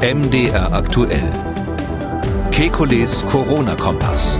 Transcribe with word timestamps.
MDR 0.00 0.72
aktuell. 0.72 1.28
Kekules 2.52 3.26
Corona-Kompass. 3.26 4.38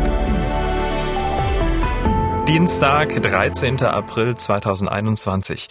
Dienstag, 2.46 3.20
13. 3.20 3.82
April 3.82 4.36
2021. 4.36 5.68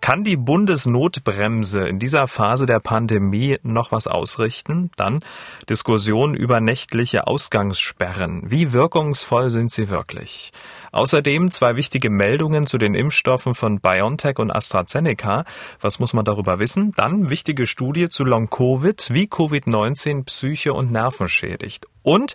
Kann 0.00 0.24
die 0.24 0.38
Bundesnotbremse 0.38 1.86
in 1.86 1.98
dieser 1.98 2.28
Phase 2.28 2.64
der 2.64 2.80
Pandemie 2.80 3.58
noch 3.62 3.92
was 3.92 4.06
ausrichten? 4.06 4.90
Dann 4.96 5.20
Diskussion 5.68 6.34
über 6.34 6.62
nächtliche 6.62 7.26
Ausgangssperren. 7.26 8.50
Wie 8.50 8.72
wirkungsvoll 8.72 9.50
sind 9.50 9.70
sie 9.70 9.90
wirklich? 9.90 10.50
Außerdem 10.96 11.50
zwei 11.50 11.76
wichtige 11.76 12.08
Meldungen 12.08 12.66
zu 12.66 12.78
den 12.78 12.94
Impfstoffen 12.94 13.54
von 13.54 13.80
BioNTech 13.80 14.38
und 14.38 14.50
AstraZeneca. 14.50 15.44
Was 15.78 15.98
muss 15.98 16.14
man 16.14 16.24
darüber 16.24 16.58
wissen? 16.58 16.92
Dann 16.96 17.28
wichtige 17.28 17.66
Studie 17.66 18.08
zu 18.08 18.24
Long-Covid, 18.24 19.10
wie 19.12 19.26
Covid-19 19.26 20.24
Psyche 20.24 20.72
und 20.72 20.90
Nerven 20.90 21.28
schädigt. 21.28 21.86
Und 22.02 22.32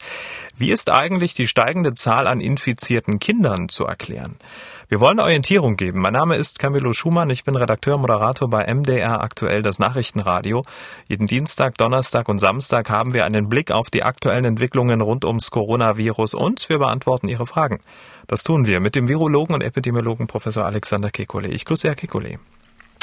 wie 0.56 0.70
ist 0.70 0.92
eigentlich 0.92 1.34
die 1.34 1.48
steigende 1.48 1.96
Zahl 1.96 2.28
an 2.28 2.40
infizierten 2.40 3.18
Kindern 3.18 3.68
zu 3.68 3.86
erklären? 3.86 4.36
Wir 4.90 5.00
wollen 5.00 5.22
Orientierung 5.22 5.78
geben. 5.78 6.02
Mein 6.02 6.12
Name 6.12 6.36
ist 6.36 6.60
Camillo 6.60 6.92
Schumann. 6.92 7.30
Ich 7.30 7.46
bin 7.46 7.56
Redakteur, 7.56 7.98
Moderator 7.98 8.50
bei 8.50 8.72
MDR 8.72 9.22
aktuell 9.22 9.62
das 9.62 9.80
Nachrichtenradio. 9.80 10.66
Jeden 11.08 11.26
Dienstag, 11.26 11.78
Donnerstag 11.78 12.28
und 12.28 12.40
Samstag 12.40 12.90
haben 12.90 13.14
wir 13.14 13.24
einen 13.24 13.48
Blick 13.48 13.72
auf 13.72 13.90
die 13.90 14.04
aktuellen 14.04 14.44
Entwicklungen 14.44 15.00
rund 15.00 15.24
ums 15.24 15.50
Coronavirus 15.50 16.34
und 16.34 16.68
wir 16.68 16.78
beantworten 16.78 17.30
Ihre 17.30 17.48
Fragen. 17.48 17.80
Das 18.32 18.44
tun 18.44 18.66
wir 18.66 18.80
mit 18.80 18.96
dem 18.96 19.10
Virologen 19.10 19.54
und 19.54 19.62
Epidemiologen 19.62 20.26
Professor 20.26 20.66
Alexander 20.66 21.10
Kekulé. 21.10 21.50
Ich 21.50 21.66
grüße 21.66 21.90
Herr 21.90 21.98
Kekulé. 21.98 22.38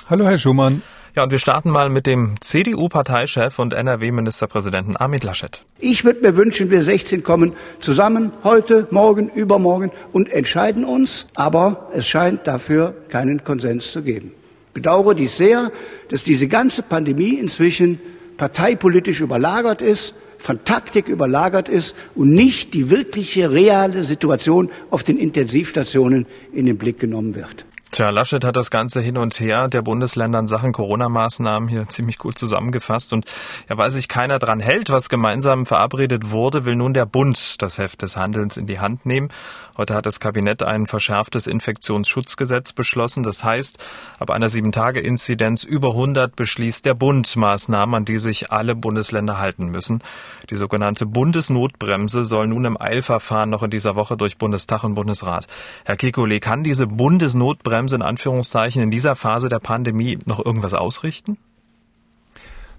Hallo, 0.09 0.25
Herr 0.25 0.39
Schumann. 0.39 0.81
Ja, 1.15 1.25
und 1.25 1.31
wir 1.31 1.39
starten 1.39 1.69
mal 1.69 1.91
mit 1.91 2.07
dem 2.07 2.37
CDU-Parteichef 2.41 3.59
und 3.59 3.75
NRW-Ministerpräsidenten 3.75 4.97
Armin 4.97 5.21
Laschet. 5.21 5.67
Ich 5.81 6.03
würde 6.03 6.23
mir 6.23 6.35
wünschen, 6.39 6.71
wir 6.71 6.81
16 6.81 7.25
kommen 7.25 7.53
zusammen 7.79 8.33
heute, 8.43 8.89
morgen, 8.91 9.29
übermorgen 9.29 9.91
und 10.15 10.33
entscheiden 10.33 10.87
uns. 10.87 11.27
Aber 11.35 11.91
es 11.93 12.09
scheint 12.09 12.47
dafür 12.47 12.95
keinen 13.11 13.45
Konsens 13.45 13.93
zu 13.93 14.01
geben. 14.01 14.33
Ich 14.69 14.73
bedauere 14.73 15.15
dies 15.15 15.37
sehr, 15.37 15.71
dass 16.09 16.25
diese 16.25 16.49
ganze 16.49 16.83
Pandemie 16.83 17.35
inzwischen 17.35 18.01
parteipolitisch 18.39 19.21
überlagert 19.21 19.83
ist 19.83 20.15
von 20.39 20.65
Taktik 20.65 21.09
überlagert 21.09 21.69
ist 21.69 21.95
und 22.15 22.31
nicht 22.31 22.75
die 22.75 22.91
wirkliche 22.91 23.51
reale 23.51 24.05
Situation 24.05 24.71
auf 24.91 25.03
den 25.03 25.19
Intensivstationen 25.19 26.27
in 26.53 26.67
den 26.67 26.79
Blick 26.79 26.99
genommen 26.99 27.35
wird. 27.35 27.67
Tja, 27.91 28.11
Laschet 28.11 28.45
hat 28.45 28.55
das 28.55 28.71
Ganze 28.71 29.01
hin 29.01 29.17
und 29.17 29.41
her 29.41 29.67
der 29.67 29.81
Bundesländer 29.81 30.39
in 30.41 30.47
Sachen 30.47 30.73
Corona-Maßnahmen 30.73 31.71
hier 31.71 31.89
ziemlich 31.89 32.19
gut 32.19 32.39
zusammengefasst. 32.39 33.15
Und 33.15 33.25
ja, 33.69 33.79
weil 33.79 33.91
sich 33.91 34.09
keiner 34.09 34.39
dran 34.39 34.61
hält, 34.61 34.91
was 34.91 35.09
gemeinsam 35.09 35.65
verabredet 35.65 36.31
wurde, 36.31 36.67
will 36.67 36.77
nun 36.77 36.93
der 36.93 37.07
Bund 37.07 37.63
das 37.63 37.79
Heft 37.79 38.03
des 38.03 38.19
Handelns 38.19 38.59
in 38.59 38.67
die 38.67 38.79
Hand 38.79 39.07
nehmen. 39.07 39.31
Heute 39.79 39.95
hat 39.95 40.05
das 40.05 40.21
Kabinett 40.21 40.63
ein 40.63 40.87
verschärftes 40.87 41.47
Infektionsschutzgesetz 41.47 42.75
beschlossen. 42.75 43.23
Das 43.23 43.43
heißt, 43.43 43.79
ab 44.19 44.31
einer 44.31 44.51
Sieben-Tage-Inzidenz 44.51 45.65
über 45.65 45.91
100 45.91 46.37
beschließt 46.37 46.85
der 46.85 46.95
Bund 46.95 47.37
Maßnahmen, 47.37 47.95
an 47.95 48.05
die 48.05 48.19
sich 48.19 48.53
alle 48.53 48.75
Bundesländer 48.75 49.39
halten 49.39 49.67
müssen. 49.67 50.03
Die 50.51 50.57
sogenannte 50.57 51.07
Bundesnotbremse 51.07 52.25
soll 52.25 52.49
nun 52.49 52.67
im 52.67 52.81
Eilverfahren 52.81 53.49
noch 53.49 53.63
in 53.63 53.71
dieser 53.71 53.97
Woche 53.97 54.19
durch 54.19 54.37
Bundestag 54.37 54.85
und 54.85 54.93
Bundesrat. 54.93 55.47
Herr 55.87 55.97
Kekulé, 55.97 56.39
kann 56.39 56.63
diese 56.65 56.87
Bundesnotbremse 56.87 57.78
Notbremse 57.79 57.97
in 57.97 58.03
Anführungszeichen 58.03 58.83
in 58.83 58.91
dieser 58.91 59.15
Phase 59.15 59.49
der 59.49 59.61
Pandemie 59.61 60.19
noch 60.25 60.45
irgendwas 60.45 60.75
ausrichten? 60.75 61.39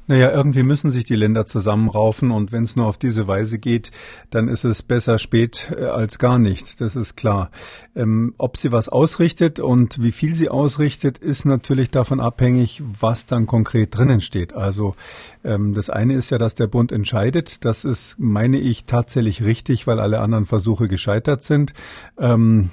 Naja, 0.10 0.32
irgendwie 0.32 0.64
müssen 0.64 0.90
sich 0.90 1.04
die 1.04 1.16
Länder 1.16 1.46
zusammenraufen 1.46 2.32
und 2.32 2.52
wenn 2.52 2.64
es 2.64 2.76
nur 2.76 2.88
auf 2.88 2.98
diese 2.98 3.28
Weise 3.28 3.60
geht, 3.60 3.92
dann 4.32 4.48
ist 4.48 4.64
es 4.64 4.82
besser 4.82 5.20
spät 5.20 5.72
äh, 5.78 5.84
als 5.84 6.18
gar 6.18 6.40
nicht. 6.40 6.82
Das 6.82 6.96
ist 6.96 7.16
klar. 7.16 7.52
Ähm, 7.96 8.34
ob 8.40 8.58
sie 8.58 8.72
was 8.72 8.90
ausrichtet 8.90 9.60
und 9.60 10.02
wie 10.02 10.12
viel 10.12 10.34
sie 10.34 10.50
ausrichtet, 10.50 11.20
ist 11.20 11.46
natürlich 11.46 11.92
davon 11.92 12.22
abhängig, 12.22 12.82
was 13.00 13.28
dann 13.28 13.46
konkret 13.46 13.96
drinnen 13.96 14.20
steht. 14.20 14.54
Also 14.54 14.96
ähm, 15.44 15.76
das 15.76 15.92
eine 15.92 16.16
ist 16.16 16.32
ja, 16.32 16.40
dass 16.40 16.56
der 16.56 16.66
Bund 16.66 16.92
entscheidet. 16.92 17.64
Das 17.64 17.86
ist, 17.86 18.16
meine 18.18 18.58
ich, 18.58 18.86
tatsächlich 18.86 19.44
richtig, 19.44 19.86
weil 19.86 20.00
alle 20.00 20.22
anderen 20.22 20.48
Versuche 20.48 20.88
gescheitert 20.88 21.44
sind. 21.44 21.76
Ähm, 22.18 22.72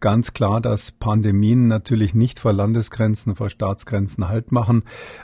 ganz 0.00 0.32
klar, 0.32 0.60
dass 0.60 0.90
Pandemien 0.90 1.68
natürlich 1.68 2.12
nicht 2.12 2.40
vor 2.40 2.52
Landesgrenzen, 2.52 3.36
vor 3.36 3.50
Staatsgrenzen 3.50 4.28
Halt 4.28 4.50
machen. 4.50 4.82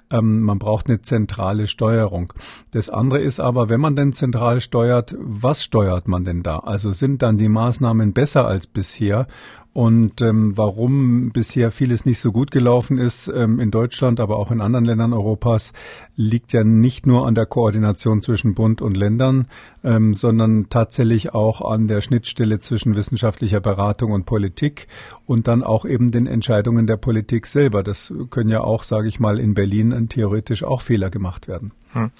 Ähm, 0.08 0.42
man 0.42 0.60
braucht 0.60 0.86
eine 0.86 1.02
zentrale 1.02 1.31
zentrale 1.32 1.66
Steuerung. 1.66 2.32
Das 2.72 2.90
andere 2.90 3.20
ist 3.20 3.40
aber, 3.40 3.70
wenn 3.70 3.80
man 3.80 3.96
denn 3.96 4.12
zentral 4.12 4.60
steuert, 4.60 5.14
was 5.18 5.64
steuert 5.64 6.06
man 6.06 6.24
denn 6.24 6.42
da? 6.42 6.58
Also 6.58 6.90
sind 6.90 7.22
dann 7.22 7.38
die 7.38 7.48
Maßnahmen 7.48 8.12
besser 8.12 8.46
als 8.46 8.66
bisher 8.66 9.26
und 9.72 10.20
ähm, 10.20 10.52
warum 10.56 11.30
bisher 11.30 11.70
vieles 11.70 12.04
nicht 12.04 12.20
so 12.20 12.30
gut 12.30 12.50
gelaufen 12.50 12.98
ist 12.98 13.28
ähm, 13.34 13.58
in 13.58 13.70
Deutschland, 13.70 14.20
aber 14.20 14.36
auch 14.36 14.50
in 14.50 14.60
anderen 14.60 14.84
Ländern 14.84 15.14
Europas, 15.14 15.72
liegt 16.14 16.52
ja 16.52 16.62
nicht 16.62 17.06
nur 17.06 17.26
an 17.26 17.34
der 17.34 17.46
Koordination 17.46 18.20
zwischen 18.20 18.54
Bund 18.54 18.82
und 18.82 18.96
Ländern, 18.96 19.48
ähm, 19.82 20.12
sondern 20.12 20.68
tatsächlich 20.68 21.32
auch 21.32 21.62
an 21.62 21.88
der 21.88 22.02
Schnittstelle 22.02 22.58
zwischen 22.58 22.96
wissenschaftlicher 22.96 23.60
Beratung 23.60 24.12
und 24.12 24.26
Politik 24.26 24.86
und 25.24 25.48
dann 25.48 25.62
auch 25.62 25.86
eben 25.86 26.10
den 26.10 26.26
Entscheidungen 26.26 26.86
der 26.86 26.98
Politik 26.98 27.46
selber. 27.46 27.82
Das 27.82 28.12
können 28.30 28.50
ja 28.50 28.60
auch, 28.60 28.82
sage 28.82 29.08
ich 29.08 29.20
mal, 29.20 29.38
in 29.38 29.54
Berlin 29.54 30.08
theoretisch 30.08 30.64
auch 30.64 30.82
Fehler 30.82 31.08
gemacht 31.08 31.48
werden. 31.48 31.72
Hm. 31.92 32.10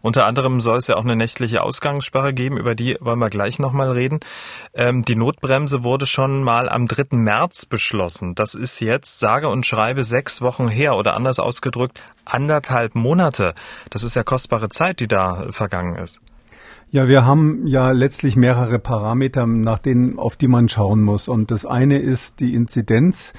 Unter 0.00 0.26
anderem 0.26 0.60
soll 0.60 0.78
es 0.78 0.86
ja 0.86 0.96
auch 0.96 1.04
eine 1.04 1.16
nächtliche 1.16 1.62
Ausgangssperre 1.62 2.34
geben, 2.34 2.56
über 2.56 2.74
die 2.74 2.96
wollen 3.00 3.18
wir 3.18 3.30
gleich 3.30 3.58
nochmal 3.58 3.90
reden. 3.90 4.20
Ähm, 4.74 5.04
die 5.04 5.16
Notbremse 5.16 5.84
wurde 5.84 6.06
schon 6.06 6.42
mal 6.42 6.68
am 6.68 6.86
3. 6.86 7.16
März 7.16 7.66
beschlossen. 7.66 8.34
Das 8.34 8.54
ist 8.54 8.80
jetzt, 8.80 9.20
sage 9.20 9.48
und 9.48 9.66
schreibe, 9.66 10.04
sechs 10.04 10.42
Wochen 10.42 10.68
her 10.68 10.96
oder 10.96 11.14
anders 11.14 11.38
ausgedrückt, 11.38 12.02
anderthalb 12.24 12.94
Monate. 12.94 13.54
Das 13.90 14.02
ist 14.02 14.16
ja 14.16 14.22
kostbare 14.22 14.68
Zeit, 14.68 15.00
die 15.00 15.08
da 15.08 15.46
vergangen 15.50 15.96
ist. 15.96 16.20
Ja, 16.92 17.06
wir 17.06 17.24
haben 17.24 17.68
ja 17.68 17.92
letztlich 17.92 18.34
mehrere 18.34 18.80
Parameter, 18.80 19.46
nach 19.46 19.78
denen, 19.78 20.18
auf 20.18 20.34
die 20.34 20.48
man 20.48 20.68
schauen 20.68 21.02
muss. 21.02 21.28
Und 21.28 21.52
das 21.52 21.64
eine 21.64 21.98
ist 21.98 22.40
die 22.40 22.52
Inzidenz. 22.52 23.32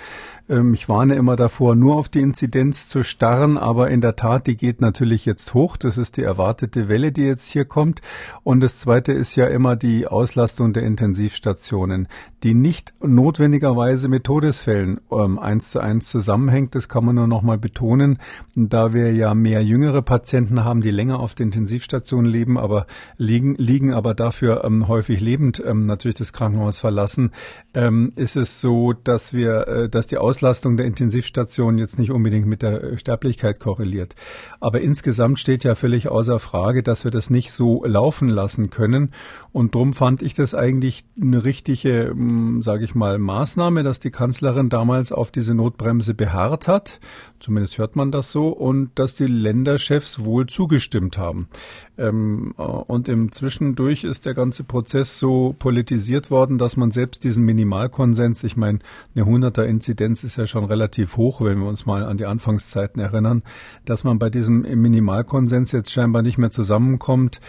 Ähm, 0.51 0.73
ich 0.73 0.89
warne 0.89 1.15
immer 1.15 1.35
davor, 1.35 1.75
nur 1.75 1.95
auf 1.95 2.09
die 2.09 2.19
Inzidenz 2.19 2.89
zu 2.89 3.03
starren, 3.03 3.57
aber 3.57 3.89
in 3.89 4.01
der 4.01 4.17
Tat, 4.17 4.47
die 4.47 4.57
geht 4.57 4.81
natürlich 4.81 5.25
jetzt 5.25 5.53
hoch. 5.53 5.77
Das 5.77 5.97
ist 5.97 6.17
die 6.17 6.23
erwartete 6.23 6.89
Welle, 6.89 7.11
die 7.11 7.23
jetzt 7.23 7.49
hier 7.49 7.65
kommt. 7.65 8.01
Und 8.43 8.59
das 8.59 8.77
Zweite 8.77 9.13
ist 9.13 9.35
ja 9.35 9.47
immer 9.47 9.75
die 9.75 10.07
Auslastung 10.07 10.73
der 10.73 10.83
Intensivstationen, 10.83 12.07
die 12.43 12.53
nicht 12.53 12.93
notwendigerweise 13.01 14.09
mit 14.09 14.25
Todesfällen 14.25 14.99
ähm, 15.11 15.39
eins 15.39 15.71
zu 15.71 15.79
eins 15.79 16.09
zusammenhängt. 16.09 16.75
Das 16.75 16.89
kann 16.89 17.05
man 17.05 17.15
nur 17.15 17.27
noch 17.27 17.43
mal 17.43 17.57
betonen, 17.57 18.19
da 18.55 18.93
wir 18.93 19.13
ja 19.13 19.33
mehr 19.33 19.63
jüngere 19.63 20.01
Patienten 20.01 20.65
haben, 20.65 20.81
die 20.81 20.91
länger 20.91 21.19
auf 21.19 21.33
der 21.33 21.45
Intensivstation 21.45 22.25
leben, 22.25 22.57
aber 22.57 22.87
liegen, 23.17 23.55
liegen 23.55 23.93
aber 23.93 24.13
dafür 24.13 24.65
ähm, 24.65 24.89
häufig 24.89 25.21
lebend 25.21 25.63
ähm, 25.65 25.85
natürlich 25.85 26.15
das 26.15 26.33
Krankenhaus 26.33 26.79
verlassen, 26.79 27.31
ähm, 27.73 28.11
ist 28.17 28.35
es 28.35 28.59
so, 28.59 28.91
dass 28.91 29.33
wir, 29.33 29.67
äh, 29.67 29.89
dass 29.89 30.07
die 30.07 30.17
Auslastung 30.17 30.40
Auslastung 30.41 30.75
der 30.75 30.87
Intensivstationen 30.87 31.77
jetzt 31.77 31.99
nicht 31.99 32.09
unbedingt 32.09 32.47
mit 32.47 32.63
der 32.63 32.97
Sterblichkeit 32.97 33.59
korreliert. 33.59 34.15
Aber 34.59 34.81
insgesamt 34.81 35.37
steht 35.37 35.63
ja 35.63 35.75
völlig 35.75 36.09
außer 36.09 36.39
Frage, 36.39 36.81
dass 36.81 37.03
wir 37.03 37.11
das 37.11 37.29
nicht 37.29 37.51
so 37.51 37.85
laufen 37.85 38.27
lassen 38.27 38.71
können. 38.71 39.11
Und 39.51 39.75
darum 39.75 39.93
fand 39.93 40.23
ich 40.23 40.33
das 40.33 40.55
eigentlich 40.55 41.03
eine 41.21 41.43
richtige, 41.43 42.09
hm, 42.09 42.63
sage 42.63 42.85
ich 42.85 42.95
mal, 42.95 43.19
Maßnahme, 43.19 43.83
dass 43.83 43.99
die 43.99 44.09
Kanzlerin 44.09 44.69
damals 44.69 45.11
auf 45.11 45.29
diese 45.29 45.53
Notbremse 45.53 46.15
beharrt 46.15 46.67
hat. 46.67 46.99
Zumindest 47.41 47.77
hört 47.77 47.95
man 47.95 48.11
das 48.11 48.31
so. 48.31 48.49
Und 48.49 48.91
dass 48.95 49.15
die 49.15 49.25
Länderchefs 49.25 50.23
wohl 50.23 50.47
zugestimmt 50.47 51.17
haben. 51.17 51.49
Ähm, 51.97 52.53
äh, 52.57 52.61
und 52.61 53.07
im 53.07 53.31
Zwischendurch 53.31 54.03
ist 54.03 54.25
der 54.25 54.33
ganze 54.33 54.63
Prozess 54.63 55.19
so 55.19 55.55
politisiert 55.57 56.31
worden, 56.31 56.57
dass 56.57 56.77
man 56.77 56.91
selbst 56.91 57.23
diesen 57.23 57.43
Minimalkonsens, 57.43 58.43
ich 58.43 58.55
meine, 58.57 58.79
eine 59.15 59.25
100er 59.25 59.63
Inzidenz 59.63 60.23
ist 60.23 60.37
ja 60.37 60.45
schon 60.45 60.65
relativ 60.65 61.17
hoch, 61.17 61.41
wenn 61.41 61.59
wir 61.59 61.67
uns 61.67 61.85
mal 61.85 62.03
an 62.03 62.17
die 62.17 62.25
Anfangszeiten 62.25 63.01
erinnern, 63.01 63.43
dass 63.85 64.03
man 64.03 64.19
bei 64.19 64.29
diesem 64.29 64.61
Minimalkonsens 64.61 65.71
jetzt 65.71 65.91
scheinbar 65.91 66.21
nicht 66.21 66.37
mehr 66.37 66.51
zusammenkommt. 66.51 67.41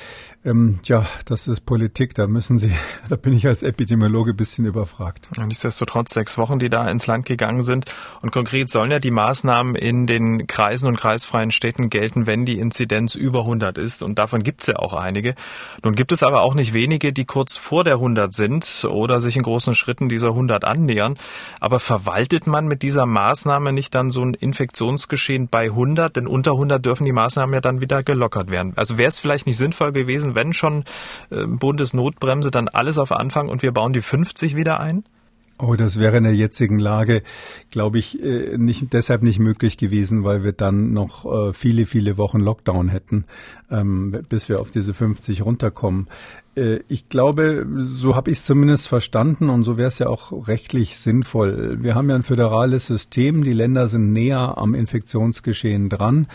Ähm, 0.45 0.81
ja, 0.85 1.07
das 1.25 1.47
ist 1.47 1.65
Politik, 1.67 2.15
da 2.15 2.27
müssen 2.27 2.59
Sie, 2.59 2.73
da 3.09 3.17
bin 3.17 3.33
ich 3.33 3.47
als 3.47 3.63
Epidemiologe 3.63 4.35
bisschen 4.35 4.65
überfragt. 4.65 5.29
Nichtsdestotrotz 5.39 6.15
sechs 6.15 6.39
Wochen, 6.39 6.59
die 6.59 6.69
da 6.71 6.89
ins 6.89 7.07
Land 7.07 7.27
gegangen 7.27 7.63
sind. 7.63 7.95
Und 8.23 8.33
konkret 8.33 8.71
sollen 8.71 8.91
ja 8.91 8.99
die 8.99 9.11
Maßnahmen 9.11 9.75
in 9.83 10.07
den 10.07 10.47
Kreisen 10.47 10.87
und 10.87 10.97
kreisfreien 10.97 11.51
Städten 11.51 11.91
gelten, 11.91 12.27
wenn 12.27 12.47
die 12.47 12.59
Inzidenz 12.59 13.15
über 13.15 13.41
100 13.41 13.77
ist. 13.79 14.03
Und 14.03 14.19
davon 14.19 14.43
gibt 14.43 14.63
es 14.63 14.69
ja 14.69 14.77
auch 14.77 14.95
einige. 14.95 15.35
Nun 15.83 15.95
gibt 15.95 16.13
es 16.13 16.23
aber 16.23 16.43
auch 16.43 16.55
nicht 16.55 16.73
wenige, 16.73 17.13
die 17.13 17.25
kurz 17.25 17.57
vor 17.57 17.83
der 17.83 17.95
100 17.95 18.33
sind 18.33 18.87
oder 18.89 19.21
sich 19.21 19.37
in 19.37 19.43
großen 19.43 19.75
Schritten 19.75 20.09
dieser 20.09 20.29
100 20.29 20.65
annähern. 20.65 21.17
Aber 21.61 21.81
verwaltet 21.81 22.47
man 22.47 22.67
mit 22.67 22.83
dieser 22.83 23.07
Maßnahme 23.07 23.73
nicht 23.73 23.95
dann 23.95 24.11
so 24.11 24.23
ein 24.23 24.35
Infektionsgeschehen 24.35 25.49
bei 25.49 25.65
100? 25.65 26.15
Denn 26.15 26.27
unter 26.27 26.53
100 26.53 26.85
dürfen 26.85 27.05
die 27.05 27.13
Maßnahmen 27.13 27.55
ja 27.55 27.61
dann 27.61 27.81
wieder 27.81 28.03
gelockert 28.05 28.51
werden. 28.51 28.73
Also 28.77 28.99
wäre 28.99 29.09
es 29.09 29.19
vielleicht 29.19 29.47
nicht 29.47 29.57
sinnvoll 29.57 29.93
gewesen, 29.93 30.35
wenn 30.35 30.53
schon 30.53 30.85
äh, 31.31 31.45
Bundesnotbremse, 31.45 32.51
dann 32.53 32.69
alles 32.69 32.99
auf 32.99 33.11
Anfang 33.11 33.49
und 33.49 33.63
wir 33.63 33.73
bauen 33.73 33.93
die 33.93 34.03
50 34.03 34.55
wieder 34.55 34.79
ein? 34.79 35.05
Oh, 35.59 35.77
das 35.77 35.99
wäre 36.01 36.17
in 36.17 36.25
der 36.25 36.35
jetzigen 36.35 36.79
Lage, 36.79 37.23
glaube 37.71 37.99
ich, 37.99 38.21
äh, 38.23 38.57
nicht, 38.59 38.93
deshalb 38.93 39.23
nicht 39.23 39.39
möglich 39.39 39.77
gewesen, 39.77 40.25
weil 40.25 40.43
wir 40.43 40.53
dann 40.53 40.93
noch 40.93 41.25
äh, 41.25 41.53
viele, 41.53 41.87
viele 41.87 42.17
Wochen 42.17 42.41
Lockdown 42.41 42.89
hätten, 42.89 43.25
ähm, 43.73 44.17
bis 44.29 44.49
wir 44.49 44.61
auf 44.61 44.71
diese 44.71 44.95
50 44.95 45.45
runterkommen. 45.45 46.07
Äh, 46.55 46.81
ich 46.89 47.09
glaube, 47.09 47.67
so 47.79 48.15
habe 48.15 48.31
ich 48.31 48.39
es 48.39 48.45
zumindest 48.45 48.87
verstanden 48.87 49.49
und 49.49 49.65
so 49.65 49.79
wäre 49.79 49.89
es 49.89 49.99
ja 49.99 50.07
auch 50.07 50.47
rechtlich 50.47 50.99
sinnvoll. 50.99 51.79
Wir 51.83 51.95
haben 51.95 52.11
ja 52.11 52.17
ein 52.17 52.23
föderales 52.23 52.87
System, 52.87 53.43
die 53.43 53.53
Länder 53.53 53.89
sind 53.89 54.13
näher 54.13 54.59
am 54.59 54.75
Infektionsgeschehen 54.75 55.89
dran 55.89 56.29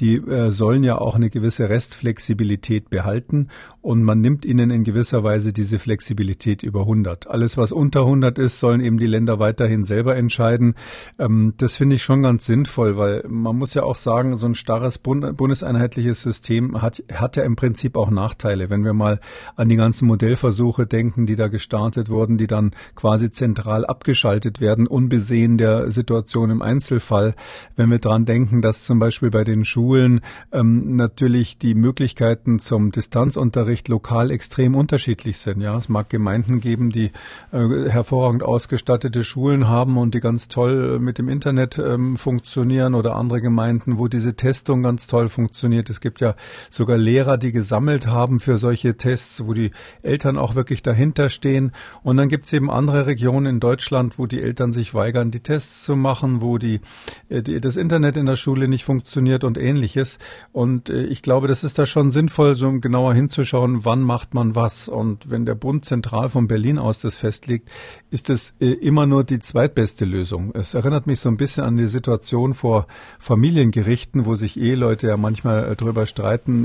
die 0.00 0.16
äh, 0.16 0.50
sollen 0.50 0.82
ja 0.82 0.98
auch 0.98 1.14
eine 1.14 1.30
gewisse 1.30 1.68
Restflexibilität 1.68 2.90
behalten 2.90 3.48
und 3.80 4.02
man 4.02 4.20
nimmt 4.20 4.44
ihnen 4.44 4.70
in 4.70 4.84
gewisser 4.84 5.22
Weise 5.22 5.52
diese 5.52 5.78
Flexibilität 5.78 6.62
über 6.62 6.80
100. 6.80 7.28
Alles, 7.28 7.56
was 7.56 7.70
unter 7.70 8.00
100 8.00 8.38
ist, 8.38 8.58
sollen 8.58 8.80
eben 8.80 8.98
die 8.98 9.06
Länder 9.06 9.38
weiterhin 9.38 9.84
selber 9.84 10.16
entscheiden. 10.16 10.74
Ähm, 11.18 11.54
das 11.58 11.76
finde 11.76 11.96
ich 11.96 12.02
schon 12.02 12.22
ganz 12.22 12.44
sinnvoll, 12.46 12.96
weil 12.96 13.24
man 13.28 13.56
muss 13.56 13.74
ja 13.74 13.84
auch 13.84 13.96
sagen, 13.96 14.36
so 14.36 14.46
ein 14.46 14.54
starres 14.54 14.98
Bund 14.98 15.36
bundeseinheitliches 15.36 16.22
System 16.22 16.82
hat, 16.84 17.02
hat 17.12 17.36
ja 17.36 17.42
im 17.42 17.56
Prinzip 17.56 17.96
auch 17.96 18.10
Nachteile. 18.10 18.70
Wenn 18.70 18.84
wir 18.84 18.92
mal 18.92 19.18
an 19.56 19.68
die 19.68 19.76
ganzen 19.76 20.06
Modellversuche 20.06 20.86
denken, 20.86 21.26
die 21.26 21.34
da 21.34 21.48
gestartet 21.48 22.08
wurden, 22.08 22.38
die 22.38 22.46
dann 22.46 22.70
quasi 22.94 23.30
zentral 23.30 23.84
abgeschaltet 23.84 24.60
werden, 24.60 24.86
unbesehen 24.86 25.58
der 25.58 25.90
Situation 25.90 26.50
im 26.50 26.62
Einzelfall. 26.62 27.34
Wenn 27.74 27.90
wir 27.90 27.98
dran 27.98 28.24
denken, 28.24 28.62
dass 28.62 28.84
zum 28.84 28.98
Beispiel 28.98 29.30
bei 29.30 29.42
den 29.42 29.64
Schulen 29.64 30.20
ähm, 30.52 30.94
natürlich 30.96 31.58
die 31.58 31.74
Möglichkeiten 31.74 32.60
zum 32.60 32.92
Distanzunterricht 32.92 33.88
lokal 33.88 34.30
extrem 34.30 34.76
unterschiedlich 34.76 35.38
sind. 35.38 35.60
Ja, 35.60 35.76
es 35.76 35.88
mag 35.88 36.10
Gemeinden 36.10 36.60
geben, 36.60 36.90
die 36.90 37.10
äh, 37.52 37.88
hervorragend 37.88 38.42
ausgestattete 38.42 39.24
Schulen 39.24 39.68
haben 39.68 39.96
und 39.96 40.14
die 40.14 40.20
ganz 40.20 40.48
toll 40.48 40.98
mit 40.98 41.18
dem 41.18 41.28
Internet 41.28 41.78
ähm, 41.78 42.16
funktionieren 42.16 42.94
oder 42.94 43.16
andere 43.16 43.40
Gemeinden, 43.40 43.98
wo 43.98 44.08
diese 44.08 44.34
Testung 44.34 44.82
ganz 44.82 45.06
toll 45.06 45.28
funktioniert. 45.28 45.90
Es 45.90 46.00
gibt 46.00 46.20
ja 46.20 46.34
sogar 46.74 46.98
Lehrer, 46.98 47.38
die 47.38 47.52
gesammelt 47.52 48.06
haben 48.08 48.40
für 48.40 48.58
solche 48.58 48.96
Tests, 48.96 49.46
wo 49.46 49.54
die 49.54 49.70
Eltern 50.02 50.36
auch 50.36 50.56
wirklich 50.56 50.82
dahinter 50.82 51.28
stehen. 51.28 51.72
Und 52.02 52.16
dann 52.16 52.28
gibt 52.28 52.46
es 52.46 52.52
eben 52.52 52.70
andere 52.70 53.06
Regionen 53.06 53.46
in 53.46 53.60
Deutschland, 53.60 54.18
wo 54.18 54.26
die 54.26 54.42
Eltern 54.42 54.72
sich 54.72 54.92
weigern, 54.92 55.30
die 55.30 55.40
Tests 55.40 55.84
zu 55.84 55.94
machen, 55.94 56.40
wo 56.40 56.58
die, 56.58 56.80
äh, 57.28 57.42
die 57.42 57.60
das 57.60 57.76
Internet 57.76 58.16
in 58.16 58.26
der 58.26 58.36
Schule 58.36 58.66
nicht 58.66 58.84
funktioniert 58.84 59.44
und 59.44 59.56
ähnliches. 59.56 60.18
Und 60.52 60.90
äh, 60.90 61.04
ich 61.04 61.22
glaube, 61.22 61.46
das 61.46 61.62
ist 61.62 61.78
da 61.78 61.86
schon 61.86 62.10
sinnvoll, 62.10 62.56
so 62.56 62.72
genauer 62.80 63.14
hinzuschauen, 63.14 63.84
wann 63.84 64.02
macht 64.02 64.34
man 64.34 64.56
was. 64.56 64.88
Und 64.88 65.30
wenn 65.30 65.46
der 65.46 65.54
Bund 65.54 65.84
zentral 65.84 66.28
von 66.28 66.48
Berlin 66.48 66.78
aus 66.78 66.98
das 66.98 67.16
festlegt, 67.16 67.70
ist 68.10 68.30
es 68.30 68.54
äh, 68.60 68.72
immer 68.72 69.06
nur 69.06 69.22
die 69.22 69.38
zweitbeste 69.38 70.04
Lösung. 70.04 70.52
Es 70.54 70.74
erinnert 70.74 71.06
mich 71.06 71.20
so 71.20 71.28
ein 71.28 71.36
bisschen 71.36 71.64
an 71.64 71.76
die 71.76 71.86
Situation 71.86 72.52
vor 72.52 72.88
Familiengerichten, 73.20 74.26
wo 74.26 74.34
sich 74.34 74.58
Eheleute 74.58 75.06
ja 75.06 75.16
manchmal 75.16 75.70
äh, 75.70 75.76
darüber 75.76 76.04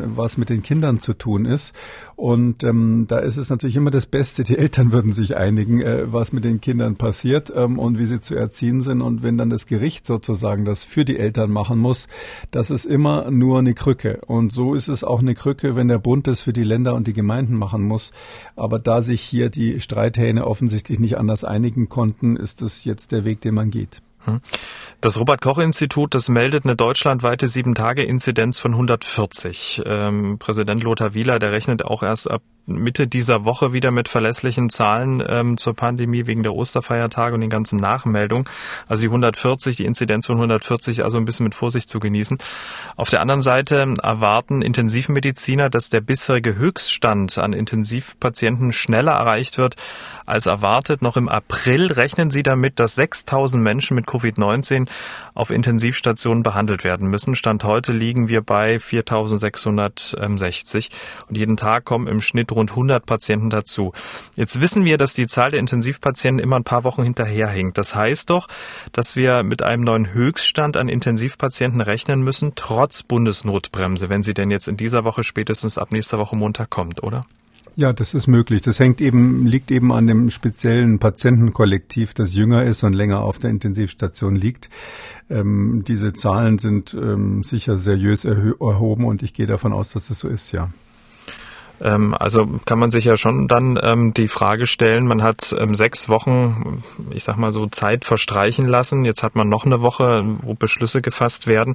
was 0.05 0.37
mit 0.37 0.49
den 0.49 0.63
Kindern 0.63 0.99
zu 0.99 1.13
tun 1.13 1.45
ist. 1.45 1.73
Und 2.15 2.63
ähm, 2.63 3.05
da 3.07 3.19
ist 3.19 3.37
es 3.37 3.49
natürlich 3.49 3.75
immer 3.75 3.91
das 3.91 4.05
Beste, 4.05 4.43
die 4.43 4.57
Eltern 4.57 4.91
würden 4.91 5.13
sich 5.13 5.37
einigen, 5.37 5.81
äh, 5.81 6.11
was 6.11 6.33
mit 6.33 6.43
den 6.43 6.61
Kindern 6.61 6.95
passiert 6.95 7.51
ähm, 7.55 7.79
und 7.79 7.97
wie 7.99 8.05
sie 8.05 8.21
zu 8.21 8.35
erziehen 8.35 8.81
sind. 8.81 9.01
Und 9.01 9.23
wenn 9.23 9.37
dann 9.37 9.49
das 9.49 9.65
Gericht 9.65 10.05
sozusagen 10.05 10.65
das 10.65 10.83
für 10.83 11.05
die 11.05 11.17
Eltern 11.17 11.51
machen 11.51 11.79
muss, 11.79 12.07
das 12.51 12.71
ist 12.71 12.85
immer 12.85 13.31
nur 13.31 13.59
eine 13.59 13.73
Krücke. 13.73 14.21
Und 14.25 14.51
so 14.51 14.73
ist 14.73 14.87
es 14.87 15.03
auch 15.03 15.19
eine 15.19 15.35
Krücke, 15.35 15.75
wenn 15.75 15.87
der 15.87 15.99
Bund 15.99 16.27
das 16.27 16.41
für 16.41 16.53
die 16.53 16.63
Länder 16.63 16.95
und 16.95 17.07
die 17.07 17.13
Gemeinden 17.13 17.55
machen 17.55 17.83
muss. 17.83 18.11
Aber 18.55 18.79
da 18.79 19.01
sich 19.01 19.21
hier 19.21 19.49
die 19.49 19.79
Streithähne 19.79 20.45
offensichtlich 20.45 20.99
nicht 20.99 21.17
anders 21.17 21.43
einigen 21.43 21.89
konnten, 21.89 22.35
ist 22.35 22.61
es 22.61 22.83
jetzt 22.83 23.11
der 23.11 23.25
Weg, 23.25 23.41
den 23.41 23.55
man 23.55 23.69
geht. 23.69 24.01
Hm. 24.29 24.41
Das 25.01 25.19
Robert-Koch-Institut, 25.19 26.13
das 26.13 26.29
meldet 26.29 26.65
eine 26.65 26.75
deutschlandweite 26.75 27.47
Sieben-Tage-Inzidenz 27.47 28.59
von 28.59 28.73
140. 28.73 29.83
Ähm, 29.85 30.37
Präsident 30.39 30.83
Lothar 30.83 31.13
Wieler, 31.13 31.39
der 31.39 31.51
rechnet 31.51 31.85
auch 31.85 32.03
erst 32.03 32.29
ab 32.29 32.41
Mitte 32.75 33.07
dieser 33.07 33.45
Woche 33.45 33.73
wieder 33.73 33.91
mit 33.91 34.09
verlässlichen 34.09 34.69
Zahlen 34.69 35.23
ähm, 35.27 35.57
zur 35.57 35.73
Pandemie 35.73 36.27
wegen 36.27 36.43
der 36.43 36.53
Osterfeiertage 36.53 37.35
und 37.35 37.41
den 37.41 37.49
ganzen 37.49 37.77
Nachmeldungen. 37.77 38.45
Also 38.87 39.01
die 39.01 39.07
140, 39.07 39.75
die 39.75 39.85
Inzidenz 39.85 40.27
von 40.27 40.35
140, 40.35 41.03
also 41.03 41.17
ein 41.17 41.25
bisschen 41.25 41.45
mit 41.45 41.55
Vorsicht 41.55 41.89
zu 41.89 41.99
genießen. 41.99 42.37
Auf 42.95 43.09
der 43.09 43.21
anderen 43.21 43.41
Seite 43.41 43.95
erwarten 44.01 44.61
Intensivmediziner, 44.61 45.69
dass 45.69 45.89
der 45.89 46.01
bisherige 46.01 46.55
Höchststand 46.55 47.37
an 47.37 47.53
Intensivpatienten 47.53 48.71
schneller 48.71 49.13
erreicht 49.13 49.57
wird 49.57 49.75
als 50.25 50.45
erwartet. 50.45 51.01
Noch 51.01 51.17
im 51.17 51.27
April 51.27 51.91
rechnen 51.91 52.29
sie 52.29 52.43
damit, 52.43 52.79
dass 52.79 52.95
6000 52.95 53.63
Menschen 53.63 53.95
mit 53.95 54.05
Covid-19 54.05 54.87
auf 55.33 55.49
Intensivstationen 55.49 56.43
behandelt 56.43 56.83
werden 56.83 57.09
müssen. 57.09 57.35
Stand 57.35 57.63
heute 57.63 57.93
liegen 57.93 58.27
wir 58.27 58.41
bei 58.41 58.79
4660 58.79 60.89
und 61.27 61.37
jeden 61.37 61.57
Tag 61.57 61.85
kommen 61.85 62.07
im 62.07 62.21
Schnitt 62.21 62.51
rund 62.59 62.71
100 62.71 63.05
Patienten 63.05 63.49
dazu. 63.49 63.93
Jetzt 64.35 64.61
wissen 64.61 64.85
wir, 64.85 64.97
dass 64.97 65.13
die 65.13 65.27
Zahl 65.27 65.51
der 65.51 65.59
Intensivpatienten 65.59 66.43
immer 66.43 66.57
ein 66.57 66.63
paar 66.63 66.83
Wochen 66.83 67.03
hinterherhinkt. 67.03 67.77
Das 67.77 67.95
heißt 67.95 68.29
doch, 68.29 68.47
dass 68.91 69.15
wir 69.15 69.43
mit 69.43 69.61
einem 69.63 69.83
neuen 69.83 70.13
Höchststand 70.13 70.77
an 70.77 70.89
Intensivpatienten 70.89 71.81
rechnen 71.81 72.21
müssen, 72.21 72.53
trotz 72.55 73.03
Bundesnotbremse, 73.03 74.09
wenn 74.09 74.23
sie 74.23 74.33
denn 74.33 74.51
jetzt 74.51 74.67
in 74.67 74.77
dieser 74.77 75.03
Woche 75.03 75.23
spätestens 75.23 75.77
ab 75.77 75.91
nächster 75.91 76.19
Woche 76.19 76.35
Montag 76.35 76.69
kommt, 76.69 77.01
oder? 77.01 77.25
Ja, 77.75 77.93
das 77.93 78.13
ist 78.13 78.27
möglich. 78.27 78.61
Das 78.61 78.77
hängt 78.79 78.99
eben, 78.99 79.45
liegt 79.45 79.71
eben 79.71 79.93
an 79.93 80.05
dem 80.05 80.31
speziellen 80.31 80.99
Patientenkollektiv, 80.99 82.13
das 82.13 82.33
jünger 82.33 82.63
ist 82.63 82.83
und 82.83 82.91
länger 82.91 83.21
auf 83.21 83.39
der 83.39 83.51
Intensivstation 83.51 84.35
liegt. 84.35 84.69
Ähm, 85.29 85.85
diese 85.87 86.11
Zahlen 86.11 86.57
sind 86.57 86.93
ähm, 86.93 87.41
sicher 87.43 87.77
seriös 87.77 88.25
erhoben 88.25 89.05
und 89.05 89.23
ich 89.23 89.33
gehe 89.33 89.45
davon 89.45 89.71
aus, 89.71 89.93
dass 89.93 90.07
das 90.07 90.19
so 90.19 90.27
ist, 90.27 90.51
ja. 90.51 90.69
Ähm, 91.81 92.13
also 92.13 92.47
kann 92.65 92.79
man 92.79 92.91
sich 92.91 93.05
ja 93.05 93.17
schon 93.17 93.47
dann 93.47 93.79
ähm, 93.81 94.13
die 94.13 94.27
Frage 94.27 94.65
stellen, 94.65 95.07
man 95.07 95.23
hat 95.23 95.55
ähm, 95.57 95.75
sechs 95.75 96.09
Wochen, 96.09 96.83
ich 97.11 97.23
sag 97.23 97.37
mal 97.37 97.51
so, 97.51 97.67
Zeit 97.67 98.05
verstreichen 98.05 98.67
lassen. 98.67 99.05
Jetzt 99.05 99.23
hat 99.23 99.35
man 99.35 99.49
noch 99.49 99.65
eine 99.65 99.81
Woche, 99.81 100.23
wo 100.41 100.53
Beschlüsse 100.53 101.01
gefasst 101.01 101.47
werden. 101.47 101.73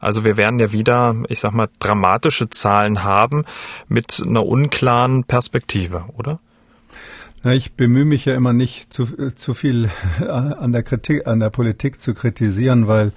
Also 0.00 0.24
wir 0.24 0.36
werden 0.36 0.58
ja 0.58 0.72
wieder, 0.72 1.14
ich 1.28 1.40
sag 1.40 1.52
mal, 1.52 1.68
dramatische 1.78 2.50
Zahlen 2.50 3.04
haben 3.04 3.44
mit 3.88 4.22
einer 4.26 4.46
unklaren 4.46 5.24
Perspektive, 5.24 6.04
oder? 6.16 6.40
Na, 7.44 7.52
ich 7.52 7.72
bemühe 7.72 8.04
mich 8.04 8.24
ja 8.24 8.36
immer 8.36 8.52
nicht 8.52 8.92
zu, 8.92 9.04
zu 9.34 9.52
viel 9.52 9.90
an 10.28 10.72
der 10.72 10.84
Kritik, 10.84 11.26
an 11.26 11.40
der 11.40 11.50
Politik 11.50 12.00
zu 12.00 12.14
kritisieren, 12.14 12.86
weil 12.86 13.12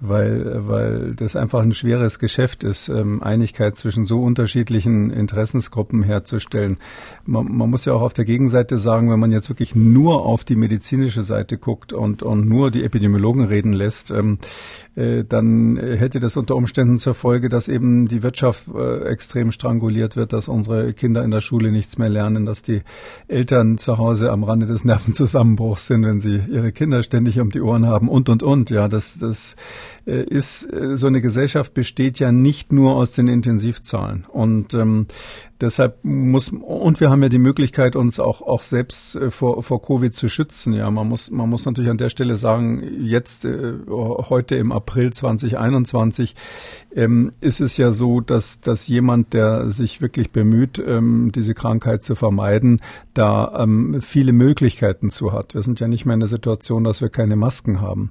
weil, 0.00 0.68
weil 0.68 1.14
das 1.14 1.36
einfach 1.36 1.62
ein 1.62 1.72
schweres 1.72 2.18
Geschäft 2.18 2.64
ist, 2.64 2.88
ähm, 2.88 3.22
Einigkeit 3.22 3.76
zwischen 3.76 4.06
so 4.06 4.22
unterschiedlichen 4.22 5.10
Interessensgruppen 5.10 6.02
herzustellen. 6.02 6.78
Man, 7.24 7.56
man 7.56 7.70
muss 7.70 7.84
ja 7.84 7.92
auch 7.92 8.02
auf 8.02 8.14
der 8.14 8.24
Gegenseite 8.24 8.78
sagen, 8.78 9.10
wenn 9.10 9.20
man 9.20 9.32
jetzt 9.32 9.48
wirklich 9.48 9.74
nur 9.74 10.24
auf 10.24 10.44
die 10.44 10.56
medizinische 10.56 11.22
Seite 11.22 11.58
guckt 11.58 11.92
und, 11.92 12.22
und 12.22 12.48
nur 12.48 12.70
die 12.70 12.84
Epidemiologen 12.84 13.44
reden 13.44 13.72
lässt, 13.72 14.10
ähm, 14.10 14.38
äh, 14.87 14.87
dann 15.28 15.76
hätte 15.76 16.18
das 16.18 16.36
unter 16.36 16.56
Umständen 16.56 16.98
zur 16.98 17.14
Folge, 17.14 17.48
dass 17.48 17.68
eben 17.68 18.08
die 18.08 18.22
Wirtschaft 18.22 18.66
äh, 18.74 19.04
extrem 19.04 19.52
stranguliert 19.52 20.16
wird, 20.16 20.32
dass 20.32 20.48
unsere 20.48 20.92
Kinder 20.92 21.22
in 21.22 21.30
der 21.30 21.40
Schule 21.40 21.70
nichts 21.70 21.98
mehr 21.98 22.08
lernen, 22.08 22.46
dass 22.46 22.62
die 22.62 22.82
Eltern 23.28 23.78
zu 23.78 23.98
Hause 23.98 24.30
am 24.30 24.42
Rande 24.42 24.66
des 24.66 24.84
Nervenzusammenbruchs 24.84 25.86
sind, 25.86 26.04
wenn 26.04 26.20
sie 26.20 26.42
ihre 26.50 26.72
Kinder 26.72 27.02
ständig 27.02 27.38
um 27.40 27.50
die 27.50 27.60
Ohren 27.60 27.86
haben 27.86 28.08
und, 28.08 28.28
und, 28.28 28.42
und. 28.42 28.70
Ja, 28.70 28.88
das, 28.88 29.18
das 29.18 29.56
äh, 30.06 30.22
ist, 30.22 30.64
äh, 30.72 30.96
so 30.96 31.06
eine 31.06 31.20
Gesellschaft 31.20 31.74
besteht 31.74 32.18
ja 32.18 32.32
nicht 32.32 32.72
nur 32.72 32.96
aus 32.96 33.12
den 33.12 33.28
Intensivzahlen. 33.28 34.24
Und 34.28 34.74
ähm, 34.74 35.06
deshalb 35.60 36.04
muss, 36.04 36.50
und 36.50 37.00
wir 37.00 37.10
haben 37.10 37.22
ja 37.22 37.28
die 37.28 37.38
Möglichkeit, 37.38 37.96
uns 37.96 38.20
auch, 38.20 38.42
auch 38.42 38.62
selbst 38.62 39.16
äh, 39.16 39.30
vor, 39.30 39.62
vor 39.62 39.82
Covid 39.82 40.14
zu 40.14 40.28
schützen. 40.28 40.72
Ja, 40.72 40.90
man 40.90 41.08
muss, 41.08 41.30
man 41.30 41.48
muss 41.48 41.66
natürlich 41.66 41.90
an 41.90 41.98
der 41.98 42.08
Stelle 42.08 42.36
sagen, 42.36 42.82
jetzt, 43.00 43.44
äh, 43.44 43.74
heute 43.88 44.56
im 44.56 44.72
April 44.72 45.12
2021, 45.12 46.34
ähm, 46.94 47.30
ist 47.40 47.60
es 47.60 47.76
ja 47.76 47.92
so, 47.92 48.20
dass, 48.20 48.60
dass 48.60 48.88
jemand, 48.88 49.32
der 49.32 49.70
sich 49.70 50.00
wirklich 50.00 50.30
bemüht, 50.30 50.82
ähm, 50.84 51.32
diese 51.34 51.54
Krankheit 51.54 52.04
zu 52.04 52.14
vermeiden, 52.14 52.80
da 53.14 53.62
ähm, 53.62 54.00
viele 54.00 54.32
Möglichkeiten 54.32 55.10
zu 55.10 55.32
hat. 55.32 55.54
Wir 55.54 55.62
sind 55.62 55.80
ja 55.80 55.88
nicht 55.88 56.06
mehr 56.06 56.14
in 56.14 56.20
der 56.20 56.28
Situation, 56.28 56.84
dass 56.84 57.00
wir 57.00 57.08
keine 57.08 57.36
Masken 57.36 57.80
haben. 57.80 58.10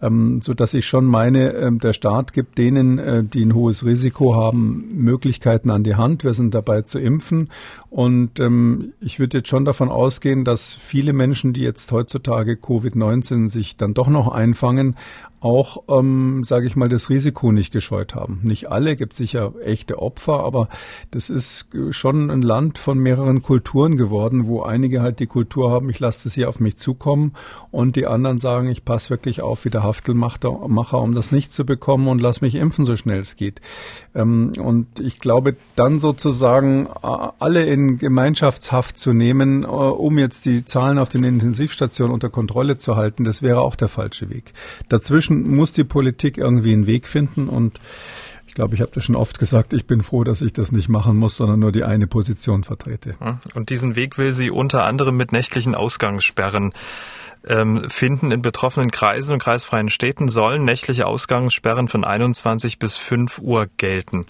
Ähm, 0.00 0.40
so 0.42 0.54
dass 0.54 0.74
ich 0.74 0.86
schon 0.86 1.06
meine, 1.06 1.52
ähm, 1.54 1.80
der 1.80 1.92
Staat 1.92 2.32
gibt 2.32 2.58
denen, 2.58 2.98
äh, 2.98 3.24
die 3.24 3.44
ein 3.44 3.54
hohes 3.54 3.84
Risiko 3.84 4.36
haben, 4.36 4.88
Möglichkeiten 4.94 5.70
an 5.70 5.82
die 5.82 5.96
Hand. 5.96 6.24
Wir 6.24 6.34
sind 6.34 6.54
dabei 6.54 6.82
zu 6.82 6.98
impfen. 6.98 7.50
Und 7.90 8.38
ähm, 8.38 8.92
ich 9.00 9.18
würde 9.18 9.38
jetzt 9.38 9.48
schon 9.48 9.64
davon 9.64 9.88
ausgehen, 9.88 10.44
dass 10.44 10.74
viele 10.74 11.12
Menschen, 11.12 11.54
die 11.54 11.62
jetzt 11.62 11.90
heutzutage 11.90 12.52
Covid-19 12.52 13.48
sich 13.48 13.76
dann 13.76 13.94
doch 13.94 14.08
noch 14.08 14.28
einfangen, 14.28 14.94
auch, 15.40 15.84
ähm, 15.88 16.42
sage 16.44 16.66
ich 16.66 16.74
mal, 16.74 16.88
das 16.88 17.10
Risiko 17.10 17.52
nicht 17.52 17.72
gescheut 17.72 18.14
haben. 18.14 18.40
Nicht 18.42 18.70
alle, 18.70 18.96
gibt 18.96 19.14
sicher 19.14 19.52
echte 19.64 20.00
Opfer, 20.00 20.44
aber 20.44 20.68
das 21.10 21.30
ist 21.30 21.68
schon 21.90 22.30
ein 22.30 22.42
Land 22.42 22.78
von 22.78 22.98
mehreren 22.98 23.42
Kulturen 23.42 23.96
geworden, 23.96 24.46
wo 24.46 24.62
einige 24.62 25.00
halt 25.00 25.20
die 25.20 25.26
Kultur 25.26 25.70
haben, 25.70 25.90
ich 25.90 26.00
lasse 26.00 26.24
das 26.24 26.34
hier 26.34 26.48
auf 26.48 26.60
mich 26.60 26.76
zukommen 26.76 27.34
und 27.70 27.96
die 27.96 28.06
anderen 28.06 28.38
sagen, 28.38 28.68
ich 28.68 28.84
passe 28.84 29.10
wirklich 29.10 29.40
auf 29.40 29.64
wie 29.64 29.70
der 29.70 29.84
Haftelmacher, 29.84 30.50
um 31.00 31.14
das 31.14 31.30
nicht 31.30 31.52
zu 31.52 31.64
bekommen 31.64 32.08
und 32.08 32.20
lass 32.20 32.40
mich 32.40 32.56
impfen, 32.56 32.84
so 32.84 32.96
schnell 32.96 33.20
es 33.20 33.36
geht. 33.36 33.60
Ähm, 34.14 34.52
und 34.58 34.98
ich 34.98 35.20
glaube, 35.20 35.56
dann 35.76 36.00
sozusagen 36.00 36.88
alle 36.88 37.64
in 37.66 37.77
Gemeinschaftshaft 37.98 38.98
zu 38.98 39.12
nehmen, 39.12 39.62
äh, 39.62 39.66
um 39.66 40.18
jetzt 40.18 40.44
die 40.44 40.64
Zahlen 40.64 40.98
auf 40.98 41.08
den 41.08 41.24
Intensivstationen 41.24 42.12
unter 42.12 42.30
Kontrolle 42.30 42.76
zu 42.76 42.96
halten, 42.96 43.24
das 43.24 43.42
wäre 43.42 43.60
auch 43.60 43.76
der 43.76 43.88
falsche 43.88 44.30
Weg. 44.30 44.52
Dazwischen 44.88 45.54
muss 45.54 45.72
die 45.72 45.84
Politik 45.84 46.38
irgendwie 46.38 46.72
einen 46.72 46.86
Weg 46.86 47.08
finden 47.08 47.48
und 47.48 47.78
ich 48.46 48.54
glaube, 48.54 48.74
ich 48.74 48.80
habe 48.80 48.90
das 48.92 49.04
schon 49.04 49.14
oft 49.14 49.38
gesagt, 49.38 49.72
ich 49.72 49.86
bin 49.86 50.02
froh, 50.02 50.24
dass 50.24 50.42
ich 50.42 50.52
das 50.52 50.72
nicht 50.72 50.88
machen 50.88 51.16
muss, 51.16 51.36
sondern 51.36 51.60
nur 51.60 51.70
die 51.70 51.84
eine 51.84 52.06
Position 52.06 52.64
vertrete. 52.64 53.14
Und 53.54 53.70
diesen 53.70 53.94
Weg 53.94 54.18
will 54.18 54.32
sie 54.32 54.50
unter 54.50 54.84
anderem 54.84 55.16
mit 55.16 55.30
nächtlichen 55.30 55.74
Ausgangssperren 55.74 56.72
ähm, 57.46 57.88
finden. 57.88 58.30
In 58.30 58.42
betroffenen 58.42 58.90
Kreisen 58.90 59.34
und 59.34 59.42
kreisfreien 59.42 59.88
Städten 59.88 60.28
sollen 60.28 60.64
nächtliche 60.64 61.06
Ausgangssperren 61.06 61.88
von 61.88 62.04
21 62.04 62.78
bis 62.78 62.96
5 62.96 63.38
Uhr 63.40 63.68
gelten. 63.76 64.26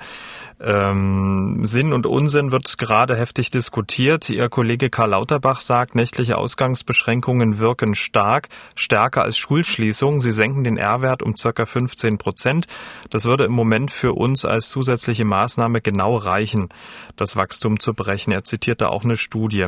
Ähm, 0.60 1.60
Sinn 1.64 1.92
und 1.92 2.04
Unsinn 2.04 2.50
wird 2.50 2.78
gerade 2.78 3.16
heftig 3.16 3.50
diskutiert. 3.50 4.28
Ihr 4.28 4.48
Kollege 4.48 4.90
Karl 4.90 5.10
Lauterbach 5.10 5.60
sagt, 5.60 5.94
nächtliche 5.94 6.36
Ausgangsbeschränkungen 6.36 7.58
wirken 7.58 7.94
stark, 7.94 8.48
stärker 8.74 9.22
als 9.22 9.38
Schulschließungen. 9.38 10.20
Sie 10.20 10.32
senken 10.32 10.64
den 10.64 10.76
R-Wert 10.76 11.22
um 11.22 11.36
circa 11.36 11.64
15 11.64 12.18
Prozent. 12.18 12.66
Das 13.10 13.24
würde 13.24 13.44
im 13.44 13.52
Moment 13.52 13.92
für 13.92 14.14
uns 14.14 14.44
als 14.44 14.68
zusätzliche 14.70 15.24
Maßnahme 15.24 15.80
genau 15.80 16.16
reichen, 16.16 16.68
das 17.14 17.36
Wachstum 17.36 17.78
zu 17.78 17.94
brechen. 17.94 18.32
Er 18.32 18.42
zitierte 18.42 18.90
auch 18.90 19.04
eine 19.04 19.16
Studie. 19.16 19.66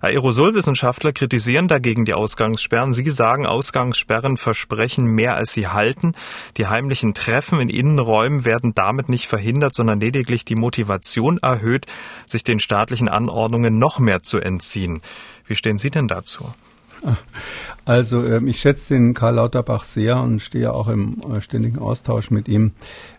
Aerosolwissenschaftler 0.00 1.12
kritisieren 1.12 1.68
dagegen 1.68 2.04
die 2.04 2.14
Ausgangssperren. 2.14 2.81
Sie 2.90 3.08
sagen, 3.10 3.46
Ausgangssperren 3.46 4.36
versprechen 4.36 5.04
mehr 5.04 5.36
als 5.36 5.52
sie 5.52 5.68
halten. 5.68 6.14
Die 6.56 6.66
heimlichen 6.66 7.14
Treffen 7.14 7.60
in 7.60 7.68
Innenräumen 7.68 8.44
werden 8.44 8.74
damit 8.74 9.08
nicht 9.08 9.26
verhindert, 9.26 9.74
sondern 9.74 10.00
lediglich 10.00 10.44
die 10.44 10.56
Motivation 10.56 11.38
erhöht, 11.38 11.86
sich 12.26 12.44
den 12.44 12.60
staatlichen 12.60 13.08
Anordnungen 13.08 13.78
noch 13.78 13.98
mehr 13.98 14.22
zu 14.22 14.40
entziehen. 14.40 15.02
Wie 15.46 15.54
stehen 15.54 15.78
Sie 15.78 15.90
denn 15.90 16.08
dazu? 16.08 16.52
Also 17.84 18.24
ähm, 18.24 18.46
ich 18.46 18.60
schätze 18.60 18.94
den 18.94 19.12
Karl 19.12 19.34
Lauterbach 19.34 19.84
sehr 19.84 20.20
und 20.20 20.40
stehe 20.40 20.72
auch 20.72 20.88
im 20.88 21.16
äh, 21.34 21.40
ständigen 21.40 21.78
Austausch 21.78 22.30
mit 22.30 22.46
ihm. 22.46 22.72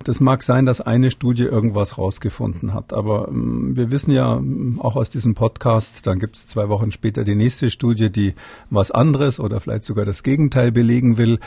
Das 0.06 0.22
mag 0.22 0.42
sein, 0.42 0.66
dass 0.66 0.80
eine 0.80 1.12
Studie 1.12 1.44
irgendwas 1.44 1.98
rausgefunden 1.98 2.74
hat, 2.74 2.94
aber 2.94 3.28
ähm, 3.28 3.76
wir 3.76 3.92
wissen 3.92 4.12
ja 4.12 4.38
ähm, 4.38 4.80
auch 4.82 4.96
aus 4.96 5.10
diesem 5.10 5.36
Podcast, 5.36 6.08
dann 6.08 6.18
gibt 6.18 6.38
es 6.38 6.48
zwei 6.48 6.70
Wochen 6.70 6.92
später 6.94 7.26
die 7.26 7.36
nächste 7.36 7.70
Studie, 7.70 8.10
die 8.10 8.36
was 8.70 8.92
anderes 8.92 9.42
oder 9.42 9.60
vielleicht 9.60 9.84
sogar 9.84 10.06
das 10.06 10.24
Gegenteil 10.24 10.72
belegen 10.72 11.18
will. 11.18 11.40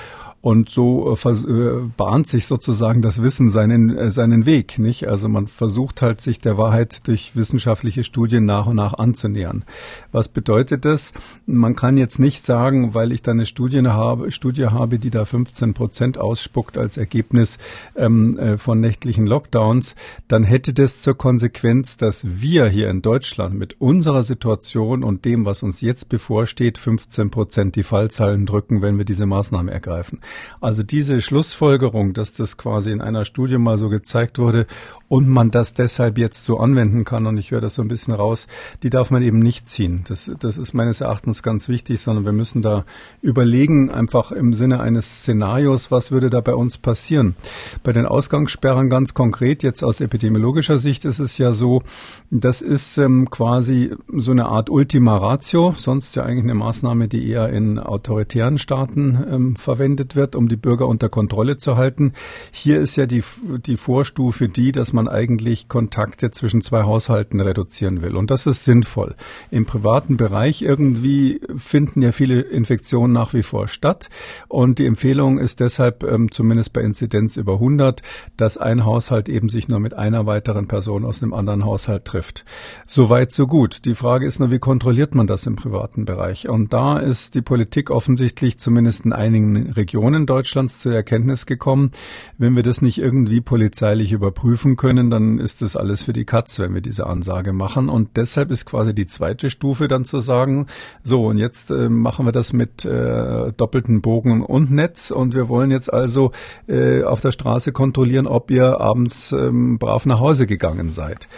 Und 0.42 0.68
so 0.68 1.12
äh, 1.12 1.28
äh, 1.28 1.90
bahnt 1.96 2.28
sich 2.28 2.46
sozusagen 2.46 3.02
das 3.02 3.20
Wissen 3.20 3.50
seinen, 3.50 4.11
seinen 4.12 4.46
Weg, 4.46 4.78
nicht? 4.78 5.08
Also 5.08 5.28
man 5.28 5.49
versucht 5.49 6.02
halt 6.02 6.20
sich 6.20 6.38
der 6.38 6.56
Wahrheit 6.56 7.08
durch 7.08 7.35
wissenschaftliche 7.35 8.04
Studien 8.04 8.44
nach 8.44 8.66
und 8.66 8.76
nach 8.76 8.94
anzunähern. 8.94 9.64
Was 10.12 10.28
bedeutet 10.28 10.85
das? 10.85 11.12
Man 11.46 11.75
kann 11.75 11.96
jetzt 11.96 12.20
nicht 12.20 12.44
sagen, 12.44 12.94
weil 12.94 13.05
ich 13.12 13.22
da 13.22 13.32
eine 13.32 13.46
Studie 13.46 13.82
habe, 13.82 14.30
Studie 14.30 14.66
habe, 14.66 14.98
die 14.98 15.10
da 15.10 15.25
15 15.25 15.75
Prozent 15.75 16.18
ausspuckt 16.18 16.78
als 16.78 16.96
Ergebnis 16.96 17.58
ähm, 17.96 18.38
äh, 18.38 18.58
von 18.58 18.80
nächtlichen 18.80 19.26
Lockdowns, 19.26 19.94
dann 20.28 20.44
hätte 20.44 20.72
das 20.72 21.02
zur 21.02 21.16
Konsequenz, 21.16 21.96
dass 21.96 22.25
wir 22.25 22.66
hier 22.66 22.90
in 22.90 23.02
Deutschland 23.02 23.54
mit 23.54 23.80
unserer 23.80 24.22
Situation 24.22 25.04
und 25.04 25.25
dem, 25.25 25.44
was 25.44 25.62
uns 25.62 25.80
jetzt 25.80 26.08
bevorsteht, 26.08 26.78
15 26.78 27.30
Prozent 27.30 27.76
die 27.76 27.82
Fallzahlen 27.82 28.46
drücken, 28.46 28.82
wenn 28.82 28.98
wir 28.98 29.04
diese 29.04 29.26
Maßnahme 29.26 29.72
ergreifen. 29.72 30.20
Also 30.60 30.82
diese 30.82 31.20
Schlussfolgerung, 31.20 32.14
dass 32.14 32.32
das 32.32 32.56
quasi 32.56 32.90
in 32.90 33.00
einer 33.00 33.25
Studie 33.25 33.58
mal 33.58 33.78
so 33.78 33.88
gezeigt 33.88 34.38
wurde 34.38 34.66
und 35.08 35.28
man 35.28 35.50
das 35.50 35.75
deshalb 35.75 36.18
jetzt 36.18 36.44
so 36.44 36.58
anwenden 36.58 37.04
kann, 37.04 37.26
und 37.26 37.38
ich 37.38 37.50
höre 37.50 37.60
das 37.60 37.75
so 37.75 37.82
ein 37.82 37.88
bisschen 37.88 38.14
raus, 38.14 38.46
die 38.82 38.90
darf 38.90 39.10
man 39.10 39.22
eben 39.22 39.38
nicht 39.38 39.68
ziehen. 39.68 40.04
Das, 40.08 40.30
das 40.40 40.58
ist 40.58 40.75
meines 40.75 41.00
Erachtens 41.00 41.42
ganz 41.42 41.68
wichtig, 41.68 42.00
sondern 42.00 42.25
wir 42.25 42.32
müssen 42.32 42.62
da 42.62 42.84
überlegen, 43.22 43.90
einfach 43.90 44.32
im 44.32 44.52
Sinne 44.52 44.80
eines 44.80 45.20
Szenarios, 45.20 45.90
was 45.90 46.10
würde 46.10 46.30
da 46.30 46.40
bei 46.40 46.54
uns 46.54 46.78
passieren. 46.78 47.36
Bei 47.84 47.92
den 47.92 48.06
Ausgangssperren 48.06 48.90
ganz 48.90 49.14
konkret, 49.14 49.62
jetzt 49.62 49.84
aus 49.84 50.00
epidemiologischer 50.00 50.78
Sicht 50.78 51.04
ist 51.04 51.20
es 51.20 51.38
ja 51.38 51.52
so, 51.52 51.82
das 52.30 52.60
ist 52.60 52.98
ähm, 52.98 53.30
quasi 53.30 53.94
so 54.16 54.32
eine 54.32 54.46
Art 54.46 54.70
Ultima 54.70 55.16
Ratio, 55.16 55.75
sonst 55.76 56.16
ja 56.16 56.25
eigentlich 56.25 56.44
eine 56.44 56.54
Maßnahme, 56.54 57.06
die 57.06 57.28
eher 57.28 57.48
in 57.50 57.78
autoritären 57.78 58.58
Staaten 58.58 59.25
ähm, 59.30 59.56
verwendet 59.56 60.16
wird, 60.16 60.34
um 60.34 60.48
die 60.48 60.56
Bürger 60.56 60.88
unter 60.88 61.08
Kontrolle 61.08 61.58
zu 61.58 61.76
halten. 61.76 62.12
Hier 62.50 62.80
ist 62.80 62.96
ja 62.96 63.06
die, 63.06 63.22
die 63.64 63.76
Vorstufe 63.76 64.48
die, 64.48 64.72
dass 64.72 64.92
man 64.97 65.07
eigentlich 65.07 65.69
Kontakte 65.69 66.33
zwischen 66.33 66.62
zwei 66.62 66.83
Haushalten 66.83 67.41
reduzieren 67.41 68.03
will. 68.03 68.17
Und 68.17 68.33
das 68.33 68.47
ist 68.47 68.65
sinnvoll. 68.65 69.15
Im 69.53 69.65
privaten 69.65 70.17
Bereich 70.17 70.62
irgendwie 70.62 71.41
finden 71.57 72.03
ja 72.03 72.11
viele 72.11 72.41
Infektionen 72.41 73.12
nach 73.12 73.33
wie 73.33 73.45
vor 73.45 73.69
statt. 73.69 74.09
Und 74.49 74.81
die 74.81 74.87
Empfehlung 74.87 75.38
ist 75.38 75.61
deshalb, 75.61 76.03
ähm, 76.03 76.33
zumindest 76.33 76.73
bei 76.73 76.81
Inzidenz 76.81 77.37
über 77.37 77.55
100, 77.55 78.03
dass 78.37 78.59
ein 78.59 78.85
Haushalt 78.85 79.29
eben 79.29 79.49
sich 79.49 79.69
nur 79.69 79.79
mit 79.79 79.95
einer 79.95 80.26
weiteren 80.26 80.67
Person 80.67 81.05
aus 81.05 81.23
einem 81.23 81.33
anderen 81.33 81.65
Haushalt 81.65 82.05
trifft. 82.05 82.45
Soweit, 82.88 83.31
so 83.31 83.47
gut. 83.47 83.85
Die 83.85 83.95
Frage 83.95 84.26
ist 84.26 84.41
nur, 84.41 84.50
wie 84.50 84.59
kontrolliert 84.59 85.15
man 85.15 85.26
das 85.26 85.47
im 85.47 85.55
privaten 85.55 86.05
Bereich? 86.05 86.49
Und 86.49 86.73
da 86.73 86.99
ist 86.99 87.35
die 87.35 87.43
Politik 87.43 87.91
offensichtlich 87.91 88.59
zumindest 88.59 89.05
in 89.05 89.12
einigen 89.12 89.71
Regionen 89.73 90.26
Deutschlands 90.26 90.81
zur 90.81 90.95
Erkenntnis 90.95 91.47
gekommen, 91.47 91.91
wenn 92.38 92.57
wir 92.57 92.62
das 92.62 92.81
nicht 92.81 92.99
irgendwie 92.99 93.41
polizeilich 93.41 94.12
überprüfen 94.12 94.76
können, 94.76 94.86
dann 94.95 95.38
ist 95.38 95.62
das 95.62 95.75
alles 95.76 96.02
für 96.02 96.12
die 96.12 96.25
Katz, 96.25 96.59
wenn 96.61 96.73
wir 96.73 96.81
diese 96.81 97.07
Ansage 97.07 97.52
machen. 97.52 97.88
Und 97.88 98.16
deshalb 98.16 98.50
ist 98.50 98.66
quasi 98.66 98.95
die 98.95 99.07
zweite 99.07 99.50
Stufe 99.50 99.88
dann 99.88 100.05
zu 100.05 100.21
sagen, 100.21 100.66
so, 101.02 101.26
und 101.26 101.38
jetzt 101.38 101.71
äh, 101.71 101.88
machen 101.88 102.25
wir 102.25 102.33
das 102.33 102.52
mit 102.52 102.85
äh, 102.85 103.52
doppelten 103.57 104.00
Bogen 104.00 104.43
und 104.43 104.71
Netz 104.71 105.11
und 105.11 105.35
wir 105.35 105.49
wollen 105.49 105.71
jetzt 105.71 105.93
also 105.93 106.31
äh, 106.69 107.02
auf 107.02 107.21
der 107.21 107.33
Straße 107.33 107.73
kontrollieren, 107.73 108.28
ob 108.28 108.50
ihr 108.50 108.81
abends 108.81 109.33
ähm, 109.33 109.78
brav 109.78 110.07
nach 110.07 110.21
Hause 110.21 110.47
gegangen 110.47 110.93
seid. 110.93 111.28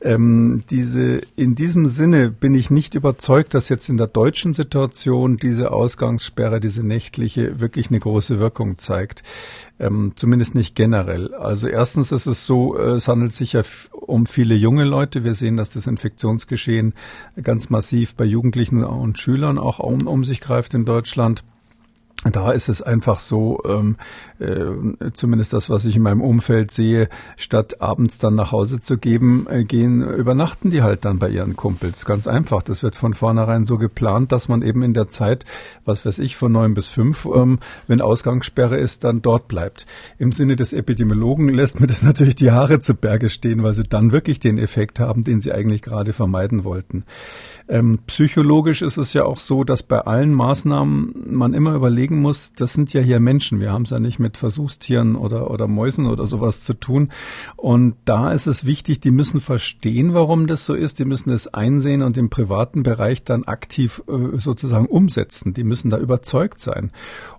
Ähm, 0.00 0.64
diese, 0.70 1.22
in 1.34 1.54
diesem 1.54 1.86
Sinne 1.86 2.30
bin 2.30 2.54
ich 2.54 2.70
nicht 2.70 2.94
überzeugt, 2.94 3.54
dass 3.54 3.68
jetzt 3.68 3.88
in 3.88 3.96
der 3.96 4.06
deutschen 4.06 4.54
Situation 4.54 5.38
diese 5.38 5.72
Ausgangssperre, 5.72 6.60
diese 6.60 6.86
nächtliche, 6.86 7.60
wirklich 7.60 7.88
eine 7.88 7.98
große 7.98 8.38
Wirkung 8.38 8.78
zeigt. 8.78 9.22
Ähm, 9.80 10.12
zumindest 10.16 10.56
nicht 10.56 10.74
generell. 10.74 11.34
Also 11.34 11.68
erstens 11.68 12.10
ist 12.10 12.26
es 12.26 12.46
so, 12.46 12.76
äh, 12.76 12.97
es 12.98 13.08
handelt 13.08 13.32
sich 13.32 13.54
ja 13.54 13.62
um 13.92 14.26
viele 14.26 14.54
junge 14.54 14.84
Leute. 14.84 15.24
Wir 15.24 15.34
sehen, 15.34 15.56
dass 15.56 15.70
das 15.70 15.86
Infektionsgeschehen 15.86 16.94
ganz 17.42 17.70
massiv 17.70 18.14
bei 18.14 18.24
Jugendlichen 18.24 18.84
und 18.84 19.18
Schülern 19.18 19.58
auch 19.58 19.78
um, 19.78 20.06
um 20.06 20.24
sich 20.24 20.40
greift 20.40 20.74
in 20.74 20.84
Deutschland. 20.84 21.44
Da 22.24 22.50
ist 22.50 22.68
es 22.68 22.82
einfach 22.82 23.20
so, 23.20 23.60
ähm, 23.64 23.96
äh, 24.40 25.12
zumindest 25.12 25.52
das, 25.52 25.70
was 25.70 25.84
ich 25.84 25.96
in 25.96 26.02
meinem 26.02 26.20
Umfeld 26.20 26.72
sehe, 26.72 27.08
statt 27.36 27.80
abends 27.80 28.18
dann 28.18 28.34
nach 28.34 28.50
Hause 28.50 28.80
zu 28.80 28.98
geben, 28.98 29.46
äh, 29.48 29.62
gehen, 29.62 30.02
übernachten 30.02 30.70
die 30.70 30.82
halt 30.82 31.04
dann 31.04 31.20
bei 31.20 31.28
ihren 31.28 31.54
Kumpels. 31.54 32.04
Ganz 32.04 32.26
einfach. 32.26 32.62
Das 32.62 32.82
wird 32.82 32.96
von 32.96 33.14
vornherein 33.14 33.64
so 33.64 33.78
geplant, 33.78 34.32
dass 34.32 34.48
man 34.48 34.62
eben 34.62 34.82
in 34.82 34.94
der 34.94 35.06
Zeit, 35.06 35.44
was 35.84 36.04
weiß 36.04 36.18
ich, 36.18 36.36
von 36.36 36.50
neun 36.50 36.74
bis 36.74 36.88
fünf, 36.88 37.24
ähm, 37.32 37.60
wenn 37.86 38.00
Ausgangssperre 38.00 38.76
ist, 38.76 39.04
dann 39.04 39.22
dort 39.22 39.46
bleibt. 39.46 39.86
Im 40.18 40.32
Sinne 40.32 40.56
des 40.56 40.72
Epidemiologen 40.72 41.48
lässt 41.48 41.80
mir 41.80 41.86
das 41.86 42.02
natürlich 42.08 42.34
die 42.34 42.50
Haare 42.50 42.80
zu 42.80 42.94
Berge 42.94 43.30
stehen, 43.30 43.62
weil 43.62 43.74
sie 43.74 43.84
dann 43.84 44.10
wirklich 44.10 44.40
den 44.40 44.58
Effekt 44.58 44.98
haben, 44.98 45.22
den 45.22 45.40
sie 45.40 45.52
eigentlich 45.52 45.82
gerade 45.82 46.12
vermeiden 46.12 46.64
wollten. 46.64 47.04
Ähm, 47.68 48.00
psychologisch 48.08 48.82
ist 48.82 48.96
es 48.96 49.12
ja 49.12 49.24
auch 49.24 49.38
so, 49.38 49.62
dass 49.62 49.84
bei 49.84 50.00
allen 50.00 50.34
Maßnahmen 50.34 51.14
man 51.30 51.54
immer 51.54 51.76
überlegen 52.08 52.22
muss, 52.22 52.52
das 52.54 52.72
sind 52.72 52.92
ja 52.92 53.00
hier 53.00 53.20
Menschen. 53.20 53.60
Wir 53.60 53.72
haben 53.72 53.82
es 53.82 53.90
ja 53.90 54.00
nicht 54.00 54.18
mit 54.18 54.36
Versuchstieren 54.36 55.16
oder, 55.16 55.50
oder 55.50 55.68
Mäusen 55.68 56.06
oder 56.06 56.26
sowas 56.26 56.64
zu 56.64 56.74
tun. 56.74 57.10
Und 57.56 57.96
da 58.04 58.32
ist 58.32 58.46
es 58.46 58.64
wichtig, 58.64 59.00
die 59.00 59.10
müssen 59.10 59.40
verstehen, 59.40 60.14
warum 60.14 60.46
das 60.46 60.66
so 60.66 60.74
ist. 60.74 60.98
Die 60.98 61.04
müssen 61.04 61.30
es 61.30 61.46
einsehen 61.48 62.02
und 62.02 62.16
im 62.18 62.30
privaten 62.30 62.82
Bereich 62.82 63.22
dann 63.24 63.44
aktiv 63.44 64.02
äh, 64.08 64.38
sozusagen 64.38 64.86
umsetzen. 64.86 65.52
Die 65.52 65.64
müssen 65.64 65.90
da 65.90 65.98
überzeugt 65.98 66.60
sein. 66.60 66.90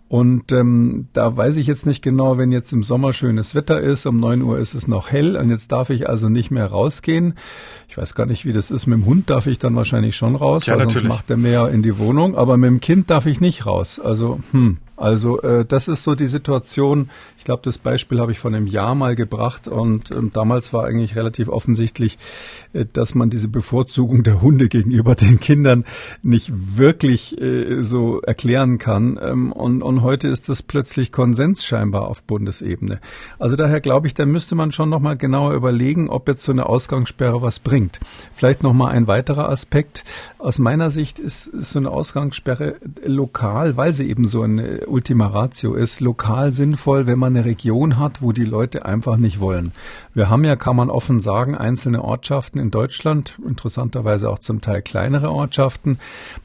Und 0.09 0.51
ähm, 0.51 1.07
da 1.13 1.37
weiß 1.37 1.57
ich 1.57 1.67
jetzt 1.67 1.85
nicht 1.85 2.01
genau, 2.01 2.39
wenn 2.39 2.51
jetzt 2.51 2.73
im 2.73 2.81
Sommer 2.81 3.13
schönes 3.13 3.53
Wetter 3.53 3.79
ist, 3.79 4.07
um 4.07 4.17
neun 4.17 4.41
Uhr 4.41 4.57
ist 4.57 4.73
es 4.73 4.87
noch 4.87 5.11
hell 5.11 5.37
und 5.37 5.51
jetzt 5.51 5.71
darf 5.71 5.91
ich 5.91 6.09
also 6.09 6.29
nicht 6.29 6.49
mehr 6.49 6.65
rausgehen. 6.65 7.35
Ich 7.87 7.95
weiß 7.95 8.15
gar 8.15 8.25
nicht, 8.25 8.43
wie 8.43 8.51
das 8.51 8.71
ist. 8.71 8.87
Mit 8.87 8.97
dem 8.97 9.05
Hund 9.05 9.29
darf 9.29 9.45
ich 9.45 9.59
dann 9.59 9.75
wahrscheinlich 9.75 10.15
schon 10.15 10.35
raus, 10.35 10.65
ja, 10.65 10.73
weil 10.73 10.79
natürlich. 10.79 11.03
sonst 11.03 11.15
macht 11.15 11.29
er 11.29 11.37
mehr 11.37 11.69
in 11.69 11.83
die 11.83 11.99
Wohnung. 11.99 12.35
Aber 12.35 12.57
mit 12.57 12.69
dem 12.69 12.81
Kind 12.81 13.11
darf 13.11 13.27
ich 13.27 13.39
nicht 13.39 13.67
raus. 13.67 13.99
Also, 13.99 14.39
hm, 14.51 14.79
also 14.99 15.41
äh, 15.41 15.65
das 15.65 15.87
ist 15.87 16.03
so 16.03 16.13
die 16.15 16.27
Situation. 16.27 17.09
Ich 17.37 17.45
glaube, 17.45 17.61
das 17.63 17.77
Beispiel 17.77 18.19
habe 18.19 18.33
ich 18.33 18.39
vor 18.39 18.51
einem 18.51 18.67
Jahr 18.67 18.95
mal 18.95 19.15
gebracht 19.15 19.67
und 19.69 20.11
ähm, 20.11 20.31
damals 20.33 20.73
war 20.73 20.85
eigentlich 20.85 21.15
relativ 21.15 21.47
offensichtlich, 21.47 22.17
äh, 22.73 22.85
dass 22.91 23.15
man 23.15 23.29
diese 23.29 23.47
Bevorzugung 23.47 24.23
der 24.23 24.41
Hunde 24.41 24.67
gegenüber 24.67 25.15
den 25.15 25.39
Kindern 25.39 25.85
nicht 26.21 26.51
wirklich 26.77 27.39
äh, 27.39 27.81
so 27.81 28.19
erklären 28.21 28.77
kann. 28.77 29.17
Ähm, 29.21 29.53
und, 29.53 29.81
und 29.81 30.01
heute 30.01 30.27
ist 30.27 30.49
das 30.49 30.61
plötzlich 30.61 31.13
Konsens 31.13 31.63
scheinbar 31.63 32.07
auf 32.07 32.23
Bundesebene. 32.23 32.99
Also 33.39 33.55
daher 33.55 33.79
glaube 33.79 34.07
ich, 34.07 34.13
da 34.13 34.25
müsste 34.25 34.55
man 34.55 34.73
schon 34.73 34.89
noch 34.89 34.99
mal 34.99 35.15
genauer 35.15 35.53
überlegen, 35.53 36.09
ob 36.09 36.27
jetzt 36.27 36.43
so 36.43 36.51
eine 36.51 36.65
Ausgangssperre 36.65 37.41
was 37.41 37.59
bringt. 37.59 38.01
Vielleicht 38.33 38.63
noch 38.63 38.73
mal 38.73 38.89
ein 38.89 39.07
weiterer 39.07 39.47
Aspekt. 39.47 40.03
Aus 40.39 40.59
meiner 40.59 40.89
Sicht 40.89 41.19
ist, 41.19 41.47
ist 41.47 41.71
so 41.71 41.79
eine 41.79 41.89
Ausgangssperre 41.89 42.75
lokal, 43.05 43.77
weil 43.77 43.93
sie 43.93 44.09
eben 44.09 44.27
so 44.27 44.41
eine 44.41 44.88
Ultima 44.89 45.27
Ratio 45.27 45.75
ist, 45.75 45.99
lokal 45.99 46.51
sinnvoll, 46.51 47.07
wenn 47.07 47.19
man 47.19 47.35
eine 47.35 47.45
Region 47.45 47.97
hat, 47.97 48.21
wo 48.21 48.31
die 48.31 48.45
Leute 48.45 48.85
einfach 48.85 49.17
nicht 49.17 49.39
wollen. 49.39 49.71
Wir 50.13 50.29
haben 50.29 50.43
ja, 50.43 50.55
kann 50.55 50.75
man 50.75 50.89
offen 50.89 51.19
sagen, 51.19 51.55
einzelne 51.55 52.03
Ortschaften 52.03 52.59
in 52.59 52.71
Deutschland, 52.71 53.37
interessanterweise 53.45 54.29
auch 54.29 54.39
zum 54.39 54.61
Teil 54.61 54.81
kleinere 54.81 55.31
Ortschaften. 55.31 55.99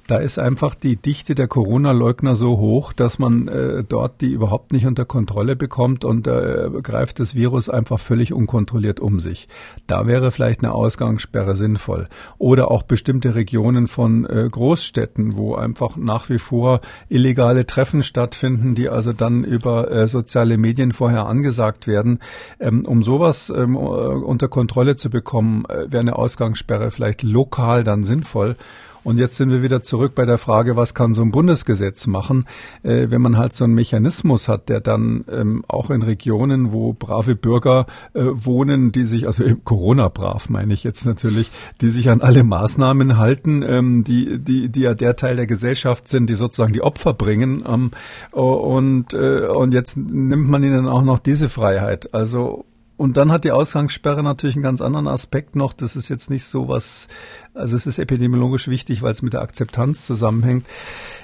Da 0.07 0.19
ist 0.19 0.39
einfach 0.39 0.75
die 0.75 0.97
Dichte 0.97 1.35
der 1.35 1.49
Corona-Leugner 1.49 2.35
so 2.35 2.59
hoch, 2.59 2.93
dass 2.93 3.19
man 3.19 3.49
äh, 3.49 3.85
dort 3.85 4.21
die 4.21 4.33
überhaupt 4.33 4.73
nicht 4.73 4.87
unter 4.87 5.07
Kontrolle 5.07 5.57
bekommt 5.57 6.05
und 6.05 6.27
äh, 6.27 6.69
greift 6.83 7.21
das 7.21 7.35
Virus 7.35 7.71
einfach 7.71 7.99
völlig 7.99 8.35
unkontrolliert 8.35 9.01
um 9.01 9.21
sich. 9.21 9.49
Da 9.87 10.07
wäre 10.07 10.31
vielleicht 10.31 10.63
eine 10.63 10.75
Ausgangssperre 10.75 11.57
sinnvoll. 11.57 12.09
Oder 12.37 12.71
auch 12.71 12.83
bestimmte 12.83 13.35
Regionen 13.35 13.87
von 13.87 14.27
äh, 14.27 14.47
Großstädten, 14.51 15.37
wo 15.37 15.55
einfach 15.55 15.97
nach 15.97 16.29
wie 16.29 16.39
vor 16.39 16.81
illegale 17.09 17.67
Treffen 17.67 18.03
stattfinden 18.03 18.75
die 18.75 18.89
also 18.89 19.13
dann 19.13 19.45
über 19.45 19.91
äh, 19.91 20.09
soziale 20.09 20.59
Medien 20.59 20.93
vorher 20.93 21.27
angesagt 21.27 21.87
werden. 21.87 22.21
Ähm, 22.61 22.85
um 22.85 23.03
sowas 23.03 23.53
ähm, 23.55 23.75
äh, 23.75 23.79
unter 23.79 24.49
Kontrolle 24.49 24.97
zu 24.97 25.11
bekommen, 25.11 25.65
äh, 25.69 25.91
wäre 25.91 26.01
eine 26.01 26.17
Ausgangssperre 26.17 26.91
vielleicht 26.91 27.23
lokal 27.23 27.85
dann 27.85 28.05
sinnvoll. 28.05 28.57
Und 29.05 29.19
jetzt 29.19 29.37
sind 29.37 29.51
wir 29.51 29.63
wieder 29.63 29.83
zurück 29.83 30.15
bei 30.15 30.25
der 30.25 30.39
Frage, 30.39 30.77
was 30.77 30.95
kann 30.95 31.13
so 31.13 31.23
ein 31.23 31.31
Bundesgesetz 31.31 32.07
machen, 32.07 32.47
äh, 32.83 33.11
wenn 33.11 33.21
man 33.21 33.37
halt 33.37 33.55
so 33.55 33.65
einen 33.65 33.75
Mechanismus 33.75 34.49
hat, 34.49 34.71
der 34.71 34.81
dann 34.81 35.25
ähm, 35.31 35.65
auch 35.69 35.91
in 35.91 36.03
Regionen, 36.03 36.73
wo 36.73 36.95
brave 36.95 37.37
Bürger 37.37 37.87
äh, 38.15 38.25
wohnen, 38.25 38.93
die 38.93 39.05
sich, 39.05 39.27
also 39.27 39.45
Corona-brav 39.63 40.49
meine 40.49 40.73
ich 40.73 40.85
jetzt 40.85 41.05
natürlich, 41.05 41.51
die 41.83 41.91
sich 41.91 42.09
an 42.09 42.23
alle 42.23 42.45
Maßnahmen 42.45 43.19
halten, 43.19 43.63
ähm, 43.63 44.05
die, 44.05 44.39
die, 44.39 44.71
die 44.71 44.81
ja 44.81 44.95
der 44.95 45.17
Teil 45.17 45.37
der 45.37 45.47
Gesellschaft 45.47 46.09
sind, 46.09 46.31
die 46.31 46.35
sozusagen 46.35 46.73
die 46.73 46.83
Opfer 46.83 47.13
bringen. 47.13 47.63
Ähm, 47.67 47.91
und, 48.33 49.13
äh, 49.13 49.47
und 49.47 49.75
jetzt 49.75 49.99
nimmt 49.99 50.49
man 50.49 50.63
ihnen 50.63 50.89
auch 50.89 51.03
noch 51.03 51.19
diese 51.19 51.51
Freiheit. 51.51 52.15
Also 52.15 52.65
und 52.97 53.17
dann 53.17 53.33
hat 53.33 53.45
die 53.45 53.51
Ausgangssperre 53.51 54.23
natürlich 54.23 54.55
einen 54.55 54.63
ganz 54.63 54.81
anderen 54.81 55.09
Aspekt 55.09 55.57
noch. 55.57 55.73
Das 55.73 55.97
ist 55.97 56.09
jetzt 56.09 56.31
nicht 56.31 56.45
so 56.45 56.69
was, 56.69 57.09
also 57.53 57.75
es 57.75 57.87
ist 57.87 57.99
epidemiologisch 57.99 58.69
wichtig, 58.69 59.03
weil 59.03 59.11
es 59.11 59.23
mit 59.23 59.33
der 59.33 59.43
Akzeptanz 59.43 60.07
zusammenhängt. 60.07 60.65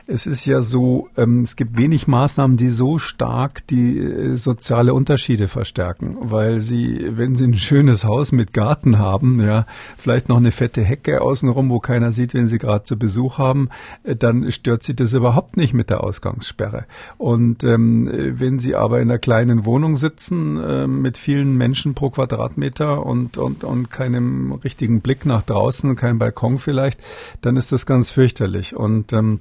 Es 0.09 0.27
ist 0.27 0.45
ja 0.47 0.63
so, 0.63 1.09
ähm, 1.17 1.43
es 1.43 1.55
gibt 1.55 1.77
wenig 1.77 2.09
Maßnahmen, 2.09 2.57
die 2.57 2.71
so 2.71 2.99
stark 2.99 3.65
die 3.69 3.99
äh, 3.99 4.37
soziale 4.37 4.95
Unterschiede 4.95 5.47
verstärken, 5.47 6.17
weil 6.21 6.61
sie, 6.61 7.07
wenn 7.13 7.37
sie 7.37 7.45
ein 7.45 7.55
schönes 7.55 8.05
Haus 8.05 8.33
mit 8.33 8.53
Garten 8.53 8.99
haben, 8.99 9.41
ja, 9.41 9.67
vielleicht 9.97 10.29
noch 10.29 10.39
eine 10.39 10.51
fette 10.51 10.83
Hecke 10.83 11.21
außenrum, 11.21 11.71
wo 11.71 11.79
keiner 11.79 12.11
sieht, 12.11 12.35
wenn 12.35 12.49
sie 12.49 12.59
gerade 12.59 12.83
zu 12.83 12.99
Besuch 12.99 13.39
haben, 13.39 13.69
äh, 14.03 14.17
dann 14.17 14.51
stört 14.51 14.83
sie 14.83 14.97
das 14.97 15.13
überhaupt 15.13 15.57
nicht 15.57 15.75
mit 15.75 15.91
der 15.91 16.03
Ausgangssperre. 16.03 16.87
Und 17.17 17.63
ähm, 17.63 18.11
wenn 18.11 18.59
sie 18.59 18.75
aber 18.75 19.01
in 19.01 19.09
einer 19.09 19.21
kleinen 19.21 19.65
Wohnung 19.65 19.95
sitzen 19.95 20.57
äh, 20.57 20.89
mit 20.89 21.17
vielen 21.17 21.60
Menschen 21.61 21.95
pro 21.95 22.09
Quadratmeter 22.09 23.05
und, 23.05 23.37
und, 23.37 23.65
und 23.65 23.91
keinem 23.91 24.53
richtigen 24.65 25.03
Blick 25.03 25.27
nach 25.27 25.43
draußen, 25.43 25.95
kein 25.95 26.19
Balkon 26.19 26.59
vielleicht, 26.59 27.01
dann 27.43 27.57
ist 27.57 27.71
das 27.71 27.85
ganz 27.85 28.11
fürchterlich. 28.11 28.75
Und 28.75 29.13
ähm, 29.13 29.41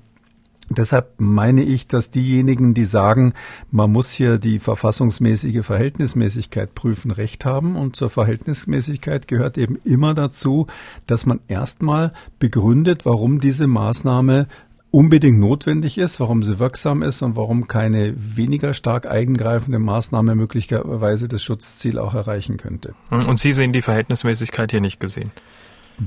Deshalb 0.72 1.16
meine 1.18 1.64
ich, 1.64 1.88
dass 1.88 2.12
diejenigen, 2.12 2.76
die 2.76 2.86
sagen, 2.86 3.34
man 3.72 3.92
muss 3.92 4.12
hier 4.12 4.38
die 4.38 4.60
verfassungsmäßige 4.60 5.66
Verhältnismäßigkeit 5.66 6.76
prüfen, 6.76 7.10
recht 7.10 7.44
haben. 7.44 7.76
Und 7.76 7.96
zur 7.96 8.12
Verhältnismäßigkeit 8.12 9.28
gehört 9.28 9.58
eben 9.58 9.78
immer 9.84 10.14
dazu, 10.14 10.68
dass 11.08 11.26
man 11.26 11.40
erstmal 11.48 12.14
begründet, 12.38 13.08
warum 13.08 13.40
diese 13.40 13.66
Maßnahme 13.66 14.48
unbedingt 14.92 15.40
notwendig 15.40 15.98
ist, 15.98 16.20
warum 16.20 16.44
sie 16.44 16.60
wirksam 16.60 17.04
ist 17.04 17.22
und 17.22 17.36
warum 17.36 17.68
keine 17.68 18.14
weniger 18.18 18.74
stark 18.74 19.10
eingreifende 19.10 19.80
Maßnahme 19.80 20.36
möglicherweise 20.36 21.28
das 21.28 21.44
Schutzziel 21.44 22.00
auch 22.00 22.16
erreichen 22.16 22.58
könnte. 22.58 22.96
Und 23.10 23.40
Sie 23.40 23.54
sehen 23.54 23.74
die 23.74 23.82
Verhältnismäßigkeit 23.82 24.72
hier 24.72 24.82
nicht 24.82 25.00
gesehen? 25.00 25.32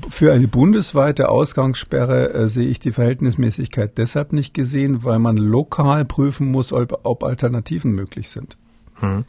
Für 0.08 0.32
eine 0.32 0.48
bundesweite 0.48 1.28
Ausgangssperre 1.28 2.32
äh, 2.32 2.48
sehe 2.48 2.66
ich 2.66 2.78
die 2.78 2.92
Verhältnismäßigkeit 2.92 3.98
deshalb 3.98 4.32
nicht 4.32 4.54
gesehen, 4.54 5.04
weil 5.04 5.18
man 5.18 5.36
lokal 5.36 6.06
prüfen 6.06 6.50
muss, 6.50 6.72
ob, 6.72 7.00
ob 7.02 7.22
Alternativen 7.24 7.92
möglich 7.92 8.30
sind. 8.30 8.56
Hm. 9.00 9.24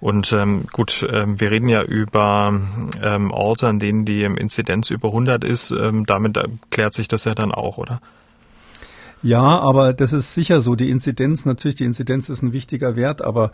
Und 0.00 0.32
ähm, 0.32 0.64
gut, 0.72 1.06
ähm, 1.12 1.38
wir 1.38 1.50
reden 1.50 1.68
ja 1.68 1.82
über 1.82 2.58
ähm, 3.02 3.30
Orte, 3.30 3.68
an 3.68 3.80
denen 3.80 4.06
die 4.06 4.22
Inzidenz 4.22 4.90
über 4.90 5.08
100 5.08 5.44
ist. 5.44 5.72
Ähm, 5.72 6.06
damit 6.06 6.38
klärt 6.70 6.94
sich 6.94 7.08
das 7.08 7.24
ja 7.24 7.34
dann 7.34 7.52
auch, 7.52 7.76
oder? 7.76 8.00
Ja, 9.22 9.58
aber 9.58 9.92
das 9.92 10.12
ist 10.12 10.34
sicher 10.34 10.60
so. 10.60 10.76
Die 10.76 10.90
Inzidenz, 10.90 11.44
natürlich, 11.44 11.74
die 11.74 11.84
Inzidenz 11.84 12.28
ist 12.28 12.42
ein 12.42 12.52
wichtiger 12.52 12.94
Wert, 12.94 13.20
aber 13.20 13.50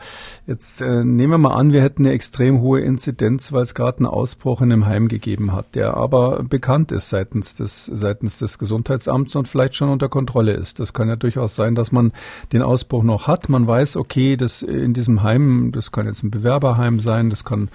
jetzt 0.46 0.82
äh, 0.82 1.04
nehmen 1.04 1.30
wir 1.32 1.38
mal 1.38 1.54
an, 1.54 1.72
wir 1.72 1.82
hätten 1.82 2.04
eine 2.04 2.14
extrem 2.14 2.60
hohe 2.60 2.80
Inzidenz, 2.80 3.50
weil 3.52 3.62
es 3.62 3.74
gerade 3.74 3.98
einen 3.98 4.06
Ausbruch 4.06 4.60
in 4.60 4.70
einem 4.70 4.86
Heim 4.86 5.08
gegeben 5.08 5.52
hat, 5.52 5.74
der 5.74 5.96
aber 5.96 6.42
bekannt 6.42 6.92
ist 6.92 7.08
seitens 7.08 7.54
des, 7.54 7.86
seitens 7.86 8.38
des 8.38 8.58
Gesundheitsamts 8.58 9.34
und 9.36 9.48
vielleicht 9.48 9.74
schon 9.74 9.88
unter 9.88 10.10
Kontrolle 10.10 10.52
ist. 10.52 10.80
Das 10.80 10.92
kann 10.92 11.08
ja 11.08 11.16
durchaus 11.16 11.56
sein, 11.56 11.74
dass 11.74 11.92
man 11.92 12.12
den 12.52 12.60
Ausbruch 12.60 13.02
noch 13.02 13.26
hat. 13.26 13.48
Man 13.48 13.66
weiß, 13.66 13.96
okay, 13.96 14.36
das 14.36 14.60
in 14.60 14.92
diesem 14.92 15.22
Heim, 15.22 15.72
das 15.72 15.92
kann 15.92 16.06
jetzt 16.06 16.22
ein 16.22 16.30
Bewerberheim 16.30 17.00
sein, 17.00 17.30
das 17.30 17.44
kann 17.44 17.70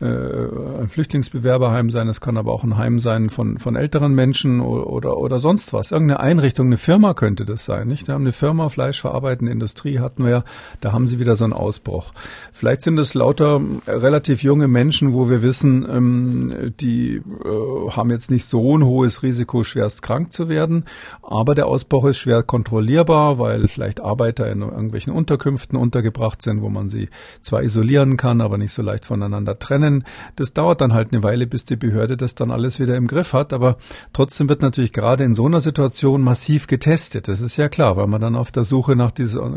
äh, 0.00 0.06
ein 0.06 0.88
Flüchtlingsbewerberheim 0.88 1.90
sein, 1.90 2.06
das 2.06 2.20
kann 2.20 2.36
aber 2.36 2.52
auch 2.52 2.62
ein 2.62 2.76
Heim 2.76 3.00
sein 3.00 3.30
von, 3.30 3.58
von 3.58 3.74
älteren 3.74 4.14
Menschen 4.14 4.60
oder, 4.60 4.86
oder, 4.86 5.18
oder 5.18 5.38
sonst 5.40 5.72
was. 5.72 5.90
Irgendeine 5.90 6.20
Einrichtung, 6.20 6.66
eine 6.66 6.76
Firma 6.76 7.14
könnte 7.14 7.31
könnte 7.32 7.46
das 7.46 7.64
sein, 7.64 7.88
nicht? 7.88 8.08
Wir 8.08 8.14
haben 8.14 8.24
eine 8.24 8.32
Firma, 8.32 8.68
fleischverarbeitende 8.68 9.50
Industrie 9.50 10.00
hatten 10.00 10.26
wir, 10.26 10.44
da 10.82 10.92
haben 10.92 11.06
sie 11.06 11.18
wieder 11.18 11.34
so 11.34 11.44
einen 11.44 11.54
Ausbruch. 11.54 12.12
Vielleicht 12.52 12.82
sind 12.82 12.98
es 12.98 13.14
lauter 13.14 13.58
relativ 13.86 14.42
junge 14.42 14.68
Menschen, 14.68 15.14
wo 15.14 15.30
wir 15.30 15.40
wissen, 15.42 15.86
ähm, 15.88 16.74
die 16.78 17.16
äh, 17.16 17.90
haben 17.90 18.10
jetzt 18.10 18.30
nicht 18.30 18.44
so 18.44 18.76
ein 18.76 18.84
hohes 18.84 19.22
Risiko, 19.22 19.64
schwerst 19.64 20.02
krank 20.02 20.30
zu 20.30 20.50
werden, 20.50 20.84
aber 21.22 21.54
der 21.54 21.68
Ausbruch 21.68 22.04
ist 22.04 22.18
schwer 22.18 22.42
kontrollierbar, 22.42 23.38
weil 23.38 23.66
vielleicht 23.66 24.02
Arbeiter 24.02 24.52
in 24.52 24.60
irgendwelchen 24.60 25.14
Unterkünften 25.14 25.78
untergebracht 25.78 26.42
sind, 26.42 26.60
wo 26.60 26.68
man 26.68 26.88
sie 26.90 27.08
zwar 27.40 27.62
isolieren 27.62 28.18
kann, 28.18 28.42
aber 28.42 28.58
nicht 28.58 28.74
so 28.74 28.82
leicht 28.82 29.06
voneinander 29.06 29.58
trennen. 29.58 30.04
Das 30.36 30.52
dauert 30.52 30.82
dann 30.82 30.92
halt 30.92 31.14
eine 31.14 31.22
Weile, 31.22 31.46
bis 31.46 31.64
die 31.64 31.76
Behörde 31.76 32.18
das 32.18 32.34
dann 32.34 32.50
alles 32.50 32.78
wieder 32.78 32.94
im 32.94 33.06
Griff 33.06 33.32
hat, 33.32 33.54
aber 33.54 33.78
trotzdem 34.12 34.50
wird 34.50 34.60
natürlich 34.60 34.92
gerade 34.92 35.24
in 35.24 35.34
so 35.34 35.46
einer 35.46 35.60
Situation 35.60 36.20
massiv 36.20 36.66
getestet 36.66 37.21
passiert. 37.22 37.28
Das 37.28 37.40
ist 37.40 37.56
ja 37.56 37.68
klar, 37.68 37.96
weil 37.96 38.06
man 38.06 38.20
dann 38.20 38.36
auf 38.36 38.50
der 38.50 38.64
Suche 38.64 38.96
nach 38.96 39.10
dieser, 39.10 39.50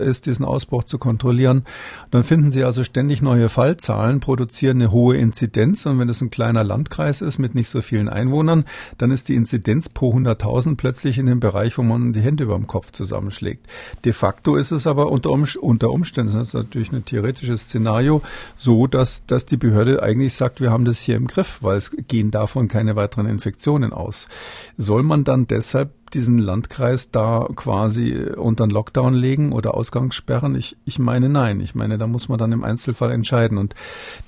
ist, 0.00 0.26
diesen 0.26 0.44
Ausbruch 0.44 0.84
zu 0.84 0.98
kontrollieren. 0.98 1.64
Dann 2.10 2.22
finden 2.22 2.50
Sie 2.50 2.64
also 2.64 2.84
ständig 2.84 3.22
neue 3.22 3.48
Fallzahlen, 3.48 4.20
produzieren 4.20 4.80
eine 4.80 4.90
hohe 4.90 5.16
Inzidenz 5.16 5.86
und 5.86 5.98
wenn 5.98 6.08
es 6.08 6.20
ein 6.20 6.30
kleiner 6.30 6.64
Landkreis 6.64 7.22
ist 7.22 7.38
mit 7.38 7.54
nicht 7.54 7.68
so 7.68 7.80
vielen 7.80 8.08
Einwohnern, 8.08 8.64
dann 8.98 9.10
ist 9.10 9.28
die 9.28 9.34
Inzidenz 9.34 9.88
pro 9.88 10.12
100.000 10.14 10.76
plötzlich 10.76 11.18
in 11.18 11.26
dem 11.26 11.40
Bereich, 11.40 11.78
wo 11.78 11.82
man 11.82 12.12
die 12.12 12.20
Hände 12.20 12.44
über 12.44 12.56
dem 12.56 12.66
Kopf 12.66 12.92
zusammenschlägt. 12.92 13.66
De 14.04 14.12
facto 14.12 14.56
ist 14.56 14.72
es 14.72 14.86
aber 14.86 15.10
unter, 15.10 15.30
unter 15.30 15.90
Umständen, 15.90 16.32
das 16.32 16.48
ist 16.48 16.54
natürlich 16.54 16.92
ein 16.92 17.04
theoretisches 17.04 17.62
Szenario, 17.62 18.22
so, 18.56 18.86
dass, 18.86 19.24
dass 19.26 19.46
die 19.46 19.56
Behörde 19.56 20.02
eigentlich 20.02 20.34
sagt, 20.34 20.60
wir 20.60 20.70
haben 20.70 20.84
das 20.84 21.00
hier 21.00 21.16
im 21.16 21.26
Griff, 21.26 21.62
weil 21.62 21.76
es 21.76 21.90
gehen 22.08 22.30
davon 22.30 22.68
keine 22.68 22.96
weiteren 22.96 23.26
Infektionen 23.26 23.92
aus. 23.92 24.28
Soll 24.76 25.02
man 25.02 25.24
dann 25.24 25.46
deshalb 25.46 25.90
diesen 26.14 26.38
Landkreis 26.38 27.10
da 27.10 27.48
quasi 27.54 28.12
unter 28.36 28.64
einen 28.64 28.72
Lockdown 28.72 29.14
legen 29.14 29.52
oder 29.52 29.74
Ausgangssperren? 29.74 30.54
Ich, 30.54 30.76
ich 30.84 30.98
meine 30.98 31.28
nein. 31.28 31.60
Ich 31.60 31.74
meine, 31.74 31.98
da 31.98 32.06
muss 32.06 32.28
man 32.28 32.38
dann 32.38 32.52
im 32.52 32.64
Einzelfall 32.64 33.12
entscheiden. 33.12 33.58
Und 33.58 33.74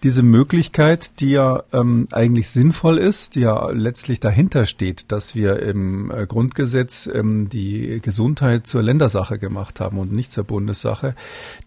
diese 0.03 0.23
Möglichkeit, 0.23 1.21
die 1.21 1.31
ja 1.31 1.65
ähm, 1.73 2.09
eigentlich 2.13 2.51
sinnvoll 2.51 2.99
ist, 2.99 3.35
die 3.35 3.41
ja 3.41 3.71
letztlich 3.71 4.21
dahinter 4.21 4.67
steht, 4.67 5.13
dass 5.13 5.35
wir 5.35 5.61
im 5.61 6.11
äh, 6.11 6.27
Grundgesetz 6.27 7.09
ähm, 7.13 7.49
die 7.49 8.01
Gesundheit 8.03 8.67
zur 8.67 8.83
Ländersache 8.83 9.39
gemacht 9.39 9.81
haben 9.81 9.99
und 9.99 10.13
nicht 10.13 10.33
zur 10.33 10.45
Bundessache, 10.45 11.15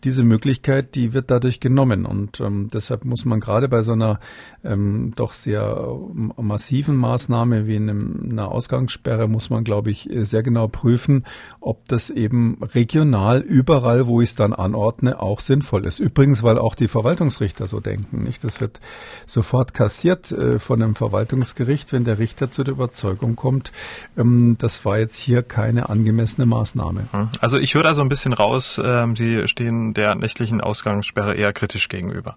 diese 0.04 0.24
Möglichkeit, 0.24 0.96
die 0.96 1.14
wird 1.14 1.32
dadurch 1.32 1.60
genommen. 1.60 2.06
Und 2.06 2.40
ähm, 2.40 2.70
deshalb 2.74 3.06
muss 3.06 3.26
man 3.26 3.40
gerade 3.40 3.68
bei 3.68 3.82
so 3.82 3.94
einer 3.94 4.20
ähm, 4.64 5.14
doch 5.16 5.34
sehr 5.34 5.98
massiven 6.38 6.96
Maßnahme 6.96 7.68
wie 7.68 7.76
in 7.76 7.90
einem, 7.90 8.30
einer 8.32 8.52
Ausgangssperre, 8.52 9.28
muss 9.28 9.50
man, 9.50 9.64
glaube 9.64 9.92
ich, 9.92 10.07
äh, 10.10 10.26
sehr 10.26 10.44
genau 10.44 10.68
prüfen, 10.68 11.26
ob 11.60 11.86
das 11.88 12.10
eben 12.10 12.58
regional 12.62 13.40
überall, 13.40 14.08
wo 14.08 14.22
ich 14.22 14.30
es 14.30 14.36
dann 14.36 14.54
anordne, 14.54 15.22
auch 15.22 15.40
sinnvoll 15.40 15.86
ist. 15.86 16.00
Übrigens, 16.00 16.44
weil 16.44 16.58
auch 16.58 16.76
die 16.76 16.88
Verwaltungsrichter 16.88 17.68
so 17.68 17.80
denken. 17.80 18.24
Nicht? 18.24 18.44
Das 18.44 18.62
wird 18.62 18.80
sofort 19.26 19.74
kassiert 19.74 20.32
äh, 20.32 20.60
von 20.60 20.82
einem 20.82 20.96
Verwaltungsgericht, 20.96 21.94
wenn 21.94 22.04
der 22.04 22.20
Richter 22.20 22.52
zu 22.52 22.64
der 22.64 22.74
Überzeugung 22.74 23.36
kommt, 23.36 23.72
ähm, 24.18 24.56
das 24.60 24.86
war 24.86 24.98
jetzt 25.00 25.18
hier 25.20 25.42
keine 25.42 25.90
angemessene 25.90 26.46
Maßnahme. 26.46 27.08
Hm. 27.12 27.30
Also 27.40 27.58
ich 27.58 27.74
höre 27.76 27.84
da 27.84 27.94
so 27.94 28.02
ein 28.02 28.10
bisschen 28.10 28.34
raus, 28.34 28.78
äh, 28.78 29.08
Sie 29.16 29.48
stehen 29.48 29.94
der 29.94 30.16
nächtlichen 30.16 30.62
Ausgangssperre 30.62 31.36
eher 31.36 31.54
kritisch 31.54 31.90
gegenüber. 31.90 32.36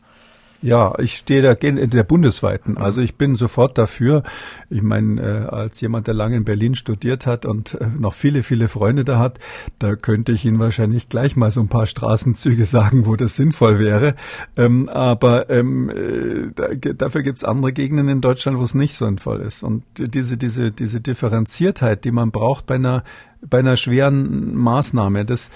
Ja, 0.62 0.92
ich 0.98 1.14
stehe 1.14 1.40
da 1.40 1.52
in 1.52 1.88
der 1.88 2.04
bundesweiten. 2.04 2.76
Also 2.76 3.00
ich 3.00 3.14
bin 3.14 3.34
sofort 3.34 3.78
dafür. 3.78 4.22
Ich 4.68 4.82
meine, 4.82 5.20
äh, 5.20 5.46
als 5.48 5.80
jemand, 5.80 6.06
der 6.06 6.12
lange 6.12 6.36
in 6.36 6.44
Berlin 6.44 6.74
studiert 6.74 7.26
hat 7.26 7.46
und 7.46 7.74
äh, 7.80 7.86
noch 7.98 8.12
viele, 8.12 8.42
viele 8.42 8.68
Freunde 8.68 9.06
da 9.06 9.18
hat, 9.18 9.38
da 9.78 9.96
könnte 9.96 10.32
ich 10.32 10.44
Ihnen 10.44 10.58
wahrscheinlich 10.58 11.08
gleich 11.08 11.34
mal 11.34 11.50
so 11.50 11.62
ein 11.62 11.68
paar 11.68 11.86
Straßenzüge 11.86 12.64
sagen, 12.66 13.06
wo 13.06 13.16
das 13.16 13.36
sinnvoll 13.36 13.78
wäre. 13.78 14.14
Ähm, 14.54 14.90
aber 14.90 15.48
ähm, 15.48 15.88
äh, 15.88 16.50
da, 16.54 16.68
dafür 16.92 17.22
gibt's 17.22 17.44
andere 17.44 17.72
Gegenden 17.72 18.10
in 18.10 18.20
Deutschland, 18.20 18.58
wo 18.58 18.62
es 18.62 18.74
nicht 18.74 18.94
sinnvoll 18.96 19.40
ist. 19.40 19.62
Und 19.62 19.84
diese, 19.96 20.36
diese, 20.36 20.70
diese 20.70 21.00
Differenziertheit, 21.00 22.04
die 22.04 22.10
man 22.10 22.32
braucht 22.32 22.66
bei 22.66 22.74
einer 22.74 23.02
bei 23.42 23.58
einer 23.60 23.76
schweren 23.76 24.54
Maßnahme. 24.54 25.24
Das 25.24 25.50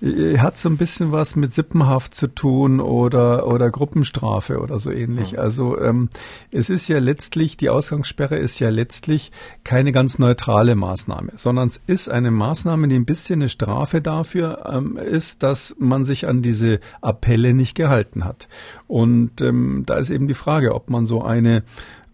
äh, 0.00 0.38
hat 0.38 0.58
so 0.58 0.68
ein 0.68 0.76
bisschen 0.76 1.12
was 1.12 1.36
mit 1.36 1.54
Sippenhaft 1.54 2.14
zu 2.14 2.28
tun 2.28 2.80
oder, 2.80 3.46
oder 3.46 3.70
Gruppenstrafe 3.70 4.58
oder 4.60 4.78
so 4.78 4.90
ähnlich. 4.90 5.32
Ja. 5.32 5.40
Also 5.40 5.78
ähm, 5.80 6.08
es 6.50 6.70
ist 6.70 6.88
ja 6.88 6.98
letztlich, 6.98 7.56
die 7.56 7.68
Ausgangssperre 7.68 8.36
ist 8.36 8.58
ja 8.58 8.70
letztlich 8.70 9.32
keine 9.64 9.92
ganz 9.92 10.18
neutrale 10.18 10.74
Maßnahme, 10.74 11.32
sondern 11.36 11.68
es 11.68 11.80
ist 11.86 12.08
eine 12.08 12.30
Maßnahme, 12.30 12.88
die 12.88 12.96
ein 12.96 13.04
bisschen 13.04 13.40
eine 13.40 13.48
Strafe 13.48 14.00
dafür 14.00 14.64
ähm, 14.70 14.96
ist, 14.96 15.42
dass 15.42 15.76
man 15.78 16.04
sich 16.04 16.26
an 16.26 16.42
diese 16.42 16.80
Appelle 17.00 17.52
nicht 17.52 17.74
gehalten 17.74 18.24
hat. 18.24 18.48
Und 18.86 19.42
ähm, 19.42 19.84
da 19.86 19.96
ist 19.96 20.10
eben 20.10 20.28
die 20.28 20.34
Frage, 20.34 20.74
ob 20.74 20.88
man 20.90 21.06
so 21.06 21.22
eine 21.22 21.64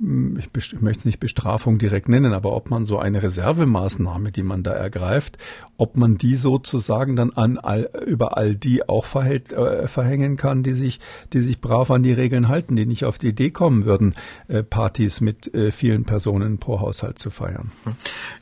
ich, 0.02 0.80
möchte 0.80 0.98
es 1.00 1.04
nicht 1.04 1.20
Bestrafung 1.20 1.78
direkt 1.78 2.08
nennen, 2.08 2.32
aber 2.32 2.54
ob 2.56 2.70
man 2.70 2.84
so 2.84 2.98
eine 2.98 3.22
Reservemaßnahme, 3.22 4.32
die 4.32 4.42
man 4.42 4.64
da 4.64 4.72
ergreift, 4.72 5.38
ob 5.76 5.96
man 5.96 6.18
die 6.18 6.34
sozusagen 6.34 7.14
dann 7.14 7.30
an 7.30 7.58
all, 7.58 7.88
über 8.04 8.36
all 8.36 8.56
die 8.56 8.88
auch 8.88 9.04
verhält, 9.04 9.52
äh, 9.52 9.86
verhängen 9.86 10.36
kann, 10.36 10.64
die 10.64 10.72
sich, 10.72 10.98
die 11.32 11.40
sich 11.40 11.60
brav 11.60 11.90
an 11.92 12.02
die 12.02 12.12
Regeln 12.12 12.48
halten, 12.48 12.74
die 12.74 12.84
nicht 12.84 13.04
auf 13.04 13.18
die 13.18 13.28
Idee 13.28 13.50
kommen 13.50 13.84
würden, 13.84 14.14
äh, 14.48 14.64
Partys 14.64 15.20
mit 15.20 15.54
äh, 15.54 15.70
vielen 15.70 16.04
Personen 16.04 16.58
pro 16.58 16.80
Haushalt 16.80 17.20
zu 17.20 17.30
feiern. 17.30 17.70
Hm. 17.84 17.92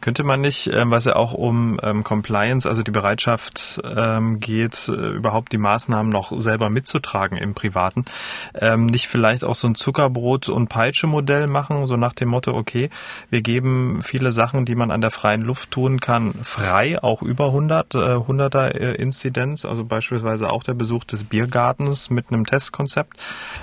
Könnte 0.00 0.24
man 0.24 0.40
nicht, 0.40 0.70
ähm, 0.72 0.90
was 0.90 1.04
ja 1.04 1.16
auch 1.16 1.34
um 1.34 1.78
ähm, 1.82 2.04
Compliance, 2.04 2.66
also 2.66 2.82
die 2.82 2.90
Bereitschaft 2.90 3.82
ähm, 3.84 4.40
geht, 4.40 4.88
äh, 4.88 5.10
überhaupt 5.10 5.52
die 5.52 5.58
Maßnahmen 5.58 6.10
noch 6.10 6.40
selber 6.40 6.70
mitzutragen 6.70 7.36
im 7.36 7.52
Privaten, 7.52 8.06
ähm, 8.54 8.86
nicht 8.86 9.08
vielleicht 9.08 9.44
auch 9.44 9.54
so 9.54 9.68
ein 9.68 9.74
Zuckerbrot- 9.74 10.48
und 10.48 10.68
Peitsche-Modell 10.68 11.49
machen, 11.50 11.86
so 11.86 11.96
nach 11.96 12.14
dem 12.14 12.28
Motto, 12.28 12.54
okay, 12.54 12.90
wir 13.28 13.42
geben 13.42 14.00
viele 14.02 14.32
Sachen, 14.32 14.64
die 14.64 14.74
man 14.74 14.90
an 14.90 15.00
der 15.00 15.10
freien 15.10 15.42
Luft 15.42 15.70
tun 15.70 16.00
kann, 16.00 16.34
frei, 16.42 17.02
auch 17.02 17.22
über 17.22 17.46
100, 17.46 17.94
äh, 17.94 17.98
100er 17.98 18.68
äh, 18.68 18.94
Inzidenz, 18.94 19.64
also 19.64 19.84
beispielsweise 19.84 20.50
auch 20.50 20.62
der 20.62 20.74
Besuch 20.74 21.04
des 21.04 21.24
Biergartens 21.24 22.10
mit 22.10 22.28
einem 22.28 22.46
Testkonzept, 22.46 23.20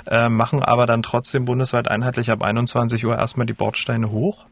äh, 0.07 0.29
machen 0.29 0.61
aber 0.63 0.85
dann 0.85 1.01
trotzdem 1.01 1.45
bundesweit 1.45 1.87
einheitlich 1.87 2.31
ab 2.31 2.43
21 2.43 3.05
Uhr 3.05 3.17
erstmal 3.17 3.47
die 3.47 3.53
Bordsteine 3.53 4.11
hoch? 4.11 4.45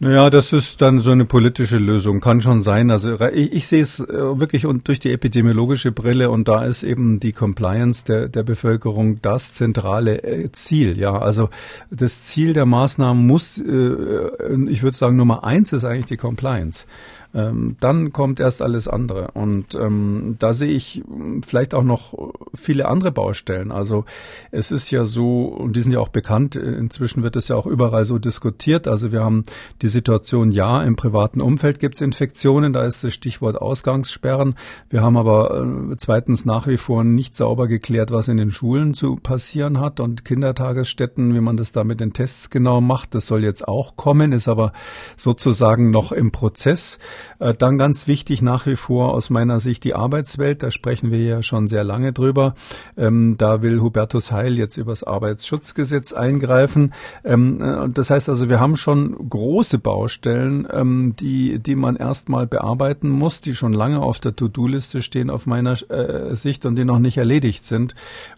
Naja, 0.00 0.30
das 0.30 0.52
ist 0.52 0.80
dann 0.80 1.00
so 1.00 1.10
eine 1.10 1.24
politische 1.24 1.78
Lösung, 1.78 2.20
kann 2.20 2.40
schon 2.40 2.62
sein. 2.62 2.92
Also 2.92 3.20
ich, 3.20 3.52
ich 3.52 3.66
sehe 3.66 3.82
es 3.82 3.98
äh, 3.98 4.06
wirklich 4.06 4.64
und 4.64 4.86
durch 4.86 5.00
die 5.00 5.10
epidemiologische 5.12 5.90
Brille 5.90 6.30
und 6.30 6.46
da 6.46 6.64
ist 6.64 6.84
eben 6.84 7.18
die 7.18 7.32
Compliance 7.32 8.04
der, 8.04 8.28
der 8.28 8.44
Bevölkerung 8.44 9.20
das 9.22 9.52
zentrale 9.52 10.22
äh, 10.22 10.52
Ziel. 10.52 10.96
Ja, 10.96 11.18
also 11.18 11.50
das 11.90 12.22
Ziel 12.26 12.52
der 12.52 12.64
Maßnahmen 12.64 13.26
muss, 13.26 13.58
äh, 13.58 14.30
ich 14.68 14.84
würde 14.84 14.96
sagen, 14.96 15.16
Nummer 15.16 15.42
eins 15.42 15.72
ist 15.72 15.84
eigentlich 15.84 16.06
die 16.06 16.16
Compliance 16.16 16.86
ähm, 17.34 17.76
dann 17.80 18.12
kommt 18.12 18.40
erst 18.40 18.62
alles 18.62 18.88
andere. 18.88 19.30
Und 19.34 19.74
ähm, 19.74 20.36
da 20.38 20.52
sehe 20.52 20.70
ich 20.70 21.02
vielleicht 21.46 21.74
auch 21.74 21.82
noch 21.82 22.14
viele 22.54 22.88
andere 22.88 23.12
Baustellen. 23.12 23.70
Also 23.70 24.04
es 24.50 24.70
ist 24.70 24.90
ja 24.90 25.04
so, 25.04 25.44
und 25.44 25.76
die 25.76 25.82
sind 25.82 25.92
ja 25.92 26.00
auch 26.00 26.08
bekannt, 26.08 26.56
inzwischen 26.56 27.22
wird 27.22 27.36
es 27.36 27.48
ja 27.48 27.56
auch 27.56 27.66
überall 27.66 28.04
so 28.04 28.18
diskutiert. 28.18 28.88
Also 28.88 29.12
wir 29.12 29.22
haben 29.22 29.44
die 29.82 29.88
Situation, 29.88 30.50
ja, 30.50 30.82
im 30.82 30.96
privaten 30.96 31.40
Umfeld 31.40 31.80
gibt 31.80 31.96
es 31.96 32.00
Infektionen, 32.00 32.72
da 32.72 32.84
ist 32.84 33.04
das 33.04 33.12
Stichwort 33.12 33.56
Ausgangssperren. 33.56 34.54
Wir 34.88 35.02
haben 35.02 35.16
aber 35.16 35.66
äh, 35.90 35.96
zweitens 35.98 36.44
nach 36.44 36.66
wie 36.66 36.78
vor 36.78 37.04
nicht 37.04 37.36
sauber 37.36 37.68
geklärt, 37.68 38.10
was 38.10 38.28
in 38.28 38.38
den 38.38 38.50
Schulen 38.50 38.94
zu 38.94 39.16
passieren 39.16 39.80
hat 39.80 40.00
und 40.00 40.24
Kindertagesstätten, 40.24 41.34
wie 41.34 41.40
man 41.40 41.56
das 41.56 41.72
da 41.72 41.84
mit 41.84 42.00
den 42.00 42.12
Tests 42.12 42.50
genau 42.50 42.80
macht. 42.80 43.14
Das 43.14 43.26
soll 43.26 43.44
jetzt 43.44 43.68
auch 43.68 43.96
kommen, 43.96 44.32
ist 44.32 44.48
aber 44.48 44.72
sozusagen 45.16 45.90
noch 45.90 46.12
im 46.12 46.30
Prozess. 46.30 46.98
Äh, 47.38 47.54
dann 47.54 47.78
ganz 47.78 48.06
wichtig 48.06 48.42
nach 48.42 48.66
wie 48.66 48.76
vor 48.76 49.14
aus 49.14 49.30
meiner 49.30 49.60
Sicht 49.60 49.84
die 49.84 49.94
Arbeitswelt. 49.94 50.62
Da 50.62 50.70
sprechen 50.70 51.10
wir 51.10 51.22
ja 51.22 51.42
schon 51.42 51.68
sehr 51.68 51.84
lange 51.84 52.12
drüber. 52.12 52.54
Ähm, 52.96 53.36
da 53.38 53.62
will 53.62 53.80
Hubertus 53.80 54.32
Heil 54.32 54.58
jetzt 54.58 54.76
übers 54.76 55.04
Arbeitsschutzgesetz 55.04 56.12
eingreifen. 56.12 56.92
Ähm, 57.24 57.62
äh, 57.62 57.88
das 57.88 58.10
heißt 58.10 58.28
also, 58.28 58.48
wir 58.48 58.60
haben 58.60 58.76
schon 58.76 59.28
große 59.28 59.78
Baustellen, 59.78 60.66
ähm, 60.72 61.14
die, 61.18 61.58
die 61.58 61.76
man 61.76 61.96
erstmal 61.96 62.46
bearbeiten 62.46 63.08
muss, 63.08 63.40
die 63.40 63.54
schon 63.54 63.72
lange 63.72 64.00
auf 64.00 64.20
der 64.20 64.34
To-Do-Liste 64.34 65.02
stehen 65.02 65.30
auf 65.30 65.46
meiner 65.46 65.72
äh, 65.90 66.34
Sicht 66.34 66.66
und 66.66 66.76
die 66.76 66.84
noch 66.84 66.98
nicht 66.98 67.18
erledigt 67.18 67.64
sind. 67.64 67.94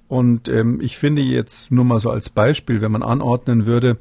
Und 0.09 0.49
ich 0.81 0.99
finde 0.99 1.23
jetzt 1.23 1.71
nur 1.71 1.85
mal 1.85 2.01
so 2.01 2.11
als 2.11 2.31
Beispiel, 2.31 2.81
wenn 2.81 2.91
man 2.91 3.05
anordnen 3.05 3.67
würde, 3.67 3.97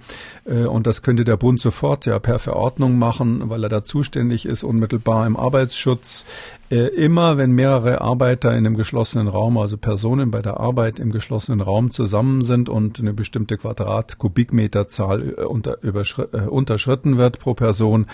und 0.65 0.87
das 0.87 1.01
könnte 1.01 1.25
der 1.25 1.37
Bund 1.37 1.61
sofort 1.61 2.05
ja 2.05 2.17
per 2.19 2.39
Verordnung 2.39 2.97
machen, 2.97 3.49
weil 3.49 3.63
er 3.63 3.69
da 3.69 3.83
zuständig 3.83 4.45
ist, 4.45 4.63
unmittelbar 4.63 5.27
im 5.27 5.37
Arbeitsschutz, 5.37 6.23
äh, 6.23 6.58
immer 6.77 7.37
wenn 7.37 7.51
mehrere 7.51 8.01
Arbeiter 8.01 8.51
in 8.51 8.65
einem 8.65 8.77
geschlossenen 8.77 9.27
Raum, 9.27 9.57
also 9.57 9.77
Personen 9.77 10.29
bei 10.29 10.41
der 10.41 10.59
Arbeit 10.59 10.99
im 10.99 11.11
geschlossenen 11.11 11.61
Raum 11.61 11.89
zusammen 11.89 12.43
sind 12.43 12.69
und 12.69 12.99
eine 12.99 13.13
bestimmte 13.13 13.57
Quadrat-Kubikmeterzahl 13.57 15.35
äh, 15.37 15.41
unter, 15.43 15.83
äh, 15.83 16.47
unterschritten 16.47 17.17
wird 17.17 17.39
pro 17.39 17.55
Person, 17.55 18.05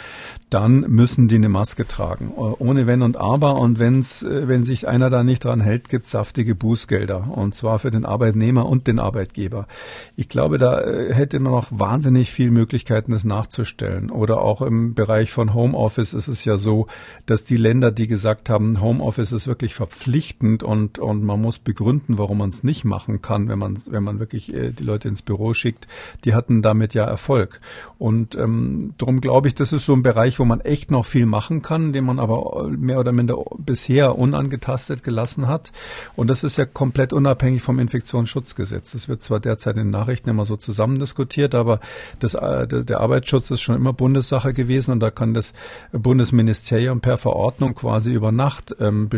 dann 0.50 0.82
müssen 0.82 1.28
die 1.28 1.36
eine 1.36 1.50
Maske 1.50 1.86
tragen. 1.86 2.32
Ohne 2.36 2.88
Wenn 2.88 3.02
und 3.02 3.18
Aber. 3.18 3.56
Und 3.58 3.80
wenn's, 3.80 4.26
wenn 4.28 4.64
sich 4.64 4.88
einer 4.88 5.10
da 5.10 5.24
nicht 5.24 5.44
dran 5.44 5.60
hält, 5.60 5.90
gibt 5.90 6.08
saftige 6.08 6.56
Bußgelder. 6.56 7.32
Und 7.36 7.56
zwar 7.56 7.80
für 7.80 7.92
den 7.92 8.06
Arbeitnehmer 8.06 8.66
und 8.66 8.88
den 8.88 9.00
Arbeitgeber. 9.00 9.68
Ich 10.16 10.30
glaube, 10.30 10.58
da 10.58 10.82
hätte 10.82 11.40
man 11.40 11.52
noch 11.52 11.68
wahnsinnig 11.72 12.32
viel 12.32 12.52
Möglichkeiten, 12.52 13.12
das 13.12 13.26
nachzustellen. 13.26 14.10
Oder 14.12 14.42
auch 14.42 14.62
im 14.62 14.94
Bereich 14.94 15.32
von 15.32 15.54
Homeoffice 15.54 16.14
ist 16.14 16.28
es 16.28 16.46
ja 16.46 16.58
so, 16.58 16.88
dass 17.26 17.44
die 17.44 17.58
Länder, 17.58 17.92
die 17.92 18.08
gesagt 18.08 18.45
gesagt 18.46 18.50
haben, 18.50 18.82
Homeoffice 18.82 19.32
ist 19.32 19.48
wirklich 19.48 19.74
verpflichtend 19.74 20.62
und, 20.64 21.00
und 21.00 21.24
man 21.24 21.42
muss 21.42 21.60
begründen, 21.60 22.18
warum 22.18 22.40
man 22.40 22.50
es 22.50 22.64
nicht 22.64 22.86
machen 22.86 23.22
kann, 23.22 23.48
wenn 23.50 23.60
man, 23.60 23.78
wenn 23.88 24.04
man 24.04 24.20
wirklich 24.20 24.54
äh, 24.54 24.72
die 24.72 24.84
Leute 24.84 25.08
ins 25.08 25.22
Büro 25.22 25.54
schickt, 25.54 25.88
die 26.24 26.34
hatten 26.34 26.62
damit 26.62 26.94
ja 26.94 27.06
Erfolg. 27.06 27.60
Und 27.98 28.36
ähm, 28.36 28.94
darum 28.98 29.22
glaube 29.22 29.48
ich, 29.48 29.56
das 29.56 29.74
ist 29.74 29.86
so 29.86 29.94
ein 29.94 30.04
Bereich, 30.04 30.40
wo 30.40 30.46
man 30.46 30.62
echt 30.62 30.92
noch 30.92 31.06
viel 31.06 31.26
machen 31.26 31.62
kann, 31.62 31.94
den 31.94 32.06
man 32.06 32.20
aber 32.20 32.70
mehr 32.70 33.00
oder 33.00 33.12
minder 33.12 33.38
bisher 33.58 34.18
unangetastet 34.18 35.04
gelassen 35.04 35.48
hat. 35.48 35.72
Und 36.16 36.30
das 36.30 36.44
ist 36.44 36.58
ja 36.58 36.66
komplett 36.66 37.14
unabhängig 37.14 37.64
vom 37.64 37.80
Infektionsschutzgesetz. 37.80 38.92
Das 38.92 39.10
wird 39.10 39.24
zwar 39.24 39.40
derzeit 39.40 39.78
in 39.78 39.90
Nachrichten 39.90 40.30
immer 40.30 40.46
so 40.46 40.56
zusammen 40.56 41.00
diskutiert, 41.00 41.56
aber 41.56 41.80
das, 42.20 42.36
äh, 42.36 42.68
der 42.68 43.00
Arbeitsschutz 43.00 43.52
ist 43.52 43.62
schon 43.62 43.76
immer 43.76 43.94
Bundessache 43.94 44.54
gewesen 44.54 44.92
und 44.92 45.00
da 45.00 45.10
kann 45.10 45.34
das 45.34 45.54
Bundesministerium 45.92 47.02
per 47.02 47.18
Verordnung 47.18 47.74
quasi 47.74 48.14
über 48.14 48.32
Nacht 48.36 48.76
ähm, 48.80 49.10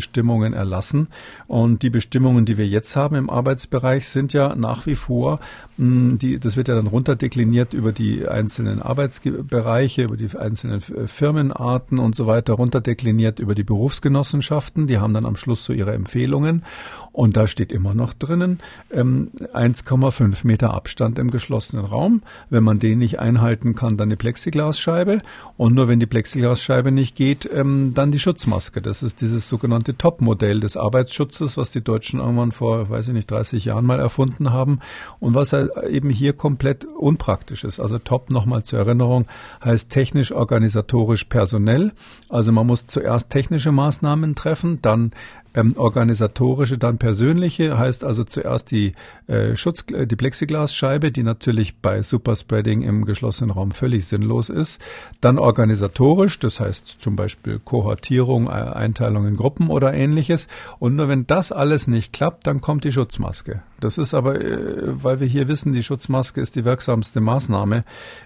erlassen. 0.53 1.07
Und 1.47 1.83
die 1.83 1.89
Bestimmungen, 1.89 2.45
die 2.45 2.57
wir 2.57 2.67
jetzt 2.67 2.95
haben 2.95 3.15
im 3.15 3.29
Arbeitsbereich, 3.29 4.07
sind 4.07 4.33
ja 4.33 4.55
nach 4.55 4.85
wie 4.85 4.95
vor, 4.95 5.39
die, 5.79 6.39
das 6.39 6.57
wird 6.57 6.69
ja 6.69 6.75
dann 6.75 6.87
runterdekliniert 6.87 7.73
über 7.73 7.91
die 7.91 8.27
einzelnen 8.27 8.81
Arbeitsbereiche, 8.81 10.03
über 10.03 10.17
die 10.17 10.35
einzelnen 10.35 10.81
Firmenarten 10.81 11.99
und 11.99 12.15
so 12.15 12.25
weiter, 12.25 12.53
runterdekliniert 12.53 13.37
über 13.37 13.53
die 13.53 13.63
Berufsgenossenschaften. 13.63 14.87
Die 14.87 14.97
haben 14.97 15.13
dann 15.13 15.27
am 15.27 15.35
Schluss 15.35 15.63
so 15.63 15.73
ihre 15.73 15.93
Empfehlungen. 15.93 16.63
Und 17.11 17.37
da 17.37 17.47
steht 17.47 17.71
immer 17.71 17.93
noch 17.93 18.13
drinnen 18.13 18.59
ähm, 18.91 19.29
1,5 19.53 20.45
Meter 20.45 20.73
Abstand 20.73 21.19
im 21.19 21.31
geschlossenen 21.31 21.85
Raum. 21.85 22.21
Wenn 22.49 22.63
man 22.63 22.79
den 22.79 22.99
nicht 22.99 23.19
einhalten 23.19 23.75
kann, 23.75 23.97
dann 23.97 24.09
eine 24.09 24.17
Plexiglasscheibe. 24.17 25.19
Und 25.57 25.75
nur 25.75 25.87
wenn 25.87 25.99
die 25.99 26.05
Plexiglasscheibe 26.05 26.91
nicht 26.91 27.15
geht, 27.15 27.49
ähm, 27.53 27.93
dann 27.93 28.11
die 28.11 28.19
Schutzmaske. 28.19 28.81
Das 28.81 29.03
ist 29.03 29.21
dieses 29.21 29.47
sogenannte 29.47 29.97
Top-Modell 29.97 30.59
des 30.59 30.77
Arbeitsschutzes, 30.77 31.57
was 31.57 31.71
die 31.71 31.81
Deutschen 31.81 32.19
irgendwann 32.19 32.51
vor, 32.51 32.89
weiß 32.89 33.07
ich 33.09 33.13
nicht, 33.13 33.29
30 33.29 33.65
Jahren 33.65 33.85
mal 33.85 33.99
erfunden 33.99 34.51
haben 34.51 34.79
und 35.19 35.35
was 35.35 35.53
eben 35.89 36.09
hier 36.09 36.33
komplett 36.33 36.85
unpraktisch 36.85 37.63
ist. 37.63 37.79
Also 37.79 37.97
Top 37.99 38.29
nochmal 38.29 38.63
zur 38.63 38.79
Erinnerung 38.79 39.25
heißt 39.63 39.89
technisch, 39.89 40.31
organisatorisch, 40.31 41.25
personell. 41.25 41.91
Also 42.29 42.51
man 42.51 42.67
muss 42.67 42.85
zuerst 42.85 43.29
technische 43.29 43.71
Maßnahmen 43.71 44.35
treffen, 44.35 44.79
dann 44.81 45.11
ähm, 45.53 45.73
organisatorische, 45.77 46.77
dann 46.77 46.97
persönliche, 46.97 47.77
heißt 47.77 48.03
also 48.03 48.23
zuerst 48.23 48.71
die 48.71 48.93
äh, 49.27 49.55
Schutz, 49.55 49.85
die 49.87 50.15
Plexiglasscheibe, 50.15 51.11
die 51.11 51.23
natürlich 51.23 51.77
bei 51.77 52.01
Superspreading 52.01 52.81
im 52.81 53.05
geschlossenen 53.05 53.51
Raum 53.51 53.71
völlig 53.71 54.05
sinnlos 54.05 54.49
ist. 54.49 54.81
Dann 55.21 55.39
organisatorisch, 55.39 56.39
das 56.39 56.59
heißt 56.59 56.97
zum 56.99 57.15
Beispiel 57.15 57.59
Kohortierung, 57.63 58.47
äh, 58.47 58.49
Einteilung 58.49 59.27
in 59.27 59.35
Gruppen 59.35 59.69
oder 59.69 59.93
ähnliches. 59.93 60.47
Und 60.79 60.95
nur 60.95 61.07
wenn 61.07 61.27
das 61.27 61.51
alles 61.51 61.87
nicht 61.87 62.13
klappt, 62.13 62.47
dann 62.47 62.61
kommt 62.61 62.83
die 62.83 62.91
Schutzmaske. 62.91 63.61
Das 63.79 63.97
ist 63.97 64.13
aber, 64.13 64.41
äh, 64.41 65.03
weil 65.03 65.19
wir 65.19 65.27
hier 65.27 65.47
wissen, 65.47 65.71
die 65.71 65.83
Schutzmaske 65.83 66.41
ist 66.41 66.55
die 66.55 66.65
wirksamste 66.65 67.19
Maßnahme, 67.19 67.83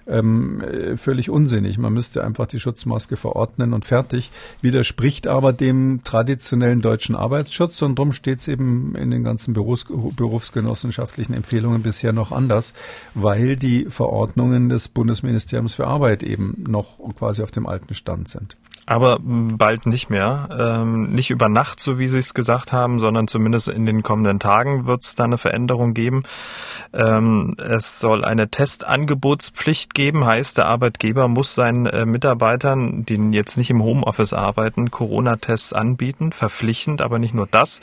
ähm, 0.07 0.62
äh, 0.62 0.97
völlig 0.97 1.29
unsinnig. 1.29 1.77
Man 1.77 1.93
müsste 1.93 2.23
einfach 2.23 2.47
die 2.47 2.60
Schutzmaske 2.60 3.17
verordnen 3.17 3.73
und 3.73 3.86
fertig. 3.86 4.31
Widerspricht 4.62 5.27
aber 5.27 5.51
dem 5.51 6.01
traditionellen 6.03 6.81
deutschen 6.81 7.15
Arbeitsschutz 7.21 7.81
und 7.81 7.97
darum 7.97 8.12
steht 8.13 8.39
es 8.39 8.47
eben 8.47 8.95
in 8.95 9.12
den 9.12 9.23
ganzen 9.23 9.53
Berufs 9.53 9.86
berufsgenossenschaftlichen 9.86 11.34
Empfehlungen 11.34 11.84
bisher 11.84 12.13
noch 12.13 12.31
anders, 12.31 12.73
weil 13.13 13.55
die 13.55 13.86
Verordnungen 13.89 14.69
des 14.69 14.88
Bundesministeriums 14.88 15.73
für 15.73 15.88
Arbeit 15.88 16.23
eben 16.23 16.63
noch 16.67 16.99
quasi 17.15 17.43
auf 17.43 17.51
dem 17.51 17.67
alten 17.67 17.93
Stand 17.93 18.29
sind. 18.29 18.57
Aber 18.88 19.19
bald 19.21 19.86
nicht 19.86 20.10
mehr. 20.10 20.49
Ähm, 20.51 21.13
nicht 21.13 21.29
über 21.29 21.49
Nacht, 21.49 21.79
so 21.79 21.99
wie 21.99 22.07
Sie 22.07 22.17
es 22.17 22.34
gesagt 22.34 22.73
haben, 22.73 22.99
sondern 22.99 23.27
zumindest 23.27 23.67
in 23.67 23.86
den 23.86 24.01
kommenden 24.01 24.39
Tagen 24.39 24.88
wird 24.88 25.03
es 25.03 25.15
da 25.15 25.25
eine 25.25 25.38
Veränderung 25.38 25.93
geben. 25.93 26.23
Ähm, 26.91 27.55
es 27.57 27.99
soll 27.99 28.25
eine 28.25 28.49
Testangebotspflicht 28.49 29.93
geben, 29.93 30.25
heißt, 30.25 30.57
der 30.57 30.65
Arbeitgeber 30.65 31.27
muss 31.27 31.53
seinen 31.53 31.86
äh, 31.86 32.05
Mitarbeitern, 32.05 33.05
die 33.05 33.17
jetzt 33.31 33.55
nicht 33.55 33.69
im 33.69 33.84
Homeoffice 33.84 34.34
arbeiten, 34.34 34.89
Corona-Tests 34.89 35.73
anbieten, 35.73 36.31
verpflichtend, 36.31 37.00
aber 37.01 37.19
nicht 37.19 37.33
nur 37.33 37.47
das. 37.47 37.81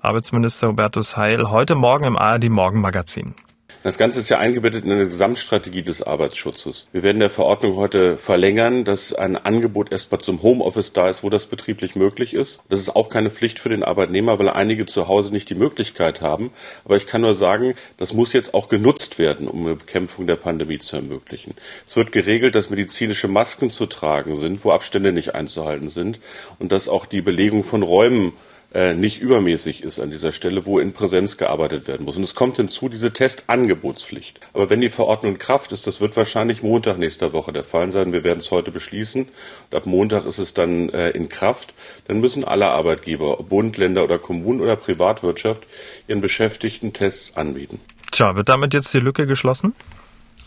Arbeitsminister 0.00 0.68
Hubertus 0.68 1.16
Heil 1.16 1.50
heute 1.50 1.74
Morgen 1.74 2.04
im 2.04 2.16
ARD 2.16 2.48
Morgenmagazin. 2.48 3.34
Das 3.82 3.98
Ganze 3.98 4.20
ist 4.20 4.28
ja 4.28 4.38
eingebettet 4.38 4.84
in 4.84 4.92
eine 4.92 5.06
Gesamtstrategie 5.06 5.82
des 5.82 6.02
Arbeitsschutzes. 6.02 6.86
Wir 6.92 7.02
werden 7.02 7.18
der 7.18 7.30
Verordnung 7.30 7.74
heute 7.74 8.16
verlängern, 8.16 8.84
dass 8.84 9.12
ein 9.12 9.36
Angebot 9.36 9.90
erstmal 9.90 10.20
zum 10.20 10.40
Homeoffice 10.40 10.92
da 10.92 11.08
ist, 11.08 11.24
wo 11.24 11.30
das 11.30 11.46
betrieblich 11.46 11.96
möglich 11.96 12.32
ist. 12.32 12.62
Das 12.68 12.78
ist 12.78 12.94
auch 12.94 13.08
keine 13.08 13.28
Pflicht 13.28 13.58
für 13.58 13.70
den 13.70 13.82
Arbeitnehmer, 13.82 14.38
weil 14.38 14.48
einige 14.48 14.86
zu 14.86 15.08
Hause 15.08 15.32
nicht 15.32 15.50
die 15.50 15.56
Möglichkeit 15.56 16.20
haben. 16.20 16.52
Aber 16.84 16.94
ich 16.94 17.08
kann 17.08 17.22
nur 17.22 17.34
sagen, 17.34 17.74
das 17.96 18.12
muss 18.12 18.32
jetzt 18.32 18.54
auch 18.54 18.68
genutzt 18.68 19.18
werden, 19.18 19.48
um 19.48 19.66
eine 19.66 19.74
Bekämpfung 19.74 20.28
der 20.28 20.36
Pandemie 20.36 20.78
zu 20.78 20.94
ermöglichen. 20.94 21.56
Es 21.84 21.96
wird 21.96 22.12
geregelt, 22.12 22.54
dass 22.54 22.70
medizinische 22.70 23.26
Masken 23.26 23.70
zu 23.70 23.86
tragen 23.86 24.36
sind, 24.36 24.64
wo 24.64 24.70
Abstände 24.70 25.10
nicht 25.10 25.34
einzuhalten 25.34 25.90
sind 25.90 26.20
und 26.60 26.70
dass 26.70 26.88
auch 26.88 27.04
die 27.04 27.20
Belegung 27.20 27.64
von 27.64 27.82
Räumen 27.82 28.32
äh, 28.74 28.94
nicht 28.94 29.20
übermäßig 29.20 29.82
ist 29.82 30.00
an 30.00 30.10
dieser 30.10 30.32
Stelle, 30.32 30.64
wo 30.64 30.78
in 30.78 30.92
Präsenz 30.92 31.36
gearbeitet 31.36 31.86
werden 31.86 32.06
muss. 32.06 32.16
Und 32.16 32.22
es 32.22 32.34
kommt 32.34 32.56
hinzu 32.56 32.88
diese 32.88 33.12
Testangebotspflicht. 33.12 34.40
Aber 34.54 34.70
wenn 34.70 34.80
die 34.80 34.88
Verordnung 34.88 35.32
in 35.32 35.38
Kraft 35.38 35.72
ist, 35.72 35.86
das 35.86 36.00
wird 36.00 36.16
wahrscheinlich 36.16 36.62
Montag 36.62 36.98
nächster 36.98 37.32
Woche 37.32 37.52
der 37.52 37.64
Fall 37.64 37.90
sein. 37.92 38.12
Wir 38.12 38.24
werden 38.24 38.38
es 38.38 38.50
heute 38.50 38.70
beschließen. 38.70 39.22
Und 39.70 39.76
ab 39.76 39.86
Montag 39.86 40.24
ist 40.24 40.38
es 40.38 40.54
dann 40.54 40.88
äh, 40.88 41.10
in 41.10 41.28
Kraft. 41.28 41.74
Dann 42.08 42.20
müssen 42.20 42.44
alle 42.44 42.68
Arbeitgeber, 42.68 43.36
Bund, 43.42 43.76
Länder 43.76 44.04
oder 44.04 44.18
Kommunen 44.18 44.60
oder 44.60 44.76
Privatwirtschaft 44.76 45.62
ihren 46.08 46.20
Beschäftigten 46.20 46.92
Tests 46.92 47.36
anbieten. 47.36 47.80
Tja, 48.10 48.36
wird 48.36 48.48
damit 48.48 48.74
jetzt 48.74 48.92
die 48.94 49.00
Lücke 49.00 49.26
geschlossen? 49.26 49.74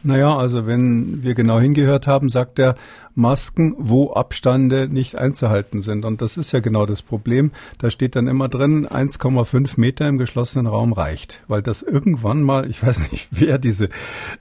Naja, 0.05 0.37
also 0.37 0.67
wenn 0.67 1.23
wir 1.23 1.33
genau 1.33 1.59
hingehört 1.59 2.05
haben, 2.05 2.29
sagt 2.29 2.59
er, 2.59 2.75
Masken, 3.15 3.75
wo 3.77 4.11
Abstände 4.11 4.89
nicht 4.89 5.17
einzuhalten 5.17 5.81
sind. 5.81 6.03
Und 6.05 6.21
das 6.21 6.37
ist 6.37 6.51
ja 6.51 6.59
genau 6.59 6.85
das 6.85 7.01
Problem. 7.01 7.51
Da 7.77 7.89
steht 7.89 8.15
dann 8.15 8.27
immer 8.27 8.49
drin, 8.49 8.85
1,5 8.85 9.79
Meter 9.79 10.07
im 10.07 10.17
geschlossenen 10.17 10.67
Raum 10.67 10.91
reicht. 10.91 11.41
Weil 11.47 11.61
das 11.61 11.81
irgendwann 11.81 12.43
mal, 12.43 12.69
ich 12.69 12.83
weiß 12.83 13.11
nicht, 13.11 13.29
wer 13.31 13.57
diese, 13.57 13.89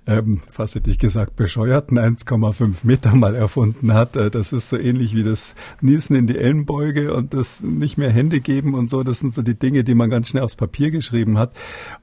ähm, 0.06 0.40
fast 0.50 0.74
hätte 0.74 0.90
ich 0.90 0.98
gesagt, 0.98 1.36
bescheuerten 1.36 1.98
1,5 1.98 2.78
Meter 2.82 3.14
mal 3.14 3.36
erfunden 3.36 3.94
hat. 3.94 4.16
Äh, 4.16 4.30
das 4.30 4.52
ist 4.52 4.68
so 4.68 4.76
ähnlich 4.76 5.14
wie 5.14 5.22
das 5.22 5.54
Niesen 5.80 6.16
in 6.16 6.26
die 6.26 6.36
Ellenbeuge 6.36 7.14
und 7.14 7.32
das 7.32 7.62
nicht 7.62 7.96
mehr 7.96 8.10
Hände 8.10 8.40
geben 8.40 8.74
und 8.74 8.90
so. 8.90 9.04
Das 9.04 9.20
sind 9.20 9.32
so 9.32 9.42
die 9.42 9.58
Dinge, 9.58 9.84
die 9.84 9.94
man 9.94 10.10
ganz 10.10 10.28
schnell 10.28 10.42
aufs 10.42 10.56
Papier 10.56 10.90
geschrieben 10.90 11.38
hat. 11.38 11.52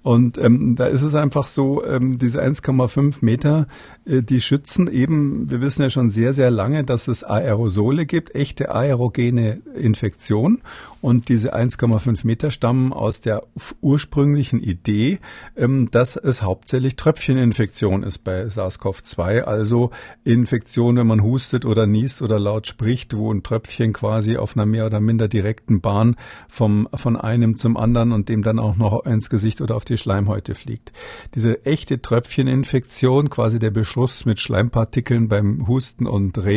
Und 0.03 0.37
ähm, 0.37 0.75
da 0.75 0.85
ist 0.85 1.01
es 1.01 1.15
einfach 1.15 1.47
so, 1.47 1.83
ähm, 1.85 2.17
diese 2.17 2.41
1,5 2.41 3.17
Meter, 3.21 3.67
äh, 4.05 4.21
die 4.21 4.39
schützen 4.39 4.87
eben, 4.87 5.49
wir 5.51 5.59
wissen 5.59 5.81
ja 5.81 5.89
schon 5.89 6.09
sehr, 6.09 6.31
sehr 6.31 6.49
lange, 6.49 6.60
lange, 6.61 6.83
dass 6.83 7.07
es 7.07 7.23
Aerosole 7.23 8.05
gibt, 8.05 8.35
echte 8.35 8.75
aerogene 8.75 9.61
Infektion. 9.75 10.61
Und 11.01 11.29
diese 11.29 11.55
1,5 11.55 12.27
Meter 12.27 12.51
stammen 12.51 12.93
aus 12.93 13.21
der 13.21 13.41
ursprünglichen 13.81 14.59
Idee, 14.59 15.17
ähm, 15.57 15.89
dass 15.89 16.15
es 16.15 16.43
hauptsächlich 16.43 16.95
Tröpfcheninfektion 16.95 18.03
ist 18.03 18.19
bei 18.19 18.45
SARS-CoV-2, 18.45 19.41
also 19.41 19.89
Infektion, 20.23 20.97
wenn 20.97 21.07
man 21.07 21.23
hustet 21.23 21.65
oder 21.65 21.87
niest 21.87 22.21
oder 22.21 22.39
laut 22.39 22.67
spricht, 22.67 23.17
wo 23.17 23.33
ein 23.33 23.41
Tröpfchen 23.41 23.93
quasi 23.93 24.37
auf 24.37 24.55
einer 24.55 24.67
mehr 24.67 24.85
oder 24.85 24.99
minder 24.99 25.27
direkten 25.27 25.81
Bahn 25.81 26.15
vom, 26.47 26.87
von 26.93 27.17
einem 27.17 27.57
zum 27.57 27.77
anderen 27.77 28.11
und 28.11 28.29
dem 28.29 28.43
dann 28.43 28.59
auch 28.59 28.75
noch 28.75 29.03
ins 29.07 29.31
Gesicht 29.31 29.61
oder 29.61 29.75
auf 29.75 29.85
die 29.85 29.97
Schleimhäute 29.97 30.53
fliegt. 30.53 30.91
Diese 31.33 31.65
echte 31.65 32.03
Tröpfcheninfektion, 32.03 33.31
quasi 33.31 33.57
der 33.57 33.71
Beschuss 33.71 34.25
mit 34.25 34.39
Schleimpartikeln 34.39 35.27
beim 35.27 35.67
Husten 35.67 36.05
und 36.05 36.37
reden. 36.37 36.50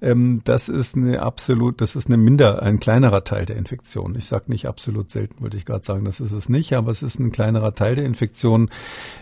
Ähm, 0.00 0.40
das 0.44 0.68
ist 0.68 0.96
eine 0.96 1.22
absolut, 1.22 1.80
das 1.80 1.96
ist 1.96 2.06
eine 2.06 2.16
minder, 2.16 2.62
ein 2.62 2.78
kleinerer 2.78 3.24
Teil 3.24 3.46
der 3.46 3.56
Infektion. 3.56 4.14
Ich 4.16 4.26
sage 4.26 4.44
nicht 4.48 4.66
absolut 4.66 5.10
selten, 5.10 5.42
würde 5.42 5.56
ich 5.56 5.64
gerade 5.64 5.84
sagen, 5.84 6.04
das 6.04 6.20
ist 6.20 6.32
es 6.32 6.48
nicht, 6.48 6.74
aber 6.74 6.90
es 6.90 7.02
ist 7.02 7.18
ein 7.18 7.32
kleinerer 7.32 7.74
Teil 7.74 7.94
der 7.94 8.04
Infektion. 8.04 8.70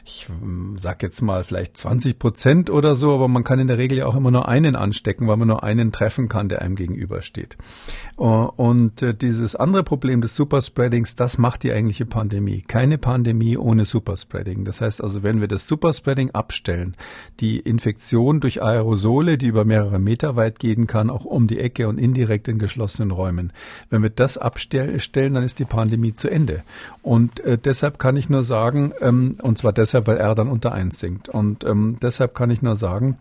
Ich 0.05 0.27
ähm, 0.29 0.77
sage 0.79 1.07
jetzt 1.07 1.23
mal 1.23 1.45
vielleicht 1.45 1.77
20 1.77 2.19
Prozent 2.19 2.71
oder 2.71 2.95
so, 2.95 3.15
aber 3.15 3.29
man 3.29 3.45
kann 3.45 3.59
in 3.59 3.69
der 3.69 3.79
Regel 3.79 3.99
ja 3.99 4.07
auch 4.07 4.17
immer 4.17 4.31
nur 4.31 4.49
einen 4.49 4.77
anstecken, 4.77 5.29
weil 5.29 5.37
man 5.37 5.49
nur 5.49 5.63
einen 5.63 5.93
treffen 5.93 6.29
kann, 6.29 6.49
der 6.49 6.63
einem 6.63 6.77
gegenübersteht. 6.77 7.57
Äh, 8.19 8.23
und 8.23 9.03
äh, 9.03 9.15
dieses 9.15 9.55
andere 9.55 9.85
Problem 9.85 10.21
des 10.21 10.35
Superspreadings, 10.35 11.15
das 11.15 11.39
macht 11.39 11.63
die 11.63 11.73
eigentliche 11.73 12.07
Pandemie. 12.07 12.63
Keine 12.67 12.99
Pandemie 12.99 13.57
ohne 13.57 13.85
Superspreading. 13.85 14.65
Das 14.65 14.81
heißt 14.81 15.03
also, 15.03 15.23
wenn 15.23 15.41
wir 15.41 15.49
das 15.49 15.67
Superspreading 15.69 16.31
abstellen, 16.33 16.97
die 17.39 17.61
Infektion 17.61 18.41
durch 18.41 18.63
Aerosole, 18.63 19.39
die 19.39 19.47
über 19.47 19.65
mehrere 19.65 19.99
Meter 20.01 20.37
weit 20.37 20.59
gehen 20.59 20.87
kann, 20.87 21.11
auch 21.11 21.25
um 21.25 21.47
die 21.47 21.61
Ecke 21.61 21.89
und 21.89 21.99
indirekt 21.99 22.49
in 22.49 22.59
geschlossenen 22.59 23.11
Räumen. 23.11 23.53
Wenn 23.89 24.03
wir 24.03 24.11
das 24.11 24.39
abstellen, 24.39 25.35
dann 25.35 25.45
ist 25.45 25.59
die 25.59 25.65
Pandemie 25.65 26.15
zu 26.15 26.29
Ende. 26.29 26.63
Und 27.03 27.41
äh, 27.41 27.59
deshalb 27.59 27.99
kann 27.99 28.17
ich 28.17 28.29
nur 28.29 28.43
sagen, 28.43 28.93
ähm, 29.01 29.37
und 29.43 29.59
zwar 29.59 29.73
deshalb, 29.73 30.07
weil 30.07 30.17
R 30.17 30.35
dann 30.35 30.49
unter 30.49 30.73
eins 30.73 30.99
sinkt. 30.99 31.29
Und 31.29 31.65
ähm, 31.65 31.99
deshalb 32.03 32.35
kann 32.35 32.51
ich 32.51 32.63
nur 32.63 32.77
sagen, 32.77 33.19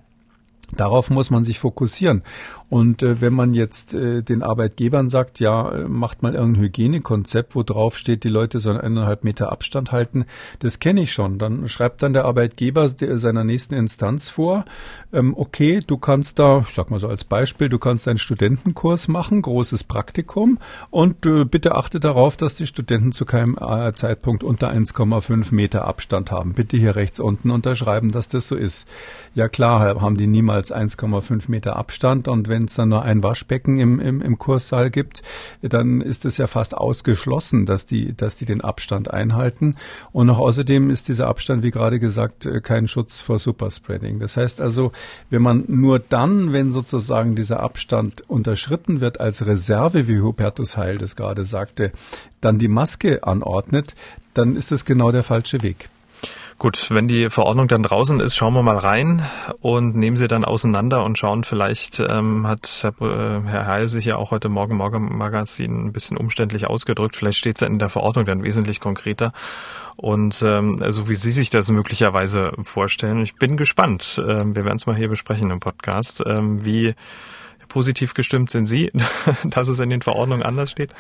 Darauf 0.75 1.09
muss 1.09 1.29
man 1.29 1.43
sich 1.43 1.59
fokussieren. 1.59 2.23
Und 2.69 3.01
äh, 3.01 3.19
wenn 3.19 3.33
man 3.33 3.53
jetzt 3.53 3.95
äh, 3.95 4.21
den 4.21 4.43
Arbeitgebern 4.43 5.09
sagt, 5.09 5.39
ja, 5.39 5.71
äh, 5.71 5.87
macht 5.87 6.21
mal 6.21 6.35
irgendein 6.35 6.63
Hygienekonzept, 6.63 7.55
wo 7.55 7.63
drauf 7.63 7.97
steht, 7.97 8.23
die 8.23 8.29
Leute 8.29 8.59
sollen 8.59 8.77
eineinhalb 8.77 9.23
Meter 9.23 9.51
Abstand 9.51 9.91
halten, 9.91 10.25
das 10.59 10.77
kenne 10.79 11.01
ich 11.01 11.11
schon. 11.11 11.39
Dann 11.39 11.67
schreibt 11.67 12.03
dann 12.03 12.13
der 12.13 12.25
Arbeitgeber 12.25 12.87
seiner 12.87 13.43
nächsten 13.43 13.73
Instanz 13.73 14.29
vor, 14.29 14.65
ähm, 15.11 15.33
okay, 15.35 15.81
du 15.85 15.97
kannst 15.97 16.37
da, 16.37 16.59
ich 16.59 16.73
sag 16.75 16.91
mal 16.91 16.99
so 16.99 17.07
als 17.07 17.23
Beispiel, 17.23 17.69
du 17.69 17.79
kannst 17.79 18.07
einen 18.07 18.19
Studentenkurs 18.19 19.07
machen, 19.07 19.41
großes 19.41 19.83
Praktikum 19.83 20.59
und 20.91 21.25
äh, 21.25 21.45
bitte 21.45 21.75
achte 21.75 21.99
darauf, 21.99 22.37
dass 22.37 22.53
die 22.53 22.67
Studenten 22.67 23.11
zu 23.13 23.25
keinem 23.25 23.57
äh, 23.59 23.93
Zeitpunkt 23.95 24.43
unter 24.43 24.71
1,5 24.71 25.55
Meter 25.55 25.85
Abstand 25.85 26.31
haben. 26.31 26.53
Bitte 26.53 26.77
hier 26.77 26.95
rechts 26.95 27.19
unten 27.19 27.49
unterschreiben, 27.49 28.11
dass 28.11 28.27
das 28.27 28.47
so 28.47 28.55
ist. 28.55 28.87
Ja 29.33 29.49
klar, 29.49 29.99
haben 30.01 30.17
die 30.17 30.27
niemals 30.27 30.71
1,5 30.71 31.49
Meter 31.49 31.75
Abstand 31.75 32.27
und 32.27 32.47
wenn 32.47 32.58
wenn 32.59 32.65
es 32.65 32.73
dann 32.73 32.89
nur 32.89 33.03
ein 33.03 33.23
Waschbecken 33.23 33.79
im, 33.79 34.01
im, 34.01 34.21
im 34.21 34.37
Kurssaal 34.37 34.91
gibt, 34.91 35.23
dann 35.61 36.01
ist 36.01 36.25
es 36.25 36.37
ja 36.37 36.45
fast 36.45 36.75
ausgeschlossen, 36.75 37.65
dass 37.65 37.85
die, 37.85 38.13
dass 38.15 38.35
die 38.35 38.43
den 38.43 38.59
Abstand 38.59 39.09
einhalten. 39.09 39.75
Und 40.11 40.27
noch 40.27 40.39
außerdem 40.39 40.89
ist 40.89 41.07
dieser 41.07 41.27
Abstand, 41.27 41.63
wie 41.63 41.71
gerade 41.71 41.99
gesagt, 42.01 42.45
äh, 42.45 42.59
kein 42.59 42.89
Schutz 42.89 43.21
vor 43.21 43.39
Superspreading. 43.39 44.19
Das 44.19 44.35
heißt 44.35 44.59
also, 44.59 44.91
wenn 45.29 45.41
man 45.41 45.63
nur 45.67 45.99
dann, 45.99 46.51
wenn 46.51 46.73
sozusagen 46.73 47.35
dieser 47.35 47.61
Abstand 47.61 48.29
unterschritten 48.29 48.99
wird, 48.99 49.21
als 49.21 49.45
Reserve, 49.45 50.07
wie 50.07 50.19
Hubertus 50.19 50.75
Heil 50.75 50.97
das 50.97 51.15
gerade 51.15 51.45
sagte, 51.45 51.93
dann 52.41 52.59
die 52.59 52.67
Maske 52.67 53.23
anordnet, 53.23 53.95
dann 54.33 54.57
ist 54.57 54.71
das 54.71 54.83
genau 54.83 55.13
der 55.13 55.23
falsche 55.23 55.63
Weg. 55.63 55.87
Gut, 56.59 56.91
wenn 56.91 57.07
die 57.07 57.29
Verordnung 57.29 57.69
dann 57.69 57.83
draußen 57.83 58.19
ist, 58.19 58.35
schauen 58.35 58.53
wir 58.53 58.61
mal 58.61 58.75
rein 58.75 59.25
und 59.61 59.95
nehmen 59.95 60.17
sie 60.17 60.27
dann 60.27 60.43
auseinander 60.43 61.05
und 61.05 61.17
schauen, 61.17 61.45
vielleicht 61.45 62.01
ähm, 62.01 62.45
hat 62.45 62.81
Herr, 62.81 63.01
äh, 63.01 63.47
Herr 63.47 63.65
Heil 63.65 63.87
sich 63.87 64.03
ja 64.03 64.17
auch 64.17 64.31
heute 64.31 64.49
Morgen 64.49 64.75
Morgen 64.75 65.17
Magazin 65.17 65.85
ein 65.85 65.93
bisschen 65.93 66.17
umständlich 66.17 66.67
ausgedrückt. 66.67 67.15
Vielleicht 67.15 67.37
steht 67.37 67.55
es 67.55 67.61
ja 67.61 67.67
in 67.67 67.79
der 67.79 67.87
Verordnung 67.87 68.25
dann 68.25 68.43
wesentlich 68.43 68.81
konkreter. 68.81 69.31
Und 69.95 70.41
ähm, 70.45 70.83
so 70.89 71.07
wie 71.07 71.15
Sie 71.15 71.31
sich 71.31 71.49
das 71.49 71.71
möglicherweise 71.71 72.51
vorstellen. 72.61 73.21
Ich 73.21 73.35
bin 73.35 73.55
gespannt. 73.55 74.21
Ähm, 74.27 74.53
wir 74.53 74.65
werden 74.65 74.75
es 74.75 74.85
mal 74.85 74.97
hier 74.97 75.07
besprechen 75.07 75.51
im 75.51 75.61
Podcast. 75.61 76.21
Ähm, 76.25 76.65
wie 76.65 76.93
positiv 77.69 78.13
gestimmt 78.13 78.51
sind 78.51 78.65
Sie, 78.65 78.91
dass 79.45 79.69
es 79.69 79.79
in 79.79 79.89
den 79.89 80.01
Verordnungen 80.01 80.43
anders 80.43 80.71
steht? 80.71 80.93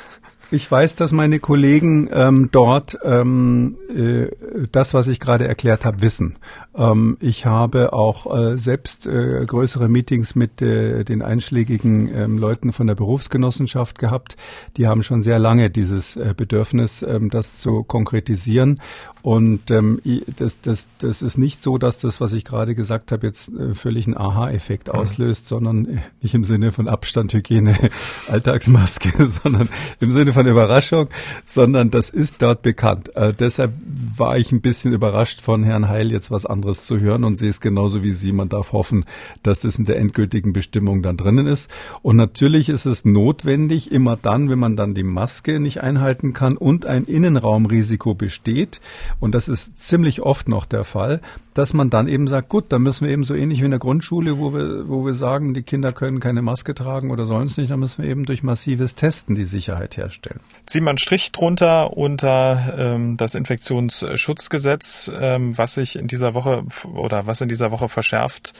Ich 0.51 0.69
weiß, 0.69 0.95
dass 0.95 1.11
meine 1.11 1.39
Kollegen 1.39 2.09
ähm, 2.11 2.49
dort 2.51 2.97
ähm, 3.03 3.77
äh, 3.87 4.27
das, 4.71 4.95
was 4.95 5.07
ich 5.07 5.19
gerade 5.19 5.47
erklärt 5.47 5.85
habe, 5.85 6.01
wissen. 6.01 6.39
Ähm, 6.75 7.17
ich 7.19 7.45
habe 7.45 7.93
auch 7.93 8.35
äh, 8.35 8.57
selbst 8.57 9.05
äh, 9.05 9.45
größere 9.45 9.89
Meetings 9.89 10.33
mit 10.33 10.59
äh, 10.63 11.03
den 11.03 11.21
einschlägigen 11.21 12.09
ähm, 12.15 12.37
Leuten 12.39 12.71
von 12.71 12.87
der 12.87 12.95
Berufsgenossenschaft 12.95 13.99
gehabt. 13.99 14.37
Die 14.77 14.87
haben 14.87 15.03
schon 15.03 15.21
sehr 15.21 15.37
lange 15.37 15.69
dieses 15.69 16.15
äh, 16.15 16.33
Bedürfnis, 16.35 17.03
ähm, 17.03 17.29
das 17.29 17.59
zu 17.59 17.83
konkretisieren. 17.83 18.81
Und 19.21 19.69
ähm, 19.69 20.01
das, 20.37 20.61
das, 20.61 20.87
das 20.97 21.21
ist 21.21 21.37
nicht 21.37 21.61
so, 21.61 21.77
dass 21.77 21.97
das, 21.97 22.21
was 22.21 22.33
ich 22.33 22.45
gerade 22.45 22.73
gesagt 22.73 23.11
habe, 23.11 23.27
jetzt 23.27 23.49
äh, 23.49 23.73
völlig 23.73 24.07
einen 24.07 24.17
Aha-Effekt 24.17 24.87
mhm. 24.87 24.93
auslöst, 24.93 25.45
sondern 25.45 25.85
äh, 25.85 25.97
nicht 26.21 26.33
im 26.33 26.43
Sinne 26.43 26.71
von 26.71 26.87
Abstand, 26.87 27.33
Hygiene, 27.33 27.77
Alltagsmaske, 28.29 29.25
sondern 29.43 29.69
im 29.99 30.11
Sinne 30.11 30.33
von 30.33 30.38
von 30.39 30.47
Überraschung, 30.47 31.09
sondern 31.45 31.91
das 31.91 32.09
ist 32.09 32.41
dort 32.41 32.61
bekannt. 32.61 33.13
Äh, 33.13 33.33
deshalb 33.33 33.73
war 34.15 34.37
ich 34.37 34.53
ein 34.53 34.61
bisschen 34.61 34.93
überrascht 34.93 35.41
von 35.41 35.65
Herrn 35.65 35.89
Heil 35.89 36.13
jetzt 36.13 36.31
was 36.31 36.45
anderes 36.45 36.85
zu 36.85 36.97
hören 36.97 37.25
und 37.25 37.37
sehe 37.37 37.49
es 37.49 37.59
genauso 37.59 38.03
wie 38.03 38.13
Sie. 38.13 38.31
Man 38.31 38.47
darf 38.47 38.71
hoffen, 38.71 39.03
dass 39.43 39.59
das 39.59 39.77
in 39.77 39.83
der 39.83 39.97
endgültigen 39.97 40.53
Bestimmung 40.53 41.01
dann 41.01 41.17
drinnen 41.17 41.45
ist. 41.45 41.69
Und 42.01 42.15
natürlich 42.15 42.69
ist 42.69 42.85
es 42.85 43.03
notwendig, 43.03 43.91
immer 43.91 44.15
dann, 44.15 44.49
wenn 44.49 44.59
man 44.59 44.77
dann 44.77 44.93
die 44.93 45.03
Maske 45.03 45.59
nicht 45.59 45.81
einhalten 45.81 46.31
kann 46.31 46.55
und 46.55 46.85
ein 46.85 47.03
Innenraumrisiko 47.03 48.13
besteht, 48.13 48.79
und 49.19 49.35
das 49.35 49.49
ist 49.49 49.81
ziemlich 49.81 50.21
oft 50.21 50.47
noch 50.47 50.65
der 50.65 50.85
Fall, 50.85 51.19
dass 51.59 51.73
man 51.73 51.89
dann 51.89 52.07
eben 52.07 52.27
sagt, 52.27 52.47
gut, 52.47 52.71
dann 52.71 52.83
müssen 52.83 53.05
wir 53.05 53.11
eben 53.11 53.25
so 53.25 53.35
ähnlich 53.35 53.59
wie 53.59 53.65
in 53.65 53.71
der 53.71 53.81
Grundschule, 53.81 54.37
wo 54.37 54.53
wir, 54.53 54.87
wo 54.87 55.05
wir 55.05 55.13
sagen, 55.13 55.53
die 55.53 55.61
Kinder 55.61 55.91
können 55.91 56.21
keine 56.21 56.41
Maske 56.41 56.73
tragen 56.73 57.11
oder 57.11 57.25
sollen 57.25 57.47
es 57.47 57.57
nicht, 57.57 57.69
dann 57.69 57.81
müssen 57.81 58.01
wir 58.01 58.09
eben 58.09 58.23
durch 58.23 58.43
massives 58.43 58.95
Testen 58.95 59.35
die 59.35 59.43
Sicherheit 59.43 59.97
herstellen. 59.97 60.39
Ziehen 60.65 60.85
wir 60.85 60.91
einen 60.91 60.97
Strich 60.97 61.33
drunter 61.33 61.97
unter 61.97 62.73
ähm, 62.77 63.17
das 63.17 63.35
Infektionsschutzgesetz, 63.35 65.11
ähm, 65.13 65.57
was 65.57 65.73
sich 65.73 65.97
in 65.97 66.07
dieser 66.07 66.33
Woche 66.33 66.63
oder 66.93 67.27
was 67.27 67.41
in 67.41 67.49
dieser 67.49 67.71
Woche 67.71 67.89
verschärft 67.89 68.53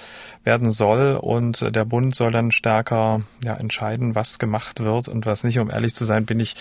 werden 0.43 0.69
soll 0.69 1.17
und 1.21 1.73
der 1.73 1.85
Bund 1.85 2.15
soll 2.15 2.31
dann 2.31 2.51
stärker 2.51 3.21
ja, 3.45 3.53
entscheiden, 3.53 4.13
was 4.13 4.39
gemacht 4.39 4.81
wird 4.81 5.07
und 5.07 5.25
was 5.25 5.45
nicht. 5.45 5.59
Um 5.59 5.69
ehrlich 5.69 5.95
zu 5.95 6.03
sein, 6.03 6.25
bin 6.25 6.41
ich 6.41 6.57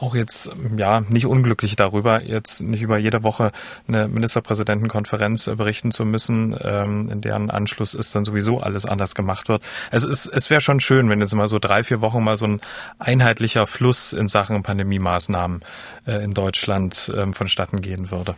auch 0.00 0.14
jetzt 0.14 0.50
ja 0.76 1.00
nicht 1.00 1.26
unglücklich 1.26 1.76
darüber, 1.76 2.22
jetzt 2.22 2.60
nicht 2.60 2.82
über 2.82 2.98
jede 2.98 3.22
Woche 3.22 3.52
eine 3.88 4.08
Ministerpräsidentenkonferenz 4.08 5.50
berichten 5.56 5.92
zu 5.92 6.04
müssen, 6.04 6.56
ähm, 6.60 7.10
in 7.10 7.20
deren 7.20 7.50
Anschluss 7.50 7.94
ist 7.94 8.14
dann 8.14 8.24
sowieso 8.24 8.60
alles 8.60 8.86
anders 8.86 9.14
gemacht 9.14 9.48
wird. 9.48 9.62
Es 9.90 10.04
ist, 10.04 10.26
es 10.26 10.50
wäre 10.50 10.60
schon 10.60 10.80
schön, 10.80 11.08
wenn 11.10 11.20
jetzt 11.20 11.34
mal 11.34 11.48
so 11.48 11.58
drei, 11.58 11.84
vier 11.84 12.00
Wochen 12.00 12.22
mal 12.22 12.36
so 12.36 12.46
ein 12.46 12.60
einheitlicher 12.98 13.66
Fluss 13.66 14.12
in 14.12 14.28
Sachen 14.28 14.62
Pandemie-Maßnahmen 14.62 15.60
äh, 16.06 16.22
in 16.24 16.34
Deutschland 16.34 17.12
ähm, 17.16 17.34
vonstatten 17.34 17.80
gehen 17.80 18.10
würde 18.10 18.34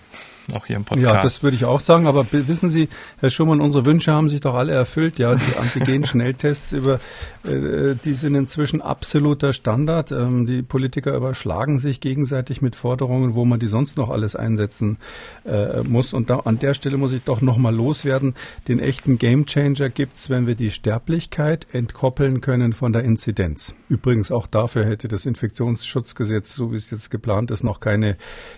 auch 0.54 0.66
hier 0.66 0.76
im 0.76 0.84
Podcast. 0.84 1.14
Ja, 1.14 1.22
das 1.22 1.42
würde 1.42 1.56
ich 1.56 1.64
auch 1.64 1.80
sagen. 1.80 2.06
Aber 2.06 2.26
wissen 2.30 2.70
Sie, 2.70 2.88
Herr 3.18 3.30
Schumann, 3.30 3.60
unsere 3.60 3.84
Wünsche 3.84 4.12
haben 4.12 4.28
sich 4.28 4.40
doch 4.40 4.54
alle 4.54 4.72
erfüllt. 4.72 5.18
Ja, 5.18 5.34
die 5.34 5.56
Antigen-Schnelltests 5.58 6.72
über, 6.72 7.00
äh, 7.44 7.94
die 8.04 8.14
sind 8.14 8.34
inzwischen 8.34 8.82
absoluter 8.82 9.52
Standard. 9.52 10.12
Ähm, 10.12 10.46
die 10.46 10.62
Politiker 10.62 11.14
überschlagen 11.14 11.78
sich 11.78 12.00
gegenseitig 12.00 12.62
mit 12.62 12.76
Forderungen, 12.76 13.34
wo 13.34 13.44
man 13.44 13.60
die 13.60 13.68
sonst 13.68 13.96
noch 13.96 14.10
alles 14.10 14.36
einsetzen 14.36 14.98
äh, 15.44 15.82
muss. 15.82 16.12
Und 16.12 16.30
da, 16.30 16.40
an 16.40 16.58
der 16.58 16.74
Stelle 16.74 16.96
muss 16.96 17.12
ich 17.12 17.22
doch 17.22 17.40
noch 17.40 17.56
mal 17.56 17.74
loswerden. 17.74 18.34
Den 18.68 18.78
echten 18.78 19.18
Gamechanger 19.18 19.88
gibt's, 19.88 20.30
wenn 20.30 20.46
wir 20.46 20.54
die 20.54 20.70
Sterblichkeit 20.70 21.66
entkoppeln 21.72 22.40
können 22.40 22.72
von 22.72 22.92
der 22.92 23.02
Inzidenz. 23.02 23.74
Übrigens 23.88 24.30
auch 24.30 24.46
dafür 24.46 24.84
hätte 24.84 25.08
das 25.08 25.26
Infektionsschutzgesetz, 25.26 26.54
so 26.54 26.72
wie 26.72 26.76
es 26.76 26.90
jetzt 26.90 27.10
geplant 27.10 27.50
ist, 27.50 27.55
noch 27.62 27.80
keine, 27.80 28.16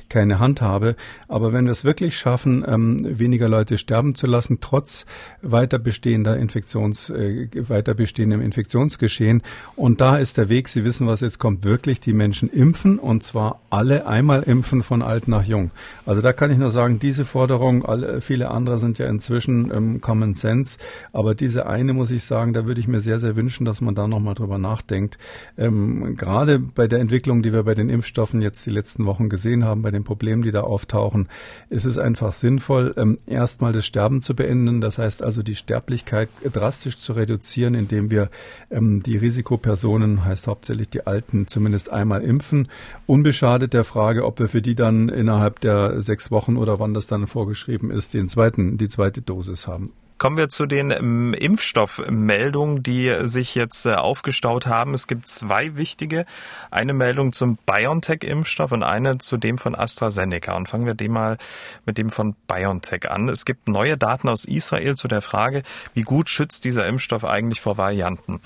keine 0.09 0.39
Handhabe. 0.39 0.97
Aber 1.29 1.53
wenn 1.53 1.67
wir 1.67 1.73
es 1.73 1.85
wirklich 1.85 2.19
schaffen, 2.19 2.65
ähm, 2.67 3.19
weniger 3.19 3.49
Leute 3.49 3.79
sterben 3.79 4.15
zu 4.15 4.27
lassen, 4.27 4.59
trotz 4.61 5.07
weiter 5.43 5.79
bestehender 5.79 6.37
Infektions, 6.37 7.11
äh, 7.11 7.49
weiter 7.69 7.95
bestehendem 7.95 8.41
Infektionsgeschehen. 8.41 9.43
Und 9.77 10.01
da 10.01 10.17
ist 10.17 10.39
der 10.39 10.49
Weg, 10.49 10.69
Sie 10.69 10.85
wissen, 10.85 11.07
was 11.07 11.21
jetzt 11.21 11.39
kommt, 11.39 11.65
wirklich 11.65 12.01
die 12.01 12.13
Menschen 12.13 12.49
impfen 12.49 12.99
und 12.99 13.23
zwar 13.23 13.61
alle 13.71 14.07
einmal 14.07 14.43
impfen 14.43 14.83
von 14.83 15.03
alt 15.03 15.29
nach 15.29 15.45
jung. 15.45 15.71
Also 16.07 16.21
da 16.21 16.33
kann 16.33 16.51
ich 16.51 16.59
nur 16.59 16.71
sagen, 16.71 16.99
diese 16.99 17.25
Forderung, 17.25 17.85
alle, 17.85 18.21
viele 18.21 18.51
andere 18.51 18.79
sind 18.79 18.99
ja 18.99 19.07
inzwischen 19.07 19.71
ähm, 19.75 20.01
Common 20.01 20.35
Sense, 20.35 20.79
aber 21.13 21.35
diese 21.35 21.67
eine 21.67 21.93
muss 21.93 22.11
ich 22.11 22.25
sagen, 22.25 22.53
da 22.53 22.67
würde 22.67 22.81
ich 22.81 22.89
mir 22.89 23.01
sehr, 23.01 23.19
sehr 23.19 23.37
wünschen, 23.37 23.65
dass 23.65 23.81
man 23.81 23.95
da 23.95 24.09
nochmal 24.09 24.35
drüber 24.35 24.59
nachdenkt. 24.59 25.19
Ähm, 25.57 26.17
gerade 26.17 26.59
bei 26.59 26.87
der 26.87 27.01
Entwicklung, 27.01 27.43
die 27.43 27.53
wir 27.53 27.63
bei 27.63 27.75
den 27.75 27.89
Impfstoffen 27.89 28.41
jetzt 28.41 28.65
die 28.67 28.71
letzten 28.71 28.88
Wochen 28.97 29.29
gesehen 29.29 29.65
haben, 29.65 29.83
bei 29.83 29.91
den 29.91 30.05
Problemen, 30.05 30.43
die 30.43 30.51
da 30.51 30.63
auftauchen, 30.63 31.29
ist 31.69 31.85
es 31.85 31.99
einfach 31.99 32.33
sinnvoll, 32.33 32.95
ähm, 32.97 33.19
erstmal 33.27 33.73
das 33.73 33.87
Sterben 33.87 34.23
zu 34.23 34.35
beenden. 34.35 34.81
Das 34.81 34.99
heißt 34.99 35.23
also 35.23 35.43
die 35.43 35.55
Sterblichkeit 35.55 36.29
drastisch 36.53 36.97
zu 36.97 37.13
reduzieren, 37.13 37.75
indem 37.75 38.11
wir 38.11 38.31
ähm, 38.71 39.03
die 39.03 39.17
Risikopersonen, 39.17 40.25
heißt 40.25 40.47
hauptsächlich 40.47 40.89
die 40.89 41.07
Alten, 41.07 41.47
zumindest 41.47 41.91
einmal 41.91 42.23
impfen. 42.23 42.69
Unbeschadet 43.07 43.75
der 43.75 43.85
Frage, 43.85 44.25
ob 44.25 44.39
wir 44.39 44.49
für 44.49 44.63
die 44.63 44.75
dann 44.75 45.09
innerhalb 45.09 45.61
der 45.61 46.01
sechs 46.01 46.31
Wochen 46.31 46.57
oder 46.57 46.79
wann 46.79 46.95
das 46.95 47.07
dann 47.07 47.27
vorgeschrieben 47.27 47.91
ist, 47.91 48.15
den 48.15 48.29
zweiten, 48.29 48.79
die 48.79 48.89
zweite 48.89 49.23
Dosis 49.23 49.67
haben. 49.67 49.93
Kommen 50.19 50.37
wir 50.37 50.49
zu 50.49 50.67
den 50.67 50.91
ähm, 50.91 51.33
Impfstoffmeldungen, 51.33 52.83
die 52.83 53.15
sich 53.23 53.55
jetzt 53.55 53.87
äh, 53.87 53.95
aufgestaut 53.95 54.67
haben. 54.67 54.93
Es 54.93 55.07
gibt 55.07 55.29
zwei 55.29 55.77
wichtige. 55.77 56.27
Eine 56.73 56.93
Meldung 56.93 57.33
zum 57.33 57.57
BioNTech-Impfstoff 57.67 58.73
und 58.73 58.83
eine 58.83 59.19
zu 59.19 59.37
dem 59.37 59.59
von 59.59 59.77
AstraZeneca. 59.77 60.57
Und 60.57 60.69
fangen 60.69 60.87
wir 60.87 60.95
dem 60.95 61.13
mal 61.13 61.39
mit 61.87 61.99
dem 61.99 62.11
von 62.11 62.35
BioNTech 62.49 63.09
an. 63.09 63.29
Es 63.29 63.45
gibt 63.45 63.69
neue 63.69 63.97
Daten 63.97 64.29
aus 64.29 64.45
Israel 64.45 64.97
zu 64.97 65.07
der 65.07 65.23
Frage, 65.23 65.63
wie 65.95 66.03
gut 66.03 66.29
schützt 66.29 66.65
dieser 66.65 66.87
Impfstoff 66.87 67.25
eigentlich 67.25 67.61
vor 67.61 67.79
Varianten. 67.79 68.41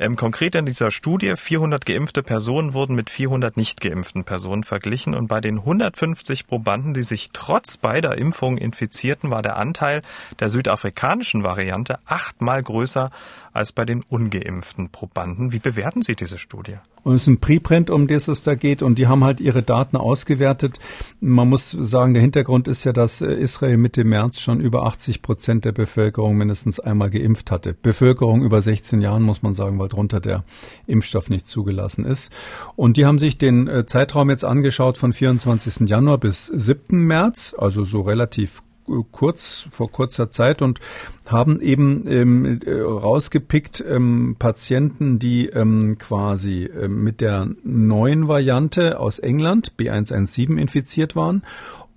Ähm, 0.00 0.16
konkret 0.16 0.56
in 0.56 0.66
dieser 0.66 0.90
Studie, 0.90 1.34
400 1.36 1.86
geimpfte 1.86 2.24
Personen 2.24 2.74
wurden 2.74 2.96
mit 2.96 3.10
400 3.10 3.56
nicht 3.56 3.80
geimpften 3.80 4.24
Personen 4.24 4.64
verglichen 4.64 5.14
und 5.14 5.28
bei 5.28 5.40
den 5.40 5.58
150 5.58 6.48
Probanden, 6.48 6.94
die 6.94 7.04
sich 7.04 7.30
trotz 7.32 7.76
beider 7.76 8.18
Impfungen 8.18 8.58
infizierten, 8.58 9.30
war 9.30 9.42
der 9.42 9.56
Anteil 9.56 10.02
der 10.40 10.48
Südafrikaner 10.48 11.11
südafrikanischen 11.12 11.44
Variante 11.44 11.98
achtmal 12.06 12.62
größer 12.62 13.10
als 13.52 13.72
bei 13.72 13.84
den 13.84 14.02
ungeimpften 14.08 14.88
Probanden. 14.88 15.52
Wie 15.52 15.58
bewerten 15.58 16.02
Sie 16.02 16.16
diese 16.16 16.38
Studie? 16.38 16.76
Und 17.02 17.16
es 17.16 17.22
ist 17.22 17.28
ein 17.28 17.40
Preprint, 17.40 17.90
um 17.90 18.06
das 18.06 18.28
es 18.28 18.42
da 18.42 18.54
geht, 18.54 18.82
und 18.82 18.96
die 18.96 19.08
haben 19.08 19.24
halt 19.24 19.40
ihre 19.40 19.62
Daten 19.62 19.96
ausgewertet. 19.96 20.78
Man 21.20 21.48
muss 21.48 21.70
sagen, 21.70 22.14
der 22.14 22.22
Hintergrund 22.22 22.68
ist 22.68 22.84
ja, 22.84 22.92
dass 22.92 23.20
Israel 23.20 23.76
Mitte 23.76 24.04
März 24.04 24.40
schon 24.40 24.60
über 24.60 24.84
80 24.86 25.20
Prozent 25.20 25.64
der 25.64 25.72
Bevölkerung 25.72 26.36
mindestens 26.36 26.80
einmal 26.80 27.10
geimpft 27.10 27.50
hatte. 27.50 27.74
Bevölkerung 27.74 28.42
über 28.42 28.62
16 28.62 29.02
Jahren, 29.02 29.22
muss 29.22 29.42
man 29.42 29.52
sagen, 29.52 29.78
weil 29.78 29.88
drunter 29.88 30.20
der 30.20 30.44
Impfstoff 30.86 31.28
nicht 31.28 31.46
zugelassen 31.46 32.04
ist. 32.04 32.32
Und 32.76 32.96
die 32.96 33.04
haben 33.04 33.18
sich 33.18 33.36
den 33.36 33.68
äh, 33.68 33.84
Zeitraum 33.84 34.30
jetzt 34.30 34.44
angeschaut 34.44 34.96
von 34.96 35.12
24. 35.12 35.88
Januar 35.88 36.18
bis 36.18 36.46
7. 36.46 37.04
März, 37.04 37.54
also 37.58 37.84
so 37.84 38.00
relativ 38.00 38.62
kurz 39.10 39.68
vor 39.70 39.90
kurzer 39.90 40.30
Zeit 40.30 40.62
und 40.62 40.80
haben 41.26 41.60
eben 41.60 42.06
ähm, 42.08 42.60
äh, 42.64 42.80
rausgepickt 42.80 43.84
ähm, 43.88 44.36
Patienten, 44.38 45.18
die 45.18 45.46
ähm, 45.46 45.96
quasi 45.98 46.64
ähm, 46.64 47.04
mit 47.04 47.20
der 47.20 47.48
neuen 47.64 48.28
Variante 48.28 48.98
aus 48.98 49.18
England 49.18 49.74
B117 49.78 50.58
infiziert 50.58 51.16
waren 51.16 51.42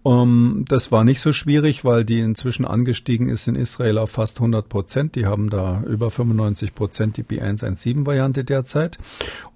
um, 0.06 0.58
ähm, 0.58 0.66
das 0.68 0.92
war 0.92 1.04
nicht 1.04 1.20
so 1.20 1.34
schwierig, 1.34 1.84
weil 1.84 2.06
die 2.06 2.20
inzwischen 2.20 2.64
angestiegen 2.64 3.28
ist 3.28 3.48
in 3.48 3.56
Israel 3.56 3.98
auf 3.98 4.12
fast 4.12 4.38
100 4.38 4.70
Prozent. 4.70 5.16
Die 5.16 5.26
haben 5.26 5.50
da 5.50 5.82
über 5.82 6.12
95 6.12 6.76
Prozent 6.76 7.18
die 7.18 7.24
B117-Variante 7.24 8.44
derzeit. 8.44 9.00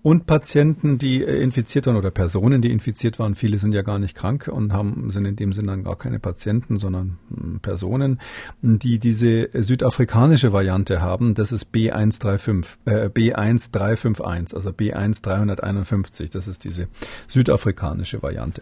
Und 0.01 0.25
Patienten, 0.27 0.97
die 0.97 1.23
äh, 1.23 1.41
infiziert 1.41 1.85
waren 1.85 1.97
oder 1.97 2.09
Personen, 2.09 2.61
die 2.61 2.71
infiziert 2.71 3.19
waren, 3.19 3.35
viele 3.35 3.57
sind 3.57 3.73
ja 3.73 3.81
gar 3.81 3.99
nicht 3.99 4.15
krank 4.15 4.47
und 4.47 4.71
haben, 4.71 5.11
sind 5.11 5.25
in 5.25 5.35
dem 5.35 5.51
Sinne 5.51 5.67
dann 5.67 5.83
gar 5.83 5.97
keine 5.97 6.19
Patienten, 6.19 6.77
sondern 6.77 7.17
hm, 7.29 7.59
Personen, 7.59 8.19
die 8.61 8.97
diese 8.97 9.49
südafrikanische 9.53 10.53
Variante 10.53 11.01
haben. 11.01 11.33
Das 11.33 11.51
ist 11.51 11.73
B135, 11.73 12.65
äh, 12.85 13.09
B1351, 13.09 14.55
also 14.55 14.69
B1351. 14.69 16.31
Das 16.31 16.47
ist 16.47 16.63
diese 16.63 16.87
südafrikanische 17.27 18.23
Variante. 18.23 18.61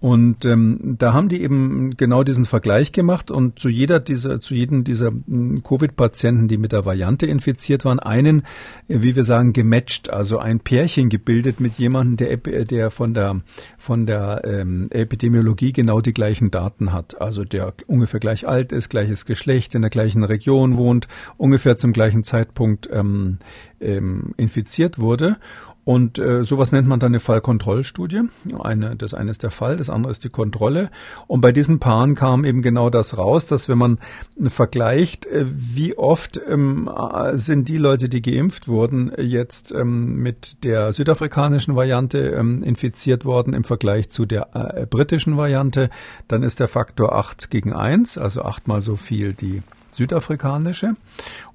Und 0.00 0.44
ähm, 0.44 0.96
da 0.98 1.12
haben 1.12 1.21
die 1.28 1.42
eben 1.42 1.96
genau 1.96 2.24
diesen 2.24 2.44
Vergleich 2.44 2.92
gemacht 2.92 3.30
und 3.30 3.58
zu 3.58 3.68
jeder 3.68 4.00
dieser, 4.00 4.40
zu 4.40 4.54
jedem 4.54 4.84
dieser 4.84 5.08
hm, 5.08 5.62
Covid-Patienten, 5.62 6.48
die 6.48 6.58
mit 6.58 6.72
der 6.72 6.84
Variante 6.84 7.26
infiziert 7.26 7.84
waren, 7.84 7.98
einen, 7.98 8.40
äh, 8.88 9.02
wie 9.02 9.16
wir 9.16 9.24
sagen, 9.24 9.52
gematcht, 9.52 10.10
also 10.10 10.38
ein 10.38 10.60
Pärchen 10.60 11.08
gebildet 11.08 11.60
mit 11.60 11.74
jemandem, 11.74 12.16
der, 12.16 12.64
der 12.64 12.90
von 12.90 13.14
der, 13.14 13.40
von 13.78 14.06
der 14.06 14.42
ähm, 14.44 14.88
Epidemiologie 14.90 15.72
genau 15.72 16.00
die 16.00 16.14
gleichen 16.14 16.50
Daten 16.50 16.92
hat. 16.92 17.20
Also 17.20 17.44
der 17.44 17.74
ungefähr 17.86 18.20
gleich 18.20 18.46
alt 18.46 18.72
ist, 18.72 18.88
gleiches 18.88 19.26
Geschlecht, 19.26 19.74
in 19.74 19.82
der 19.82 19.90
gleichen 19.90 20.24
Region 20.24 20.76
wohnt, 20.76 21.08
ungefähr 21.36 21.76
zum 21.76 21.92
gleichen 21.92 22.24
Zeitpunkt 22.24 22.88
ähm, 22.92 23.38
ähm, 23.80 24.34
infiziert 24.36 24.98
wurde. 24.98 25.36
Und 25.84 26.18
äh, 26.18 26.44
sowas 26.44 26.70
nennt 26.70 26.86
man 26.86 27.00
dann 27.00 27.10
eine 27.10 27.18
Fallkontrollstudie. 27.18 28.22
Eine, 28.60 28.94
das 28.94 29.14
eine 29.14 29.32
ist 29.32 29.42
der 29.42 29.50
Fall, 29.50 29.76
das 29.76 29.90
andere 29.90 30.12
ist 30.12 30.22
die 30.22 30.28
Kontrolle. 30.28 30.90
Und 31.26 31.40
bei 31.40 31.50
diesen 31.50 31.80
Paaren 31.80 32.14
kam 32.14 32.44
eben 32.44 32.62
genau 32.62 32.88
das 32.88 33.18
raus, 33.18 33.46
dass 33.46 33.68
wenn 33.68 33.78
man 33.78 33.98
vergleicht, 34.44 35.26
äh, 35.26 35.44
wie 35.48 35.98
oft 35.98 36.40
ähm, 36.48 36.88
sind 37.34 37.68
die 37.68 37.78
Leute, 37.78 38.08
die 38.08 38.22
geimpft 38.22 38.68
wurden, 38.68 39.10
jetzt 39.18 39.72
ähm, 39.72 40.22
mit 40.22 40.62
der 40.62 40.92
südafrikanischen 40.92 41.74
Variante 41.74 42.18
ähm, 42.28 42.62
infiziert 42.62 43.24
worden 43.24 43.52
im 43.52 43.64
Vergleich 43.64 44.08
zu 44.08 44.24
der 44.24 44.54
äh, 44.54 44.86
britischen 44.86 45.36
Variante, 45.36 45.90
dann 46.28 46.44
ist 46.44 46.60
der 46.60 46.68
Faktor 46.68 47.14
8 47.16 47.50
gegen 47.50 47.72
1, 47.72 48.18
also 48.18 48.42
achtmal 48.42 48.82
so 48.82 48.94
viel 48.94 49.34
die 49.34 49.62
südafrikanische. 49.90 50.92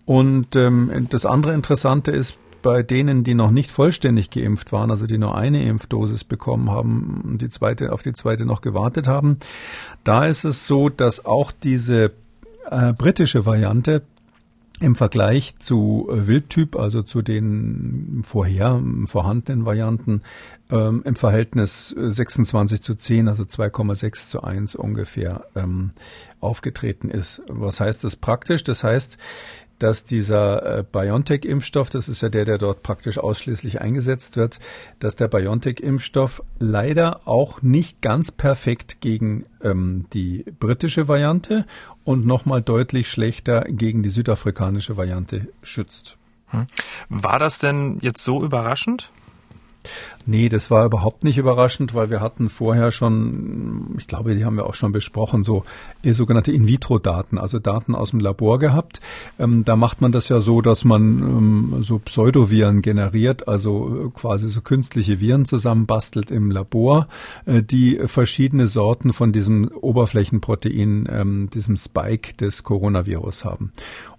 Und 0.06 0.56
ähm, 0.58 1.08
das 1.10 1.26
andere 1.26 1.54
Interessante 1.54 2.12
ist, 2.12 2.38
bei 2.68 2.84
denen, 2.84 3.24
die 3.24 3.34
noch 3.34 3.50
nicht 3.50 3.72
vollständig 3.72 4.30
geimpft 4.30 4.74
waren, 4.74 4.92
also 4.92 5.08
die 5.08 5.18
nur 5.18 5.38
eine 5.38 5.64
Impfdosis 5.64 6.26
bekommen 6.26 6.70
haben, 6.70 7.22
und 7.24 7.42
die 7.42 7.48
zweite 7.48 7.94
auf 7.94 8.04
die 8.04 8.12
zweite 8.12 8.46
noch 8.46 8.60
gewartet 8.60 9.08
haben, 9.08 9.38
da 10.04 10.26
ist 10.26 10.44
es 10.44 10.68
so, 10.68 10.90
dass 10.90 11.26
auch 11.26 11.54
diese 11.54 12.12
äh, 12.70 12.92
britische 12.92 13.46
Variante 13.46 14.02
im 14.82 14.96
Vergleich 14.96 15.56
zu 15.60 16.10
äh, 16.12 16.28
Wildtyp, 16.28 16.76
also 16.76 17.04
zu 17.04 17.22
den 17.22 18.24
vorher 18.26 18.84
vorhandenen 19.06 19.66
Varianten, 19.66 20.24
ähm, 20.70 21.04
im 21.06 21.16
Verhältnis 21.16 21.96
26 21.98 22.82
zu 22.82 22.96
10, 22.96 23.30
also 23.30 23.44
2,6 23.44 24.28
zu 24.28 24.44
1 24.44 24.76
ungefähr 24.76 25.46
ähm, 25.56 25.92
aufgetreten 26.42 27.10
ist. 27.10 27.42
Was 27.48 27.80
heißt 27.80 28.04
das 28.04 28.18
praktisch? 28.18 28.66
Das 28.66 28.84
heißt, 28.84 29.18
dass 29.80 30.04
dieser 30.04 30.80
äh, 30.80 30.84
BioNTech-Impfstoff, 30.84 31.90
das 31.90 32.10
ist 32.10 32.22
ja 32.22 32.30
der, 32.30 32.46
der 32.46 32.58
dort 32.58 32.84
praktisch 32.84 33.18
ausschließlich 33.18 33.82
eingesetzt 33.82 34.36
wird, 34.36 34.60
dass 35.00 35.16
der 35.16 35.28
BioNTech-Impfstoff 35.28 36.44
leider 36.60 37.28
auch 37.28 37.62
nicht 37.62 38.02
ganz 38.02 38.32
perfekt 38.32 39.02
gegen 39.02 39.46
ähm, 39.62 40.06
die 40.14 40.46
britische 40.60 41.08
Variante 41.08 41.66
und 42.04 42.26
nochmal 42.26 42.62
deutlich 42.62 43.10
schlechter 43.10 43.62
gegen 43.68 44.04
die 44.04 44.10
südafrikanische 44.10 44.98
Variante 44.98 45.48
schützt. 45.62 46.18
Hm. 46.48 46.68
War 47.10 47.40
das 47.40 47.60
denn 47.60 48.00
jetzt 48.02 48.24
so 48.24 48.44
überraschend? 48.44 49.12
Nee, 50.30 50.50
das 50.50 50.70
war 50.70 50.86
überhaupt 50.86 51.24
nicht 51.24 51.38
überraschend, 51.38 51.94
weil 51.96 52.10
wir 52.10 52.20
hatten 52.20 52.50
vorher 52.50 52.92
schon, 52.92 53.96
ich 53.98 54.08
glaube, 54.08 54.36
die 54.36 54.44
haben 54.44 54.58
wir 54.58 54.66
auch 54.66 54.74
schon 54.74 54.92
besprochen, 54.92 55.44
so 55.44 55.64
äh, 56.04 56.12
sogenannte 56.12 56.52
In-vitro-Daten, 56.52 57.38
also 57.38 57.60
Daten 57.60 57.96
aus 57.96 58.10
dem 58.12 58.20
Labor 58.20 58.60
gehabt. 58.60 59.00
Ähm, 59.40 59.64
da 59.64 59.78
macht 59.78 60.02
man 60.02 60.12
das 60.12 60.28
ja 60.28 60.42
so, 60.42 60.60
dass 60.62 60.84
man 60.84 61.02
ähm, 61.20 61.76
so 61.80 62.00
Pseudoviren 62.00 62.82
generiert, 62.82 63.48
also 63.48 64.08
äh, 64.08 64.10
quasi 64.10 64.50
so 64.50 64.60
künstliche 64.60 65.22
Viren 65.22 65.46
zusammenbastelt 65.46 66.30
im 66.30 66.52
Labor, 66.52 67.08
äh, 67.46 67.64
die 67.64 67.98
verschiedene 68.04 68.68
Sorten 68.68 69.14
von 69.14 69.32
diesem 69.32 69.70
Oberflächenprotein, 69.70 71.08
ähm, 71.10 71.50
diesem 71.54 71.78
Spike 71.78 72.34
des 72.34 72.64
Coronavirus 72.64 73.46
haben. 73.46 73.72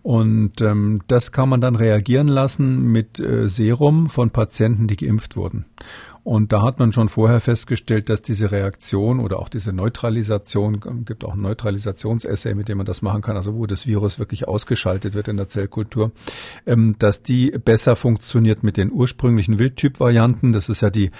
Und 0.02 0.62
ähm, 0.62 1.00
das 1.06 1.32
kann 1.32 1.50
man 1.50 1.60
dann 1.60 1.76
reagieren 1.76 2.28
lassen 2.28 2.90
mit 2.90 3.20
äh, 3.20 3.46
Serum 3.46 4.06
von 4.06 4.30
Patienten, 4.30 4.86
die 4.86 4.96
geimpft 4.96 5.36
wurden. 5.36 5.66
Und 6.28 6.52
da 6.52 6.60
hat 6.60 6.78
man 6.78 6.92
schon 6.92 7.08
vorher 7.08 7.40
festgestellt, 7.40 8.10
dass 8.10 8.20
diese 8.20 8.52
Reaktion 8.52 9.18
oder 9.18 9.38
auch 9.38 9.48
diese 9.48 9.72
Neutralisation, 9.72 10.78
gibt 11.06 11.24
auch 11.24 11.32
ein 11.32 11.40
Neutralisationsessay, 11.40 12.54
mit 12.54 12.68
dem 12.68 12.76
man 12.76 12.84
das 12.86 13.00
machen 13.00 13.22
kann, 13.22 13.38
also 13.38 13.54
wo 13.54 13.64
das 13.64 13.86
Virus 13.86 14.18
wirklich 14.18 14.46
ausgeschaltet 14.46 15.14
wird 15.14 15.28
in 15.28 15.38
der 15.38 15.48
Zellkultur, 15.48 16.12
ähm, 16.66 16.96
dass 16.98 17.22
die 17.22 17.52
besser 17.52 17.96
funktioniert 17.96 18.62
mit 18.62 18.76
den 18.76 18.92
ursprünglichen 18.92 19.58
Wildtyp-Varianten. 19.58 20.52
Das 20.52 20.68
ist 20.68 20.82
ja 20.82 20.90
die, 20.90 21.12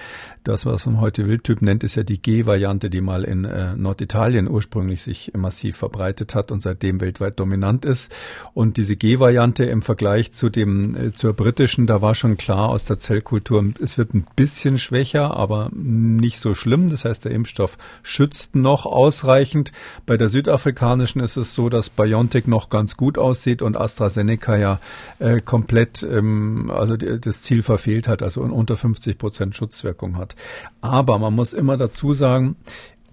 das, 0.43 0.67
was 0.67 0.85
man 0.85 1.01
heute 1.01 1.25
Wildtyp 1.25 1.63
nennt, 1.63 1.83
ist 1.83 1.95
ja 1.95 2.03
die 2.03 2.21
G-Variante, 2.21 2.91
die 2.91 3.01
mal 3.01 3.23
in 3.23 3.45
äh, 3.45 3.75
Norditalien 3.75 4.47
ursprünglich 4.47 5.01
sich 5.01 5.31
massiv 5.35 5.75
verbreitet 5.75 6.35
hat 6.35 6.51
und 6.51 6.61
seitdem 6.61 7.01
weltweit 7.01 7.39
dominant 7.39 7.83
ist. 7.83 8.13
Und 8.53 8.77
diese 8.77 8.95
G-Variante 8.95 9.65
im 9.65 9.81
Vergleich 9.81 10.33
zu 10.33 10.49
dem, 10.49 10.95
äh, 10.95 11.11
zur 11.13 11.33
britischen, 11.33 11.87
da 11.87 12.03
war 12.03 12.13
schon 12.13 12.37
klar 12.37 12.69
aus 12.69 12.85
der 12.85 12.99
Zellkultur, 12.99 13.73
es 13.81 13.97
wird 13.97 14.13
ein 14.13 14.27
bisschen 14.35 14.77
schwer 14.77 14.98
schwächer, 14.99 15.35
aber 15.35 15.69
nicht 15.73 16.39
so 16.39 16.53
schlimm. 16.53 16.89
Das 16.89 17.05
heißt, 17.05 17.23
der 17.23 17.31
Impfstoff 17.31 17.77
schützt 18.03 18.55
noch 18.55 18.85
ausreichend. 18.85 19.71
Bei 20.05 20.17
der 20.17 20.27
südafrikanischen 20.27 21.21
ist 21.21 21.37
es 21.37 21.55
so, 21.55 21.69
dass 21.69 21.89
BioNTech 21.89 22.47
noch 22.47 22.69
ganz 22.69 22.97
gut 22.97 23.17
aussieht 23.17 23.61
und 23.61 23.77
AstraZeneca 23.77 24.57
ja 24.57 24.79
äh, 25.19 25.39
komplett 25.39 26.03
ähm, 26.03 26.69
also 26.73 26.97
das 26.97 27.41
Ziel 27.41 27.61
verfehlt 27.61 28.07
hat, 28.07 28.21
also 28.21 28.41
unter 28.41 28.75
50 28.75 29.17
Prozent 29.17 29.55
Schutzwirkung 29.55 30.17
hat. 30.17 30.35
Aber 30.81 31.17
man 31.17 31.33
muss 31.33 31.53
immer 31.53 31.77
dazu 31.77 32.11
sagen, 32.11 32.57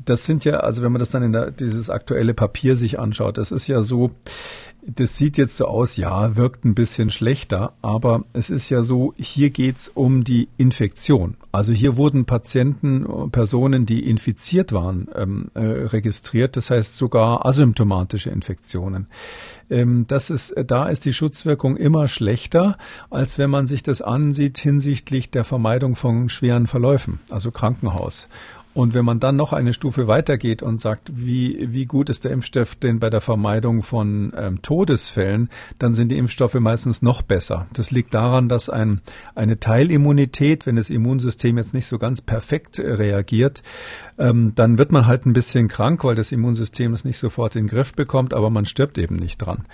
das 0.05 0.25
sind 0.25 0.45
ja, 0.45 0.59
also 0.59 0.83
wenn 0.83 0.93
man 0.93 1.01
das 1.01 1.11
dann 1.11 1.23
in 1.23 1.33
der, 1.33 1.51
dieses 1.51 1.91
aktuelle 1.91 2.35
Papier 2.35 2.77
sich 2.77 2.99
anschaut, 2.99 3.39
das 3.39 3.51
ist 3.51 3.67
ja 3.67 3.83
so, 3.83 4.11
das 4.87 5.17
sieht 5.17 5.37
jetzt 5.37 5.57
so 5.57 5.67
aus, 5.67 5.97
ja, 5.97 6.37
wirkt 6.37 6.65
ein 6.65 6.75
bisschen 6.75 7.11
schlechter, 7.11 7.73
aber 7.83 8.25
es 8.33 8.51
ist 8.51 8.71
ja 8.71 8.83
so, 8.83 9.15
hier 9.17 9.51
geht's 9.51 9.89
um 9.89 10.25
die 10.25 10.49
Infektion. 10.57 11.37
Also 11.57 11.73
hier 11.73 11.97
wurden 11.97 12.27
Patienten, 12.27 13.31
Personen, 13.33 13.87
die 13.87 14.07
infiziert 14.11 14.75
waren, 14.75 15.09
ähm, 15.15 15.51
äh, 15.55 15.61
registriert, 15.61 16.55
das 16.59 16.69
heißt 16.69 16.99
sogar 16.99 17.47
asymptomatische 17.47 18.29
Infektionen. 18.29 19.07
Ähm, 19.71 20.05
das 20.07 20.29
ist, 20.29 20.55
da 20.67 20.91
ist 20.91 21.07
die 21.07 21.15
Schutzwirkung 21.15 21.79
immer 21.79 22.09
schlechter, 22.09 22.77
als 23.09 23.39
wenn 23.39 23.49
man 23.49 23.67
sich 23.67 23.83
das 23.83 24.03
ansieht 24.03 24.59
hinsichtlich 24.59 25.31
der 25.31 25.45
Vermeidung 25.45 25.97
von 25.97 26.29
schweren 26.29 26.67
Verläufen, 26.67 27.21
also 27.31 27.51
Krankenhaus. 27.51 28.29
Und 28.77 28.93
wenn 28.93 29.07
man 29.07 29.21
dann 29.21 29.37
noch 29.37 29.55
eine 29.55 29.73
Stufe 29.73 30.07
weitergeht 30.07 30.63
und 30.63 30.83
sagt, 30.83 31.11
wie, 31.11 31.73
wie 31.73 31.87
gut 31.87 32.11
ist 32.11 32.27
der 32.27 32.33
Impfstoff 32.33 32.75
denn 32.75 33.01
bei 33.01 33.09
der 33.09 33.23
Vermeidung 33.23 33.83
von 33.83 34.35
ähm, 34.37 34.61
Todesfällen, 34.61 35.49
dann 35.79 35.95
sind 35.95 36.11
die 36.11 36.19
Impfstoffe 36.19 36.57
meistens 36.57 37.01
noch 37.01 37.23
besser. 37.23 37.69
Das 37.73 37.91
liegt 37.91 38.13
daran, 38.13 38.51
dass 38.51 38.69
ein, 38.69 39.01
eine 39.35 39.59
Teilimmunität, 39.59 40.67
wenn 40.67 40.77
das 40.77 40.91
Immunsystem 40.91 41.57
jetzt 41.57 41.73
nicht 41.73 41.87
so 41.87 41.97
ganz 41.97 42.21
perfekt 42.21 42.79
äh, 42.79 42.93
reagiert, 42.93 43.63
ähm, 44.19 44.53
dann 44.55 44.77
wird 44.77 44.93
man 44.93 45.07
halt 45.07 45.25
ein 45.25 45.33
bisschen 45.33 45.69
krank, 45.69 46.05
weil 46.05 46.15
das 46.15 46.31
Immunsystem 46.31 46.93
es 46.93 47.07
nicht 47.07 47.17
sofort 47.17 47.57
in 47.57 47.63
den 47.63 47.71
Griff 47.71 47.95
bekommt, 47.95 48.35
aber 48.35 48.51
man 48.51 48.67
stirbt 48.67 48.99
eben 48.99 49.17
nicht 49.17 49.39
dran. 49.39 49.65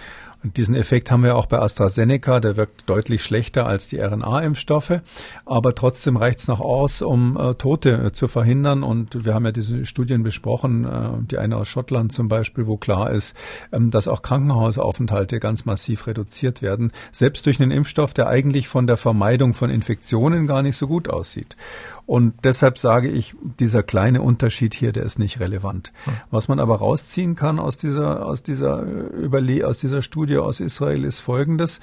Und 0.42 0.56
diesen 0.56 0.74
Effekt 0.74 1.10
haben 1.10 1.22
wir 1.22 1.36
auch 1.36 1.46
bei 1.46 1.58
AstraZeneca, 1.58 2.40
der 2.40 2.56
wirkt 2.56 2.88
deutlich 2.88 3.22
schlechter 3.22 3.66
als 3.66 3.88
die 3.88 4.00
RNA-Impfstoffe, 4.00 5.00
aber 5.46 5.74
trotzdem 5.74 6.16
reicht 6.16 6.40
es 6.40 6.48
noch 6.48 6.60
aus, 6.60 7.00
um 7.02 7.36
äh, 7.36 7.54
Tote 7.54 8.06
äh, 8.06 8.12
zu 8.12 8.26
verhindern. 8.26 8.82
Und 8.82 9.24
wir 9.24 9.34
haben 9.34 9.44
ja 9.44 9.52
diese 9.52 9.86
Studien 9.86 10.22
besprochen, 10.22 10.84
äh, 10.84 11.10
die 11.30 11.38
eine 11.38 11.56
aus 11.56 11.68
Schottland 11.68 12.12
zum 12.12 12.28
Beispiel, 12.28 12.66
wo 12.66 12.76
klar 12.76 13.10
ist, 13.10 13.36
ähm, 13.72 13.90
dass 13.90 14.08
auch 14.08 14.22
Krankenhausaufenthalte 14.22 15.38
ganz 15.38 15.64
massiv 15.64 16.06
reduziert 16.06 16.60
werden, 16.60 16.92
selbst 17.12 17.46
durch 17.46 17.60
einen 17.60 17.70
Impfstoff, 17.70 18.12
der 18.12 18.28
eigentlich 18.28 18.66
von 18.68 18.86
der 18.86 18.96
Vermeidung 18.96 19.54
von 19.54 19.70
Infektionen 19.70 20.46
gar 20.46 20.62
nicht 20.62 20.76
so 20.76 20.88
gut 20.88 21.08
aussieht. 21.08 21.56
Und 22.04 22.34
deshalb 22.44 22.78
sage 22.78 23.08
ich, 23.08 23.34
dieser 23.60 23.82
kleine 23.82 24.22
Unterschied 24.22 24.74
hier, 24.74 24.92
der 24.92 25.04
ist 25.04 25.18
nicht 25.18 25.38
relevant. 25.38 25.92
Hm. 26.04 26.14
Was 26.30 26.48
man 26.48 26.58
aber 26.58 26.76
rausziehen 26.76 27.36
kann 27.36 27.58
aus 27.60 27.76
dieser, 27.76 28.26
aus 28.26 28.42
dieser 28.42 28.82
äh, 28.86 29.22
Überle 29.22 29.66
aus 29.66 29.78
dieser 29.78 30.02
Studie 30.02 30.31
aus 30.38 30.60
Israel 30.60 31.04
ist 31.04 31.20
folgendes. 31.20 31.80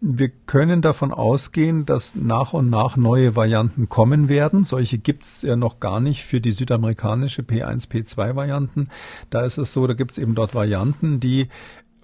Wir 0.00 0.28
können 0.28 0.80
davon 0.80 1.12
ausgehen, 1.12 1.84
dass 1.84 2.14
nach 2.14 2.52
und 2.52 2.70
nach 2.70 2.96
neue 2.96 3.34
Varianten 3.34 3.88
kommen 3.88 4.28
werden. 4.28 4.62
Solche 4.62 4.98
gibt 4.98 5.24
es 5.24 5.42
ja 5.42 5.56
noch 5.56 5.80
gar 5.80 6.00
nicht 6.00 6.22
für 6.22 6.40
die 6.40 6.52
südamerikanische 6.52 7.42
P1, 7.42 7.88
P2-Varianten. 7.88 8.88
Da 9.30 9.44
ist 9.44 9.58
es 9.58 9.72
so, 9.72 9.88
da 9.88 9.94
gibt 9.94 10.12
es 10.12 10.18
eben 10.18 10.36
dort 10.36 10.54
Varianten, 10.54 11.18
die 11.18 11.48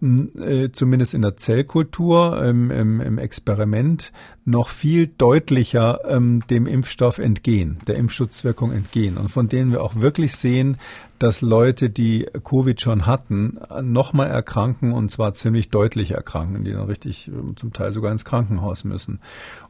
äh, 0.03 0.71
zumindest 0.73 1.15
in 1.15 1.23
der 1.23 1.37
Zellkultur, 1.37 2.45
im, 2.45 2.71
im, 2.71 3.01
im 3.01 3.19
Experiment, 3.19 4.13
noch 4.45 4.69
viel 4.69 5.07
deutlicher 5.07 6.01
ähm, 6.07 6.43
dem 6.51 6.67
Impfstoff 6.67 7.19
entgehen, 7.19 7.79
der 7.87 7.97
Impfschutzwirkung 7.97 8.73
entgehen 8.73 9.17
und 9.17 9.29
von 9.29 9.49
denen 9.49 9.73
wir 9.73 9.83
auch 9.83 9.97
wirklich 9.97 10.37
sehen, 10.37 10.79
dass 11.19 11.41
Leute, 11.41 11.91
die 11.91 12.27
Covid 12.45 12.81
schon 12.81 13.07
hatten, 13.07 13.59
nochmal 13.83 14.29
erkranken 14.29 14.93
und 14.93 15.11
zwar 15.11 15.33
ziemlich 15.33 15.71
deutlich 15.71 16.11
erkranken, 16.11 16.65
die 16.65 16.73
dann 16.73 16.85
richtig 16.85 17.29
ähm, 17.29 17.57
zum 17.57 17.73
Teil 17.73 17.93
sogar 17.93 18.13
ins 18.13 18.25
Krankenhaus 18.25 18.85
müssen. 18.85 19.21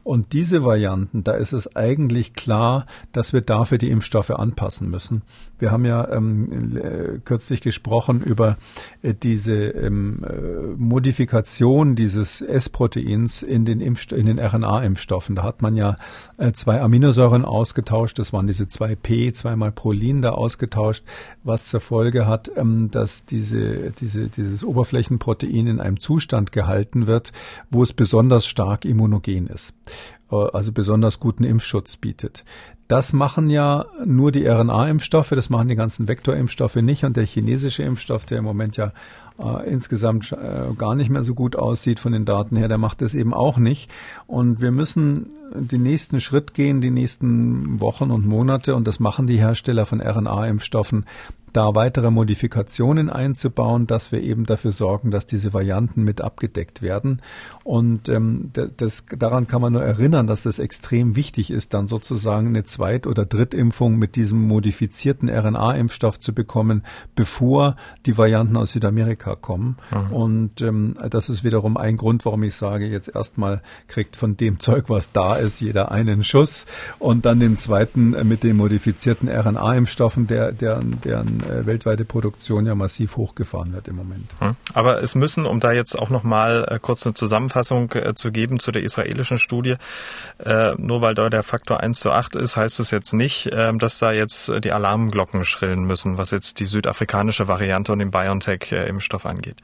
Und 0.03 0.33
diese 0.33 0.63
Varianten, 0.63 1.23
da 1.23 1.33
ist 1.33 1.53
es 1.53 1.75
eigentlich 1.75 2.33
klar, 2.33 2.85
dass 3.11 3.31
wir 3.31 3.41
dafür 3.41 3.77
die 3.77 3.89
Impfstoffe 3.89 4.31
anpassen 4.31 4.89
müssen. 4.89 5.21
Wir 5.57 5.71
haben 5.71 5.85
ja 5.85 6.11
ähm, 6.11 6.75
äh, 6.75 7.19
kürzlich 7.23 7.61
gesprochen 7.61 8.21
über 8.21 8.57
äh, 9.01 9.13
diese 9.13 9.53
ähm, 9.53 10.23
äh, 10.23 10.75
Modifikation 10.77 11.95
dieses 11.95 12.41
S-Proteins 12.41 13.43
in 13.43 13.65
den, 13.65 13.79
Impfsto 13.79 14.15
in 14.15 14.25
den 14.25 14.39
RNA-Impfstoffen. 14.65 15.35
Da 15.35 15.43
hat 15.43 15.61
man 15.61 15.75
ja 15.75 15.97
äh, 16.37 16.51
zwei 16.51 16.81
Aminosäuren 16.81 17.45
ausgetauscht. 17.45 18.19
Das 18.19 18.33
waren 18.33 18.47
diese 18.47 18.67
zwei 18.67 18.95
P, 18.95 19.31
zweimal 19.33 19.71
Prolin 19.71 20.21
da 20.21 20.31
ausgetauscht 20.31 21.03
was 21.45 21.67
zur 21.67 21.79
Folge 21.79 22.27
hat, 22.27 22.51
ähm, 22.55 22.89
dass 22.91 23.25
diese, 23.25 23.91
diese, 23.91 24.29
dieses 24.29 24.63
Oberflächenprotein 24.63 25.67
in 25.67 25.79
einem 25.79 25.99
Zustand 25.99 26.51
gehalten 26.51 27.07
wird, 27.07 27.31
wo 27.69 27.83
es 27.83 27.93
besonders 27.93 28.47
stark 28.47 28.85
immunogen 28.85 29.47
ist, 29.47 29.73
äh, 30.31 30.35
also 30.35 30.71
besonders 30.71 31.19
guten 31.19 31.43
Impfschutz 31.43 31.97
bietet. 31.97 32.43
Das 32.87 33.13
machen 33.13 33.49
ja 33.49 33.85
nur 34.05 34.31
die 34.31 34.45
RNA-Impfstoffe, 34.47 35.29
das 35.29 35.49
machen 35.49 35.67
die 35.67 35.75
ganzen 35.75 36.07
Vektorimpfstoffe 36.07 36.75
nicht 36.75 37.03
und 37.03 37.17
der 37.17 37.25
chinesische 37.25 37.83
Impfstoff, 37.83 38.25
der 38.25 38.39
im 38.39 38.43
Moment 38.43 38.77
ja 38.77 38.91
äh, 39.39 39.69
insgesamt 39.69 40.31
äh, 40.31 40.73
gar 40.77 40.95
nicht 40.95 41.09
mehr 41.09 41.23
so 41.23 41.33
gut 41.33 41.55
aussieht 41.55 41.99
von 41.99 42.11
den 42.11 42.25
Daten 42.25 42.55
her, 42.55 42.67
der 42.67 42.77
macht 42.77 43.01
das 43.01 43.13
eben 43.13 43.33
auch 43.33 43.57
nicht. 43.57 43.91
Und 44.27 44.61
wir 44.61 44.71
müssen 44.71 45.27
den 45.53 45.83
nächsten 45.83 46.21
Schritt 46.21 46.53
gehen, 46.53 46.81
die 46.81 46.91
nächsten 46.91 47.79
Wochen 47.79 48.11
und 48.11 48.25
Monate, 48.25 48.75
und 48.75 48.87
das 48.87 48.99
machen 48.99 49.27
die 49.27 49.37
Hersteller 49.37 49.85
von 49.85 50.01
RNA-Impfstoffen, 50.01 51.05
da 51.55 51.73
weitere 51.73 52.11
Modifikationen 52.11 53.09
einzubauen, 53.09 53.87
dass 53.87 54.11
wir 54.11 54.21
eben 54.21 54.45
dafür 54.45 54.71
sorgen, 54.71 55.09
dass 55.09 55.25
diese 55.25 55.53
Varianten 55.53 56.03
mit 56.03 56.19
abgedeckt 56.19 56.81
werden. 56.81 57.21
Und 57.63 58.09
ähm, 58.09 58.51
das, 58.53 59.05
daran 59.17 59.47
kann 59.47 59.61
man 59.61 59.73
nur 59.73 59.83
erinnern, 59.83 60.27
dass 60.27 60.43
das 60.43 60.59
extrem 60.59 61.15
wichtig 61.15 61.51
ist, 61.51 61.73
dann 61.73 61.87
sozusagen 61.87 62.47
eine 62.47 62.65
Zweit- 62.65 63.07
oder 63.07 63.25
Drittimpfung 63.25 63.97
mit 63.97 64.17
diesem 64.17 64.41
modifizierten 64.41 65.29
RNA-Impfstoff 65.29 66.19
zu 66.19 66.33
bekommen, 66.33 66.83
bevor 67.15 67.77
die 68.05 68.17
Varianten 68.17 68.57
aus 68.57 68.73
Südamerika 68.73 69.35
kommen. 69.35 69.77
Mhm. 69.91 70.13
Und 70.13 70.61
ähm, 70.61 70.95
das 71.09 71.29
ist 71.29 71.45
wiederum 71.45 71.77
ein 71.77 71.95
Grund, 71.95 72.25
warum 72.25 72.43
ich 72.43 72.55
sage, 72.55 72.85
jetzt 72.87 73.15
erstmal 73.15 73.61
kriegt 73.87 74.17
von 74.17 74.35
dem 74.35 74.59
Zeug, 74.59 74.89
was 74.89 75.13
da 75.13 75.37
ist, 75.37 75.61
jeder 75.61 75.91
einen 75.91 76.23
Schuss 76.23 76.65
und 76.99 77.25
dann 77.25 77.39
den 77.39 77.57
zweiten 77.57 78.13
äh, 78.13 78.25
mit 78.25 78.43
den 78.43 78.57
modifizierten 78.57 79.29
RNA-Impfstoffen, 79.29 80.27
der, 80.27 80.51
der, 80.51 80.81
deren 81.03 81.44
weltweite 81.47 82.05
Produktion 82.05 82.65
ja 82.65 82.75
massiv 82.75 83.17
hochgefahren 83.17 83.73
wird 83.73 83.87
im 83.87 83.95
Moment. 83.95 84.29
Hm. 84.39 84.55
Aber 84.73 85.01
es 85.01 85.15
müssen, 85.15 85.45
um 85.45 85.59
da 85.59 85.71
jetzt 85.71 85.97
auch 85.97 86.09
nochmal 86.09 86.65
äh, 86.69 86.79
kurz 86.79 87.05
eine 87.05 87.13
Zusammenfassung 87.13 87.91
äh, 87.93 88.15
zu 88.15 88.31
geben 88.31 88.59
zu 88.59 88.71
der 88.71 88.83
israelischen 88.83 89.37
Studie, 89.37 89.75
äh, 90.43 90.73
nur 90.77 91.01
weil 91.01 91.15
da 91.15 91.29
der 91.29 91.43
Faktor 91.43 91.79
1 91.81 91.99
zu 91.99 92.11
8 92.11 92.35
ist, 92.35 92.57
heißt 92.57 92.79
es 92.79 92.91
jetzt 92.91 93.13
nicht, 93.13 93.47
äh, 93.47 93.75
dass 93.77 93.99
da 93.99 94.11
jetzt 94.11 94.51
die 94.63 94.71
Alarmglocken 94.71 95.45
schrillen 95.45 95.85
müssen, 95.85 96.17
was 96.17 96.31
jetzt 96.31 96.59
die 96.59 96.65
südafrikanische 96.65 97.47
Variante 97.47 97.91
und 97.91 97.99
den 97.99 98.11
BioNTech-Impfstoff 98.11 99.25
angeht. 99.25 99.57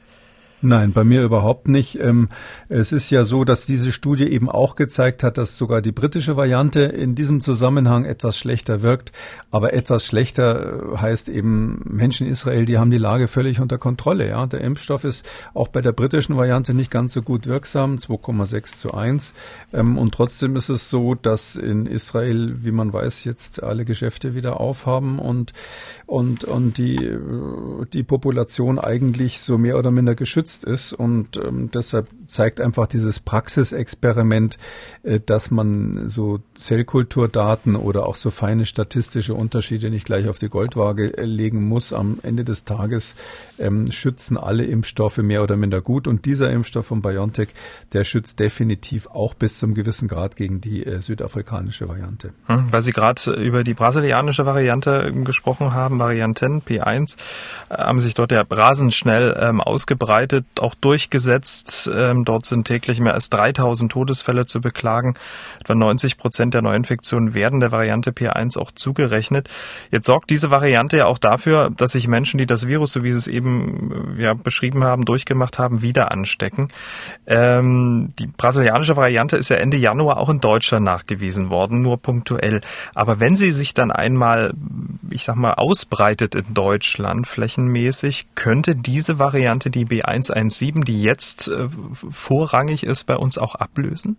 Nein, 0.64 0.92
bei 0.92 1.02
mir 1.02 1.24
überhaupt 1.24 1.66
nicht. 1.66 1.98
Ähm, 1.98 2.28
es 2.68 2.92
ist 2.92 3.10
ja 3.10 3.24
so, 3.24 3.42
dass 3.42 3.66
diese 3.66 3.90
Studie 3.90 4.28
eben 4.28 4.48
auch 4.48 4.76
gezeigt 4.76 5.24
hat, 5.24 5.36
dass 5.36 5.58
sogar 5.58 5.82
die 5.82 5.90
britische 5.90 6.36
Variante 6.36 6.82
in 6.82 7.16
diesem 7.16 7.40
Zusammenhang 7.40 8.04
etwas 8.04 8.38
schlechter 8.38 8.80
wirkt. 8.80 9.10
Aber 9.50 9.72
etwas 9.72 10.06
schlechter 10.06 10.92
äh, 10.92 10.98
heißt 10.98 11.28
eben 11.28 11.82
Menschen 11.84 12.28
in 12.28 12.32
Israel, 12.32 12.64
die 12.64 12.78
haben 12.78 12.92
die 12.92 12.98
Lage 12.98 13.26
völlig 13.26 13.58
unter 13.58 13.76
Kontrolle. 13.76 14.28
Ja, 14.28 14.46
der 14.46 14.60
Impfstoff 14.60 15.02
ist 15.02 15.28
auch 15.52 15.66
bei 15.66 15.80
der 15.80 15.90
britischen 15.90 16.36
Variante 16.36 16.74
nicht 16.74 16.92
ganz 16.92 17.14
so 17.14 17.22
gut 17.22 17.48
wirksam, 17.48 17.96
2,6 17.96 18.78
zu 18.78 18.94
1. 18.94 19.34
Ähm, 19.72 19.98
und 19.98 20.14
trotzdem 20.14 20.54
ist 20.54 20.68
es 20.68 20.88
so, 20.88 21.16
dass 21.16 21.56
in 21.56 21.86
Israel, 21.86 22.46
wie 22.64 22.70
man 22.70 22.92
weiß, 22.92 23.24
jetzt 23.24 23.60
alle 23.64 23.84
Geschäfte 23.84 24.36
wieder 24.36 24.60
aufhaben 24.60 25.18
und, 25.18 25.54
und, 26.06 26.44
und 26.44 26.78
die, 26.78 27.04
äh, 27.04 27.18
die 27.92 28.04
Population 28.04 28.78
eigentlich 28.78 29.40
so 29.40 29.58
mehr 29.58 29.76
oder 29.76 29.90
minder 29.90 30.14
geschützt 30.14 30.51
geschützt 30.52 30.64
ist. 30.64 30.92
Und 30.92 31.36
ähm, 31.36 31.70
deshalb 31.72 32.08
zeigt 32.32 32.60
einfach 32.60 32.86
dieses 32.86 33.20
Praxisexperiment, 33.20 34.58
äh, 35.02 35.20
dass 35.20 35.50
man 35.50 36.08
so 36.08 36.40
Zellkulturdaten 36.54 37.76
oder 37.76 38.06
auch 38.06 38.16
so 38.16 38.30
feine 38.30 38.64
statistische 38.64 39.34
Unterschiede 39.34 39.90
nicht 39.90 40.06
gleich 40.06 40.28
auf 40.28 40.38
die 40.38 40.48
Goldwaage 40.48 41.16
äh, 41.16 41.24
legen 41.24 41.64
muss. 41.64 41.92
Am 41.92 42.18
Ende 42.22 42.44
des 42.44 42.64
Tages 42.64 43.14
ähm, 43.58 43.90
schützen 43.90 44.36
alle 44.36 44.64
Impfstoffe 44.64 45.18
mehr 45.18 45.42
oder 45.42 45.56
minder 45.56 45.80
gut. 45.80 46.06
Und 46.06 46.24
dieser 46.24 46.50
Impfstoff 46.50 46.86
von 46.86 47.02
BioNTech, 47.02 47.48
der 47.92 48.04
schützt 48.04 48.38
definitiv 48.38 49.06
auch 49.08 49.34
bis 49.34 49.58
zum 49.58 49.74
gewissen 49.74 50.08
Grad 50.08 50.36
gegen 50.36 50.60
die 50.60 50.84
äh, 50.86 51.00
südafrikanische 51.00 51.88
Variante. 51.88 52.32
Hm, 52.46 52.68
weil 52.70 52.82
Sie 52.82 52.92
gerade 52.92 53.32
über 53.32 53.64
die 53.64 53.74
brasilianische 53.74 54.46
Variante 54.46 55.04
ähm, 55.08 55.24
gesprochen 55.24 55.74
haben, 55.74 55.98
Varianten 55.98 56.62
P1, 56.62 57.16
äh, 57.68 57.74
haben 57.74 58.00
sich 58.00 58.14
dort 58.14 58.32
ja 58.32 58.44
rasend 58.48 58.94
schnell 58.94 59.36
ähm, 59.38 59.60
ausgebreitet, 59.60 60.46
auch 60.60 60.74
durchgesetzt. 60.74 61.90
Ähm, 61.92 62.21
dort 62.24 62.46
sind 62.46 62.66
täglich 62.66 63.00
mehr 63.00 63.14
als 63.14 63.30
3000 63.30 63.90
Todesfälle 63.90 64.46
zu 64.46 64.60
beklagen. 64.60 65.14
Etwa 65.60 65.74
90 65.74 66.18
Prozent 66.18 66.54
der 66.54 66.62
Neuinfektionen 66.62 67.34
werden 67.34 67.60
der 67.60 67.72
Variante 67.72 68.10
P1 68.10 68.58
auch 68.58 68.70
zugerechnet. 68.70 69.48
Jetzt 69.90 70.06
sorgt 70.06 70.30
diese 70.30 70.50
Variante 70.50 70.98
ja 70.98 71.06
auch 71.06 71.18
dafür, 71.18 71.70
dass 71.70 71.92
sich 71.92 72.08
Menschen, 72.08 72.38
die 72.38 72.46
das 72.46 72.66
Virus, 72.66 72.92
so 72.92 73.02
wie 73.02 73.12
Sie 73.12 73.18
es 73.18 73.26
eben 73.26 74.16
ja, 74.18 74.34
beschrieben 74.34 74.84
haben, 74.84 75.04
durchgemacht 75.04 75.58
haben, 75.58 75.82
wieder 75.82 76.12
anstecken. 76.12 76.68
Ähm, 77.26 78.10
die 78.18 78.26
brasilianische 78.26 78.96
Variante 78.96 79.36
ist 79.36 79.48
ja 79.48 79.56
Ende 79.56 79.76
Januar 79.76 80.18
auch 80.18 80.28
in 80.28 80.40
Deutschland 80.40 80.84
nachgewiesen 80.84 81.50
worden, 81.50 81.82
nur 81.82 81.98
punktuell. 81.98 82.60
Aber 82.94 83.20
wenn 83.20 83.36
sie 83.36 83.52
sich 83.52 83.74
dann 83.74 83.90
einmal, 83.90 84.54
ich 85.10 85.24
sag 85.24 85.36
mal, 85.36 85.54
ausbreitet 85.54 86.34
in 86.34 86.54
Deutschland 86.54 87.26
flächenmäßig, 87.26 88.26
könnte 88.34 88.76
diese 88.76 89.18
Variante 89.18 89.70
die 89.70 89.86
B117, 89.86 90.84
die 90.84 91.02
jetzt 91.02 91.48
äh, 91.48 91.68
vorrangig 92.12 92.84
ist, 92.84 93.04
bei 93.04 93.16
uns 93.16 93.38
auch 93.38 93.54
ablösen? 93.54 94.16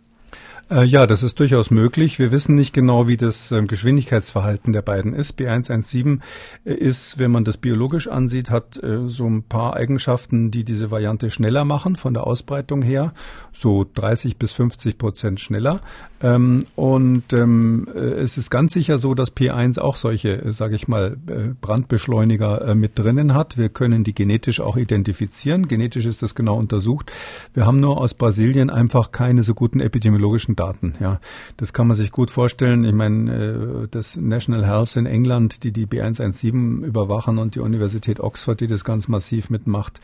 Äh, 0.70 0.86
ja, 0.86 1.07
das 1.07 1.24
ist 1.24 1.39
durchaus 1.39 1.72
möglich. 1.72 2.20
Wir 2.20 2.32
wissen 2.32 2.55
nicht 2.55 2.74
genau, 2.74 3.07
wie 3.07 3.18
das 3.18 3.51
äh, 3.51 3.61
Geschwindigkeitsverhalten 3.61 4.72
der 4.72 4.82
beiden 4.82 5.14
ist. 5.14 5.38
B117 5.38 6.20
äh, 6.66 6.74
ist, 6.74 7.20
wenn 7.20 7.32
man 7.32 7.43
das 7.43 7.57
biologisch 7.57 8.07
ansieht, 8.07 8.49
hat 8.49 8.82
äh, 8.82 9.07
so 9.07 9.28
ein 9.28 9.43
paar 9.43 9.76
Eigenschaften, 9.76 10.51
die 10.51 10.64
diese 10.64 10.89
Variante 10.89 11.30
schneller 11.30 11.66
machen 11.66 11.97
von 11.97 12.14
der 12.14 12.26
Ausbreitung 12.26 12.82
her, 12.82 13.14
so 13.51 13.86
30 13.93 14.38
bis 14.38 14.53
50 14.53 14.97
Prozent 14.97 15.39
schneller. 15.41 15.82
Ähm, 16.22 16.66
und 16.76 17.34
ähm, 17.34 17.88
äh, 17.93 17.99
es 17.99 18.38
ist 18.38 18.49
ganz 18.49 18.72
sicher 18.72 18.97
so, 18.97 19.14
dass 19.14 19.36
P1 19.36 19.80
auch 19.80 19.97
solche, 19.97 20.41
äh, 20.41 20.53
sage 20.53 20.76
ich 20.76 20.88
mal, 20.88 21.18
Brandbeschleuniger 21.61 22.76
mit 22.76 22.97
drinnen 22.97 23.34
hat. 23.34 23.57
Wir 23.57 23.70
können 23.70 24.03
die 24.03 24.14
genetisch 24.14 24.61
auch 24.61 24.78
identifizieren. 24.78 25.68
Genetisch 25.68 26.05
ist 26.05 26.22
das 26.22 26.36
genau 26.36 26.57
untersucht. 26.57 27.11
Wir 27.53 27.66
haben 27.66 27.80
nur 27.80 27.97
aus 27.97 28.14
Brasilien 28.14 28.70
einfach 28.70 29.11
keine 29.11 29.43
so 29.43 29.53
guten 29.53 29.80
epidemiologischen 29.80 30.53
Daten. 30.56 30.93
Ja, 30.99 31.20
das 31.58 31.74
kann 31.74 31.88
man 31.88 31.95
sich 31.95 32.12
gut 32.12 32.32
vorstellen. 32.32 32.84
Ich 32.84 32.93
meine, 32.93 33.84
äh, 33.84 33.88
das 33.89 34.16
National 34.16 34.66
Health 34.66 34.95
in 34.95 35.06
England, 35.06 35.64
die 35.64 35.72
die 35.72 35.86
B117 35.86 36.84
überwachen 36.84 37.38
und 37.38 37.56
die 37.56 37.60
Universität 37.60 38.20
Oxford, 38.20 38.60
die 38.60 38.68
das 38.68 38.84
ganz 38.84 39.08
massiv 39.08 39.49
mitmacht, 39.49 39.99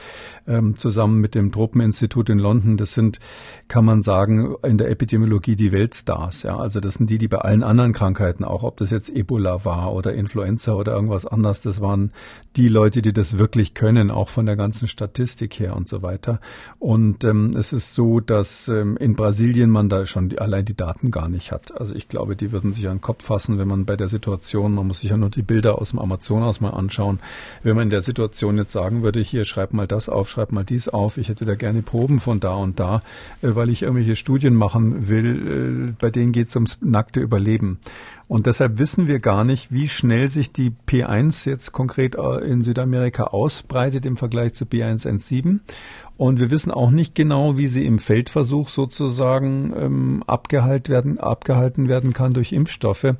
ähm, 0.47 0.75
zusammen 0.75 1.19
mit 1.19 1.35
dem 1.35 1.51
Tropeninstitut 1.51 2.29
in 2.29 2.39
London, 2.39 2.77
das 2.77 2.93
sind, 2.93 3.19
kann 3.67 3.85
man 3.85 4.01
sagen, 4.01 4.55
in 4.63 4.77
der 4.77 4.89
Epidemiologie 4.89 5.55
die 5.55 5.71
Weltstars. 5.71 6.43
Ja, 6.43 6.57
also 6.57 6.79
das 6.79 6.95
sind 6.95 7.09
die, 7.09 7.17
die 7.17 7.27
bei 7.27 7.39
allen 7.39 7.63
anderen 7.63 7.93
Krankheiten, 7.93 8.43
auch 8.43 8.63
ob 8.63 8.77
das 8.77 8.91
jetzt 8.91 9.09
Ebola 9.09 9.65
war 9.65 9.93
oder 9.93 10.13
Influenza 10.13 10.73
oder 10.73 10.93
irgendwas 10.93 11.25
anderes, 11.25 11.61
das 11.61 11.81
waren 11.81 12.11
die 12.55 12.67
Leute, 12.67 13.01
die 13.01 13.13
das 13.13 13.37
wirklich 13.37 13.73
können, 13.73 14.11
auch 14.11 14.29
von 14.29 14.45
der 14.45 14.55
ganzen 14.55 14.87
Statistik 14.87 15.59
her 15.59 15.75
und 15.75 15.87
so 15.87 16.01
weiter. 16.01 16.39
Und 16.79 17.23
ähm, 17.23 17.51
es 17.55 17.73
ist 17.73 17.93
so, 17.93 18.19
dass 18.19 18.67
ähm, 18.67 18.97
in 18.97 19.15
Brasilien 19.15 19.69
man 19.69 19.89
da 19.89 20.05
schon 20.05 20.37
allein 20.39 20.65
die 20.65 20.75
Daten 20.75 21.11
gar 21.11 21.29
nicht 21.29 21.51
hat. 21.51 21.77
Also 21.79 21.95
ich 21.95 22.07
glaube, 22.07 22.35
die 22.35 22.51
würden 22.51 22.73
sich 22.73 22.87
an 22.87 22.97
den 22.97 23.01
Kopf 23.01 23.25
fassen, 23.25 23.57
wenn 23.57 23.67
man 23.67 23.85
bei 23.85 23.95
der 23.95 24.07
Situation, 24.07 24.73
man 24.73 24.87
muss 24.87 24.99
sich 24.99 25.09
ja 25.09 25.17
nur 25.17 25.29
die 25.29 25.41
Bilder 25.41 25.79
aus 25.79 25.91
dem 25.91 25.99
Amazonas 25.99 26.61
mal 26.61 26.71
anschauen, 26.71 27.19
wenn 27.63 27.75
man 27.75 27.83
in 27.83 27.89
der 27.89 28.01
Situation 28.01 28.57
jetzt 28.57 28.71
sagen 28.71 29.03
würde, 29.03 29.19
hier 29.19 29.45
schreib 29.45 29.73
mal 29.73 29.87
das 29.87 30.09
auf, 30.09 30.29
schreib 30.29 30.51
mal 30.51 30.63
dies 30.63 30.87
auf, 30.87 31.17
ich 31.17 31.29
hätte 31.29 31.45
da 31.45 31.55
gerne 31.55 31.81
Proben 31.81 32.19
von 32.19 32.39
da 32.39 32.55
und 32.55 32.79
da, 32.79 33.01
äh, 33.41 33.55
weil 33.55 33.69
ich 33.69 33.83
irgendwelche 33.83 34.15
Studien 34.15 34.55
machen 34.55 35.09
will, 35.09 35.89
äh, 35.89 35.93
bei 35.99 36.09
denen 36.09 36.31
geht 36.31 36.49
es 36.49 36.55
ums 36.55 36.77
nackte 36.81 37.19
Überleben. 37.19 37.79
Und 38.29 38.45
deshalb 38.45 38.77
wissen 38.77 39.07
wir 39.07 39.19
gar 39.19 39.43
nicht, 39.43 39.71
wie 39.71 39.89
schnell 39.89 40.27
sich 40.27 40.51
die 40.51 40.71
P1 40.87 41.49
jetzt 41.49 41.71
konkret 41.71 42.15
äh, 42.15 42.45
in 42.45 42.63
Südamerika 42.63 43.23
ausbreitet 43.23 44.05
im 44.05 44.17
Vergleich 44.17 44.53
zu 44.53 44.65
B117. 44.65 45.61
Und 46.19 46.41
wir 46.41 46.51
wissen 46.51 46.69
auch 46.69 46.91
nicht 46.91 47.15
genau, 47.15 47.57
wie 47.57 47.69
sie 47.69 47.85
im 47.85 47.97
Feldversuch 47.97 48.67
sozusagen 48.67 49.71
ähm, 49.73 50.23
abgehalten 50.27 50.91
werden, 50.91 51.17
abgehalten 51.17 51.87
werden 51.87 52.11
kann 52.11 52.33
durch 52.33 52.51
Impfstoffe. 52.51 53.15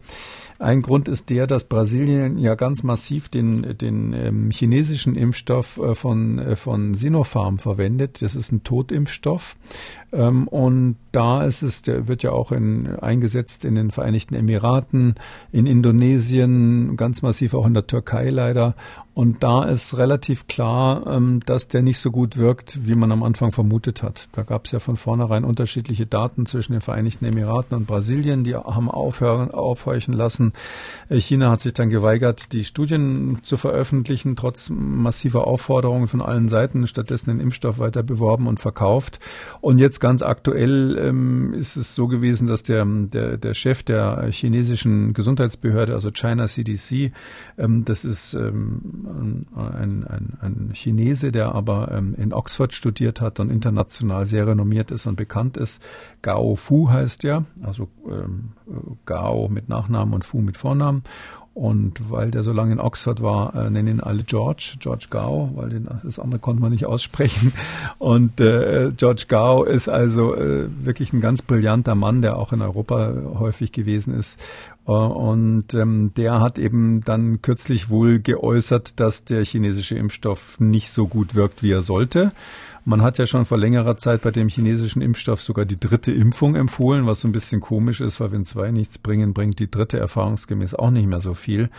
Ein 0.60 0.82
Grund 0.82 1.08
ist 1.08 1.30
der, 1.30 1.47
dass 1.47 1.64
Brasilien 1.64 2.38
ja 2.38 2.56
ganz 2.56 2.84
massiv 2.84 3.30
den, 3.30 3.78
den 3.78 4.12
ähm, 4.12 4.52
chinesischen 4.52 5.16
Impfstoff 5.16 5.78
äh, 5.78 5.95
von, 5.95 6.39
äh, 6.39 6.58
von 6.58 6.93
Sinopharm 6.93 7.58
verwendet. 7.60 8.22
Das 8.22 8.36
ist 8.36 8.52
ein 8.52 8.66
Totimpfstoff. 8.66 9.56
Ähm, 10.12 10.50
und 10.50 10.97
da 11.14 11.45
ist 11.45 11.62
es, 11.62 11.82
der 11.82 12.10
wird 12.10 12.24
ja 12.24 12.34
auch 12.34 12.52
in, 12.52 12.86
eingesetzt 12.86 13.64
in 13.64 13.76
den 13.76 13.91
Vereinigten 13.91 14.36
Emiraten, 14.36 15.16
in 15.54 15.66
Indonesien, 15.66 16.97
ganz 16.97 17.22
massiv 17.22 17.54
auch 17.54 17.66
in 17.66 17.74
der 17.74 17.88
Türkei 17.88 18.30
leider. 18.30 18.76
Und 19.20 19.43
da 19.43 19.65
ist 19.65 19.97
relativ 19.97 20.47
klar, 20.47 21.05
ähm, 21.05 21.41
dass 21.45 21.67
der 21.67 21.82
nicht 21.82 21.99
so 21.99 22.09
gut 22.09 22.38
wirkt, 22.38 22.88
wie 22.88 22.95
man 22.95 23.11
am 23.11 23.22
Anfang 23.22 23.51
vermutet 23.51 24.01
hat. 24.01 24.30
Da 24.32 24.43
gab 24.43 24.63
es 24.63 24.72
ja 24.72 24.80
von 24.80 24.95
vornherein 24.95 25.43
unterschiedliche 25.43 26.05
Daten 26.05 26.45
zwischen 26.45 26.72
den 26.72 26.80
Vereinigten 26.80 27.26
Emiraten 27.26 27.76
und 27.76 27.86
Brasilien, 27.86 28.45
die 28.45 28.55
haben 28.55 28.89
aufhören, 28.89 29.51
aufhorchen 29.51 30.13
lassen. 30.13 30.53
Äh, 31.09 31.20
China 31.20 31.51
hat 31.51 31.59
sich 31.59 31.74
dann 31.74 31.89
geweigert, 31.89 32.53
die 32.53 32.63
Studien 32.63 33.39
zu 33.43 33.57
veröffentlichen, 33.57 34.38
trotz 34.38 34.70
massiver 34.70 35.47
Aufforderungen 35.47 36.07
von 36.07 36.22
allen 36.22 36.47
Seiten, 36.47 36.88
stattdessen 36.88 37.32
den 37.32 37.41
Impfstoff 37.41 37.78
weiter 37.78 38.03
beworben 38.03 38.47
und 38.47 38.61
verkauft. 38.61 39.20
Und 39.59 39.80
jetzt 39.80 39.99
ganz 39.99 40.22
aktuell 40.22 40.97
ähm, 40.97 41.53
ist 41.53 41.76
es 41.76 41.93
so 41.93 42.07
gewesen, 42.07 42.47
dass 42.47 42.63
der, 42.63 42.86
der, 42.86 43.36
der 43.36 43.53
Chef 43.53 43.84
der 43.84 44.30
chinesischen 44.32 45.11
Gesundheitsbehörde, 45.11 45.93
also 45.93 46.09
China 46.09 46.47
CDC, 46.47 47.11
ähm, 47.57 47.84
das 47.84 48.05
ist 48.05 48.34
ein, 49.10 50.05
ein, 50.07 50.38
ein 50.41 50.72
Chinese, 50.74 51.32
der 51.32 51.55
aber 51.55 51.91
ähm, 51.91 52.16
in 52.16 52.34
Oxford 52.34 52.74
studiert 52.74 53.22
hat 53.22 53.39
und 53.39 53.49
international 53.49 54.26
sehr 54.26 54.47
renommiert 54.47 54.91
ist 54.91 55.05
und 55.07 55.16
bekannt 55.16 55.57
ist. 55.57 55.82
Gao 56.22 56.55
Fu 56.55 56.89
heißt 56.89 57.26
er, 57.26 57.45
also 57.64 57.89
ähm, 58.07 58.51
Gao 59.05 59.47
mit 59.47 59.70
Nachnamen 59.70 60.14
und 60.14 60.26
Fu 60.26 60.41
mit 60.41 60.57
Vornamen. 60.57 61.03
Und 61.60 62.10
weil 62.10 62.32
der 62.32 62.43
so 62.43 62.53
lange 62.53 62.72
in 62.72 62.80
Oxford 62.80 63.22
war, 63.22 63.53
äh, 63.53 63.70
nennen 63.70 63.97
ihn 63.97 63.99
alle 63.99 64.24
George, 64.24 64.78
George 64.80 65.07
Gao, 65.10 65.51
weil 65.55 65.68
den, 65.68 65.89
das 66.05 66.18
andere 66.18 66.39
konnte 66.39 66.62
man 66.62 66.72
nicht 66.72 66.86
aussprechen. 66.86 67.51
Und 67.97 68.39
äh, 68.39 68.93
George 68.95 69.26
Gao 69.28 69.66
ist 69.66 69.89
also 69.89 70.34
äh, 70.36 70.70
wirklich 70.86 71.12
ein 71.12 71.20
ganz 71.20 71.41
brillanter 71.41 71.95
Mann, 71.95 72.22
der 72.22 72.38
auch 72.38 72.53
in 72.53 72.62
Europa 72.62 73.12
häufig 73.38 73.74
gewesen 73.74 74.14
ist. 74.14 74.39
Äh, 74.88 74.91
und 74.91 75.74
ähm, 75.74 76.12
der 76.16 76.39
hat 76.39 76.57
eben 76.57 77.01
dann 77.01 77.41
kürzlich 77.41 77.89
wohl 77.89 78.20
geäußert, 78.20 79.01
dass 79.01 79.26
der 79.26 79.43
chinesische 79.43 79.97
Impfstoff 79.97 80.62
nicht 80.62 80.89
so 80.89 81.07
gut 81.07 81.36
wirkt, 81.36 81.62
wie 81.62 81.72
er 81.72 81.82
sollte. 81.82 82.32
Man 82.89 83.03
hat 83.03 83.19
ja 83.19 83.27
schon 83.27 83.45
vor 83.45 83.59
längerer 83.59 83.97
Zeit 83.97 84.23
bei 84.23 84.31
dem 84.31 84.49
chinesischen 84.49 85.03
Impfstoff 85.03 85.43
sogar 85.43 85.63
die 85.65 85.79
dritte 85.79 86.11
Impfung 86.11 86.55
empfohlen, 86.55 87.05
was 87.05 87.21
so 87.21 87.27
ein 87.27 87.31
bisschen 87.31 87.61
komisch 87.61 88.01
ist, 88.01 88.19
weil 88.19 88.31
wenn 88.31 88.45
zwei 88.45 88.71
nichts 88.71 88.97
bringen, 88.97 89.35
bringt 89.35 89.59
die 89.59 89.69
dritte 89.69 89.99
erfahrungsgemäß 89.99 90.73
auch 90.73 90.89
nicht 90.89 91.05
mehr 91.05 91.19
so 91.21 91.35
viel. 91.35 91.69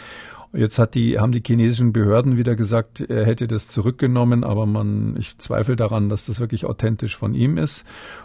Jetzt 0.52 0.78
hat 0.78 0.94
die, 0.94 1.18
haben 1.18 1.32
die 1.32 1.42
chinesischen 1.44 1.92
Behörden 1.92 2.36
wieder 2.36 2.54
gesagt, 2.54 3.00
er 3.00 3.26
hätte 3.26 3.48
das 3.48 3.66
zurückgenommen, 3.66 4.44
aber 4.44 4.66
man, 4.66 5.16
ich 5.16 5.36
zweifle 5.38 5.74
daran, 5.74 6.08
dass 6.08 6.26
das 6.26 6.38
wirklich 6.38 6.64
authentisch 6.64 7.16
von 7.16 7.34
ihm 7.34 7.58
ist. 7.58 7.84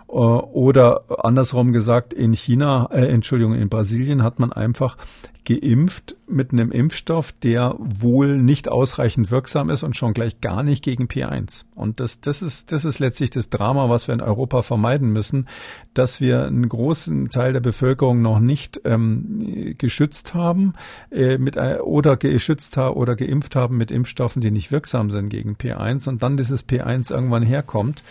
Äh, 0.09 0.13
oder 0.13 1.03
andersrum 1.25 1.73
gesagt, 1.73 2.13
in 2.13 2.33
China, 2.33 2.89
äh, 2.91 3.07
Entschuldigung, 3.07 3.53
in 3.53 3.69
Brasilien 3.69 4.23
hat 4.23 4.39
man 4.39 4.51
einfach 4.53 4.97
geimpft 5.45 6.15
mit 6.27 6.51
einem 6.51 6.71
Impfstoff, 6.71 7.31
der 7.31 7.75
wohl 7.77 8.37
nicht 8.37 8.67
ausreichend 8.67 9.29
wirksam 9.29 9.69
ist 9.69 9.83
und 9.83 9.95
schon 9.95 10.13
gleich 10.13 10.41
gar 10.41 10.63
nicht 10.63 10.83
gegen 10.83 11.05
P1. 11.05 11.65
Und 11.75 11.99
das, 11.99 12.19
das 12.19 12.41
ist, 12.41 12.71
das 12.71 12.83
ist 12.83 12.97
letztlich 12.97 13.29
das 13.29 13.49
Drama, 13.49 13.87
was 13.89 14.07
wir 14.07 14.15
in 14.15 14.21
Europa 14.21 14.63
vermeiden 14.63 15.11
müssen, 15.11 15.47
dass 15.93 16.19
wir 16.19 16.45
einen 16.45 16.67
großen 16.67 17.29
Teil 17.29 17.53
der 17.53 17.59
Bevölkerung 17.59 18.23
noch 18.23 18.39
nicht 18.39 18.81
ähm, 18.85 19.75
geschützt 19.77 20.33
haben 20.33 20.73
äh, 21.11 21.37
mit 21.37 21.57
äh, 21.57 21.77
oder 21.79 22.17
geschützt 22.17 22.75
haben 22.75 22.95
oder 22.95 23.15
geimpft 23.15 23.55
haben 23.55 23.77
mit 23.77 23.91
Impfstoffen, 23.91 24.41
die 24.41 24.51
nicht 24.51 24.71
wirksam 24.71 25.11
sind 25.11 25.29
gegen 25.29 25.55
P1 25.55 26.09
und 26.09 26.23
dann 26.23 26.37
dieses 26.37 26.67
P1 26.67 27.13
irgendwann 27.13 27.43
herkommt. 27.43 28.03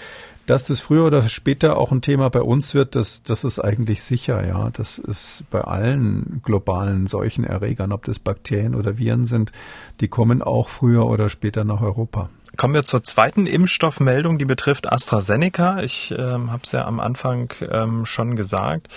Dass 0.47 0.65
das 0.65 0.81
früher 0.81 1.05
oder 1.05 1.23
später 1.29 1.79
auch 1.79 1.91
ein 1.91 2.03
Thema 2.03 2.29
bei 2.29 2.43
uns 2.43 2.75
wird, 2.75 2.97
das, 2.97 3.23
das 3.23 3.45
ist 3.45 3.59
eigentlich 3.59 4.03
sicher, 4.03 4.47
ja. 4.47 4.71
Das 4.71 4.99
ist 4.99 5.45
bei 5.51 5.63
allen 5.63 6.41
globalen 6.45 7.07
Seuchenerregern, 7.07 7.93
ob 7.93 8.05
das 8.05 8.19
Bakterien 8.19 8.75
oder 8.75 8.99
Viren 8.99 9.25
sind, 9.25 9.53
die 10.01 10.09
kommen 10.09 10.43
auch 10.43 10.69
früher 10.69 11.07
oder 11.07 11.31
später 11.31 11.65
nach 11.65 11.81
Europa. 11.81 12.29
Kommen 12.57 12.75
wir 12.75 12.85
zur 12.85 13.03
zweiten 13.03 13.47
Impfstoffmeldung, 13.47 14.39
die 14.39 14.45
betrifft 14.45 14.93
AstraZeneca. 14.93 15.83
Ich 15.83 16.15
ähm, 16.17 16.53
habe 16.53 16.63
es 16.63 16.73
ja 16.73 16.85
am 16.85 17.01
Anfang 17.01 17.53
ähm, 17.69 18.07
schon 18.07 18.37
gesagt. 18.37 18.89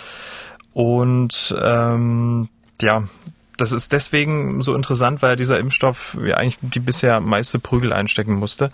Und 0.73 1.55
ähm, 1.59 2.49
ja, 2.81 3.03
das 3.57 3.71
ist 3.71 3.91
deswegen 3.91 4.61
so 4.61 4.73
interessant, 4.75 5.21
weil 5.21 5.35
dieser 5.35 5.59
Impfstoff 5.59 6.17
ja 6.23 6.37
eigentlich 6.37 6.57
die 6.61 6.79
bisher 6.79 7.19
meiste 7.19 7.59
Prügel 7.59 7.91
einstecken 7.91 8.35
musste. 8.35 8.71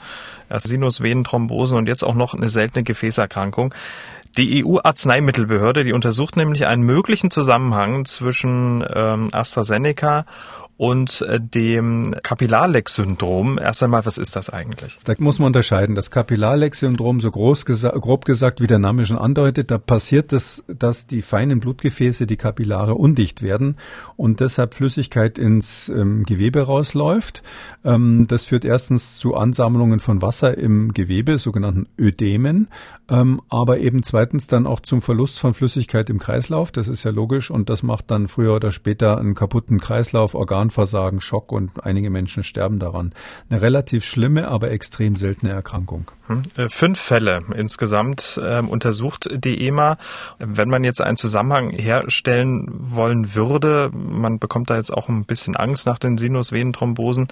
Erst 0.50 0.68
Sinusvenenthrombose 0.68 1.76
und 1.76 1.88
jetzt 1.88 2.04
auch 2.04 2.16
noch 2.16 2.34
eine 2.34 2.50
seltene 2.50 2.84
Gefäßerkrankung. 2.84 3.74
Die 4.38 4.66
EU-Arzneimittelbehörde, 4.66 5.84
die 5.84 5.94
untersucht 5.94 6.38
nämlich 6.38 6.66
einen 6.66 6.84
möglichen 6.84 7.30
Zusammenhang 7.32 8.06
zwischen 8.06 8.84
ähm, 8.94 9.30
AstraZeneca 9.32 10.26
und 10.78 11.22
äh, 11.22 11.40
dem 11.40 12.16
Kapillarleck-Syndrom. 12.24 13.60
Erst 13.60 13.84
einmal, 13.84 14.06
was 14.06 14.18
ist 14.18 14.36
das 14.36 14.50
eigentlich? 14.50 15.00
Da 15.04 15.14
muss 15.20 15.40
man 15.40 15.48
unterscheiden. 15.48 15.96
Das 15.96 16.10
Kapillarleck-Syndrom, 16.10 17.22
so 17.22 17.30
groß 17.30 17.66
gesa 17.66 17.90
grob 17.90 18.26
gesagt, 18.26 18.60
wie 18.60 18.68
der 18.68 18.80
Name 18.80 19.06
schon 19.06 19.18
andeutet, 19.18 19.70
da 19.70 19.78
passiert 19.78 20.34
es, 20.34 20.64
dass 20.68 21.06
die 21.06 21.22
feinen 21.22 21.60
Blutgefäße, 21.60 22.26
die 22.26 22.38
Kapillare, 22.38 22.96
undicht 22.96 23.42
werden 23.42 23.78
und 24.16 24.40
deshalb 24.40 24.74
Flüssigkeit 24.74 25.38
ins 25.38 25.90
ähm, 25.90 26.24
Gewebe 26.24 26.62
rausläuft. 26.62 27.44
Ähm, 27.86 28.26
das 28.28 28.46
führt 28.46 28.66
erstens 28.66 29.18
zu 29.18 29.36
Ansammlungen 29.36 30.00
von 30.00 30.22
Wasser 30.22 30.58
im 30.58 30.94
Gewebe, 30.94 31.38
sogenannten 31.38 31.88
Ödemen, 32.00 32.68
ähm, 33.10 33.42
aber 33.50 33.78
eben 33.78 34.02
zweitens 34.02 34.48
dann 34.48 34.66
auch 34.66 34.80
zum 34.80 35.02
Verlust 35.02 35.40
von 35.40 35.54
Flüssigkeit 35.54 36.10
im 36.10 36.20
Kreislauf. 36.20 36.72
Das 36.72 36.88
ist 36.88 37.04
ja 37.04 37.12
logisch 37.12 37.52
und 37.52 37.70
das 37.70 37.84
macht 37.84 38.10
dann 38.10 38.28
früher 38.28 38.56
oder 38.56 38.72
später 38.72 39.18
einen 39.20 39.36
kaputten 39.36 39.80
Kreislauf, 39.80 40.34
Organ 40.34 40.63
Organversagen, 40.64 41.20
Schock 41.20 41.52
und 41.52 41.86
einige 41.86 42.10
Menschen 42.10 42.42
sterben 42.42 42.80
daran. 42.80 43.14
Eine 43.50 43.62
relativ 43.62 44.06
schlimme, 44.06 44.48
aber 44.48 44.72
extrem 44.72 45.18
seltene 45.18 45.52
Erkrankung. 45.52 46.10
Hm. 46.28 46.44
Äh, 46.56 46.70
fünf 46.70 47.02
Fälle 47.02 47.42
insgesamt 47.54 48.40
äh, 48.42 48.62
untersucht 48.62 49.28
die 49.44 49.68
EMA. 49.68 49.98
Wenn 50.40 50.70
man 50.70 50.86
jetzt 50.86 51.02
einen 51.02 51.18
Zusammenhang 51.18 51.72
herstellen 51.72 52.70
wollen 52.72 53.36
würde, 53.36 53.92
man 53.94 54.40
bekommt 54.40 54.70
da 54.70 54.78
jetzt 54.78 54.94
auch 54.94 55.10
ein 55.10 55.26
bisschen 55.26 55.58
Angst 55.58 55.86
nach 55.86 56.00
den 56.00 56.18
Sinusvenenthrombosen. 56.18 57.28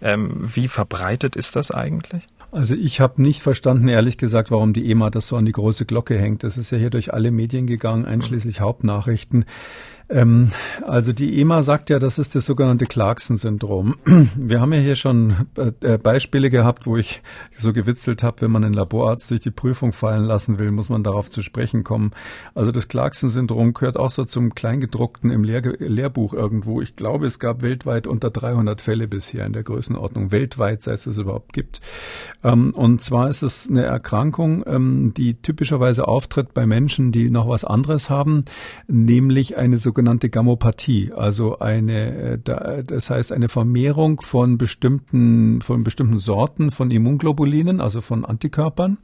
Ähm, 0.00 0.30
wie 0.36 0.68
verbreitet 0.68 1.34
ist 1.34 1.56
das 1.56 1.72
eigentlich? 1.72 2.22
Also 2.52 2.74
ich 2.74 3.00
habe 3.00 3.20
nicht 3.20 3.42
verstanden, 3.42 3.88
ehrlich 3.88 4.16
gesagt, 4.16 4.52
warum 4.52 4.72
die 4.72 4.88
EMA 4.90 5.10
das 5.10 5.26
so 5.26 5.36
an 5.36 5.44
die 5.44 5.52
große 5.52 5.84
Glocke 5.84 6.16
hängt. 6.16 6.44
Das 6.44 6.56
ist 6.56 6.70
ja 6.70 6.78
hier 6.78 6.90
durch 6.90 7.12
alle 7.12 7.32
Medien 7.32 7.66
gegangen, 7.66 8.06
einschließlich 8.06 8.60
Hauptnachrichten. 8.60 9.44
Ähm, 10.08 10.52
also 10.82 11.12
die 11.12 11.40
EMA 11.40 11.62
sagt 11.62 11.90
ja, 11.90 11.98
das 11.98 12.18
ist 12.18 12.34
das 12.34 12.46
sogenannte 12.46 12.86
Clarkson-Syndrom. 12.86 13.96
Wir 14.36 14.60
haben 14.60 14.72
ja 14.72 14.80
hier 14.80 14.96
schon 14.96 15.34
äh, 15.56 15.98
Beispiele 15.98 16.50
gehabt, 16.50 16.86
wo 16.86 16.96
ich 16.96 17.22
so 17.56 17.72
gewitzelt 17.72 18.22
habe, 18.22 18.42
wenn 18.42 18.50
man 18.50 18.64
einen 18.64 18.74
Laborarzt 18.74 19.30
durch 19.30 19.40
die 19.40 19.50
Prüfung 19.50 19.92
fallen 19.92 20.24
lassen 20.24 20.58
will, 20.58 20.70
muss 20.70 20.88
man 20.88 21.02
darauf 21.02 21.30
zu 21.30 21.42
sprechen 21.42 21.82
kommen. 21.82 22.12
Also 22.54 22.70
das 22.70 22.88
Clarkson-Syndrom 22.88 23.74
gehört 23.74 23.96
auch 23.96 24.10
so 24.10 24.24
zum 24.24 24.54
Kleingedruckten 24.54 25.30
im 25.30 25.42
Lehr 25.42 25.62
Lehrbuch 25.78 26.34
irgendwo. 26.34 26.80
Ich 26.80 26.96
glaube, 26.96 27.26
es 27.26 27.38
gab 27.38 27.62
weltweit 27.62 28.06
unter 28.06 28.30
300 28.30 28.80
Fälle 28.80 29.08
bisher 29.08 29.46
in 29.46 29.52
der 29.52 29.64
Größenordnung, 29.64 30.30
weltweit, 30.30 30.82
seit 30.82 30.98
es 30.98 31.06
es 31.06 31.18
überhaupt 31.18 31.52
gibt. 31.52 31.80
Ähm, 32.44 32.72
und 32.74 33.02
zwar 33.02 33.28
ist 33.28 33.42
es 33.42 33.68
eine 33.68 33.84
Erkrankung, 33.84 34.64
ähm, 34.66 35.12
die 35.16 35.34
typischerweise 35.34 36.06
auftritt 36.06 36.54
bei 36.54 36.66
Menschen, 36.66 37.10
die 37.10 37.30
noch 37.30 37.48
was 37.48 37.64
anderes 37.64 38.10
haben, 38.10 38.44
nämlich 38.86 39.56
eine 39.56 39.78
so 39.78 39.92
sogenannte 39.96 40.28
Gammopathie, 40.28 41.12
also 41.16 41.58
eine, 41.58 42.38
äh, 42.44 42.84
das 42.84 43.08
heißt 43.08 43.32
eine 43.32 43.48
Vermehrung 43.48 44.20
von 44.20 44.58
bestimmten, 44.58 45.62
von 45.62 45.84
bestimmten 45.84 46.18
Sorten 46.18 46.70
von 46.70 46.90
Immunglobulinen, 46.90 47.80
also 47.80 48.02
von 48.02 48.26
Antikörpern. 48.26 48.98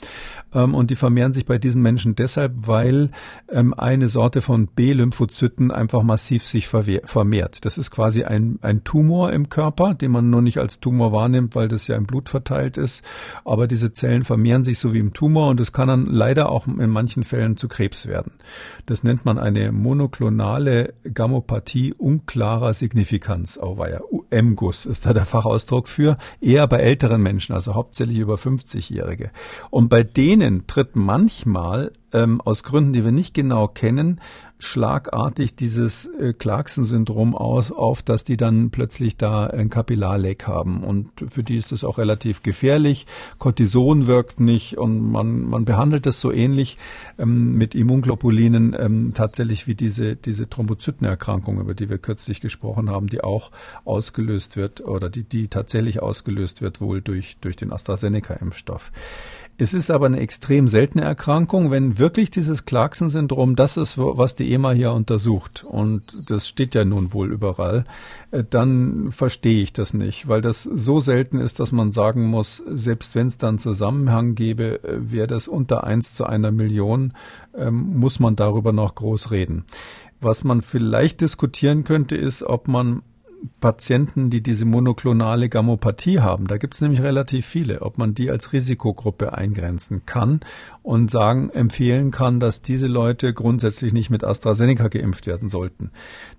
Ähm, 0.53 0.75
und 0.75 0.91
die 0.91 0.95
vermehren 0.95 1.33
sich 1.33 1.47
bei 1.47 1.57
diesen 1.57 1.81
Menschen 1.81 2.15
deshalb, 2.15 2.53
weil 2.67 3.11
ähm, 3.49 3.73
eine 3.73 4.09
Sorte 4.09 4.43
von 4.43 4.67
B-Lymphozyten 4.67 5.71
einfach 5.71 6.03
massiv 6.03 6.45
sich 6.45 6.69
vermehrt. 6.69 7.65
Das 7.65 7.79
ist 7.79 7.91
quasi 7.91 8.25
ein, 8.25 8.59
ein 8.61 8.85
Tumor 8.85 9.33
im 9.33 9.49
Körper, 9.49 9.95
den 9.95 10.11
man 10.11 10.29
nur 10.29 10.43
nicht 10.43 10.59
als 10.59 10.79
Tumor 10.79 11.11
wahrnimmt, 11.11 11.55
weil 11.55 11.69
das 11.69 11.87
ja 11.87 11.97
im 11.97 12.05
Blut 12.05 12.29
verteilt 12.29 12.77
ist. 12.77 13.03
Aber 13.47 13.67
diese 13.67 13.95
Zellen 13.95 14.25
vermehren 14.25 14.63
sich 14.63 14.79
so 14.79 14.93
wie 14.93 14.99
im 14.99 15.15
Tumor 15.15 15.49
und 15.49 15.59
es 15.59 15.73
kann 15.73 15.89
dann 15.89 16.05
leider 16.05 16.51
auch 16.51 16.67
in 16.67 16.91
manchen 16.91 17.25
Fällen 17.25 17.57
zu 17.57 17.67
Krebs 17.67 18.07
werden. 18.07 18.33
Das 18.85 19.03
nennt 19.03 19.25
man 19.25 19.39
eine 19.39 19.73
monoklonale 19.73 20.82
Gammopathie 21.13 21.95
unklarer 21.95 22.75
Signifikanz, 22.75 23.59
auweia. 23.59 24.01
MGUS 24.31 24.87
ist 24.87 25.07
da 25.07 25.13
der 25.13 25.27
Fachausdruck 25.27 25.89
für, 25.89 26.17
eher 26.41 26.67
bei 26.67 26.79
älteren 26.79 27.23
Menschen, 27.23 27.55
also 27.55 27.75
hauptsächlich 27.75 28.19
über 28.19 28.35
50-Jährige. 28.35 29.31
Und 29.71 29.89
bei 29.89 30.03
denen 30.03 30.67
tritt 30.67 30.97
manchmal 30.97 31.93
ähm, 32.13 32.41
aus 32.41 32.63
Gründen, 32.63 32.93
die 32.93 33.05
wir 33.05 33.13
nicht 33.13 33.35
genau 33.35 33.69
kennen, 33.69 34.21
schlagartig 34.63 35.57
dieses 35.57 36.07
äh, 36.07 36.33
Clarkson-Syndrom 36.35 37.35
aus, 37.35 37.73
auf, 37.73 38.03
dass 38.03 38.23
die 38.23 38.37
dann 38.37 38.71
plötzlich 38.71 39.17
da 39.17 39.47
ein 39.47 39.71
Kapillarleck 39.71 40.47
haben. 40.47 40.85
Und 40.85 41.11
für 41.31 41.43
die 41.43 41.57
ist 41.57 41.73
das 41.73 41.83
auch 41.83 41.99
relativ 41.99 42.45
gefährlich. 42.45 43.07
Cortison 43.39 44.07
wirkt 44.07 44.39
nicht 44.39 44.79
und 44.79 45.11
man, 45.11 45.49
man 45.49 45.65
behandelt 45.65 46.07
das 46.07 46.21
so 46.21 46.31
ähnlich 46.31 46.79
ähm, 47.19 47.55
mit 47.55 47.75
Immunglobulinen 47.75 48.77
ähm, 48.79 49.13
tatsächlich 49.15 49.67
wie 49.67 49.75
diese, 49.75 50.15
diese 50.15 50.49
Thrombozytenerkrankung, 50.49 51.59
über 51.59 51.75
die 51.75 51.91
wir 51.91 51.99
kürzlich 51.99 52.41
gesprochen 52.41 52.89
haben, 52.89 53.09
die 53.09 53.25
auch 53.25 53.51
ausgelöst 53.85 54.57
wird 54.57 54.81
oder 54.81 55.11
die, 55.11 55.25
die 55.25 55.49
tatsächlich 55.49 56.01
ausgelöst 56.01 56.63
wird 56.63 56.81
wohl 56.81 57.03
durch, 57.03 57.37
durch 57.41 57.57
den 57.57 57.73
AstraZeneca-Impfstoff. 57.73 58.93
Es 59.63 59.75
ist 59.75 59.93
aber 59.93 60.07
eine 60.07 60.19
extrem 60.19 60.67
seltene 60.67 61.05
Erkrankung, 61.05 61.71
wenn 61.71 61.97
wirklich 61.97 62.33
dieses 62.33 62.65
Clarkson-Syndrom 62.65 63.55
das 63.55 63.77
ist, 63.77 63.97
was 63.97 64.35
die 64.35 64.53
EMA 64.53 64.73
hier 64.73 64.91
untersucht, 64.91 65.63
und 65.63 66.03
das 66.29 66.49
steht 66.49 66.75
ja 66.75 66.85
nun 66.85 67.13
wohl 67.13 67.31
überall, 67.31 67.85
äh, 68.33 68.43
dann 68.43 69.13
verstehe 69.13 69.63
ich 69.63 69.73
das 69.73 69.95
nicht, 69.95 70.27
weil 70.27 70.41
das 70.41 70.65
so 70.65 70.99
selten 70.99 71.39
ist, 71.39 71.61
dass 71.61 71.71
man 71.71 71.93
sagen 71.93 72.27
muss, 72.27 72.57
selbst 72.57 73.15
wenn 73.15 73.29
es 73.29 73.39
dann 73.39 73.61
Zusammenhang 73.61 74.35
gäbe, 74.35 74.83
äh, 74.83 75.13
wäre 75.13 75.29
das 75.29 75.47
unter 75.47 75.85
eins 75.85 76.17
zu 76.17 76.25
einer 76.27 76.51
Million, 76.51 77.13
ähm, 77.57 78.01
muss 78.01 78.19
man 78.19 78.35
darüber 78.35 78.73
noch 78.73 78.97
groß 78.97 79.31
reden. 79.31 79.63
Was 80.21 80.43
man 80.43 80.61
vielleicht 80.61 81.21
diskutieren 81.21 81.85
könnte, 81.85 82.17
ist, 82.17 82.43
ob 82.43 82.67
man 82.67 83.03
Patienten, 83.61 84.31
die 84.31 84.43
diese 84.43 84.65
monoklonale 84.65 85.49
Gammopathie 85.49 86.21
haben, 86.21 86.47
da 86.47 86.59
gibt 86.59 86.75
es 86.75 86.81
nämlich 86.81 87.03
relativ 87.03 87.47
viele, 87.47 87.83
ob 87.83 87.99
man 87.99 88.15
die 88.15 88.31
als 88.31 88.53
Risikogruppe 88.53 89.35
eingrenzen 89.35 90.03
kann 90.07 90.41
und 90.83 91.11
sagen, 91.11 91.51
empfehlen 91.51 92.11
kann, 92.11 92.41
dass 92.41 92.63
diese 92.63 92.87
Leute 92.87 93.33
grundsätzlich 93.33 93.93
nicht 93.93 94.11
mit 94.11 94.25
AstraZeneca 94.25 94.89
geimpft 94.89 95.27
werden 95.27 95.49
sollten. 95.49 95.91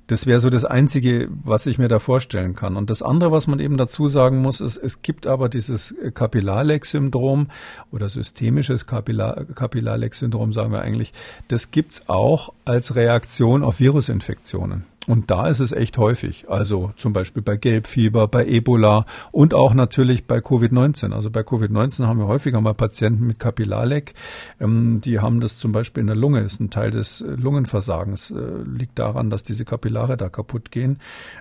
Das 0.07 0.25
wäre 0.25 0.39
so 0.39 0.49
das 0.49 0.65
Einzige, 0.65 1.29
was 1.43 1.65
ich 1.65 1.77
mir 1.77 1.87
da 1.87 1.99
vorstellen 1.99 2.53
kann. 2.53 2.75
Und 2.75 2.89
das 2.89 3.01
andere, 3.01 3.31
was 3.31 3.47
man 3.47 3.59
eben 3.59 3.77
dazu 3.77 4.07
sagen 4.07 4.41
muss, 4.41 4.59
ist, 4.59 4.77
es 4.77 5.01
gibt 5.01 5.27
aber 5.27 5.47
dieses 5.47 5.95
Kapillarleck-Syndrom 6.13 7.47
oder 7.91 8.09
systemisches 8.09 8.85
Kapillar 8.85 9.45
Kapillarleck-Syndrom, 9.45 10.51
sagen 10.51 10.71
wir 10.71 10.81
eigentlich, 10.81 11.13
das 11.47 11.71
gibt's 11.71 12.09
auch 12.09 12.53
als 12.65 12.95
Reaktion 12.95 13.63
auf 13.63 13.79
Virusinfektionen. 13.79 14.85
Und 15.07 15.31
da 15.31 15.47
ist 15.47 15.59
es 15.59 15.71
echt 15.71 15.97
häufig. 15.97 16.49
Also 16.49 16.93
zum 16.95 17.13
Beispiel 17.13 17.41
bei 17.41 17.57
Gelbfieber, 17.57 18.27
bei 18.27 18.45
Ebola 18.45 19.05
und 19.31 19.53
auch 19.53 19.73
natürlich 19.73 20.25
bei 20.25 20.37
Covid-19. 20.37 21.11
Also 21.11 21.29
bei 21.29 21.41
Covid-19 21.41 22.07
haben 22.07 22.19
wir 22.19 22.27
häufiger 22.27 22.61
mal 22.61 22.73
Patienten 22.73 23.27
mit 23.27 23.39
Kapillarleck. 23.39 24.13
Ähm, 24.61 25.01
die 25.01 25.19
haben 25.19 25.41
das 25.41 25.57
zum 25.57 25.71
Beispiel 25.71 26.01
in 26.01 26.07
der 26.07 26.15
Lunge. 26.15 26.41
Ist 26.41 26.61
ein 26.61 26.69
Teil 26.69 26.91
des 26.91 27.21
äh, 27.21 27.27
Lungenversagens. 27.27 28.31
Äh, 28.31 28.63
liegt 28.65 28.97
daran, 28.97 29.29
dass 29.29 29.43
diese 29.43 29.65
Kapillare 29.65 30.15
da 30.15 30.29
kaputt 30.29 30.71
gehen. 30.71 30.99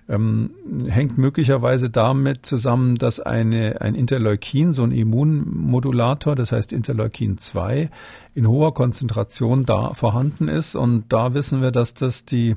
Ähm, 0.08 0.50
hängt 0.88 1.18
möglicherweise 1.18 1.88
damit 1.88 2.44
zusammen, 2.44 2.96
dass 2.96 3.20
eine, 3.20 3.80
ein 3.80 3.94
Interleukin, 3.94 4.72
so 4.72 4.82
ein 4.82 4.92
Immunmodulator, 4.92 6.34
das 6.34 6.50
heißt 6.50 6.72
Interleukin 6.72 7.38
2, 7.38 7.90
in 8.34 8.48
hoher 8.48 8.72
Konzentration 8.72 9.66
da 9.66 9.92
vorhanden 9.94 10.48
ist. 10.48 10.74
Und 10.74 11.12
da 11.12 11.34
wissen 11.34 11.60
wir, 11.60 11.70
dass 11.70 11.94
das 11.94 12.24
die 12.24 12.56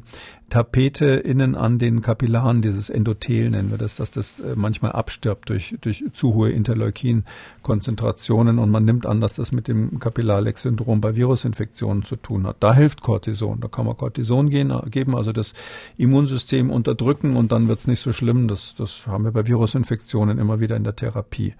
Tapete 0.49 1.05
innen 1.07 1.55
an 1.55 1.79
den 1.79 2.01
Kapillaren, 2.01 2.61
dieses 2.61 2.91
Endothel 2.91 3.49
nennen 3.49 3.71
wir 3.71 3.79
das, 3.79 3.95
dass 3.95 4.11
das 4.11 4.39
äh, 4.39 4.53
manchmal 4.55 4.91
abstirbt 4.91 5.49
durch, 5.49 5.75
durch 5.81 6.03
zu 6.13 6.35
hohe 6.35 6.51
Interleukin-Konzentrationen 6.51 8.59
und 8.59 8.69
man 8.69 8.85
nimmt 8.85 9.07
an, 9.07 9.21
dass 9.21 9.33
das 9.33 9.51
mit 9.51 9.67
dem 9.67 9.97
Kapillarleck-Syndrom 9.97 11.01
bei 11.01 11.15
Virusinfektionen 11.15 12.03
zu 12.03 12.15
tun 12.15 12.45
hat. 12.45 12.57
Da 12.59 12.75
hilft 12.75 13.01
Cortison. 13.01 13.59
Da 13.59 13.67
kann 13.67 13.87
man 13.87 13.97
Cortison 13.97 14.51
gehen, 14.51 14.71
geben, 14.91 15.15
also 15.15 15.31
das 15.31 15.55
Immunsystem 15.97 16.69
unterdrücken 16.69 17.37
und 17.37 17.51
dann 17.51 17.67
wird 17.67 17.79
es 17.79 17.87
nicht 17.87 18.01
so 18.01 18.13
schlimm. 18.13 18.47
Das, 18.47 18.75
das 18.75 19.07
haben 19.07 19.23
wir 19.23 19.31
bei 19.31 19.47
Virusinfektionen 19.47 20.37
immer 20.37 20.59
wieder 20.59 20.75
in 20.75 20.83
der 20.83 20.95
Therapie. 20.95 21.55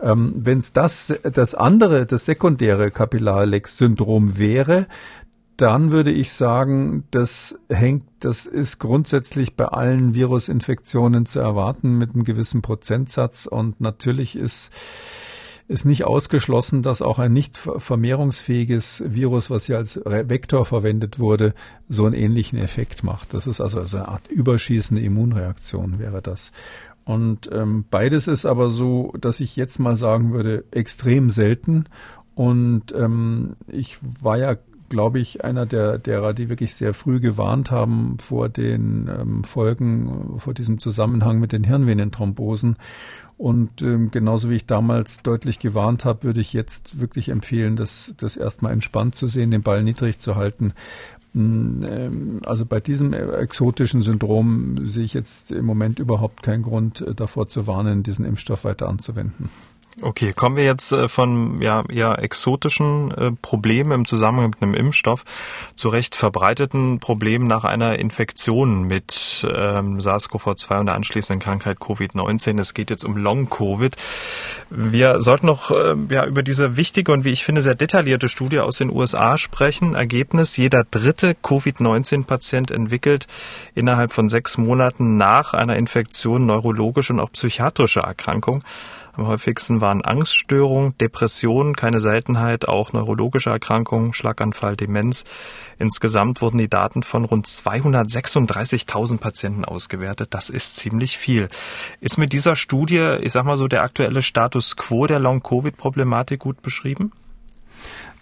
Ähm, 0.00 0.32
Wenn 0.36 0.58
es 0.58 0.72
das, 0.72 1.14
das 1.22 1.54
andere, 1.54 2.04
das 2.04 2.24
sekundäre 2.24 2.90
Kapillarleck-Syndrom 3.54 4.38
wäre, 4.38 4.86
dann 5.56 5.92
würde 5.92 6.10
ich 6.10 6.32
sagen, 6.32 7.04
das 7.12 7.56
hängt, 7.68 8.04
das 8.18 8.46
ist 8.46 8.80
grundsätzlich 8.80 9.54
bei 9.54 9.66
allen 9.66 10.14
Virusinfektionen 10.14 11.26
zu 11.26 11.38
erwarten 11.38 11.96
mit 11.96 12.14
einem 12.14 12.24
gewissen 12.24 12.60
Prozentsatz 12.60 13.46
und 13.46 13.80
natürlich 13.80 14.36
ist 14.36 14.72
ist 15.66 15.86
nicht 15.86 16.04
ausgeschlossen, 16.04 16.82
dass 16.82 17.00
auch 17.00 17.18
ein 17.18 17.32
nicht 17.32 17.56
vermehrungsfähiges 17.56 19.02
Virus, 19.06 19.48
was 19.48 19.66
ja 19.66 19.78
als 19.78 19.98
Vektor 20.04 20.66
verwendet 20.66 21.18
wurde, 21.18 21.54
so 21.88 22.04
einen 22.04 22.14
ähnlichen 22.14 22.58
Effekt 22.58 23.02
macht. 23.02 23.32
Das 23.32 23.46
ist 23.46 23.62
also 23.62 23.78
eine 23.78 24.08
Art 24.08 24.28
überschießende 24.28 25.02
Immunreaktion 25.02 25.98
wäre 25.98 26.20
das. 26.20 26.52
Und 27.04 27.50
ähm, 27.52 27.84
beides 27.90 28.28
ist 28.28 28.44
aber 28.44 28.68
so, 28.68 29.14
dass 29.18 29.40
ich 29.40 29.56
jetzt 29.56 29.78
mal 29.78 29.96
sagen 29.96 30.32
würde, 30.32 30.64
extrem 30.70 31.30
selten. 31.30 31.86
Und 32.34 32.92
ähm, 32.94 33.54
ich 33.68 33.98
war 34.20 34.36
ja 34.36 34.56
glaube 34.88 35.18
ich, 35.18 35.44
einer 35.44 35.66
der, 35.66 35.98
derer, 35.98 36.34
die 36.34 36.48
wirklich 36.48 36.74
sehr 36.74 36.94
früh 36.94 37.18
gewarnt 37.18 37.70
haben 37.70 38.16
vor 38.20 38.48
den 38.48 39.08
ähm, 39.08 39.42
Folgen, 39.42 40.38
vor 40.38 40.54
diesem 40.54 40.78
Zusammenhang 40.78 41.40
mit 41.40 41.52
den 41.52 41.64
Hirnvenenthrombosen. 41.64 42.76
Und 43.36 43.82
ähm, 43.82 44.10
genauso 44.12 44.50
wie 44.50 44.54
ich 44.54 44.66
damals 44.66 45.22
deutlich 45.22 45.58
gewarnt 45.58 46.04
habe, 46.04 46.22
würde 46.22 46.40
ich 46.40 46.52
jetzt 46.52 47.00
wirklich 47.00 47.28
empfehlen, 47.30 47.74
das, 47.74 48.14
das 48.18 48.36
erstmal 48.36 48.72
entspannt 48.72 49.16
zu 49.16 49.26
sehen, 49.26 49.50
den 49.50 49.62
Ball 49.62 49.82
niedrig 49.82 50.18
zu 50.20 50.36
halten. 50.36 50.74
Mm, 51.32 51.82
ähm, 51.82 52.40
also 52.44 52.64
bei 52.64 52.78
diesem 52.78 53.12
exotischen 53.12 54.02
Syndrom 54.02 54.86
sehe 54.86 55.04
ich 55.04 55.14
jetzt 55.14 55.50
im 55.50 55.66
Moment 55.66 55.98
überhaupt 55.98 56.44
keinen 56.44 56.62
Grund 56.62 57.00
äh, 57.00 57.14
davor 57.14 57.48
zu 57.48 57.66
warnen, 57.66 58.04
diesen 58.04 58.24
Impfstoff 58.24 58.64
weiter 58.64 58.88
anzuwenden. 58.88 59.50
Okay, 60.02 60.32
kommen 60.32 60.56
wir 60.56 60.64
jetzt 60.64 60.90
äh, 60.90 61.08
von 61.08 61.60
ja, 61.62 61.84
eher 61.88 62.18
exotischen 62.18 63.12
äh, 63.12 63.30
Problemen 63.30 63.92
im 63.92 64.04
Zusammenhang 64.06 64.50
mit 64.50 64.62
einem 64.62 64.74
Impfstoff 64.74 65.24
zu 65.76 65.88
recht 65.88 66.16
verbreiteten 66.16 66.98
Problemen 66.98 67.46
nach 67.46 67.62
einer 67.62 67.98
Infektion 67.98 68.84
mit 68.84 69.46
ähm, 69.48 70.00
SARS-CoV-2 70.00 70.80
und 70.80 70.86
der 70.86 70.96
anschließenden 70.96 71.40
Krankheit 71.40 71.78
Covid-19. 71.78 72.58
Es 72.58 72.74
geht 72.74 72.90
jetzt 72.90 73.04
um 73.04 73.16
Long-Covid. 73.16 73.94
Wir 74.70 75.20
sollten 75.20 75.46
noch 75.46 75.70
äh, 75.70 75.94
ja, 76.10 76.26
über 76.26 76.42
diese 76.42 76.76
wichtige 76.76 77.12
und 77.12 77.24
wie 77.24 77.30
ich 77.30 77.44
finde 77.44 77.62
sehr 77.62 77.76
detaillierte 77.76 78.28
Studie 78.28 78.58
aus 78.58 78.78
den 78.78 78.90
USA 78.90 79.38
sprechen. 79.38 79.94
Ergebnis, 79.94 80.56
jeder 80.56 80.82
dritte 80.90 81.36
Covid-19-Patient 81.40 82.72
entwickelt 82.72 83.28
innerhalb 83.76 84.12
von 84.12 84.28
sechs 84.28 84.58
Monaten 84.58 85.16
nach 85.16 85.54
einer 85.54 85.76
Infektion 85.76 86.46
neurologische 86.46 87.12
und 87.12 87.20
auch 87.20 87.30
psychiatrische 87.30 88.00
Erkrankung. 88.00 88.64
Am 89.16 89.28
häufigsten 89.28 89.80
waren 89.80 90.02
Angststörungen, 90.02 90.98
Depressionen, 90.98 91.76
keine 91.76 92.00
Seltenheit, 92.00 92.66
auch 92.66 92.92
neurologische 92.92 93.50
Erkrankungen, 93.50 94.12
Schlaganfall, 94.12 94.76
Demenz. 94.76 95.24
Insgesamt 95.78 96.42
wurden 96.42 96.58
die 96.58 96.68
Daten 96.68 97.04
von 97.04 97.24
rund 97.24 97.46
236.000 97.46 99.18
Patienten 99.18 99.64
ausgewertet. 99.64 100.34
Das 100.34 100.50
ist 100.50 100.76
ziemlich 100.76 101.16
viel. 101.16 101.48
Ist 102.00 102.18
mit 102.18 102.32
dieser 102.32 102.56
Studie, 102.56 103.18
ich 103.20 103.32
sag 103.32 103.44
mal 103.44 103.56
so, 103.56 103.68
der 103.68 103.82
aktuelle 103.82 104.22
Status 104.22 104.76
quo 104.76 105.06
der 105.06 105.20
Long-Covid-Problematik 105.20 106.40
gut 106.40 106.60
beschrieben? 106.62 107.12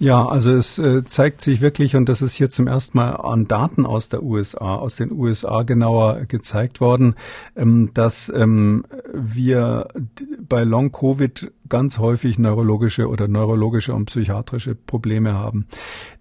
Ja, 0.02 0.26
also 0.26 0.50
es 0.52 0.78
äh, 0.78 1.04
zeigt 1.04 1.40
sich 1.42 1.60
wirklich, 1.60 1.94
und 1.94 2.08
das 2.08 2.22
ist 2.22 2.34
hier 2.34 2.50
zum 2.50 2.66
ersten 2.66 2.98
Mal 2.98 3.12
an 3.12 3.46
Daten 3.46 3.86
aus 3.86 4.08
der 4.08 4.24
USA, 4.24 4.74
aus 4.74 4.96
den 4.96 5.12
USA 5.12 5.62
genauer 5.62 6.24
gezeigt 6.26 6.80
worden, 6.80 7.14
ähm, 7.54 7.92
dass 7.94 8.28
ähm, 8.34 8.84
wir 9.14 9.86
bei 10.40 10.64
Long 10.64 10.90
Covid 10.90 11.52
ganz 11.68 11.98
häufig 11.98 12.36
neurologische 12.36 13.08
oder 13.08 13.28
neurologische 13.28 13.94
und 13.94 14.06
psychiatrische 14.06 14.74
Probleme 14.74 15.34
haben. 15.34 15.68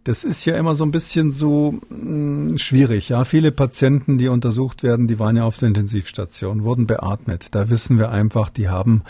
Das 0.03 0.23
ist 0.23 0.45
ja 0.45 0.55
immer 0.57 0.75
so 0.75 0.84
ein 0.84 0.91
bisschen 0.91 1.32
so 1.32 1.73
mm, 1.89 2.57
schwierig. 2.57 3.09
Ja, 3.09 3.25
viele 3.25 3.51
Patienten, 3.51 4.19
die 4.19 4.27
untersucht 4.27 4.84
werden, 4.84 5.07
die 5.07 5.17
waren 5.17 5.38
ja 5.38 5.43
auf 5.43 5.57
der 5.57 5.69
Intensivstation, 5.69 6.65
wurden 6.65 6.86
beatmet. 6.86 7.55
Da 7.55 7.71
wissen 7.71 7.97
wir 7.97 8.11
einfach, 8.11 8.51
die 8.51 8.69
haben 8.69 9.01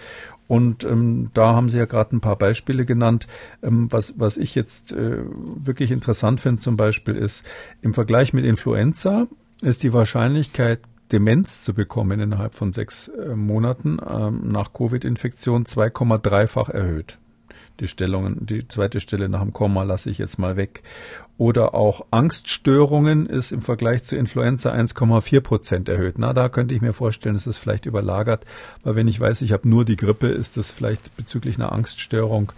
und 0.48 0.84
ähm, 0.84 1.30
da 1.34 1.56
haben 1.56 1.70
Sie 1.70 1.78
ja 1.78 1.86
gerade 1.86 2.16
ein 2.16 2.22
paar 2.22 2.36
Beispiele 2.36 2.86
genannt. 2.86 3.28
Ähm, 3.62 3.88
was, 3.92 4.16
was 4.18 4.38
ich 4.38 4.56
jetzt 4.56 4.94
äh, 4.94 5.24
wirklich 5.28 5.92
interessant 5.92 6.42
finde 6.42 6.62
zum 6.62 6.78
Beispiel 6.78 7.16
ist, 7.16 7.46
im 7.82 7.94
Vergleich 7.94 8.34
mit 8.34 8.46
Influenza 8.46 9.28
ist 9.62 9.84
die 9.84 9.94
Wahrscheinlichkeit, 9.94 10.82
Demenz 11.12 11.62
zu 11.62 11.74
bekommen 11.74 12.20
innerhalb 12.20 12.56
von 12.56 12.74
sechs 12.74 13.08
äh, 13.08 13.36
Monaten 13.36 14.00
ähm, 14.06 14.52
nach 14.52 14.74
Covid-Infektion 14.74 15.66
2,3-fach 15.66 16.70
erhöht. 16.70 17.20
Die 17.80 17.88
Stellungen, 17.88 18.46
die 18.46 18.68
zweite 18.68 19.00
Stelle 19.00 19.30
nach 19.30 19.42
dem 19.42 19.52
Komma 19.52 19.84
lasse 19.84 20.10
ich 20.10 20.20
jetzt 20.20 20.38
mal 20.38 20.56
weg. 20.56 20.84
Oder 21.38 21.74
auch 21.74 22.06
Angststörungen 22.12 23.26
ist 23.26 23.52
im 23.52 23.64
Vergleich 23.64 24.04
zu 24.04 24.16
Influenza 24.16 24.72
1,4 24.72 25.42
Prozent 25.42 25.90
erhöht. 25.90 26.20
Na, 26.20 26.34
da 26.34 26.50
könnte 26.50 26.76
ich 26.76 26.82
mir 26.82 26.94
vorstellen, 26.94 27.36
es 27.36 27.48
ist 27.48 27.58
vielleicht 27.58 27.88
überlagert, 27.88 28.46
weil 28.84 28.96
wenn 28.96 29.08
ich 29.08 29.20
weiß, 29.20 29.42
ich 29.42 29.52
habe 29.52 29.68
nur 29.68 29.84
die 29.86 29.96
Grippe, 29.96 30.28
ist 30.28 30.58
das 30.58 30.72
vielleicht 30.72 31.18
bezüglich 31.18 31.56
einer 31.58 31.72
Angststörung 31.72 32.52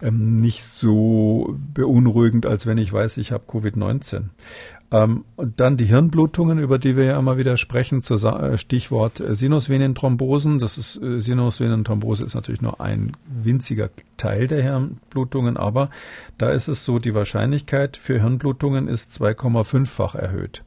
ähm, 0.00 0.36
nicht 0.36 0.64
so 0.64 1.56
beunruhigend, 1.74 2.46
als 2.46 2.66
wenn 2.66 2.78
ich 2.78 2.92
weiß, 2.92 3.16
ich 3.16 3.32
habe 3.32 3.44
Covid-19. 3.48 4.26
Ähm, 4.92 5.24
und 5.36 5.60
dann 5.60 5.76
die 5.76 5.84
Hirnblutungen, 5.84 6.58
über 6.58 6.78
die 6.78 6.96
wir 6.96 7.04
ja 7.04 7.18
immer 7.18 7.38
wieder 7.38 7.56
sprechen, 7.56 8.02
zu 8.02 8.14
äh, 8.14 8.58
Stichwort 8.58 9.20
äh, 9.20 9.36
Sinusvenenthrombosen. 9.36 10.58
Das 10.58 10.78
ist 10.78 11.00
äh, 11.00 11.20
Sinusvenenthrombose 11.20 12.24
ist 12.24 12.34
natürlich 12.34 12.60
nur 12.60 12.80
ein 12.80 13.16
winziger 13.26 13.90
Teil 14.16 14.48
der 14.48 14.62
Hirnblutungen, 14.62 15.56
aber 15.56 15.90
da 16.38 16.50
ist 16.50 16.68
es 16.68 16.84
so, 16.84 16.98
die 16.98 17.14
Wahrscheinlichkeit 17.14 17.96
für 17.96 18.20
Hirnblutungen 18.20 18.88
ist 18.88 19.12
2,5-fach 19.12 20.14
erhöht, 20.14 20.64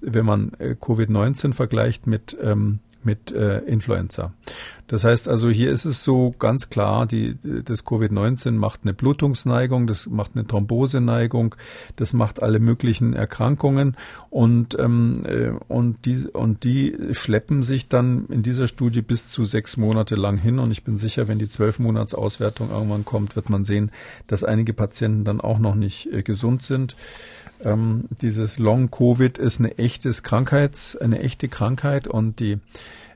wenn 0.00 0.26
man 0.26 0.52
äh, 0.58 0.76
Covid-19 0.78 1.54
vergleicht 1.54 2.06
mit 2.06 2.36
ähm, 2.42 2.80
mit 3.04 3.32
äh, 3.32 3.58
Influenza. 3.60 4.32
Das 4.92 5.04
heißt 5.04 5.26
also, 5.26 5.48
hier 5.48 5.70
ist 5.70 5.86
es 5.86 6.04
so 6.04 6.34
ganz 6.38 6.68
klar, 6.68 7.06
die, 7.06 7.38
das 7.64 7.86
Covid-19 7.86 8.50
macht 8.50 8.80
eine 8.82 8.92
Blutungsneigung, 8.92 9.86
das 9.86 10.06
macht 10.06 10.32
eine 10.34 10.46
Thromboseneigung, 10.46 11.54
das 11.96 12.12
macht 12.12 12.42
alle 12.42 12.58
möglichen 12.58 13.14
Erkrankungen 13.14 13.96
und, 14.28 14.78
ähm, 14.78 15.24
äh, 15.24 15.52
und, 15.68 16.04
die, 16.04 16.26
und 16.26 16.64
die 16.64 16.94
schleppen 17.12 17.62
sich 17.62 17.88
dann 17.88 18.26
in 18.26 18.42
dieser 18.42 18.66
Studie 18.66 19.00
bis 19.00 19.30
zu 19.30 19.46
sechs 19.46 19.78
Monate 19.78 20.14
lang 20.14 20.36
hin 20.36 20.58
und 20.58 20.70
ich 20.70 20.84
bin 20.84 20.98
sicher, 20.98 21.26
wenn 21.26 21.38
die 21.38 21.48
zwölf 21.48 21.78
Monats 21.78 22.14
Auswertung 22.14 22.70
irgendwann 22.70 23.06
kommt, 23.06 23.34
wird 23.34 23.48
man 23.48 23.64
sehen, 23.64 23.92
dass 24.26 24.44
einige 24.44 24.74
Patienten 24.74 25.24
dann 25.24 25.40
auch 25.40 25.58
noch 25.58 25.74
nicht 25.74 26.12
äh, 26.12 26.22
gesund 26.22 26.62
sind. 26.62 26.96
Ähm, 27.64 28.04
dieses 28.10 28.58
Long 28.58 28.90
Covid 28.90 29.38
ist 29.38 29.58
eine 29.58 29.78
echtes 29.78 30.22
Krankheits, 30.22 30.96
eine 30.96 31.20
echte 31.20 31.48
Krankheit 31.48 32.08
und 32.08 32.40
die 32.40 32.58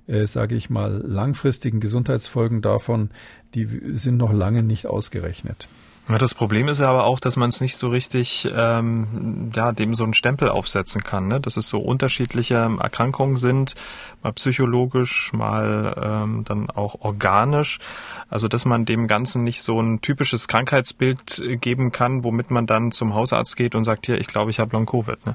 äh, 0.06 0.26
sage 0.26 0.54
ich 0.54 0.70
mal, 0.70 1.02
langfristigen 1.04 1.80
Gesundheitsfolgen 1.80 2.62
davon, 2.62 3.10
die 3.54 3.66
sind 3.94 4.16
noch 4.16 4.32
lange 4.32 4.62
nicht 4.62 4.86
ausgerechnet. 4.86 5.68
Ja, 6.08 6.18
das 6.18 6.34
Problem 6.34 6.68
ist 6.68 6.78
ja 6.78 6.88
aber 6.88 7.04
auch, 7.04 7.18
dass 7.18 7.36
man 7.36 7.50
es 7.50 7.60
nicht 7.60 7.76
so 7.76 7.88
richtig, 7.88 8.48
ähm, 8.54 9.50
ja, 9.56 9.72
dem 9.72 9.96
so 9.96 10.04
einen 10.04 10.14
Stempel 10.14 10.48
aufsetzen 10.48 11.02
kann, 11.02 11.26
ne? 11.26 11.40
dass 11.40 11.56
es 11.56 11.66
so 11.66 11.80
unterschiedliche 11.80 12.54
Erkrankungen 12.54 13.36
sind, 13.36 13.74
mal 14.22 14.32
psychologisch, 14.32 15.32
mal 15.32 16.00
ähm, 16.00 16.44
dann 16.44 16.70
auch 16.70 17.00
organisch. 17.00 17.80
Also 18.28 18.46
dass 18.46 18.64
man 18.66 18.84
dem 18.84 19.08
Ganzen 19.08 19.42
nicht 19.42 19.62
so 19.62 19.80
ein 19.80 20.00
typisches 20.00 20.46
Krankheitsbild 20.46 21.40
äh, 21.40 21.56
geben 21.56 21.90
kann, 21.90 22.22
womit 22.22 22.52
man 22.52 22.66
dann 22.66 22.92
zum 22.92 23.14
Hausarzt 23.14 23.56
geht 23.56 23.74
und 23.74 23.82
sagt, 23.82 24.06
hier, 24.06 24.20
ich 24.20 24.28
glaube, 24.28 24.52
ich 24.52 24.60
habe 24.60 24.70
Long 24.76 24.86
Covid. 24.86 25.26
Ne? 25.26 25.34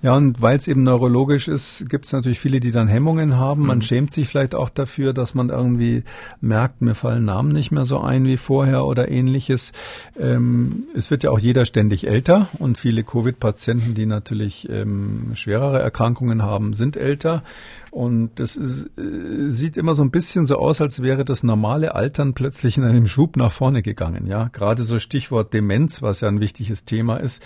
Ja, 0.00 0.14
und 0.14 0.40
weil 0.40 0.56
es 0.56 0.68
eben 0.68 0.84
neurologisch 0.84 1.48
ist, 1.48 1.88
gibt 1.88 2.04
es 2.04 2.12
natürlich 2.12 2.38
viele, 2.38 2.60
die 2.60 2.70
dann 2.70 2.86
Hemmungen 2.86 3.36
haben. 3.36 3.66
Man 3.66 3.78
mhm. 3.78 3.82
schämt 3.82 4.12
sich 4.12 4.28
vielleicht 4.28 4.54
auch 4.54 4.68
dafür, 4.68 5.12
dass 5.12 5.34
man 5.34 5.48
irgendwie 5.48 6.04
merkt, 6.40 6.82
mir 6.82 6.94
fallen 6.94 7.24
Namen 7.24 7.52
nicht 7.52 7.72
mehr 7.72 7.84
so 7.84 7.98
ein 7.98 8.24
wie 8.24 8.36
vorher 8.36 8.84
oder 8.84 9.10
ähnliches. 9.10 9.72
Ähm, 10.16 10.86
es 10.94 11.10
wird 11.10 11.24
ja 11.24 11.30
auch 11.30 11.40
jeder 11.40 11.64
ständig 11.64 12.06
älter 12.06 12.46
und 12.60 12.78
viele 12.78 13.02
Covid-Patienten, 13.02 13.94
die 13.96 14.06
natürlich 14.06 14.68
ähm, 14.70 15.32
schwerere 15.34 15.80
Erkrankungen 15.80 16.42
haben, 16.42 16.74
sind 16.74 16.96
älter. 16.96 17.42
Und 17.90 18.30
das 18.36 18.56
ist, 18.56 18.90
äh, 18.98 19.50
sieht 19.50 19.76
immer 19.76 19.94
so 19.94 20.02
ein 20.02 20.10
bisschen 20.10 20.46
so 20.46 20.56
aus, 20.56 20.80
als 20.80 21.02
wäre 21.02 21.24
das 21.24 21.42
normale 21.42 21.94
Altern 21.94 22.34
plötzlich 22.34 22.76
in 22.76 22.84
einem 22.84 23.06
Schub 23.06 23.36
nach 23.36 23.52
vorne 23.52 23.82
gegangen. 23.82 24.26
Ja, 24.26 24.48
gerade 24.52 24.84
so 24.84 24.98
Stichwort 24.98 25.54
Demenz, 25.54 26.02
was 26.02 26.20
ja 26.20 26.28
ein 26.28 26.40
wichtiges 26.40 26.84
Thema 26.84 27.16
ist. 27.16 27.42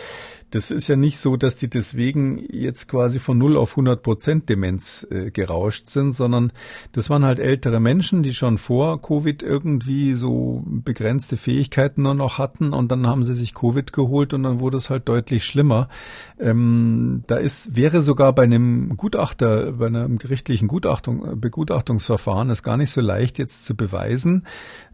Das 0.50 0.70
ist 0.70 0.88
ja 0.88 0.96
nicht 0.96 1.18
so, 1.18 1.36
dass 1.36 1.56
die 1.56 1.70
deswegen 1.70 2.44
jetzt 2.50 2.88
quasi 2.88 3.18
von 3.18 3.38
0 3.38 3.56
auf 3.56 3.72
100 3.72 4.02
Prozent 4.02 4.48
Demenz 4.48 5.06
äh, 5.10 5.30
gerauscht 5.30 5.88
sind, 5.88 6.14
sondern 6.14 6.52
das 6.92 7.08
waren 7.08 7.24
halt 7.24 7.38
ältere 7.38 7.80
Menschen, 7.80 8.22
die 8.22 8.34
schon 8.34 8.58
vor 8.58 9.00
Covid 9.00 9.42
irgendwie 9.42 10.14
so 10.14 10.62
begrenzte 10.66 11.38
Fähigkeiten 11.38 12.02
nur 12.02 12.14
noch 12.14 12.38
hatten 12.38 12.74
und 12.74 12.92
dann 12.92 13.06
haben 13.06 13.24
sie 13.24 13.34
sich 13.34 13.54
Covid 13.54 13.92
geholt 13.92 14.34
und 14.34 14.42
dann 14.42 14.60
wurde 14.60 14.76
es 14.76 14.90
halt 14.90 15.08
deutlich 15.08 15.46
schlimmer. 15.46 15.88
Ähm, 16.38 17.22
da 17.26 17.36
ist, 17.36 17.74
wäre 17.74 18.02
sogar 18.02 18.34
bei 18.34 18.42
einem 18.42 18.96
Gutachter, 18.96 19.72
bei 19.72 19.86
einem 19.86 20.18
gerichtlichen 20.32 20.66
Gutachtung, 20.66 21.38
Begutachtungsverfahren 21.38 22.48
ist 22.48 22.62
gar 22.62 22.78
nicht 22.78 22.90
so 22.90 23.02
leicht 23.02 23.36
jetzt 23.36 23.66
zu 23.66 23.76
beweisen, 23.76 24.46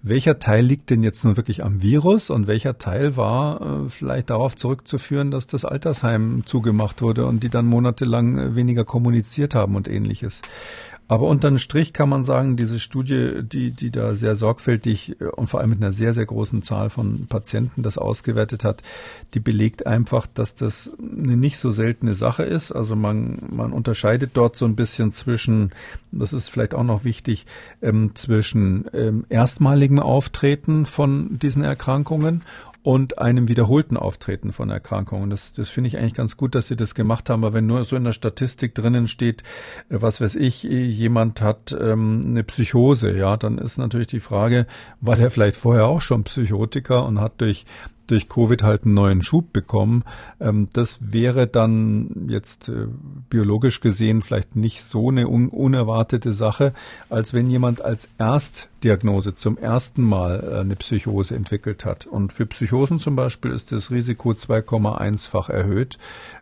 welcher 0.02 0.40
Teil 0.40 0.64
liegt 0.64 0.90
denn 0.90 1.04
jetzt 1.04 1.24
nun 1.24 1.36
wirklich 1.36 1.62
am 1.62 1.80
Virus 1.80 2.28
und 2.28 2.48
welcher 2.48 2.78
Teil 2.78 3.16
war 3.16 3.60
äh, 3.60 3.88
vielleicht 3.88 4.30
darauf 4.30 4.56
zurückzuführen, 4.56 5.30
dass 5.30 5.46
das 5.46 5.64
Altersheim 5.64 6.42
zugemacht 6.44 7.02
wurde 7.02 7.24
und 7.26 7.44
die 7.44 7.50
dann 7.50 7.66
monatelang 7.66 8.36
äh, 8.36 8.56
weniger 8.56 8.84
kommuniziert 8.84 9.54
haben 9.54 9.76
und 9.76 9.86
ähnliches. 9.86 10.42
Aber 11.08 11.26
unter 11.26 11.48
den 11.48 11.58
Strich 11.58 11.94
kann 11.94 12.10
man 12.10 12.22
sagen, 12.22 12.56
diese 12.56 12.78
Studie, 12.78 13.42
die, 13.42 13.70
die 13.70 13.90
da 13.90 14.14
sehr 14.14 14.36
sorgfältig 14.36 15.20
äh, 15.20 15.24
und 15.24 15.46
vor 15.46 15.60
allem 15.60 15.70
mit 15.70 15.82
einer 15.82 15.90
sehr, 15.92 16.12
sehr 16.12 16.26
großen 16.26 16.62
Zahl 16.62 16.90
von 16.90 17.26
Patienten 17.26 17.82
das 17.82 17.96
ausgewertet 17.96 18.62
hat, 18.62 18.82
die 19.32 19.40
belegt 19.40 19.86
einfach, 19.86 20.26
dass 20.26 20.54
das 20.54 20.92
eine 20.98 21.36
nicht 21.36 21.58
so 21.58 21.70
seltene 21.70 22.14
Sache 22.14 22.42
ist. 22.44 22.72
Also 22.72 22.94
man, 22.94 23.38
man 23.50 23.72
unterscheidet 23.72 24.32
dort 24.34 24.56
so 24.56 24.66
ein 24.66 24.76
bisschen 24.76 25.12
zwischen, 25.12 25.72
das 26.12 26.34
ist 26.34 26.50
vielleicht 26.50 26.74
auch 26.74 26.84
noch 26.84 27.04
wichtig, 27.04 27.46
ähm, 27.80 28.14
zwischen 28.14 28.84
ähm, 28.92 29.24
erstmaligem 29.30 29.98
Auftreten 30.00 30.84
von 30.84 31.38
diesen 31.38 31.64
Erkrankungen 31.64 32.42
und 32.88 33.18
einem 33.18 33.48
wiederholten 33.48 33.98
Auftreten 33.98 34.50
von 34.50 34.70
Erkrankungen. 34.70 35.28
Das, 35.28 35.52
das 35.52 35.68
finde 35.68 35.88
ich 35.88 35.98
eigentlich 35.98 36.14
ganz 36.14 36.38
gut, 36.38 36.54
dass 36.54 36.68
Sie 36.68 36.74
das 36.74 36.94
gemacht 36.94 37.28
haben. 37.28 37.44
Aber 37.44 37.52
wenn 37.52 37.66
nur 37.66 37.84
so 37.84 37.96
in 37.96 38.04
der 38.04 38.12
Statistik 38.12 38.74
drinnen 38.74 39.08
steht, 39.08 39.42
äh, 39.90 40.00
was 40.00 40.22
weiß 40.22 40.36
ich, 40.36 40.62
jemand 40.62 41.42
hat 41.42 41.76
ähm, 41.78 42.22
eine 42.24 42.44
Psychose, 42.44 43.14
ja, 43.14 43.36
dann 43.36 43.58
ist 43.58 43.76
natürlich 43.76 44.06
die 44.06 44.20
Frage, 44.20 44.66
war 45.02 45.16
der 45.16 45.30
vielleicht 45.30 45.56
vorher 45.56 45.84
auch 45.84 46.00
schon 46.00 46.24
Psychotiker 46.24 47.04
und 47.04 47.20
hat 47.20 47.42
durch 47.42 47.66
durch 48.08 48.28
Covid 48.28 48.62
halt 48.62 48.84
einen 48.84 48.94
neuen 48.94 49.22
Schub 49.22 49.52
bekommen. 49.52 50.02
Ähm, 50.40 50.68
das 50.72 50.98
wäre 51.00 51.46
dann 51.46 52.26
jetzt 52.28 52.68
äh, 52.68 52.86
biologisch 53.30 53.80
gesehen 53.80 54.22
vielleicht 54.22 54.56
nicht 54.56 54.82
so 54.82 55.10
eine 55.10 55.28
un 55.28 55.48
unerwartete 55.48 56.32
Sache, 56.32 56.72
als 57.10 57.34
wenn 57.34 57.48
jemand 57.48 57.82
als 57.82 58.08
Erstdiagnose 58.18 59.34
zum 59.34 59.58
ersten 59.58 60.02
Mal 60.02 60.42
äh, 60.42 60.60
eine 60.60 60.76
Psychose 60.76 61.36
entwickelt 61.36 61.84
hat. 61.84 62.06
Und 62.06 62.32
für 62.32 62.46
Psychosen 62.46 62.98
zum 62.98 63.14
Beispiel 63.14 63.52
ist 63.52 63.72
das 63.72 63.90
Risiko 63.90 64.30
2,1-fach 64.30 65.50
erhöht 65.50 65.98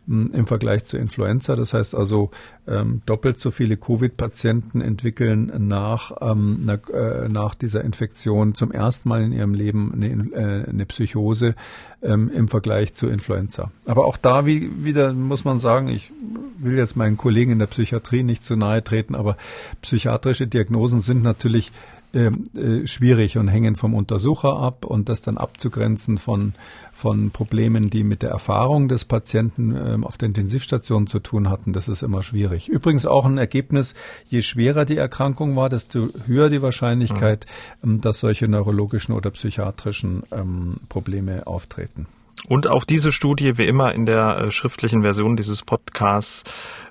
ähm, 0.07 0.31
im 0.33 0.47
Vergleich 0.47 0.85
zur 0.85 0.99
Influenza. 0.99 1.55
Das 1.55 1.73
heißt 1.73 1.93
also, 1.93 2.31
ähm, 2.65 3.01
doppelt 3.05 3.39
so 3.39 3.51
viele 3.51 3.77
Covid-Patienten 3.77 4.81
entwickeln 4.81 5.51
nach, 5.67 6.11
na, 6.19 6.73
äh, 6.93 7.29
nach 7.29 7.55
dieser 7.55 7.83
Infektion 7.83 8.55
zum 8.55 8.71
ersten 8.71 9.09
Mal 9.09 9.23
in 9.23 9.31
ihrem 9.31 9.53
Leben 9.53 9.93
eine, 9.93 10.65
eine 10.67 10.85
Psychose 10.85 11.55
ähm, 12.01 12.29
im 12.29 12.47
Vergleich 12.47 12.93
zur 12.93 13.11
Influenza. 13.11 13.71
Aber 13.85 14.05
auch 14.05 14.17
da 14.17 14.45
wie, 14.45 14.85
wieder 14.85 15.13
muss 15.13 15.45
man 15.45 15.59
sagen, 15.59 15.87
ich 15.87 16.11
will 16.57 16.77
jetzt 16.77 16.95
meinen 16.95 17.17
Kollegen 17.17 17.51
in 17.51 17.59
der 17.59 17.67
Psychiatrie 17.67 18.23
nicht 18.23 18.43
zu 18.43 18.55
nahe 18.55 18.83
treten, 18.83 19.15
aber 19.15 19.37
psychiatrische 19.81 20.47
Diagnosen 20.47 20.99
sind 20.99 21.23
natürlich 21.23 21.71
ähm, 22.13 22.45
äh, 22.55 22.87
schwierig 22.87 23.37
und 23.37 23.47
hängen 23.47 23.75
vom 23.75 23.93
Untersucher 23.93 24.57
ab 24.57 24.85
und 24.85 25.09
das 25.09 25.21
dann 25.21 25.37
abzugrenzen 25.37 26.17
von, 26.17 26.53
von 26.97 27.29
Problemen, 27.29 27.89
die 27.89 28.03
mit 28.03 28.23
der 28.23 28.31
Erfahrung 28.31 28.87
des 28.87 29.05
Patienten 29.05 29.75
ähm, 29.75 30.03
auf 30.03 30.17
der 30.17 30.27
Intensivstation 30.27 31.05
zu 31.05 31.19
tun 31.19 31.49
hatten, 31.49 31.71
das 31.71 31.87
ist 31.87 32.01
immer 32.01 32.23
schwierig. 32.23 32.69
Übrigens 32.69 33.05
auch 33.05 33.25
ein 33.25 33.37
Ergebnis, 33.37 33.93
je 34.29 34.41
schwerer 34.41 34.83
die 34.83 34.97
Erkrankung 34.97 35.55
war, 35.55 35.69
desto 35.69 36.09
höher 36.25 36.49
die 36.49 36.61
Wahrscheinlichkeit, 36.61 37.45
mhm. 37.83 38.01
dass 38.01 38.19
solche 38.19 38.47
neurologischen 38.47 39.13
oder 39.13 39.29
psychiatrischen 39.29 40.23
ähm, 40.31 40.77
Probleme 40.89 41.45
auftreten. 41.45 42.07
Und 42.47 42.67
auch 42.67 42.83
diese 42.83 43.11
Studie, 43.11 43.57
wie 43.57 43.67
immer 43.67 43.93
in 43.93 44.05
der 44.05 44.37
äh, 44.37 44.51
schriftlichen 44.51 45.01
Version 45.01 45.37
dieses 45.37 45.63
Podcasts, 45.63 46.45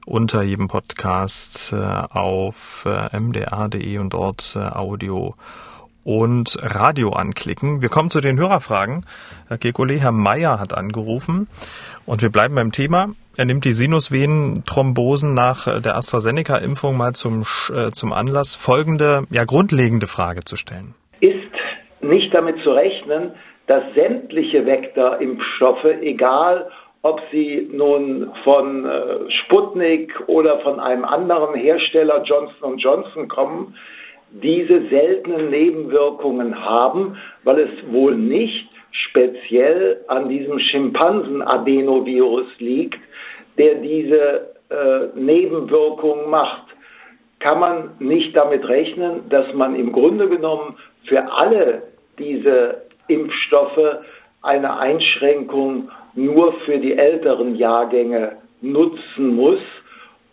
unter 0.04 0.42
jedem 0.42 0.68
Podcast 0.68 1.72
äh, 1.72 1.76
auf 1.76 2.86
äh, 2.86 3.18
mdr.de 3.18 3.98
und 3.98 4.12
dort 4.12 4.56
Audio 4.56 5.34
und 6.06 6.56
Radio 6.62 7.10
anklicken. 7.10 7.82
Wir 7.82 7.88
kommen 7.88 8.10
zu 8.10 8.20
den 8.20 8.38
Hörerfragen. 8.38 9.04
Herr 9.48 9.58
Gekole, 9.58 9.94
Herr 9.94 10.12
Meier 10.12 10.60
hat 10.60 10.72
angerufen 10.72 11.48
und 12.06 12.22
wir 12.22 12.30
bleiben 12.30 12.54
beim 12.54 12.70
Thema. 12.70 13.08
Er 13.36 13.44
nimmt 13.44 13.64
die 13.64 13.72
Sinusvenenthrombosen 13.72 15.34
nach 15.34 15.64
der 15.80 15.96
AstraZeneca-Impfung 15.96 16.96
mal 16.96 17.14
zum, 17.14 17.42
zum 17.92 18.12
Anlass, 18.12 18.54
folgende, 18.54 19.24
ja, 19.30 19.44
grundlegende 19.44 20.06
Frage 20.06 20.44
zu 20.44 20.54
stellen. 20.54 20.94
Ist 21.20 21.34
nicht 22.00 22.32
damit 22.32 22.62
zu 22.62 22.70
rechnen, 22.70 23.32
dass 23.66 23.82
sämtliche 23.96 24.64
Vektorimpfstoffe, 24.64 25.86
egal 26.02 26.70
ob 27.02 27.20
sie 27.32 27.68
nun 27.72 28.30
von 28.44 28.84
äh, 28.84 29.30
Sputnik 29.44 30.12
oder 30.28 30.60
von 30.60 30.78
einem 30.78 31.04
anderen 31.04 31.54
Hersteller 31.56 32.22
Johnson 32.22 32.78
Johnson 32.78 33.26
kommen, 33.26 33.74
diese 34.30 34.88
seltenen 34.88 35.50
Nebenwirkungen 35.50 36.64
haben, 36.64 37.16
weil 37.44 37.60
es 37.60 37.92
wohl 37.92 38.16
nicht 38.16 38.68
speziell 38.90 40.04
an 40.08 40.28
diesem 40.28 40.58
Schimpansen-Adenovirus 40.58 42.46
liegt, 42.58 43.00
der 43.58 43.76
diese 43.76 44.54
äh, 44.70 45.18
Nebenwirkungen 45.18 46.30
macht. 46.30 46.64
Kann 47.38 47.60
man 47.60 47.90
nicht 47.98 48.34
damit 48.36 48.66
rechnen, 48.66 49.28
dass 49.28 49.52
man 49.54 49.76
im 49.76 49.92
Grunde 49.92 50.28
genommen 50.28 50.76
für 51.04 51.22
alle 51.32 51.82
diese 52.18 52.82
Impfstoffe 53.08 53.98
eine 54.42 54.78
Einschränkung 54.78 55.90
nur 56.14 56.54
für 56.64 56.78
die 56.78 56.96
älteren 56.96 57.56
Jahrgänge 57.56 58.36
nutzen 58.62 59.36
muss. 59.36 59.60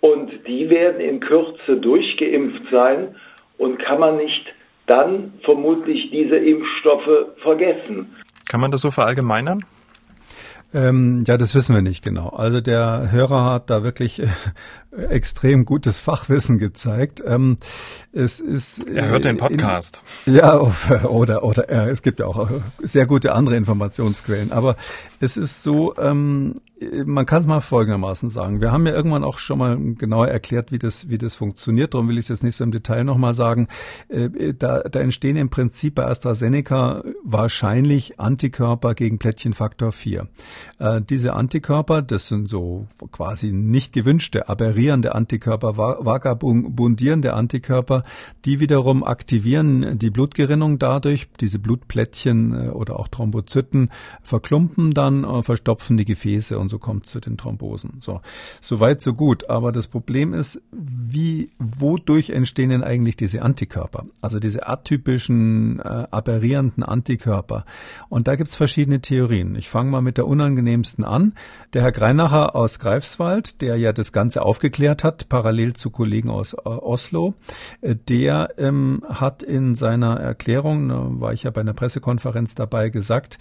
Und 0.02 0.32
die 0.48 0.70
werden 0.70 1.00
in 1.00 1.20
Kürze 1.20 1.78
durchgeimpft 1.78 2.64
sein 2.72 3.16
und 3.58 3.78
kann 3.80 4.00
man 4.00 4.18
nicht 4.18 4.46
dann 4.88 5.34
vermutlich 5.44 6.10
diese 6.12 6.36
Impfstoffe 6.36 7.38
vergessen. 7.42 8.16
Kann 8.50 8.60
man 8.60 8.72
das 8.72 8.82
so 8.82 8.92
verallgemeinern? 8.92 9.64
Ähm, 10.74 11.24
ja, 11.28 11.38
das 11.38 11.54
wissen 11.54 11.76
wir 11.76 11.82
nicht 11.82 12.04
genau. 12.04 12.30
Also 12.30 12.60
der 12.60 13.12
Hörer 13.12 13.46
hat 13.46 13.70
da 13.70 13.84
wirklich 13.84 14.20
äh, 14.20 14.28
extrem 15.10 15.66
gutes 15.66 16.00
Fachwissen 16.00 16.58
gezeigt. 16.58 17.24
Ähm, 17.26 17.58
es 18.12 18.40
ist 18.40 18.80
er 18.88 19.08
hört 19.10 19.26
den 19.26 19.38
Podcast. 19.38 20.02
In, 20.26 20.36
ja, 20.36 20.60
oder 21.04 21.44
oder 21.44 21.70
äh, 21.70 21.90
es 21.90 22.02
gibt 22.02 22.20
ja 22.20 22.26
auch 22.26 22.50
sehr 22.82 23.06
gute 23.06 23.34
andere 23.34 23.56
Informationsquellen. 23.56 24.52
Aber 24.52 24.76
es 25.20 25.38
ist 25.38 25.64
so, 25.64 25.96
ähm, 25.98 26.56
man 27.06 27.26
kann 27.26 27.40
es 27.40 27.48
mal 27.48 27.62
folgendermaßen 27.62 28.30
sagen. 28.30 28.62
Wir 28.62 28.72
haben 28.72 28.86
ja 28.88 28.94
irgendwann 28.94 29.24
auch 29.24 29.38
schon 29.38 29.60
mal 29.60 29.78
genauer 29.96 30.28
erklärt, 30.28 30.72
wie 30.72 30.80
das, 30.80 31.10
wie 31.10 31.18
das 31.18 31.36
funktioniert. 31.36 31.94
Darum 31.94 32.08
will 32.10 32.18
ich 32.18 32.26
es 32.26 32.30
jetzt 32.30 32.44
nicht 32.44 32.56
so 32.56 32.64
im 32.64 32.72
Detail 32.72 33.04
nochmal 33.04 33.34
sagen. 33.34 33.68
Äh, 34.10 34.54
da, 34.54 34.80
da 34.80 35.00
entstehen 35.00 35.38
im 35.38 35.50
Prinzip 35.50 35.96
bei 35.96 36.06
AstraZeneca 36.06 37.04
wahrscheinlich 37.24 38.20
Antikörper 38.20 38.96
gegen 38.96 39.20
Plättchenfaktor 39.20 39.92
4. 39.92 40.28
Äh, 40.80 41.02
diese 41.02 41.34
Antikörper, 41.34 42.02
das 42.02 42.28
sind 42.28 42.50
so 42.50 42.88
quasi 43.12 43.52
nicht 43.52 43.92
gewünschte 43.92 44.50
Aberrien 44.50 44.84
migrierende 44.84 45.16
Antikörper, 45.16 45.78
vagabundierende 45.78 47.34
Antikörper, 47.34 48.04
die 48.44 48.60
wiederum 48.60 49.04
aktivieren 49.04 49.98
die 49.98 50.10
Blutgerinnung 50.10 50.78
dadurch. 50.78 51.30
Diese 51.40 51.58
Blutplättchen 51.58 52.68
äh, 52.68 52.70
oder 52.70 53.00
auch 53.00 53.08
Thrombozyten 53.08 53.90
verklumpen 54.22 54.92
dann, 54.92 55.24
äh, 55.24 55.42
verstopfen 55.42 55.96
die 55.96 56.06
Gefäße 56.06 56.60
und 56.60 56.70
so 56.70 56.80
kommt 56.80 57.06
es 57.06 57.12
zu 57.12 57.20
den 57.22 57.38
Thrombosen. 57.38 58.02
So, 58.02 58.20
so 58.62 58.80
weit, 58.80 59.02
so 59.02 59.14
gut. 59.14 59.50
Aber 59.50 59.72
das 59.72 59.88
Problem 59.88 60.34
ist, 60.34 60.62
wie, 60.72 61.50
wodurch 61.60 62.30
entstehen 62.30 62.70
denn 62.70 62.84
eigentlich 62.84 63.16
diese 63.16 63.42
Antikörper? 63.42 64.06
Also 64.22 64.40
diese 64.40 64.68
atypischen, 64.68 65.80
äh, 65.80 66.08
aberrierenden 66.12 66.84
Antikörper. 66.84 67.66
Und 68.10 68.28
da 68.28 68.36
gibt's 68.36 68.56
verschiedene 68.56 69.00
Theorien. 69.00 69.56
Ich 69.56 69.70
fange 69.70 69.92
mal 69.92 70.02
mit 70.02 70.18
der 70.18 70.28
unangenehmsten 70.54 71.04
an. 71.04 71.34
Der 71.74 71.82
Herr 71.82 71.92
Greinacher 71.92 72.56
aus 72.56 72.80
Greifswald, 72.80 73.62
der 73.62 73.78
ja 73.78 73.94
das 73.94 74.12
Ganze 74.12 74.44
aufgeklärt 74.44 75.04
hat, 75.04 75.30
parallel 75.30 75.74
zu 75.74 75.90
Kollegen 75.90 76.30
aus 76.30 76.54
äh, 76.54 76.58
Oslo, 76.64 77.34
äh, 77.82 77.96
der 77.96 78.50
ähm, 78.58 79.04
hat 79.08 79.44
in 79.44 79.76
seiner 79.76 80.20
Erklärung, 80.20 80.90
da 80.90 81.08
war 81.10 81.34
ich 81.34 81.44
ja 81.44 81.52
bei 81.52 81.62
einer 81.62 81.74
Pressekonferenz 81.74 82.56
dabei, 82.56 82.90
gesagt, 82.90 83.40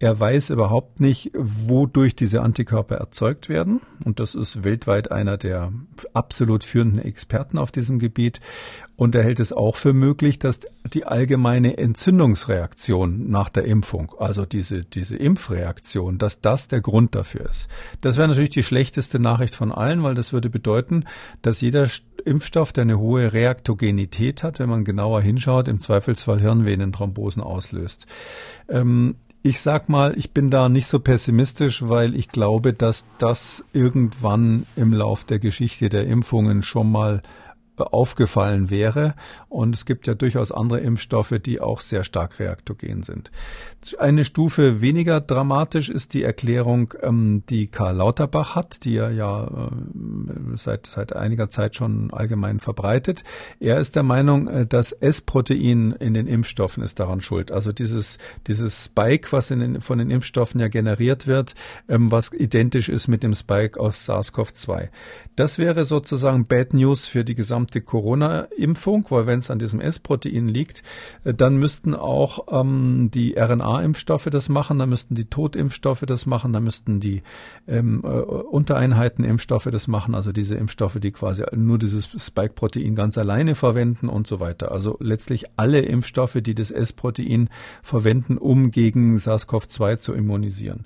er 0.00 0.18
weiß 0.18 0.48
überhaupt 0.48 0.98
nicht, 0.98 1.30
wodurch 1.34 2.16
diese 2.16 2.40
Antikörper 2.40 2.96
erzeugt 2.96 3.50
werden. 3.50 3.82
Und 4.02 4.18
das 4.18 4.34
ist 4.34 4.64
weltweit 4.64 5.12
einer 5.12 5.36
der 5.36 5.74
absolut 6.14 6.64
führenden 6.64 7.00
Experten 7.00 7.58
auf 7.58 7.70
diesem 7.70 7.98
Gebiet. 7.98 8.40
Und 8.96 9.14
er 9.14 9.22
hält 9.22 9.40
es 9.40 9.52
auch 9.52 9.76
für 9.76 9.92
möglich, 9.92 10.38
dass 10.38 10.60
die 10.90 11.04
allgemeine 11.04 11.76
Entzündungsreaktion 11.76 13.30
nach 13.30 13.50
der 13.50 13.66
Impfung, 13.66 14.12
also 14.18 14.46
diese, 14.46 14.84
diese 14.84 15.16
Impfreaktion, 15.16 16.16
dass 16.16 16.40
das 16.40 16.68
der 16.68 16.80
Grund 16.80 17.14
dafür 17.14 17.50
ist. 17.50 17.68
Das 18.00 18.16
wäre 18.16 18.28
natürlich 18.28 18.50
die 18.50 18.62
schlechteste 18.62 19.18
Nachricht 19.18 19.54
von 19.54 19.70
allen, 19.70 20.02
weil 20.02 20.14
das 20.14 20.32
würde 20.32 20.48
bedeuten, 20.48 21.04
dass 21.42 21.60
jeder 21.60 21.86
Impfstoff, 22.24 22.72
der 22.72 22.82
eine 22.82 22.98
hohe 22.98 23.34
Reaktogenität 23.34 24.42
hat, 24.42 24.60
wenn 24.60 24.70
man 24.70 24.84
genauer 24.84 25.20
hinschaut, 25.20 25.68
im 25.68 25.78
Zweifelsfall 25.78 26.40
Hirnvenenthrombosen 26.40 27.42
auslöst. 27.42 28.06
Ähm, 28.68 29.16
ich 29.42 29.60
sag 29.60 29.88
mal, 29.88 30.16
ich 30.18 30.32
bin 30.32 30.50
da 30.50 30.68
nicht 30.68 30.86
so 30.86 31.00
pessimistisch, 31.00 31.88
weil 31.88 32.14
ich 32.14 32.28
glaube, 32.28 32.74
dass 32.74 33.06
das 33.18 33.64
irgendwann 33.72 34.66
im 34.76 34.92
Lauf 34.92 35.24
der 35.24 35.38
Geschichte 35.38 35.88
der 35.88 36.06
Impfungen 36.06 36.62
schon 36.62 36.92
mal 36.92 37.22
aufgefallen 37.80 38.70
wäre. 38.70 39.14
Und 39.48 39.74
es 39.74 39.84
gibt 39.84 40.06
ja 40.06 40.14
durchaus 40.14 40.52
andere 40.52 40.80
Impfstoffe, 40.80 41.34
die 41.44 41.60
auch 41.60 41.80
sehr 41.80 42.04
stark 42.04 42.38
reaktogen 42.38 43.02
sind. 43.02 43.30
Eine 43.98 44.24
Stufe 44.24 44.80
weniger 44.80 45.20
dramatisch 45.20 45.88
ist 45.88 46.14
die 46.14 46.22
Erklärung, 46.22 46.94
ähm, 47.02 47.42
die 47.48 47.66
Karl 47.66 47.96
Lauterbach 47.96 48.54
hat, 48.54 48.84
die 48.84 48.96
er 48.96 49.10
ja 49.10 49.44
äh, 49.44 50.56
seit, 50.56 50.86
seit 50.86 51.14
einiger 51.14 51.48
Zeit 51.48 51.76
schon 51.76 52.12
allgemein 52.12 52.60
verbreitet. 52.60 53.24
Er 53.58 53.78
ist 53.80 53.96
der 53.96 54.02
Meinung, 54.02 54.48
äh, 54.48 54.66
das 54.66 54.92
S-Protein 54.92 55.92
in 55.92 56.14
den 56.14 56.26
Impfstoffen 56.26 56.82
ist 56.82 57.00
daran 57.00 57.20
schuld. 57.20 57.52
Also 57.52 57.72
dieses, 57.72 58.18
dieses 58.46 58.84
Spike, 58.84 59.32
was 59.32 59.48
den, 59.48 59.80
von 59.80 59.98
den 59.98 60.10
Impfstoffen 60.10 60.60
ja 60.60 60.68
generiert 60.68 61.26
wird, 61.26 61.54
ähm, 61.88 62.10
was 62.10 62.32
identisch 62.32 62.88
ist 62.88 63.08
mit 63.08 63.22
dem 63.22 63.34
Spike 63.34 63.78
aus 63.78 64.08
SARS-CoV-2. 64.08 64.88
Das 65.36 65.58
wäre 65.58 65.84
sozusagen 65.84 66.44
Bad 66.44 66.74
News 66.74 67.06
für 67.06 67.24
die 67.24 67.34
gesamte 67.34 67.69
gesamte 67.70 67.80
Corona-Impfung, 67.80 69.06
weil 69.10 69.26
wenn 69.26 69.38
es 69.38 69.50
an 69.50 69.58
diesem 69.58 69.80
S-Protein 69.80 70.48
liegt, 70.48 70.82
äh, 71.24 71.32
dann 71.32 71.56
müssten 71.56 71.94
auch 71.94 72.46
ähm, 72.50 73.10
die 73.12 73.36
RNA-Impfstoffe 73.38 74.28
das 74.30 74.48
machen, 74.48 74.78
dann 74.78 74.88
müssten 74.88 75.14
die 75.14 75.26
Totimpfstoffe 75.26 76.04
das 76.06 76.26
machen, 76.26 76.52
dann 76.52 76.64
müssten 76.64 77.00
die 77.00 77.22
ähm, 77.68 78.02
äh, 78.04 78.08
Untereinheiten-Impfstoffe 78.08 79.68
das 79.70 79.88
machen, 79.88 80.14
also 80.14 80.32
diese 80.32 80.56
Impfstoffe, 80.56 80.98
die 81.00 81.12
quasi 81.12 81.44
nur 81.54 81.78
dieses 81.78 82.08
Spike-Protein 82.18 82.94
ganz 82.94 83.16
alleine 83.16 83.54
verwenden 83.54 84.08
und 84.08 84.26
so 84.26 84.40
weiter. 84.40 84.72
Also 84.72 84.96
letztlich 85.00 85.44
alle 85.56 85.80
Impfstoffe, 85.80 86.38
die 86.40 86.54
das 86.54 86.70
S-Protein 86.70 87.48
verwenden, 87.82 88.36
um 88.36 88.70
gegen 88.70 89.16
SARS-CoV-2 89.16 89.98
zu 89.98 90.14
immunisieren. 90.14 90.84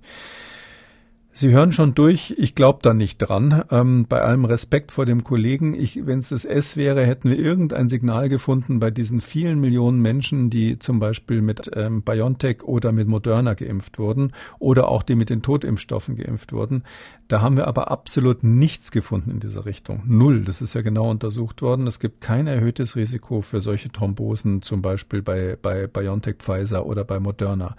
Sie 1.37 1.51
hören 1.51 1.73
schon 1.73 1.97
durch, 1.97 2.33
ich 2.39 2.55
glaube 2.55 2.79
da 2.83 2.95
nicht 2.95 3.19
dran. 3.19 3.65
Ähm, 3.73 4.07
bei 4.09 4.21
allem 4.21 4.45
Respekt 4.45 4.93
vor 4.93 5.05
dem 5.05 5.25
Kollegen, 5.25 5.77
wenn 6.07 6.21
es 6.21 6.29
das 6.29 6.45
S 6.45 6.77
wäre, 6.77 7.05
hätten 7.05 7.29
wir 7.29 7.37
irgendein 7.37 7.89
Signal 7.89 8.29
gefunden 8.29 8.79
bei 8.79 8.93
diesen 8.93 9.21
vielen 9.21 9.59
Millionen 9.59 10.01
Menschen, 10.01 10.49
die 10.49 10.79
zum 10.79 11.01
Beispiel 11.01 11.43
mit 11.43 11.73
ähm, 11.75 12.03
BioNTech 12.03 12.63
oder 12.63 12.93
mit 12.93 13.09
Moderna 13.09 13.55
geimpft 13.55 13.99
wurden 13.99 14.31
oder 14.61 14.87
auch 14.87 15.03
die 15.03 15.17
mit 15.17 15.29
den 15.29 15.43
Totimpfstoffen 15.43 16.15
geimpft 16.15 16.53
wurden. 16.53 16.85
Da 17.27 17.41
haben 17.41 17.57
wir 17.57 17.67
aber 17.67 17.91
absolut 17.91 18.45
nichts 18.45 18.93
gefunden 18.93 19.33
in 19.33 19.41
dieser 19.41 19.67
Richtung. 19.67 20.05
Null. 20.07 20.45
Das 20.45 20.63
ist 20.63 20.75
ja 20.75 20.83
genau 20.83 21.11
untersucht 21.11 21.63
worden. 21.63 21.89
Es 21.89 21.99
gibt 21.99 22.21
kein 22.21 22.47
erhöhtes 22.47 22.95
Risiko 22.95 23.41
für 23.41 23.61
solche 23.61 23.89
Thrombosen, 23.89 24.63
zum 24.63 24.83
Beispiel 24.83 25.21
bei, 25.21 25.59
bei 25.61 25.89
BioNTech 25.89 26.37
Pfizer 26.39 26.87
oder 26.87 27.03
bei 27.03 27.19
Moderna. 27.19 27.75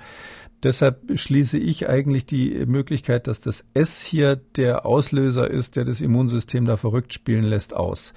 Deshalb 0.66 1.16
schließe 1.16 1.60
ich 1.60 1.88
eigentlich 1.90 2.26
die 2.26 2.66
Möglichkeit, 2.66 3.28
dass 3.28 3.40
das 3.40 3.64
S 3.76 4.04
hier 4.04 4.36
der 4.36 4.88
Auslöser 4.88 5.48
ist, 5.48 5.76
der 5.76 5.86
das 5.86 6.02
Immunsystem 6.02 6.66
da 6.66 6.76
verrückt 6.76 7.14
spielen 7.14 7.44
lässt, 7.44 7.76
aus 7.76 8.16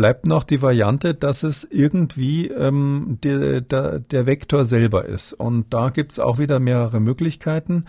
bleibt 0.00 0.24
noch 0.24 0.44
die 0.44 0.62
Variante, 0.62 1.14
dass 1.14 1.42
es 1.42 1.68
irgendwie 1.70 2.48
ähm, 2.48 3.18
der, 3.22 3.60
der, 3.60 3.98
der 3.98 4.24
Vektor 4.24 4.64
selber 4.64 5.04
ist. 5.04 5.34
Und 5.34 5.74
da 5.74 5.90
gibt 5.90 6.12
es 6.12 6.18
auch 6.18 6.38
wieder 6.38 6.58
mehrere 6.58 7.00
Möglichkeiten. 7.00 7.84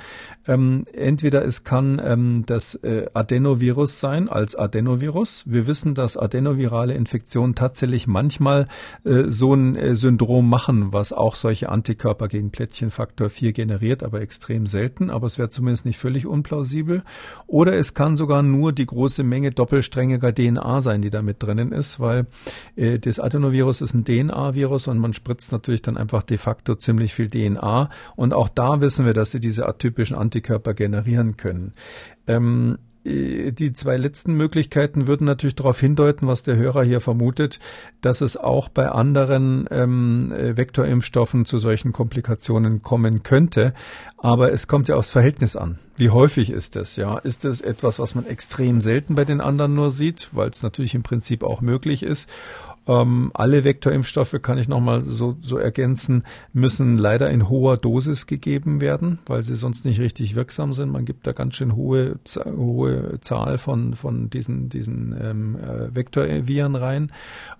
Ähm, 0.45 0.83
entweder 0.91 1.45
es 1.45 1.63
kann 1.63 2.01
ähm, 2.03 2.43
das 2.45 2.75
äh, 2.75 3.05
Adenovirus 3.13 4.01
sein 4.01 4.27
als 4.27 4.57
Adenovirus. 4.57 5.45
Wir 5.47 5.67
wissen, 5.67 5.95
dass 5.95 6.17
adenovirale 6.17 6.95
Infektionen 6.95 7.55
tatsächlich 7.55 8.07
manchmal 8.07 8.67
äh, 9.05 9.29
so 9.29 9.53
ein 9.53 9.77
äh, 9.77 9.95
Syndrom 9.95 10.49
machen, 10.49 10.91
was 10.91 11.13
auch 11.13 11.37
solche 11.37 11.69
Antikörper 11.69 12.27
gegen 12.27 12.51
Plättchenfaktor 12.51 13.29
4 13.29 13.53
generiert, 13.53 14.03
aber 14.03 14.19
extrem 14.19 14.67
selten. 14.67 15.11
Aber 15.11 15.27
es 15.27 15.37
wäre 15.37 15.49
zumindest 15.49 15.85
nicht 15.85 15.97
völlig 15.97 16.27
unplausibel. 16.27 17.03
Oder 17.47 17.77
es 17.77 17.93
kann 17.93 18.17
sogar 18.17 18.43
nur 18.43 18.73
die 18.73 18.85
große 18.85 19.23
Menge 19.23 19.51
doppelsträngiger 19.51 20.35
DNA 20.35 20.81
sein, 20.81 21.01
die 21.01 21.09
da 21.09 21.21
mit 21.21 21.41
drinnen 21.41 21.71
ist 21.71 22.00
weil 22.01 22.27
äh, 22.75 22.99
das 22.99 23.19
Adenovirus 23.19 23.81
ist 23.81 23.93
ein 23.93 24.03
DNA-Virus 24.03 24.87
und 24.87 24.97
man 24.97 25.13
spritzt 25.13 25.51
natürlich 25.51 25.81
dann 25.81 25.97
einfach 25.97 26.23
de 26.23 26.37
facto 26.37 26.75
ziemlich 26.75 27.13
viel 27.13 27.29
DNA. 27.29 27.89
Und 28.15 28.33
auch 28.33 28.49
da 28.49 28.81
wissen 28.81 29.05
wir, 29.05 29.13
dass 29.13 29.31
sie 29.31 29.39
diese 29.39 29.67
atypischen 29.67 30.17
Antikörper 30.17 30.73
generieren 30.73 31.37
können. 31.37 31.73
Ähm, 32.27 32.77
äh, 32.77 32.90
die 33.03 33.73
zwei 33.73 33.97
letzten 33.97 34.33
Möglichkeiten 34.33 35.07
würden 35.07 35.25
natürlich 35.25 35.55
darauf 35.55 35.79
hindeuten, 35.79 36.27
was 36.27 36.43
der 36.43 36.55
Hörer 36.55 36.83
hier 36.83 37.01
vermutet, 37.01 37.59
dass 38.01 38.21
es 38.21 38.37
auch 38.37 38.69
bei 38.69 38.89
anderen 38.89 39.67
ähm, 39.71 40.31
äh, 40.31 40.55
Vektorimpfstoffen 40.55 41.45
zu 41.45 41.57
solchen 41.57 41.93
Komplikationen 41.93 42.81
kommen 42.81 43.23
könnte. 43.23 43.73
Aber 44.17 44.53
es 44.53 44.67
kommt 44.67 44.87
ja 44.89 44.95
aufs 44.95 45.09
Verhältnis 45.09 45.55
an. 45.55 45.79
Wie 45.97 46.11
häufig 46.11 46.51
ist 46.51 46.75
das? 46.75 46.95
Ja, 46.95 47.17
ist 47.17 47.43
es 47.43 47.61
etwas, 47.61 47.99
was 47.99 48.15
man 48.15 48.25
extrem 48.25 48.81
selten 48.81 49.15
bei 49.15 49.25
den 49.25 49.41
anderen 49.41 49.73
nur 49.73 49.89
sieht, 49.89 50.29
weil 50.31 50.49
es 50.49 50.61
natürlich 50.61 50.93
im 50.93 51.03
Prinzip 51.03 51.43
auch 51.43 51.61
möglich 51.61 52.03
ist? 52.03 52.29
Ähm, 52.87 53.29
alle 53.35 53.63
Vektorimpfstoffe, 53.63 54.41
kann 54.41 54.57
ich 54.57 54.67
nochmal 54.67 55.01
so, 55.01 55.37
so 55.39 55.57
ergänzen, 55.57 56.23
müssen 56.51 56.97
leider 56.97 57.29
in 57.29 57.47
hoher 57.47 57.77
Dosis 57.77 58.25
gegeben 58.25 58.81
werden, 58.81 59.19
weil 59.27 59.43
sie 59.43 59.55
sonst 59.55 59.85
nicht 59.85 59.99
richtig 59.99 60.35
wirksam 60.35 60.73
sind. 60.73 60.91
Man 60.91 61.05
gibt 61.05 61.27
da 61.27 61.31
ganz 61.31 61.55
schön 61.55 61.75
hohe, 61.75 62.17
hohe 62.43 63.19
Zahl 63.21 63.59
von, 63.59 63.93
von 63.93 64.31
diesen, 64.31 64.69
diesen 64.69 65.15
ähm, 65.21 65.57
äh, 65.57 65.93
Vektorviren 65.93 66.75
rein. 66.75 67.11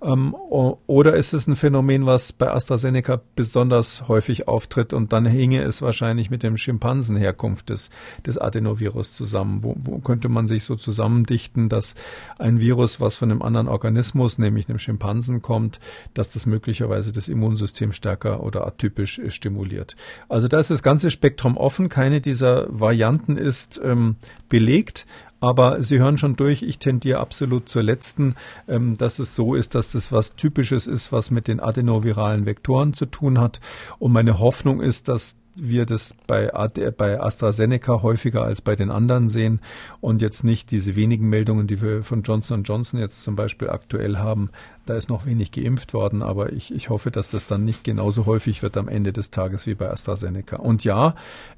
Ähm, 0.02 0.34
oder 0.34 1.16
ist 1.16 1.34
es 1.34 1.46
ein 1.46 1.56
Phänomen, 1.56 2.08
was 2.08 2.34
bei 2.34 2.52
AstraZeneca 2.52 3.22
besonders 3.36 4.08
häufig 4.08 4.48
auftritt 4.48 4.92
und 4.92 5.14
dann 5.14 5.28
hinge 5.28 5.62
es 5.62 5.84
wahrscheinlich 5.84 6.32
mit 6.32 6.42
dem 6.42 6.58
Schimpansenherkunft 6.58 7.70
des, 7.70 7.92
des 8.26 8.40
Adenovirus 8.40 9.14
zusammen. 9.14 9.64
Wo, 9.64 9.76
wo 9.78 10.00
könnte 10.00 10.30
man 10.30 10.48
sich 10.48 10.64
so 10.64 10.76
zusammendichten, 10.76 11.70
dass 11.70 11.94
ein 12.40 12.60
Virus, 12.60 13.00
was 13.00 13.16
von 13.18 13.30
einem 13.30 13.44
anderen 13.44 13.68
Organismus, 13.68 14.40
nämlich 14.40 14.68
einem 14.68 14.80
Schimpansen, 14.80 15.11
Schimpansen 15.12 15.42
kommt, 15.42 15.80
dass 16.14 16.30
das 16.30 16.46
möglicherweise 16.46 17.12
das 17.12 17.28
Immunsystem 17.28 17.92
stärker 17.92 18.44
oder 18.44 18.66
atypisch 18.66 19.20
äh, 19.20 19.30
stimuliert. 19.30 19.96
Also 20.30 20.48
da 20.48 20.60
ist 20.60 20.72
das 20.72 20.84
ganze 20.84 21.12
Spektrum 21.12 21.58
offen. 21.58 21.90
Keine 21.90 22.22
dieser 22.22 22.68
Varianten 22.70 23.38
ist 23.38 23.80
ähm, 23.84 24.16
belegt. 24.50 25.06
Aber 25.44 25.82
Sie 25.82 25.98
hören 25.98 26.20
schon 26.20 26.36
durch, 26.36 26.62
ich 26.62 26.78
tendiere 26.78 27.20
absolut 27.20 27.68
zur 27.68 27.82
letzten, 27.82 28.36
ähm, 28.68 28.96
dass 28.96 29.18
es 29.18 29.36
so 29.36 29.56
ist, 29.56 29.74
dass 29.74 29.92
das 29.92 30.12
was 30.12 30.36
Typisches 30.36 30.86
ist, 30.86 31.12
was 31.12 31.32
mit 31.32 31.48
den 31.48 31.60
adenoviralen 31.60 32.46
Vektoren 32.46 32.94
zu 32.94 33.08
tun 33.08 33.40
hat. 33.40 33.60
Und 33.98 34.12
meine 34.12 34.40
Hoffnung 34.40 34.82
ist, 34.82 35.08
dass 35.08 35.36
wir 35.56 35.86
das 35.86 36.16
bei, 36.28 36.50
bei 36.98 37.20
AstraZeneca 37.20 38.02
häufiger 38.02 38.44
als 38.44 38.62
bei 38.62 38.76
den 38.76 38.90
anderen 38.90 39.30
sehen 39.30 39.60
und 40.00 40.22
jetzt 40.22 40.44
nicht 40.44 40.72
diese 40.72 40.96
wenigen 40.96 41.28
Meldungen, 41.28 41.68
die 41.68 41.82
wir 41.82 42.04
von 42.04 42.24
Johnson 42.24 42.64
Johnson 42.64 43.00
jetzt 43.00 43.24
zum 43.24 43.36
Beispiel 43.36 43.70
aktuell 43.70 44.18
haben, 44.18 44.50
da 44.86 44.96
ist 44.96 45.10
noch 45.10 45.26
wenig 45.26 45.52
geimpft 45.52 45.94
worden, 45.94 46.24
aber 46.24 46.54
ich, 46.54 46.74
ich 46.74 46.90
hoffe, 46.90 47.12
dass 47.12 47.30
das 47.30 47.48
dann 47.48 47.64
nicht 47.64 47.84
genauso 47.84 48.26
häufig 48.26 48.64
wird 48.64 48.78
am 48.78 48.88
Ende 48.88 49.14
des 49.14 49.32
Tages 49.32 49.68
wie 49.68 49.76
bei 49.76 49.90
AstraZeneca. 49.90 50.58
Und 50.58 50.84
ja, 50.84 51.16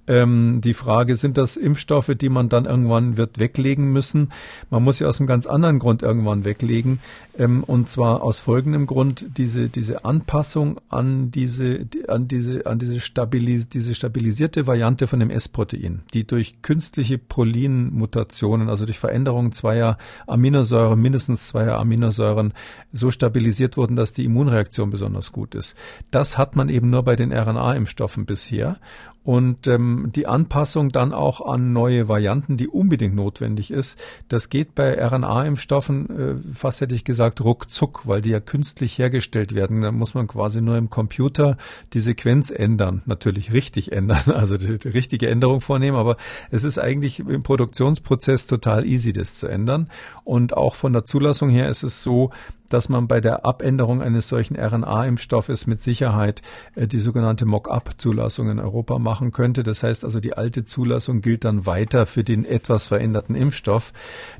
ähm, 0.08 0.60
die 0.62 0.74
Frage, 0.74 1.16
sind 1.16 1.38
das 1.38 1.56
Impfstoffe, 1.56 2.12
die 2.16 2.30
man 2.30 2.50
dann 2.50 2.66
irgendwann 2.66 3.18
wird 3.18 3.40
weglegen 3.40 3.92
müssen? 3.92 4.32
Man 4.70 4.84
muss 4.84 5.00
ja 5.00 5.08
aus 5.08 5.20
einem 5.20 5.28
ganz 5.28 5.48
anderen 5.48 5.80
Grund 5.80 6.02
irgendwann 6.02 6.44
weglegen. 6.44 7.00
Ähm, 7.38 7.64
und 7.64 7.90
zwar 7.90 8.22
aus 8.22 8.40
folgendem 8.40 8.86
Grund, 8.86 9.26
diese, 9.38 9.70
diese 9.70 10.06
Anpassung 10.06 10.80
an 10.90 11.32
diese, 11.32 11.88
an 12.08 12.28
diese, 12.28 12.66
an 12.66 12.78
diese, 12.78 13.00
Stabilis 13.00 13.70
diese 13.70 13.96
stabilisierte 13.96 14.68
Variante 14.68 15.08
von 15.08 15.20
dem 15.20 15.30
S-Protein, 15.30 16.02
die 16.14 16.28
durch 16.28 16.62
künstliche 16.62 17.18
Prolin-Mutationen, 17.18 18.70
also 18.70 18.86
durch 18.86 19.00
Veränderungen 19.00 19.52
zweier 19.52 19.98
Aminosäuren, 20.28 21.00
mindestens 21.02 21.48
zweier 21.48 21.80
Aminosäuren, 21.80 22.54
so 22.92 23.10
stabilisiert 23.14 23.78
wurden, 23.78 23.96
dass 23.96 24.12
die 24.14 24.26
Immunreaktion 24.26 24.90
besonders 24.90 25.32
gut 25.32 25.56
ist. 25.56 25.76
Das 26.12 26.38
hat 26.38 26.56
man 26.56 26.70
eben 26.70 26.90
nur 26.90 27.04
bei 27.04 27.16
den 27.16 27.32
RNA-Impfstoffen 27.32 28.26
bisher 28.26 28.78
und 29.24 29.68
ähm, 29.68 30.10
die 30.14 30.28
Anpassung 30.28 30.90
dann 30.90 31.14
auch 31.14 31.42
an 31.46 31.72
neue 31.72 32.10
Varianten, 32.10 32.58
die 32.58 32.68
unbedingt 32.68 33.16
notwendig 33.16 33.72
ist, 33.72 33.98
das 34.28 34.50
geht 34.50 34.76
bei 34.76 35.02
RNA-Impfstoffen, 35.02 36.10
äh, 36.10 36.54
fast 36.54 36.82
hätte 36.82 36.94
ich 36.94 37.06
gesagt, 37.06 37.42
ruckzuck, 37.42 38.06
weil 38.06 38.22
die 38.22 38.32
ja 38.32 38.42
künstlich 38.42 38.98
hergestellt 38.98 39.56
werden. 39.56 39.82
Da 39.82 39.92
muss 39.92 40.14
man 40.14 40.28
quasi 40.28 40.62
nur 40.62 40.78
im 40.78 40.90
Computer 40.90 41.58
die 41.94 42.02
Sequenz 42.02 42.52
ändern, 42.52 43.02
natürlich 43.06 43.54
richtig 43.54 43.92
ändern, 43.94 44.24
also 44.34 44.58
die, 44.58 44.78
die 44.78 44.90
richtige 44.90 45.30
Änderung 45.30 45.62
vornehmen, 45.62 45.98
aber 45.98 46.18
es 46.52 46.64
ist 46.66 46.78
eigentlich 46.78 47.20
im 47.20 47.44
Produktionsprozess 47.44 48.48
total 48.48 48.86
easy, 48.86 49.14
das 49.14 49.36
zu 49.36 49.48
ändern. 49.48 49.90
Und 50.26 50.56
auch 50.56 50.76
von 50.76 50.92
der 50.94 51.06
Zulassung 51.06 51.50
her 51.50 51.70
ist 51.70 51.84
es 51.84 52.04
so, 52.04 52.32
dass 52.74 52.90
man 52.90 53.08
bei 53.08 53.22
der 53.22 53.46
Abänderung 53.46 54.02
eines 54.02 54.30
solchen 54.30 54.56
RNA-Impfstoffes 54.56 55.68
mit 55.68 55.82
Sicherheit 55.82 56.42
äh, 56.76 56.88
die 56.88 57.00
sogenannte 57.00 57.46
Mock-up-Zulassung 57.46 58.50
in 58.50 58.60
Europa 58.60 58.98
machen 59.14 59.32
könnte. 59.32 59.62
Das 59.62 59.84
heißt 59.84 60.04
also, 60.04 60.20
die 60.20 60.34
alte 60.34 60.66
Zulassung 60.66 61.22
gilt 61.22 61.46
dann 61.46 61.68
weiter 61.68 62.08
für 62.08 62.24
den 62.24 62.46
etwas 62.46 62.88
veränderten 62.88 63.36
Impfstoff. 63.36 63.94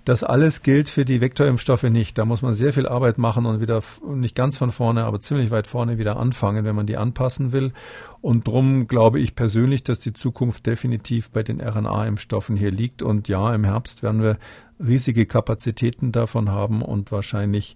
Das 0.04 0.24
alles 0.24 0.64
gilt 0.64 0.90
für 0.90 1.06
die 1.06 1.22
Vektorimpfstoffe 1.22 1.84
nicht. 1.84 2.18
Da 2.18 2.26
muss 2.26 2.42
man 2.42 2.56
sehr 2.56 2.74
viel 2.74 2.88
Arbeit 2.88 3.20
machen 3.20 3.46
und 3.46 3.62
wieder 3.62 3.84
nicht 4.04 4.36
ganz 4.36 4.58
von 4.58 4.72
vorne, 4.72 5.04
aber 5.04 5.22
ziemlich 5.22 5.52
weit 5.52 5.68
vorne 5.68 6.00
wieder 6.00 6.18
anfangen, 6.18 6.66
wenn 6.66 6.76
man 6.76 6.88
die 6.88 6.98
anpassen 6.98 7.52
will. 7.54 7.72
Und 8.20 8.48
drum 8.48 8.88
glaube 8.88 9.20
ich 9.20 9.36
persönlich, 9.36 9.84
dass 9.84 10.00
die 10.00 10.14
Zukunft 10.14 10.66
definitiv 10.66 11.30
bei 11.30 11.44
den 11.44 11.62
RNA-Impfstoffen 11.62 12.58
hier 12.58 12.72
liegt. 12.72 13.04
Und 13.04 13.28
ja, 13.28 13.54
im 13.54 13.66
Herbst 13.66 14.02
werden 14.02 14.24
wir 14.24 14.40
riesige 14.80 15.28
Kapazitäten 15.28 16.12
davon 16.12 16.50
haben 16.50 16.82
und 16.82 17.12
wahrscheinlich 17.12 17.76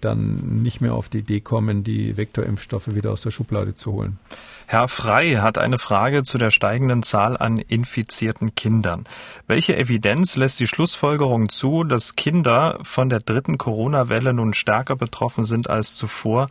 dann 0.00 0.62
nicht 0.62 0.80
mehr 0.80 0.94
auf 0.94 1.10
die 1.10 1.18
Idee 1.18 1.40
kommen, 1.40 1.84
die 1.84 2.16
Vektorimpfstoffe 2.16 2.94
wieder 2.94 3.12
aus 3.12 3.20
der 3.20 3.32
Schublade 3.32 3.74
zu 3.74 3.92
holen. 3.92 4.18
Herr 4.70 4.86
Frei 4.86 5.36
hat 5.36 5.56
eine 5.56 5.78
Frage 5.78 6.24
zu 6.24 6.36
der 6.36 6.50
steigenden 6.50 7.02
Zahl 7.02 7.38
an 7.38 7.56
infizierten 7.56 8.54
Kindern. 8.54 9.04
Welche 9.46 9.74
Evidenz 9.78 10.36
lässt 10.36 10.60
die 10.60 10.66
Schlussfolgerung 10.66 11.48
zu, 11.48 11.84
dass 11.84 12.16
Kinder 12.16 12.78
von 12.82 13.08
der 13.08 13.20
dritten 13.20 13.56
Corona-Welle 13.56 14.34
nun 14.34 14.52
stärker 14.52 14.94
betroffen 14.94 15.46
sind 15.46 15.70
als 15.70 15.94
zuvor? 15.94 16.48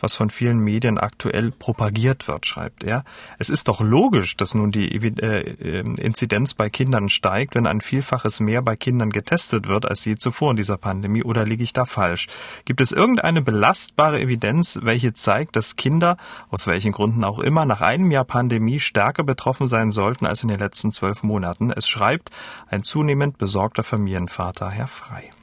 Was 0.00 0.16
von 0.16 0.30
vielen 0.30 0.58
Medien 0.58 0.98
aktuell 0.98 1.50
propagiert 1.50 2.28
wird, 2.28 2.46
schreibt 2.46 2.84
er. 2.84 3.04
Es 3.38 3.48
ist 3.48 3.68
doch 3.68 3.80
logisch, 3.80 4.36
dass 4.36 4.54
nun 4.54 4.70
die 4.70 4.94
äh, 4.94 5.80
Inzidenz 5.80 6.54
bei 6.54 6.70
Kindern 6.70 7.08
steigt, 7.08 7.54
wenn 7.54 7.66
ein 7.66 7.80
Vielfaches 7.80 8.40
mehr 8.40 8.62
bei 8.62 8.76
Kindern 8.76 9.10
getestet 9.10 9.68
wird 9.68 9.86
als 9.86 10.04
je 10.04 10.16
zuvor 10.16 10.52
in 10.52 10.56
dieser 10.56 10.76
Pandemie. 10.76 11.22
Oder 11.22 11.44
liege 11.44 11.62
ich 11.62 11.72
da 11.72 11.86
falsch? 11.86 12.28
Gibt 12.64 12.80
es 12.80 12.92
irgendeine 12.92 13.42
belastbare 13.42 14.20
Evidenz, 14.20 14.80
welche 14.82 15.12
zeigt, 15.12 15.56
dass 15.56 15.76
Kinder, 15.76 16.16
aus 16.50 16.66
welchen 16.66 16.92
Gründen 16.92 17.24
auch 17.24 17.38
immer, 17.38 17.64
nach 17.64 17.80
einem 17.80 18.10
Jahr 18.10 18.24
Pandemie 18.24 18.80
stärker 18.80 19.24
betroffen 19.24 19.66
sein 19.66 19.90
sollten 19.90 20.26
als 20.26 20.42
in 20.42 20.48
den 20.48 20.58
letzten 20.58 20.92
zwölf 20.92 21.22
Monaten? 21.22 21.70
Es 21.70 21.88
schreibt 21.88 22.30
ein 22.68 22.82
zunehmend 22.82 23.38
besorgter 23.38 23.82
Familienvater, 23.82 24.70
Herr 24.70 24.88
Frei. 24.88 25.33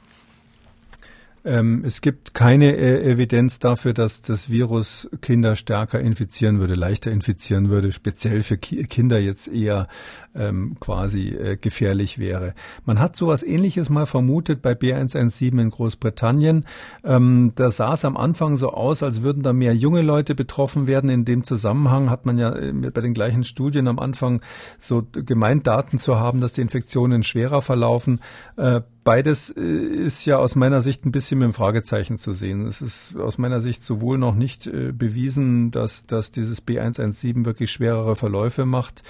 Ähm, 1.44 1.82
es 1.84 2.00
gibt 2.00 2.34
keine 2.34 2.76
äh, 2.76 3.10
Evidenz 3.10 3.58
dafür, 3.58 3.94
dass 3.94 4.22
das 4.22 4.50
Virus 4.50 5.08
Kinder 5.20 5.56
stärker 5.56 5.98
infizieren 5.98 6.60
würde, 6.60 6.74
leichter 6.74 7.10
infizieren 7.10 7.68
würde, 7.68 7.90
speziell 7.92 8.42
für 8.42 8.56
Ki 8.56 8.84
Kinder 8.84 9.18
jetzt 9.18 9.48
eher 9.48 9.88
ähm, 10.34 10.76
quasi 10.78 11.28
äh, 11.30 11.56
gefährlich 11.56 12.18
wäre. 12.18 12.54
Man 12.84 13.00
hat 13.00 13.16
sowas 13.16 13.42
ähnliches 13.42 13.90
mal 13.90 14.06
vermutet 14.06 14.62
bei 14.62 14.72
B117 14.72 15.60
in 15.60 15.70
Großbritannien. 15.70 16.64
Ähm, 17.04 17.52
da 17.56 17.70
sah 17.70 17.94
es 17.94 18.04
am 18.04 18.16
Anfang 18.16 18.56
so 18.56 18.70
aus, 18.70 19.02
als 19.02 19.22
würden 19.22 19.42
da 19.42 19.52
mehr 19.52 19.74
junge 19.74 20.02
Leute 20.02 20.36
betroffen 20.36 20.86
werden. 20.86 21.10
In 21.10 21.24
dem 21.24 21.42
Zusammenhang 21.42 22.08
hat 22.08 22.24
man 22.24 22.38
ja 22.38 22.54
äh, 22.54 22.72
bei 22.72 23.00
den 23.00 23.14
gleichen 23.14 23.42
Studien 23.42 23.88
am 23.88 23.98
Anfang 23.98 24.40
so 24.78 25.02
gemeint, 25.12 25.66
Daten 25.66 25.98
zu 25.98 26.18
haben, 26.20 26.40
dass 26.40 26.52
die 26.52 26.60
Infektionen 26.60 27.24
schwerer 27.24 27.62
verlaufen. 27.62 28.20
Äh, 28.56 28.82
Beides 29.04 29.50
äh, 29.50 29.60
ist 29.60 30.24
ja 30.26 30.38
aus 30.38 30.54
meiner 30.54 30.80
Sicht 30.80 31.04
ein 31.04 31.10
bisschen 31.10 31.38
mit 31.38 31.46
dem 31.46 31.52
Fragezeichen 31.52 32.18
zu 32.18 32.32
sehen. 32.32 32.66
Es 32.68 32.80
ist 32.80 33.16
aus 33.16 33.36
meiner 33.36 33.60
Sicht 33.60 33.82
sowohl 33.82 34.16
noch 34.16 34.36
nicht 34.36 34.68
äh, 34.68 34.92
bewiesen, 34.92 35.72
dass, 35.72 36.06
dass 36.06 36.30
dieses 36.30 36.64
B117 36.64 37.44
wirklich 37.44 37.72
schwerere 37.72 38.14
Verläufe 38.14 38.64
macht. 38.64 39.02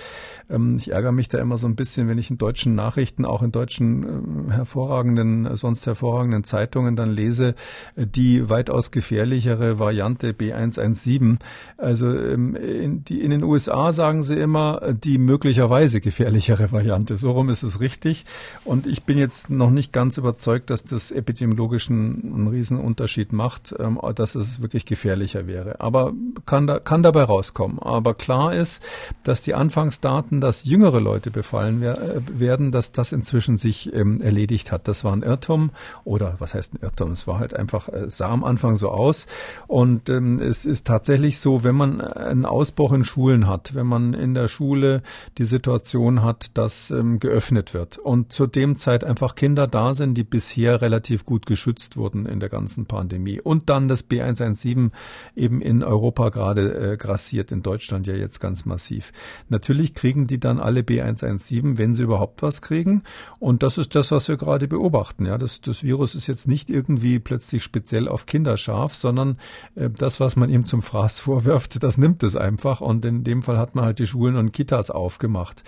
Ähm, 0.48 0.77
ich 0.78 0.93
ärgere 0.93 1.12
mich 1.12 1.28
da 1.28 1.39
immer 1.39 1.59
so 1.59 1.66
ein 1.66 1.77
bisschen, 1.77 2.09
wenn 2.09 2.16
ich 2.16 2.31
in 2.31 2.39
deutschen 2.39 2.74
Nachrichten, 2.74 3.27
auch 3.27 3.43
in 3.43 3.52
deutschen 3.52 4.48
äh, 4.48 4.52
hervorragenden, 4.55 5.55
sonst 5.56 5.86
hervorragenden 5.86 6.44
Zeitungen 6.44 6.97
dann 6.97 7.10
lese, 7.10 7.55
die 7.97 8.48
weitaus 8.48 8.93
gefährlichere 8.93 9.78
Variante 9.78 10.32
B117. 10.32 11.36
Also 11.77 12.09
ähm, 12.09 12.56
in, 12.56 13.05
die, 13.05 13.20
in 13.20 13.31
den 13.31 13.43
USA 13.43 13.93
sagen 13.93 14.23
sie 14.23 14.36
immer, 14.36 14.94
die 14.94 15.19
möglicherweise 15.19 16.01
gefährlichere 16.01 16.73
Variante. 16.73 17.19
So 17.19 17.32
rum 17.32 17.51
ist 17.51 17.62
es 17.62 17.81
richtig. 17.81 18.24
Und 18.64 18.86
ich 18.86 19.02
bin 19.02 19.19
jetzt 19.19 19.51
noch 19.51 19.70
nicht 19.70 19.82
nicht 19.83 19.93
ganz 19.93 20.17
überzeugt, 20.17 20.71
dass 20.71 20.85
das 20.85 21.11
epidemiologischen 21.11 22.33
einen 22.35 22.47
Riesenunterschied 22.47 23.33
macht, 23.33 23.75
ähm, 23.81 23.99
dass 24.15 24.37
es 24.37 24.63
wirklich 24.63 24.87
gefährlicher 24.87 25.49
wäre. 25.49 25.81
Aber 25.81 26.13
kann, 26.47 26.69
da, 26.69 26.79
kann 26.79 27.03
dabei 27.03 27.25
rauskommen. 27.25 27.81
Aber 27.81 28.15
klar 28.15 28.55
ist, 28.55 28.81
dass 29.25 29.43
die 29.43 29.55
Anfangsdaten, 29.55 30.41
dass 30.41 30.65
jüngere 30.65 31.01
Leute 31.01 31.33
befallen 31.33 31.83
äh, 31.83 31.97
werden, 32.33 32.71
dass 32.71 32.93
das 32.93 33.11
inzwischen 33.11 33.57
sich 33.57 33.93
ähm, 33.93 34.21
erledigt 34.21 34.71
hat. 34.71 34.87
Das 34.87 35.03
war 35.03 35.13
ein 35.15 35.25
Irrtum 35.25 35.71
oder 36.05 36.37
was 36.39 36.55
heißt 36.55 36.75
ein 36.75 36.79
Irrtum? 36.81 37.11
Es 37.11 37.27
war 37.27 37.41
halt 37.41 37.55
einfach, 37.57 37.89
es 37.89 38.03
äh, 38.03 38.11
sah 38.11 38.29
am 38.29 38.45
Anfang 38.45 38.77
so 38.77 38.89
aus. 38.91 39.27
Und 39.67 40.11
ähm, 40.11 40.41
es 40.41 40.65
ist 40.65 40.87
tatsächlich 40.87 41.41
so, 41.41 41.65
wenn 41.65 41.75
man 41.75 42.01
einen 42.01 42.47
Ausbruch 42.47 42.93
in 42.93 43.05
Schulen 43.05 43.49
hat, 43.49 43.75
wenn 43.75 43.89
man 43.89 44.15
in 44.15 44.35
der 44.35 44.47
Schule 44.47 45.03
die 45.39 45.45
Situation 45.45 46.23
hat, 46.23 46.57
dass 46.57 46.93
geöffnet 47.19 47.75
wird 47.75 47.99
und 47.99 48.33
zu 48.33 48.47
dem 48.47 48.77
Zeit 48.77 49.03
einfach 49.03 49.35
Kinder 49.35 49.67
da 49.74 49.94
sind, 49.94 50.15
die 50.15 50.24
bisher 50.24 50.81
relativ 50.82 51.24
gut 51.24 51.47
geschützt 51.47 51.97
wurden 51.97 52.27
in 52.27 52.40
der 52.40 52.49
ganzen 52.49 52.86
Pandemie. 52.86 53.40
Und 53.40 53.70
dann 53.70 53.89
das 53.89 54.09
B117 54.09 54.90
eben 55.35 55.61
in 55.61 55.82
Europa 55.82 56.28
gerade 56.28 56.93
äh, 56.93 56.97
grassiert, 56.97 57.53
in 57.53 57.62
Deutschland 57.62 58.07
ja 58.07 58.15
jetzt 58.15 58.40
ganz 58.40 58.65
massiv. 58.65 59.12
Natürlich 59.49 59.94
kriegen 59.94 60.27
die 60.27 60.39
dann 60.39 60.61
alle 60.61 60.81
B117, 60.81 61.78
wenn 61.78 61.94
sie 61.94 62.03
überhaupt 62.03 62.43
was 62.43 62.62
kriegen. 62.62 63.03
Und 63.39 63.62
das 63.62 63.78
ist 63.78 63.94
das, 63.94 64.12
was 64.12 64.28
wir 64.28 64.36
gerade 64.36 64.69
beobachten. 64.69 65.27
Ja, 65.27 65.39
das, 65.39 65.61
das 65.61 65.82
Virus 65.82 66.15
ist 66.15 66.27
jetzt 66.27 66.47
nicht 66.47 66.70
irgendwie 66.70 67.19
plötzlich 67.19 67.62
speziell 67.62 68.09
auf 68.09 68.27
Kinder 68.27 68.57
scharf, 68.57 68.94
sondern 68.94 69.39
äh, 69.74 69.90
das, 69.90 70.20
was 70.20 70.36
man 70.36 70.51
ihm 70.51 70.65
zum 70.65 70.82
Fraß 70.82 71.19
vorwirft, 71.20 71.82
das 71.82 71.99
nimmt 71.99 72.23
es 72.23 72.36
einfach. 72.36 72.81
Und 72.81 73.05
in 73.05 73.24
dem 73.24 73.43
Fall 73.43 73.59
hat 73.59 73.74
man 73.74 73.85
halt 73.85 73.99
die 73.99 74.07
Schulen 74.07 74.36
und 74.36 74.53
Kitas 74.53 74.90
aufgemacht. 74.90 75.65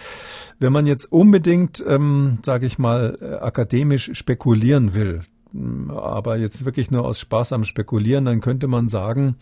Wenn 0.59 0.73
man 0.73 0.87
jetzt 0.87 1.11
unbedingt, 1.11 1.83
ähm, 1.87 2.39
sage 2.45 2.67
ich 2.67 2.79
mal, 2.79 3.19
äh, 3.21 3.35
akademisch 3.37 3.94
ökonomisch 3.95 4.11
spekulieren 4.15 4.95
will, 4.95 5.23
aber 5.89 6.37
jetzt 6.37 6.65
wirklich 6.65 6.91
nur 6.91 7.05
aus 7.05 7.21
Spaß 7.21 7.53
am 7.53 7.63
Spekulieren, 7.63 8.25
dann 8.25 8.41
könnte 8.41 8.67
man 8.67 8.89
sagen, 8.89 9.37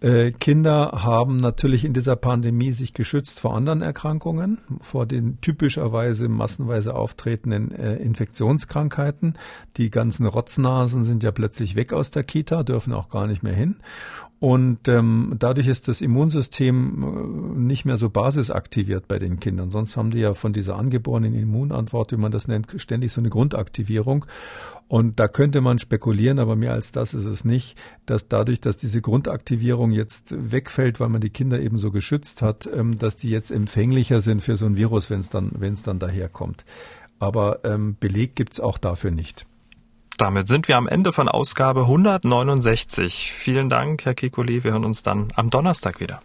äh, 0.00 0.32
Kinder 0.32 0.90
haben 1.04 1.36
natürlich 1.36 1.84
in 1.84 1.92
dieser 1.92 2.16
Pandemie 2.16 2.72
sich 2.72 2.94
geschützt 2.94 3.38
vor 3.38 3.54
anderen 3.54 3.80
Erkrankungen, 3.80 4.58
vor 4.80 5.06
den 5.06 5.40
typischerweise 5.40 6.28
massenweise 6.28 6.96
auftretenden 6.96 7.70
äh, 7.70 7.94
Infektionskrankheiten. 7.94 9.34
Die 9.76 9.90
ganzen 9.90 10.26
Rotznasen 10.26 11.04
sind 11.04 11.22
ja 11.22 11.30
plötzlich 11.30 11.76
weg 11.76 11.92
aus 11.92 12.10
der 12.10 12.24
Kita, 12.24 12.64
dürfen 12.64 12.92
auch 12.92 13.08
gar 13.08 13.28
nicht 13.28 13.44
mehr 13.44 13.54
hin. 13.54 13.76
Und 14.42 14.88
ähm, 14.88 15.36
dadurch 15.38 15.68
ist 15.68 15.86
das 15.86 16.00
Immunsystem 16.00 17.54
äh, 17.56 17.60
nicht 17.60 17.84
mehr 17.84 17.96
so 17.96 18.10
basisaktiviert 18.10 19.06
bei 19.06 19.20
den 19.20 19.38
Kindern. 19.38 19.70
Sonst 19.70 19.96
haben 19.96 20.10
die 20.10 20.18
ja 20.18 20.34
von 20.34 20.52
dieser 20.52 20.74
angeborenen 20.74 21.32
Immunantwort, 21.32 22.10
wie 22.10 22.16
man 22.16 22.32
das 22.32 22.48
nennt, 22.48 22.66
ständig 22.78 23.12
so 23.12 23.20
eine 23.20 23.30
Grundaktivierung. 23.30 24.26
Und 24.88 25.20
da 25.20 25.28
könnte 25.28 25.60
man 25.60 25.78
spekulieren, 25.78 26.40
aber 26.40 26.56
mehr 26.56 26.72
als 26.72 26.90
das 26.90 27.14
ist 27.14 27.26
es 27.26 27.44
nicht, 27.44 27.80
dass 28.04 28.26
dadurch, 28.26 28.60
dass 28.60 28.76
diese 28.76 29.00
Grundaktivierung 29.00 29.92
jetzt 29.92 30.34
wegfällt, 30.36 30.98
weil 30.98 31.08
man 31.08 31.20
die 31.20 31.30
Kinder 31.30 31.60
eben 31.60 31.78
so 31.78 31.92
geschützt 31.92 32.42
hat, 32.42 32.68
ähm, 32.74 32.98
dass 32.98 33.16
die 33.16 33.30
jetzt 33.30 33.52
empfänglicher 33.52 34.20
sind 34.20 34.42
für 34.42 34.56
so 34.56 34.66
ein 34.66 34.76
Virus, 34.76 35.08
wenn 35.08 35.20
es 35.20 35.30
dann, 35.30 35.52
wenn 35.54 35.74
es 35.74 35.84
dann 35.84 36.00
daherkommt. 36.00 36.64
Aber 37.20 37.64
ähm, 37.64 37.96
Beleg 38.00 38.34
gibt's 38.34 38.58
auch 38.58 38.78
dafür 38.78 39.12
nicht. 39.12 39.46
Damit 40.18 40.48
sind 40.48 40.68
wir 40.68 40.76
am 40.76 40.86
Ende 40.86 41.12
von 41.12 41.28
Ausgabe 41.28 41.82
169. 41.82 43.32
Vielen 43.32 43.68
Dank, 43.68 44.04
Herr 44.04 44.12
Kekulé. 44.12 44.62
Wir 44.64 44.72
hören 44.72 44.84
uns 44.84 45.02
dann 45.02 45.32
am 45.36 45.50
Donnerstag 45.50 46.00
wieder. 46.00 46.20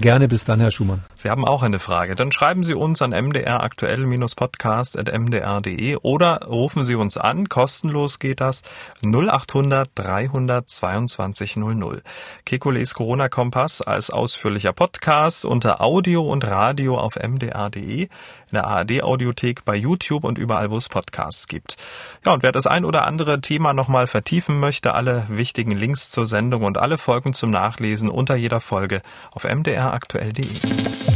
Gerne 0.00 0.28
bis 0.28 0.44
dann, 0.44 0.60
Herr 0.60 0.70
Schumann. 0.70 1.04
Sie 1.18 1.30
haben 1.30 1.46
auch 1.46 1.62
eine 1.62 1.78
Frage. 1.78 2.14
Dann 2.14 2.30
schreiben 2.32 2.62
Sie 2.62 2.74
uns 2.74 3.00
an 3.00 3.10
mdraktuell-podcast.mdr.de 3.10 5.96
oder 6.02 6.42
rufen 6.46 6.84
Sie 6.84 6.94
uns 6.94 7.16
an. 7.16 7.48
Kostenlos 7.48 8.18
geht 8.18 8.40
das 8.40 8.62
0800 9.04 9.88
322 9.94 11.56
00. 11.56 12.02
Kekules 12.44 12.92
Corona-Kompass 12.94 13.82
als 13.82 14.10
ausführlicher 14.10 14.72
Podcast 14.72 15.44
unter 15.44 15.80
Audio 15.80 16.22
und 16.22 16.46
Radio 16.46 16.98
auf 16.98 17.16
mdr.de, 17.16 18.02
in 18.02 18.08
der 18.52 18.66
ARD-Audiothek, 18.66 19.64
bei 19.64 19.74
YouTube 19.74 20.24
und 20.24 20.38
überall, 20.38 20.70
wo 20.70 20.76
es 20.76 20.88
Podcasts 20.88 21.46
gibt. 21.46 21.76
Ja, 22.24 22.34
und 22.34 22.42
wer 22.42 22.52
das 22.52 22.66
ein 22.66 22.84
oder 22.84 23.04
andere 23.04 23.40
Thema 23.40 23.72
nochmal 23.72 24.06
vertiefen 24.06 24.60
möchte, 24.60 24.94
alle 24.94 25.26
wichtigen 25.28 25.72
Links 25.72 26.10
zur 26.10 26.26
Sendung 26.26 26.62
und 26.62 26.78
alle 26.78 26.98
Folgen 26.98 27.32
zum 27.32 27.50
Nachlesen 27.50 28.10
unter 28.10 28.36
jeder 28.36 28.60
Folge 28.60 29.02
auf 29.32 29.44
mdr 29.44 29.86
mdraktuell.de. 29.86 31.15